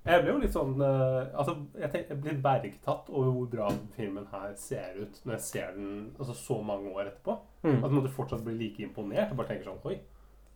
jeg 0.07 0.23
ble 0.23 0.33
jo 0.33 0.41
litt 0.43 0.53
sånn 0.55 0.83
eh, 0.83 1.33
Altså, 1.35 1.55
jeg, 1.75 1.89
tenk, 1.93 2.11
jeg 2.13 2.21
ble 2.23 2.35
bergtatt 2.43 3.09
over 3.11 3.33
hvor 3.33 3.49
bra 3.51 3.71
filmen 3.97 4.27
her 4.31 4.53
ser 4.59 5.01
ut 5.01 5.17
når 5.23 5.37
jeg 5.37 5.45
ser 5.47 5.73
den 5.79 5.89
altså, 6.17 6.37
så 6.37 6.61
mange 6.61 6.93
år 6.93 7.09
etterpå. 7.09 7.39
Mm. 7.65 7.81
At 7.81 7.97
man 7.97 8.13
fortsatt 8.13 8.45
blir 8.45 8.59
like 8.59 8.85
imponert 8.85 9.33
og 9.33 9.41
bare 9.41 9.55
tenker 9.55 9.71
sånn 9.71 9.83
Oi. 9.89 9.97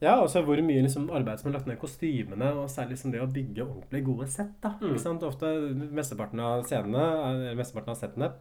Ja, 0.02 0.16
og 0.22 0.30
så 0.34 0.42
hvor 0.44 0.58
mye 0.66 0.82
liksom, 0.82 1.10
arbeid 1.14 1.40
som 1.40 1.52
er 1.52 1.58
lagt 1.60 1.68
ned 1.70 1.78
i 1.78 1.82
kostymene, 1.82 2.48
og 2.58 2.70
særlig 2.74 2.96
liksom 2.98 3.12
det 3.14 3.22
å 3.22 3.28
bygge 3.32 3.66
ordentlig 3.68 4.04
gode 4.08 4.28
sett. 4.34 4.56
da, 4.62 4.70
Mm. 4.82 4.90
ikke 4.96 5.00
sant? 5.04 5.22
Ofte 5.24 5.52
mesteparten 5.94 6.40
av 6.42 6.64
scenene, 6.66 7.04
eller 7.30 7.56
mesteparten 7.56 7.90
av 7.94 7.98
settene 8.00 8.32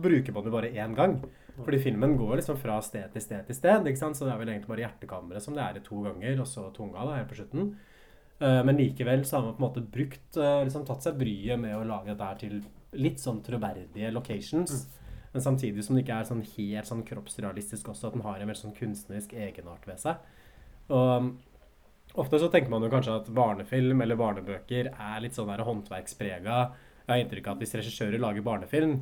bruker 0.00 0.32
man 0.32 0.44
jo 0.44 0.50
bare 0.50 0.72
én 0.72 0.94
gang. 0.96 1.18
Fordi 1.58 1.78
filmen 1.82 2.16
går 2.16 2.36
liksom 2.38 2.56
fra 2.56 2.80
sted 2.80 3.12
til 3.12 3.20
sted 3.20 3.46
til 3.46 3.54
sted. 3.56 3.84
ikke 3.84 3.98
sant? 3.98 4.14
Så 4.16 4.24
det 4.24 4.32
er 4.32 4.38
vel 4.38 4.48
egentlig 4.48 4.68
bare 4.68 4.84
hjertekammeret 4.86 5.42
som 5.42 5.54
det 5.54 5.62
er 5.64 5.76
i 5.76 5.80
to 5.84 6.02
ganger, 6.04 6.40
og 6.40 6.46
så 6.46 6.72
tunga 6.72 7.04
da, 7.04 7.16
helt 7.16 7.28
på 7.28 7.36
slutten. 7.40 7.74
Eh, 8.40 8.62
Men 8.62 8.76
likevel 8.78 9.24
så 9.26 9.40
har 9.40 9.42
man 9.42 9.54
på 9.56 9.58
en 9.64 9.68
måte 9.68 9.90
brukt, 9.90 10.36
eh, 10.36 10.64
liksom 10.64 10.86
tatt 10.86 11.02
seg 11.02 11.18
bryet 11.18 11.58
med 11.58 11.74
å 11.74 11.84
lage 11.84 12.06
dette 12.06 12.22
her 12.24 12.34
til 12.36 12.62
litt 12.92 13.16
sånn 13.18 13.42
troverdige 13.42 14.12
locations. 14.12 14.86
Men 15.34 15.42
samtidig 15.42 15.82
som 15.84 15.96
det 15.96 16.06
ikke 16.06 16.20
er 16.20 16.24
sånn 16.24 16.42
helt 16.56 16.86
sånn 16.86 17.04
kroppsrealistisk 17.04 17.88
også, 17.90 18.06
at 18.06 18.12
den 18.14 18.22
har 18.22 18.36
en 18.40 18.48
veldig 18.48 18.62
sånn 18.72 18.76
kunstnerisk 18.78 19.34
egenart 19.34 19.84
ved 19.86 19.98
seg. 19.98 20.16
Og 20.88 22.18
ofte 22.18 22.40
så 22.40 22.48
tenker 22.52 22.72
man 22.72 22.84
jo 22.84 22.90
kanskje 22.92 23.16
at 23.20 23.30
barnefilm 23.34 24.02
eller 24.04 24.18
barnebøker 24.18 24.90
er 24.92 25.22
litt 25.22 25.36
sånn 25.36 25.50
håndverksprega. 25.52 26.58
Jeg 27.04 27.12
har 27.12 27.22
inntrykk 27.22 27.48
av 27.48 27.56
at 27.56 27.64
hvis 27.64 27.76
regissører 27.80 28.20
lager 28.22 28.44
barnefilm, 28.44 28.98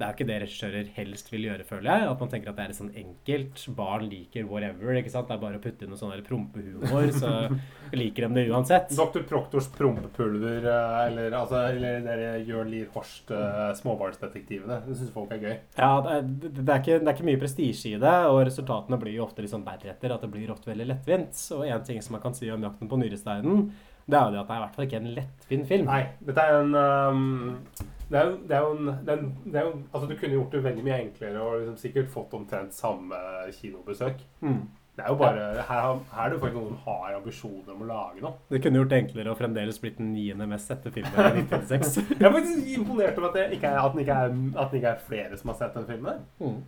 det 0.00 0.06
er 0.06 0.12
jo 0.14 0.16
ikke 0.16 0.28
det 0.30 0.36
regissører 0.40 0.86
helst 0.96 1.26
vil 1.28 1.42
gjøre, 1.44 1.64
føler 1.68 1.90
jeg. 1.90 2.04
At 2.08 2.22
man 2.22 2.30
tenker 2.32 2.48
at 2.48 2.56
det 2.56 2.62
er 2.64 2.70
litt 2.72 2.78
sånn 2.78 2.94
enkelt. 3.02 3.64
Barn 3.76 4.06
liker 4.08 4.46
whatever. 4.48 4.94
ikke 4.96 5.12
sant? 5.12 5.28
Det 5.28 5.34
er 5.36 5.42
bare 5.42 5.58
å 5.60 5.60
putte 5.60 5.84
inn 5.84 5.92
noe 5.92 6.00
sånn 6.00 6.14
prompehumor, 6.24 7.10
så 7.12 7.32
liker 8.00 8.24
de 8.24 8.38
det 8.38 8.46
uansett. 8.48 8.94
Dr. 8.96 9.26
Proktors 9.28 9.68
prompepulver 9.74 10.64
eh, 10.72 10.96
eller, 11.02 11.36
altså, 11.36 11.66
eller 11.74 12.00
dere 12.06 12.32
Jørn 12.48 12.72
Lier 12.72 12.88
Horst, 12.94 13.28
eh, 13.36 13.60
småbarnsdetektivene. 13.82 14.80
Det 14.88 14.96
syns 15.02 15.12
folk 15.12 15.36
er 15.36 15.44
gøy. 15.44 15.54
Ja, 15.76 15.92
det 16.06 16.16
er, 16.16 16.32
det, 16.48 16.64
er 16.64 16.80
ikke, 16.80 16.96
det 16.96 17.04
er 17.04 17.18
ikke 17.18 17.28
mye 17.28 17.44
prestisje 17.44 17.92
i 17.92 18.00
det, 18.00 18.16
og 18.32 18.40
resultatene 18.48 19.02
blir 19.04 19.18
jo 19.18 19.28
ofte 19.28 19.44
litt 19.44 19.52
sånn 19.52 19.68
deretter. 19.68 20.16
At 20.16 20.24
det 20.24 20.32
blir 20.32 20.56
ofte 20.56 20.72
veldig 20.72 20.88
lettvint. 20.94 21.44
Og 21.58 21.68
en 21.68 21.84
ting 21.84 22.00
som 22.00 22.16
man 22.16 22.24
kan 22.24 22.40
si 22.40 22.48
om 22.48 22.64
'Jakten 22.64 22.88
på 22.88 23.04
nyresteinen', 23.04 23.68
det 24.10 24.18
er 24.18 24.24
jo 24.26 24.32
det 24.32 24.40
at 24.40 24.48
det 24.48 24.54
er 24.54 24.58
i 24.58 24.64
hvert 24.64 24.76
fall 24.76 24.88
ikke 24.88 25.00
en 25.04 25.14
lettvint 25.20 25.68
film. 25.68 25.90
Nei, 25.92 26.04
dette 26.24 26.42
er 26.48 26.62
en 26.64 26.74
um, 26.74 27.89
det 28.10 28.18
er 28.18 28.26
jo, 28.26 28.36
det 28.48 28.56
er 28.56 28.66
jo 28.66 28.74
en, 28.74 28.90
det 29.06 29.12
er 29.14 29.22
en 29.22 29.30
det 29.44 29.60
er 29.60 29.64
jo, 29.68 29.72
Altså, 29.92 30.06
du 30.10 30.16
kunne 30.18 30.36
gjort 30.36 30.52
det 30.52 30.64
veldig 30.64 30.84
mye 30.86 30.98
enklere 31.06 31.40
og 31.40 31.60
liksom 31.60 31.76
sikkert 31.78 32.12
fått 32.12 32.34
omtrent 32.34 32.74
samme 32.74 33.20
kinobesøk. 33.54 34.24
Mm. 34.40 34.62
Det 34.96 35.04
er 35.04 35.12
jo 35.12 35.18
bare 35.20 35.44
Her, 35.68 36.00
her 36.12 36.24
er 36.24 36.32
det 36.32 36.40
faktisk 36.40 36.56
noen 36.58 36.74
som 36.74 36.80
har 36.84 37.14
ambisjoner 37.16 37.70
om 37.74 37.84
å 37.84 37.86
lage 37.88 38.24
noe. 38.24 38.34
Det 38.50 38.60
kunne 38.64 38.82
gjort 38.82 38.90
det 38.90 38.98
enklere 39.04 39.32
og 39.32 39.38
fremdeles 39.38 39.78
blitt 39.80 39.96
den 40.00 40.10
niende 40.12 40.48
mest 40.50 40.68
sette 40.68 40.92
filmen 40.92 41.14
i 41.14 41.44
1996. 41.46 42.10
Jeg 42.20 42.26
er 42.26 42.34
faktisk 42.34 42.74
imponert 42.74 43.22
over 43.22 43.30
at, 43.30 43.38
det 43.38 43.56
ikke 43.56 43.70
er, 43.70 43.80
at, 43.80 43.94
den 43.94 44.04
ikke 44.04 44.18
er, 44.24 44.36
at 44.60 44.74
det 44.74 44.82
ikke 44.82 44.92
er 44.92 45.06
flere 45.06 45.40
som 45.40 45.54
har 45.54 45.58
sett 45.62 45.78
den 45.78 45.88
filmen. 45.88 46.26
Mm. 46.42 46.60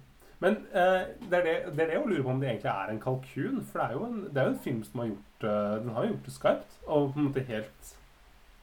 Men 0.42 0.56
eh, 0.74 1.02
det, 1.30 1.38
er 1.38 1.44
det, 1.46 1.56
det 1.76 1.82
er 1.82 1.90
det 1.90 1.96
jeg 1.98 2.06
lurer 2.06 2.22
på 2.22 2.32
om 2.32 2.40
det 2.40 2.48
egentlig 2.50 2.70
er 2.72 2.90
en 2.90 3.02
kalkun. 3.02 3.60
For 3.68 3.78
det 3.78 3.84
er 3.84 3.98
jo 3.98 4.06
en, 4.08 4.22
det 4.28 4.40
er 4.40 4.48
jo 4.48 4.54
en 4.54 4.64
film 4.64 4.80
som 4.86 5.02
har 5.02 5.10
gjort 5.12 5.44
eh, 5.50 5.74
Den 5.82 5.92
har 5.96 6.06
gjort 6.08 6.24
det 6.24 6.34
skarpt. 6.34 6.78
Og 6.86 7.12
på 7.12 7.20
en 7.20 7.28
måte 7.28 7.44
helt, 7.52 7.92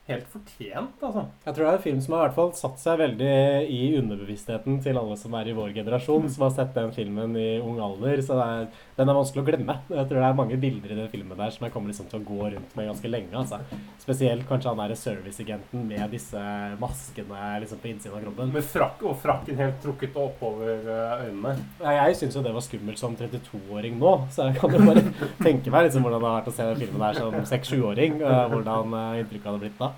helt 0.10 0.28
fortjent, 0.32 1.04
altså. 1.06 1.26
Jeg 1.46 1.56
tror 1.56 1.66
det 1.66 1.70
er 1.72 1.78
en 1.78 1.86
film 1.86 2.02
som 2.04 2.16
har 2.16 2.22
i 2.22 2.28
hvert 2.28 2.38
fall 2.40 2.52
satt 2.58 2.82
seg 2.82 3.00
veldig 3.02 3.34
i 3.70 3.82
underbevisstheten 4.00 4.80
til 4.86 5.00
alle 5.02 5.18
som 5.22 5.36
er 5.40 5.50
i 5.50 5.56
vår 5.58 5.74
generasjon, 5.78 6.30
som 6.34 6.48
har 6.48 6.56
sett 6.58 6.76
den 6.78 6.94
filmen 6.96 7.36
i 7.40 7.50
ung 7.62 7.80
alder. 7.84 8.24
Så 8.26 8.38
det 8.40 8.48
er, 8.56 8.86
den 9.00 9.08
er 9.08 9.16
vanskelig 9.16 9.42
å 9.42 9.48
glemme. 9.48 9.76
Jeg 9.88 10.08
tror 10.10 10.18
det 10.20 10.28
er 10.28 10.36
mange 10.36 10.58
bilder 10.60 10.92
i 10.92 10.98
den 10.98 11.12
filmen 11.12 11.40
der 11.40 11.54
som 11.56 11.64
jeg 11.66 11.72
kommer 11.72 11.94
liksom 11.94 12.10
til 12.12 12.20
å 12.20 12.26
gå 12.28 12.50
rundt 12.56 12.74
med 12.76 12.90
ganske 12.90 13.12
lenge. 13.12 13.32
Altså. 13.40 13.60
Spesielt 14.02 14.44
kanskje 14.50 14.74
han 14.74 14.82
der 14.82 14.96
serviceagenten 15.00 15.86
med 15.88 16.12
disse 16.12 16.42
maskene 16.82 17.54
liksom 17.64 17.80
på 17.80 17.92
innsiden 17.94 18.18
av 18.18 18.26
kroppen. 18.26 18.52
Med 18.58 18.68
frakk 18.68 19.06
og 19.08 19.16
frakken 19.24 19.60
helt 19.62 19.80
trukket 19.86 20.20
oppover 20.20 20.84
eh, 20.84 21.26
øynene. 21.30 21.56
Ja, 21.80 21.96
Jeg 22.10 22.20
syns 22.20 22.36
jo 22.36 22.44
det 22.44 22.56
var 22.56 22.66
skummelt 22.66 23.00
som 23.00 23.16
32-åring 23.20 23.96
nå, 24.02 24.16
så 24.36 24.50
jeg 24.50 24.60
kan 24.60 24.76
jo 24.76 24.84
bare 24.84 25.06
tenke 25.48 25.72
meg 25.72 25.88
liksom 25.88 26.04
hvordan 26.04 26.20
det 26.20 26.32
har 26.32 26.40
vært 26.42 26.52
å 26.52 26.58
se 26.58 26.68
den 26.68 26.84
filmen 26.84 27.06
der 27.08 27.22
som 27.22 27.52
6-7-åring. 27.56 28.20
Hvordan 28.52 28.98
eh, 29.00 29.22
inntrykket 29.24 29.52
hadde 29.54 29.64
blitt 29.64 29.80
da. 29.80 29.94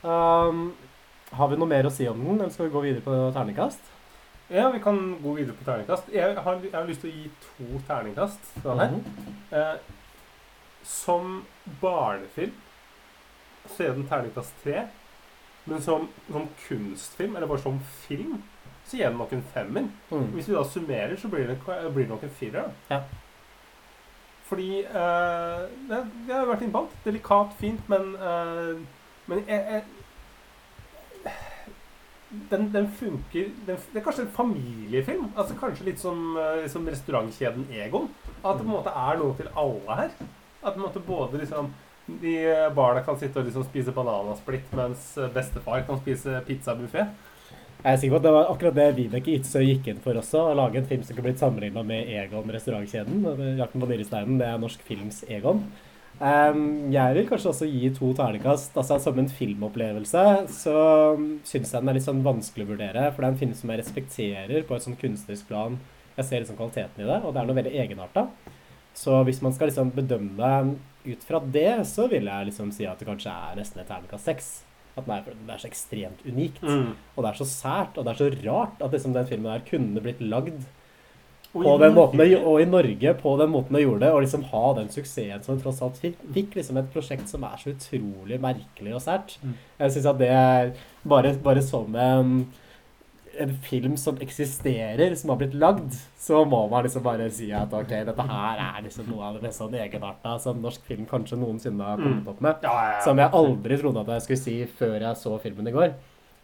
Um, 0.00 0.68
har 1.34 1.50
vi 1.50 1.58
noe 1.58 1.68
mer 1.68 1.90
å 1.90 1.92
si 1.92 2.06
om 2.08 2.22
den, 2.22 2.38
eller 2.38 2.54
skal 2.54 2.68
vi 2.68 2.76
gå 2.76 2.86
videre 2.86 3.04
på 3.04 3.16
terningkast? 3.34 3.96
Ja, 4.50 4.70
vi 4.70 4.80
kan 4.82 5.22
gå 5.22 5.32
videre 5.36 5.54
på 5.54 5.64
terningkast. 5.64 6.08
Jeg 6.12 6.34
har, 6.36 6.58
jeg 6.64 6.74
har 6.74 6.88
lyst 6.88 7.04
til 7.04 7.10
å 7.10 7.14
gi 7.14 7.28
to 7.44 7.80
terningkast. 7.86 8.48
den 8.64 8.78
her. 8.80 8.90
Mhm. 8.90 9.34
eh, 9.52 9.76
som 10.82 11.44
barnefilm 11.80 12.52
så 13.68 13.84
er 13.84 13.92
den 13.94 14.08
terningkast 14.08 14.54
tre. 14.64 14.88
Men 15.64 15.82
som, 15.82 16.08
som 16.30 16.48
kunstfilm, 16.68 17.36
eller 17.36 17.46
bare 17.46 17.62
som 17.62 17.80
film, 18.08 18.42
så 18.86 18.96
gir 18.96 19.08
den 19.08 19.18
nok 19.18 19.32
en 19.32 19.44
femmer. 19.54 19.86
Mm. 20.10 20.26
Hvis 20.34 20.48
vi 20.48 20.54
da 20.56 20.64
summerer, 20.64 21.16
så 21.16 21.28
blir 21.28 21.46
det, 21.46 21.58
blir 21.66 22.04
det 22.04 22.08
nok 22.08 22.22
en 22.26 22.30
firer. 22.30 22.70
Ja. 22.90 23.02
Fordi 24.48 24.80
eh, 24.82 25.60
det, 25.88 26.00
det 26.26 26.34
har 26.34 26.48
vært 26.48 26.64
innbakt. 26.66 26.96
Delikat, 27.04 27.54
fint, 27.60 27.88
men 27.88 28.14
eh, 28.16 28.80
Men 29.30 29.44
jeg, 29.46 29.60
jeg 29.70 29.82
den, 32.50 32.68
den 32.72 32.88
funker 32.94 33.48
den, 33.66 33.76
Det 33.92 34.00
er 34.00 34.04
kanskje 34.04 34.26
en 34.26 34.34
familiefilm. 34.34 35.30
Altså 35.36 35.56
Kanskje 35.58 35.88
litt 35.90 36.02
som, 36.02 36.36
eh, 36.38 36.66
som 36.70 36.86
restaurantkjeden 36.86 37.66
Egon. 37.74 38.10
At 38.44 38.58
det 38.58 38.64
på 38.64 38.68
en 38.68 38.76
måte 38.76 38.94
er 38.94 39.18
noe 39.18 39.36
til 39.38 39.50
alle 39.58 39.96
her. 40.02 40.12
At 40.62 40.74
på 40.74 40.78
en 40.78 40.86
måte 40.86 41.06
både 41.06 41.42
liksom 41.42 41.72
de 42.20 42.36
barna 42.74 43.02
kan 43.06 43.18
sitte 43.18 43.38
og 43.38 43.46
liksom 43.46 43.62
spise 43.68 43.92
bananasplitt, 43.94 44.72
mens 44.74 45.12
bestefar 45.34 45.84
kan 45.86 46.00
spise 46.00 46.40
pizzabuffé. 46.48 47.04
Jeg 47.80 47.94
er 47.94 48.00
sikker 48.00 48.16
på 48.16 48.18
at 48.20 48.24
det 48.26 48.32
var 48.34 48.50
akkurat 48.52 48.74
det 48.76 48.88
Vibeke 48.96 49.32
Itzøe 49.38 49.62
gikk 49.64 49.86
inn 49.88 50.00
for 50.04 50.18
også. 50.20 50.42
Å 50.50 50.56
lage 50.58 50.80
en 50.80 50.88
film 50.88 51.04
som 51.06 51.16
kunne 51.16 51.30
blitt 51.30 51.40
sammenligna 51.40 51.84
med 51.86 52.10
Egon 52.12 52.50
restaurantkjeden. 52.52 53.22
'Jakten 53.56 53.80
på 53.80 53.88
nyresteinen' 53.88 54.40
det 54.40 54.48
er 54.48 54.58
norsk 54.60 54.82
films 54.84 55.22
Egon. 55.28 55.62
Ehm, 56.20 56.90
jeg 56.92 57.16
vil 57.16 57.28
kanskje 57.30 57.48
også 57.48 57.66
gi 57.70 57.88
to 57.96 58.10
terningkast. 58.16 58.76
Altså, 58.76 58.98
som 59.00 59.18
en 59.20 59.30
filmopplevelse 59.32 60.24
så 60.52 60.76
syns 61.48 61.72
jeg 61.72 61.80
den 61.80 61.92
er 61.92 61.96
litt 61.96 62.06
sånn 62.06 62.24
vanskelig 62.26 62.66
å 62.66 62.72
vurdere. 62.74 63.06
For 63.10 63.22
det 63.22 63.28
er 63.28 63.34
en 63.34 63.40
film 63.40 63.56
som 63.56 63.72
jeg 63.72 63.80
respekterer 63.80 64.66
på 64.68 64.76
et 64.76 64.86
sånn 64.86 64.98
kunstnerisk 65.00 65.48
plan. 65.48 65.78
Jeg 66.18 66.28
ser 66.28 66.42
liksom 66.42 66.58
kvaliteten 66.58 67.00
i 67.00 67.08
det, 67.08 67.20
og 67.24 67.32
det 67.32 67.40
er 67.40 67.48
noe 67.48 67.56
veldig 67.56 67.76
egenarta. 67.84 68.26
Så 69.00 69.20
hvis 69.24 69.40
man 69.40 69.54
skal 69.56 69.70
liksom 69.70 69.92
bedømme 69.96 70.50
ut 71.06 71.22
fra 71.24 71.40
det, 71.40 71.86
så 71.88 72.04
vil 72.10 72.28
jeg 72.28 72.50
liksom 72.50 72.74
si 72.74 72.84
at 72.88 73.00
det 73.00 73.08
kanskje 73.08 73.32
er 73.32 73.56
nesten 73.56 73.80
et 73.80 73.88
terningkast 73.88 74.28
seks. 74.28 74.50
At 74.98 75.06
for 75.06 75.32
det 75.32 75.54
er 75.54 75.62
så 75.62 75.70
ekstremt 75.70 76.20
unikt. 76.26 76.60
Mm. 76.66 76.92
Og 77.14 77.24
det 77.24 77.30
er 77.30 77.38
så 77.38 77.46
sært, 77.48 77.96
og 77.96 78.04
det 78.04 78.12
er 78.12 78.20
så 78.20 78.28
rart 78.44 78.82
at 78.84 78.92
liksom 78.92 79.16
den 79.16 79.28
filmen 79.30 79.54
her 79.54 79.64
kunne 79.64 80.04
blitt 80.04 80.20
lagd 80.20 80.66
Og 81.52 81.64
på 81.64 81.78
den 81.82 81.94
måten 81.96 82.16
Norge. 82.20 82.38
og 82.46 82.60
i 82.62 82.64
Norge 82.64 83.14
på 83.18 83.36
den 83.40 83.50
måten 83.50 83.74
det 83.74 83.82
gjorde 83.82 84.00
det, 84.04 84.10
og 84.14 84.22
liksom 84.22 84.44
ha 84.52 84.64
den 84.78 84.88
suksessen 84.88 85.42
som 85.42 85.56
det 85.56 85.64
tross 85.64 85.82
alt 85.82 85.96
fikk. 85.98 86.16
Fikk 86.32 86.54
liksom 86.54 86.76
et 86.78 86.92
prosjekt 86.94 87.28
som 87.28 87.42
er 87.44 87.56
så 87.58 87.72
utrolig 87.74 88.38
merkelig 88.40 88.94
og 88.94 89.02
sært. 89.02 89.34
Mm. 89.42 89.54
Jeg 89.80 89.90
syns 89.96 90.06
at 90.06 90.18
det 90.18 90.28
er 90.30 90.70
bare, 91.04 91.32
bare 91.42 91.62
som 91.66 91.96
en, 91.96 92.46
en 93.40 93.56
film 93.66 93.96
som 93.96 94.16
eksisterer, 94.22 95.14
som 95.18 95.30
har 95.30 95.40
blitt 95.40 95.54
lagd, 95.58 95.94
så 96.20 96.44
må 96.46 96.68
man 96.70 96.84
liksom 96.86 97.02
bare 97.02 97.26
si 97.34 97.50
at 97.56 97.72
ok, 97.74 97.96
dette 98.06 98.26
her 98.30 98.62
er 98.68 98.82
liksom 98.86 99.10
noe 99.10 99.24
av 99.30 99.34
det 99.38 99.42
mest 99.48 99.58
sånn 99.62 99.74
egenarta 99.74 100.36
som 100.42 100.60
norsk 100.62 100.82
film 100.86 101.06
kanskje 101.10 101.38
noensinne 101.40 101.82
har 101.82 101.96
kommet 101.98 102.22
Mm. 102.24 102.28
opp 102.30 102.40
med. 102.40 102.62
Som 103.02 103.18
jeg 103.18 103.30
aldri 103.32 103.76
trodde 103.80 104.00
at 104.06 104.14
jeg 104.14 104.22
skulle 104.22 104.44
si 104.44 104.56
før 104.78 105.00
jeg 105.00 105.16
så 105.16 105.34
filmen 105.42 105.66
i 105.66 105.72
går. 105.74 105.94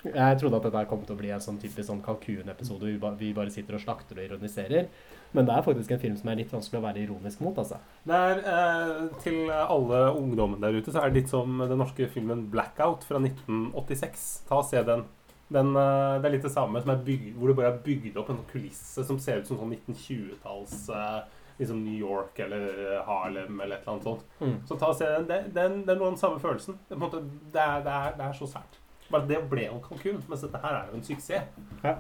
Jeg 0.05 0.38
trodde 0.38 0.57
at 0.61 0.66
dette 0.68 0.86
kom 0.90 1.03
til 1.07 1.16
å 1.16 1.18
bli 1.18 1.30
en 1.34 1.40
sånn 1.42 1.59
typisk 1.59 1.88
sånn 1.88 2.03
kalkunepisode 2.05 2.84
hvor 2.84 2.92
vi 2.92 2.99
ba- 2.99 3.14
vi 3.18 3.32
bare 3.34 3.51
sitter 3.51 3.74
og 3.74 3.80
slakter 3.82 4.18
og 4.20 4.24
ironiserer. 4.28 4.86
Men 5.32 5.47
det 5.47 5.55
er 5.57 5.62
faktisk 5.66 5.90
en 5.90 5.99
film 5.99 6.16
som 6.16 6.28
er 6.30 6.36
litt 6.36 6.53
vanskelig 6.53 6.78
å 6.78 6.84
være 6.84 7.03
ironisk 7.03 7.40
mot, 7.40 7.57
altså. 7.59 7.78
Det 8.07 8.14
er, 8.14 8.38
eh, 8.38 9.09
til 9.24 9.51
alle 9.51 10.14
ungdommen 10.14 10.61
der 10.61 10.76
ute 10.78 10.92
så 10.92 11.03
er 11.03 11.11
det 11.11 11.22
litt 11.22 11.28
som 11.28 11.59
den 11.59 11.78
norske 11.78 12.09
filmen 12.09 12.49
'Blackout' 12.51 13.03
fra 13.05 13.18
1986. 13.18 14.42
Ta 14.49 14.59
og 14.61 14.64
se 14.64 14.82
den. 14.82 15.05
den 15.51 15.76
eh, 15.76 16.18
det 16.20 16.24
er 16.26 16.30
litt 16.36 16.42
det 16.42 16.53
samme, 16.53 16.80
som 16.82 17.05
bygd, 17.05 17.34
hvor 17.34 17.49
det 17.49 17.57
bare 17.57 17.72
er 17.74 17.82
bygd 17.82 18.16
opp 18.16 18.30
en 18.30 18.36
sånn 18.36 18.53
kulisse 18.53 19.05
som 19.05 19.18
ser 19.18 19.38
ut 19.38 19.47
som 19.47 19.59
sånn 19.59 19.74
1920-talls 19.76 20.88
eh, 20.90 21.20
liksom 21.59 21.84
New 21.84 21.99
York 21.99 22.38
eller 22.38 23.03
Harlem 23.07 23.61
eller 23.61 23.76
et 23.76 23.82
eller 23.82 23.92
annet 23.94 24.05
sånt. 24.05 24.24
Mm. 24.40 24.57
Så 24.66 24.78
ta 24.78 24.86
og 24.92 24.97
se 24.97 25.05
den. 25.05 25.53
Det, 25.53 25.62
er 25.62 25.68
noe 25.68 25.92
av 25.92 26.11
den 26.12 26.16
samme 26.20 26.38
følelsen. 26.38 26.78
Det, 26.88 26.99
måte, 26.99 27.22
det, 27.53 27.61
er, 27.61 27.80
det, 27.82 27.92
er, 27.92 28.28
er 28.28 28.32
så 28.32 28.47
sært. 28.47 28.78
Bare 29.11 29.29
det 29.29 29.39
ble 29.51 29.69
jo 29.69 29.79
Cancún, 29.85 30.01
kalkun, 30.03 30.23
mens 30.31 30.43
dette 30.47 30.61
her 30.63 30.75
er 30.81 30.89
jo 30.91 30.99
en 30.99 31.05
suksess. 31.07 31.45
Ja. 31.85 31.97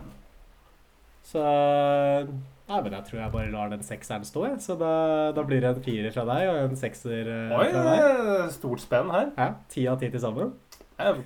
Så 1.26 1.42
Nei, 2.66 2.80
men 2.82 2.94
jeg 2.96 3.04
tror 3.06 3.20
jeg 3.20 3.30
bare 3.30 3.50
lar 3.52 3.68
den 3.70 3.82
sekseren 3.86 4.24
stå, 4.26 4.40
jeg. 4.48 4.56
Så 4.64 4.74
da, 4.78 4.90
da 5.36 5.42
blir 5.46 5.60
det 5.62 5.68
en 5.70 5.82
firer 5.84 6.10
fra 6.14 6.24
deg 6.26 6.48
og 6.50 6.56
en 6.64 6.78
sekser 6.78 7.28
eh, 7.30 7.52
Oi, 7.54 7.68
fra 7.70 7.82
deg. 7.86 8.00
Oi, 8.40 8.48
stort 8.56 8.82
spenn 8.82 9.12
her. 9.14 9.28
Ja, 9.38 9.52
Ti 9.70 9.84
av 9.92 10.00
ti 10.02 10.10
til 10.10 10.22
sammen. 10.22 10.50
Jeg 10.96 11.06
er. 11.12 11.20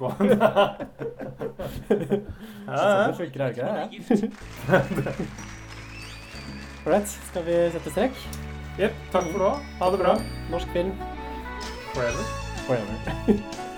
Sånn 2.67 3.01
det 3.07 3.17
funker, 3.21 3.41
er 3.41 3.47
det 3.47 3.93
ikke 4.03 4.19
det? 4.99 5.15
Ålreit, 6.85 7.17
skal 7.31 7.45
vi 7.49 7.57
sette 7.77 7.95
strek? 7.95 8.21
Jepp. 8.81 9.01
Takk 9.15 9.33
for 9.33 9.47
nå. 9.47 9.51
Ha 9.81 9.91
det 9.95 10.03
bra. 10.05 10.19
Norsk 10.53 10.77
film 10.77 10.93
Forever. 11.95 12.25
forever. 12.67 13.67